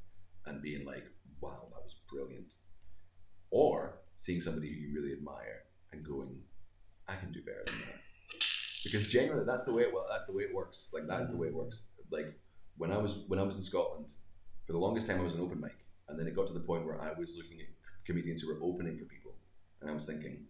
and 0.45 0.61
being 0.61 0.85
like, 0.85 1.05
wow, 1.41 1.67
that 1.69 1.83
was 1.83 1.95
brilliant. 2.09 2.53
Or 3.51 3.99
seeing 4.15 4.41
somebody 4.41 4.69
who 4.69 4.75
you 4.75 4.93
really 4.95 5.13
admire 5.13 5.63
and 5.91 6.05
going, 6.05 6.39
I 7.07 7.15
can 7.15 7.31
do 7.31 7.41
better 7.41 7.63
than 7.65 7.79
that. 7.79 7.99
Because 8.83 9.07
generally 9.07 9.45
that's 9.45 9.65
the 9.65 9.73
way 9.73 9.83
it, 9.83 9.93
well, 9.93 10.05
that's 10.09 10.25
the 10.25 10.33
way 10.33 10.43
it 10.43 10.53
works. 10.53 10.89
Like 10.93 11.07
that's 11.07 11.29
the 11.29 11.37
way 11.37 11.47
it 11.47 11.53
works. 11.53 11.83
Like 12.11 12.33
when 12.77 12.91
I 12.91 12.97
was 12.97 13.19
when 13.27 13.39
I 13.39 13.43
was 13.43 13.55
in 13.55 13.63
Scotland, 13.63 14.07
for 14.65 14.73
the 14.73 14.79
longest 14.79 15.07
time 15.07 15.19
I 15.19 15.23
was 15.23 15.33
an 15.33 15.41
open 15.41 15.59
mic, 15.59 15.75
and 16.07 16.19
then 16.19 16.27
it 16.27 16.35
got 16.35 16.47
to 16.47 16.53
the 16.53 16.59
point 16.59 16.85
where 16.85 17.01
I 17.01 17.09
was 17.17 17.29
looking 17.35 17.59
at 17.59 17.67
comedians 18.05 18.41
who 18.41 18.47
were 18.47 18.59
opening 18.63 18.97
for 18.97 19.05
people, 19.05 19.33
and 19.81 19.89
I 19.89 19.93
was 19.93 20.05
thinking, 20.05 20.45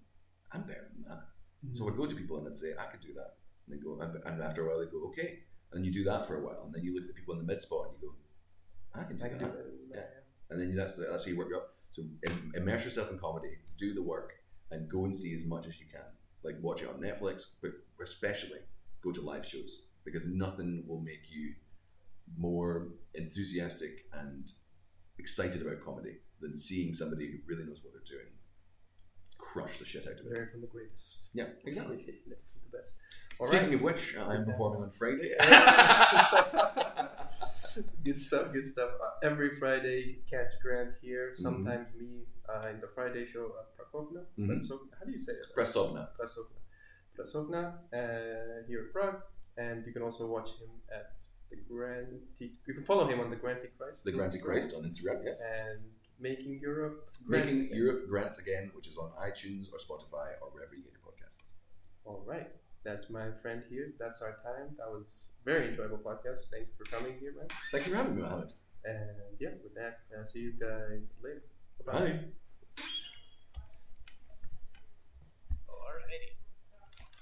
I'm 0.51 0.61
better 0.61 0.87
than 0.93 1.05
that. 1.07 1.23
Mm. 1.65 1.77
So 1.77 1.87
I'd 1.87 1.97
go 1.97 2.05
to 2.05 2.15
people 2.15 2.37
and 2.37 2.47
I'd 2.47 2.57
say, 2.57 2.73
I 2.77 2.85
could 2.85 3.01
do 3.01 3.13
that. 3.15 3.35
And 3.65 3.77
they 3.77 3.83
go, 3.83 3.99
and 4.01 4.15
and 4.25 4.41
after 4.41 4.65
a 4.65 4.69
while 4.69 4.79
they 4.79 4.91
go, 4.91 5.07
okay. 5.09 5.39
And 5.73 5.85
you 5.85 5.91
do 5.91 6.03
that 6.05 6.27
for 6.27 6.37
a 6.37 6.41
while, 6.45 6.63
and 6.65 6.73
then 6.73 6.83
you 6.83 6.93
look 6.93 7.03
at 7.03 7.07
the 7.09 7.13
people 7.13 7.33
in 7.33 7.39
the 7.39 7.45
mid 7.45 7.61
spot 7.61 7.87
and 7.87 7.95
you 7.99 8.07
go, 8.07 8.13
I 8.99 9.03
can 9.03 9.17
do 9.17 9.25
I 9.25 9.29
can 9.29 9.37
that. 9.39 9.53
do. 9.53 9.71
Yeah. 9.93 10.01
And 10.49 10.61
then 10.61 10.75
that's 10.75 10.95
the, 10.95 11.07
that's 11.09 11.25
how 11.25 11.29
you 11.29 11.37
work 11.37 11.51
up. 11.53 11.73
So 11.91 12.03
im- 12.27 12.53
immerse 12.55 12.85
yourself 12.85 13.11
in 13.11 13.19
comedy, 13.19 13.57
do 13.77 13.93
the 13.93 14.01
work, 14.01 14.33
and 14.71 14.89
go 14.89 15.05
and 15.05 15.15
see 15.15 15.33
as 15.33 15.45
much 15.45 15.67
as 15.67 15.79
you 15.79 15.85
can. 15.91 16.05
Like 16.43 16.55
watch 16.61 16.81
it 16.83 16.89
on 16.89 17.01
Netflix, 17.01 17.41
but 17.61 17.71
especially 18.01 18.59
go 19.03 19.11
to 19.11 19.21
live 19.21 19.45
shows 19.45 19.81
because 20.05 20.23
nothing 20.27 20.83
will 20.87 21.01
make 21.01 21.23
you 21.29 21.53
more 22.37 22.87
enthusiastic 23.13 24.05
and 24.13 24.51
excited 25.19 25.61
about 25.61 25.83
comedy 25.83 26.17
than 26.41 26.55
seeing 26.55 26.93
somebody 26.93 27.27
who 27.31 27.37
really 27.47 27.63
knows 27.67 27.79
what 27.83 27.93
they're 27.93 28.17
doing 28.17 28.27
crush 29.37 29.79
the 29.79 29.85
shit 29.85 30.05
out 30.07 30.19
of 30.19 30.25
it. 30.25 30.33
Learn 30.35 30.49
from 30.51 30.61
the 30.61 30.67
greatest. 30.67 31.17
Yeah, 31.33 31.45
exactly. 31.65 31.97
the 32.27 32.77
best. 32.77 32.91
All 33.39 33.47
Speaking 33.47 33.67
right. 33.67 33.75
of 33.75 33.81
which, 33.81 34.15
I'm 34.17 34.45
performing 34.45 34.83
on 34.83 34.91
Friday. 34.91 35.33
good 38.03 38.21
stuff, 38.21 38.51
good 38.51 38.67
stuff. 38.69 38.91
Uh, 39.01 39.25
every 39.27 39.55
Friday, 39.57 40.19
catch 40.29 40.51
Grant 40.61 40.91
here. 41.01 41.31
Mm-hmm. 41.33 41.43
Sometimes 41.43 41.87
me 41.99 42.23
uh, 42.49 42.67
in 42.69 42.81
the 42.81 42.87
Friday 42.93 43.25
show 43.31 43.51
at 43.59 43.77
Prakovna. 43.77 44.23
Mhm. 44.39 44.47
Praso- 44.49 44.79
how 44.97 45.05
do 45.05 45.11
you 45.11 45.19
say 45.19 45.33
it? 45.33 45.45
Prasovna. 45.55 46.07
Prasovna. 46.19 46.57
Prasovna 47.17 47.73
uh, 47.93 48.67
here 48.67 48.79
in 48.85 48.89
Prague. 48.93 49.21
And 49.57 49.85
you 49.85 49.93
can 49.93 50.03
also 50.03 50.25
watch 50.27 50.49
him 50.49 50.69
at 50.93 51.13
the 51.49 51.57
Grand. 51.69 52.19
T- 52.37 52.53
you 52.67 52.73
can 52.73 52.83
follow 52.83 53.07
him 53.07 53.19
on 53.19 53.29
the 53.29 53.35
Grand 53.35 53.59
Christ. 53.77 53.97
The 54.03 54.11
Grantichrist 54.11 54.75
on 54.75 54.83
Instagram, 54.83 55.23
yes. 55.25 55.41
And 55.41 55.79
Making 56.19 56.59
Europe. 56.61 57.09
Grants 57.27 57.45
Making 57.47 57.65
again. 57.65 57.77
Europe 57.77 58.09
Grants 58.09 58.37
Again, 58.39 58.71
which 58.75 58.87
is 58.87 58.97
on 58.97 59.09
iTunes 59.21 59.67
or 59.71 59.77
Spotify 59.77 60.27
or 60.41 60.49
wherever 60.51 60.73
you 60.75 60.81
get 60.83 60.93
your 60.93 61.01
podcasts. 61.07 61.51
All 62.05 62.23
right. 62.25 62.49
That's 62.83 63.09
my 63.09 63.27
friend 63.41 63.63
here. 63.69 63.93
That's 63.99 64.21
our 64.21 64.37
time. 64.43 64.75
That 64.77 64.89
was 64.89 65.23
very 65.45 65.69
enjoyable 65.69 65.97
podcast. 65.97 66.49
Thanks 66.51 66.71
for 66.77 66.85
coming 66.95 67.15
here, 67.19 67.33
man. 67.37 67.47
Thank 67.71 67.85
you 67.85 67.91
for 67.93 67.97
having 67.97 68.15
me, 68.15 68.21
Mohammed. 68.21 68.53
And 68.85 69.09
yeah, 69.39 69.49
with 69.63 69.75
that, 69.75 69.99
uh, 70.17 70.25
see 70.25 70.39
you 70.39 70.53
guys 70.59 71.09
later. 71.21 71.43
Bye. 71.85 72.19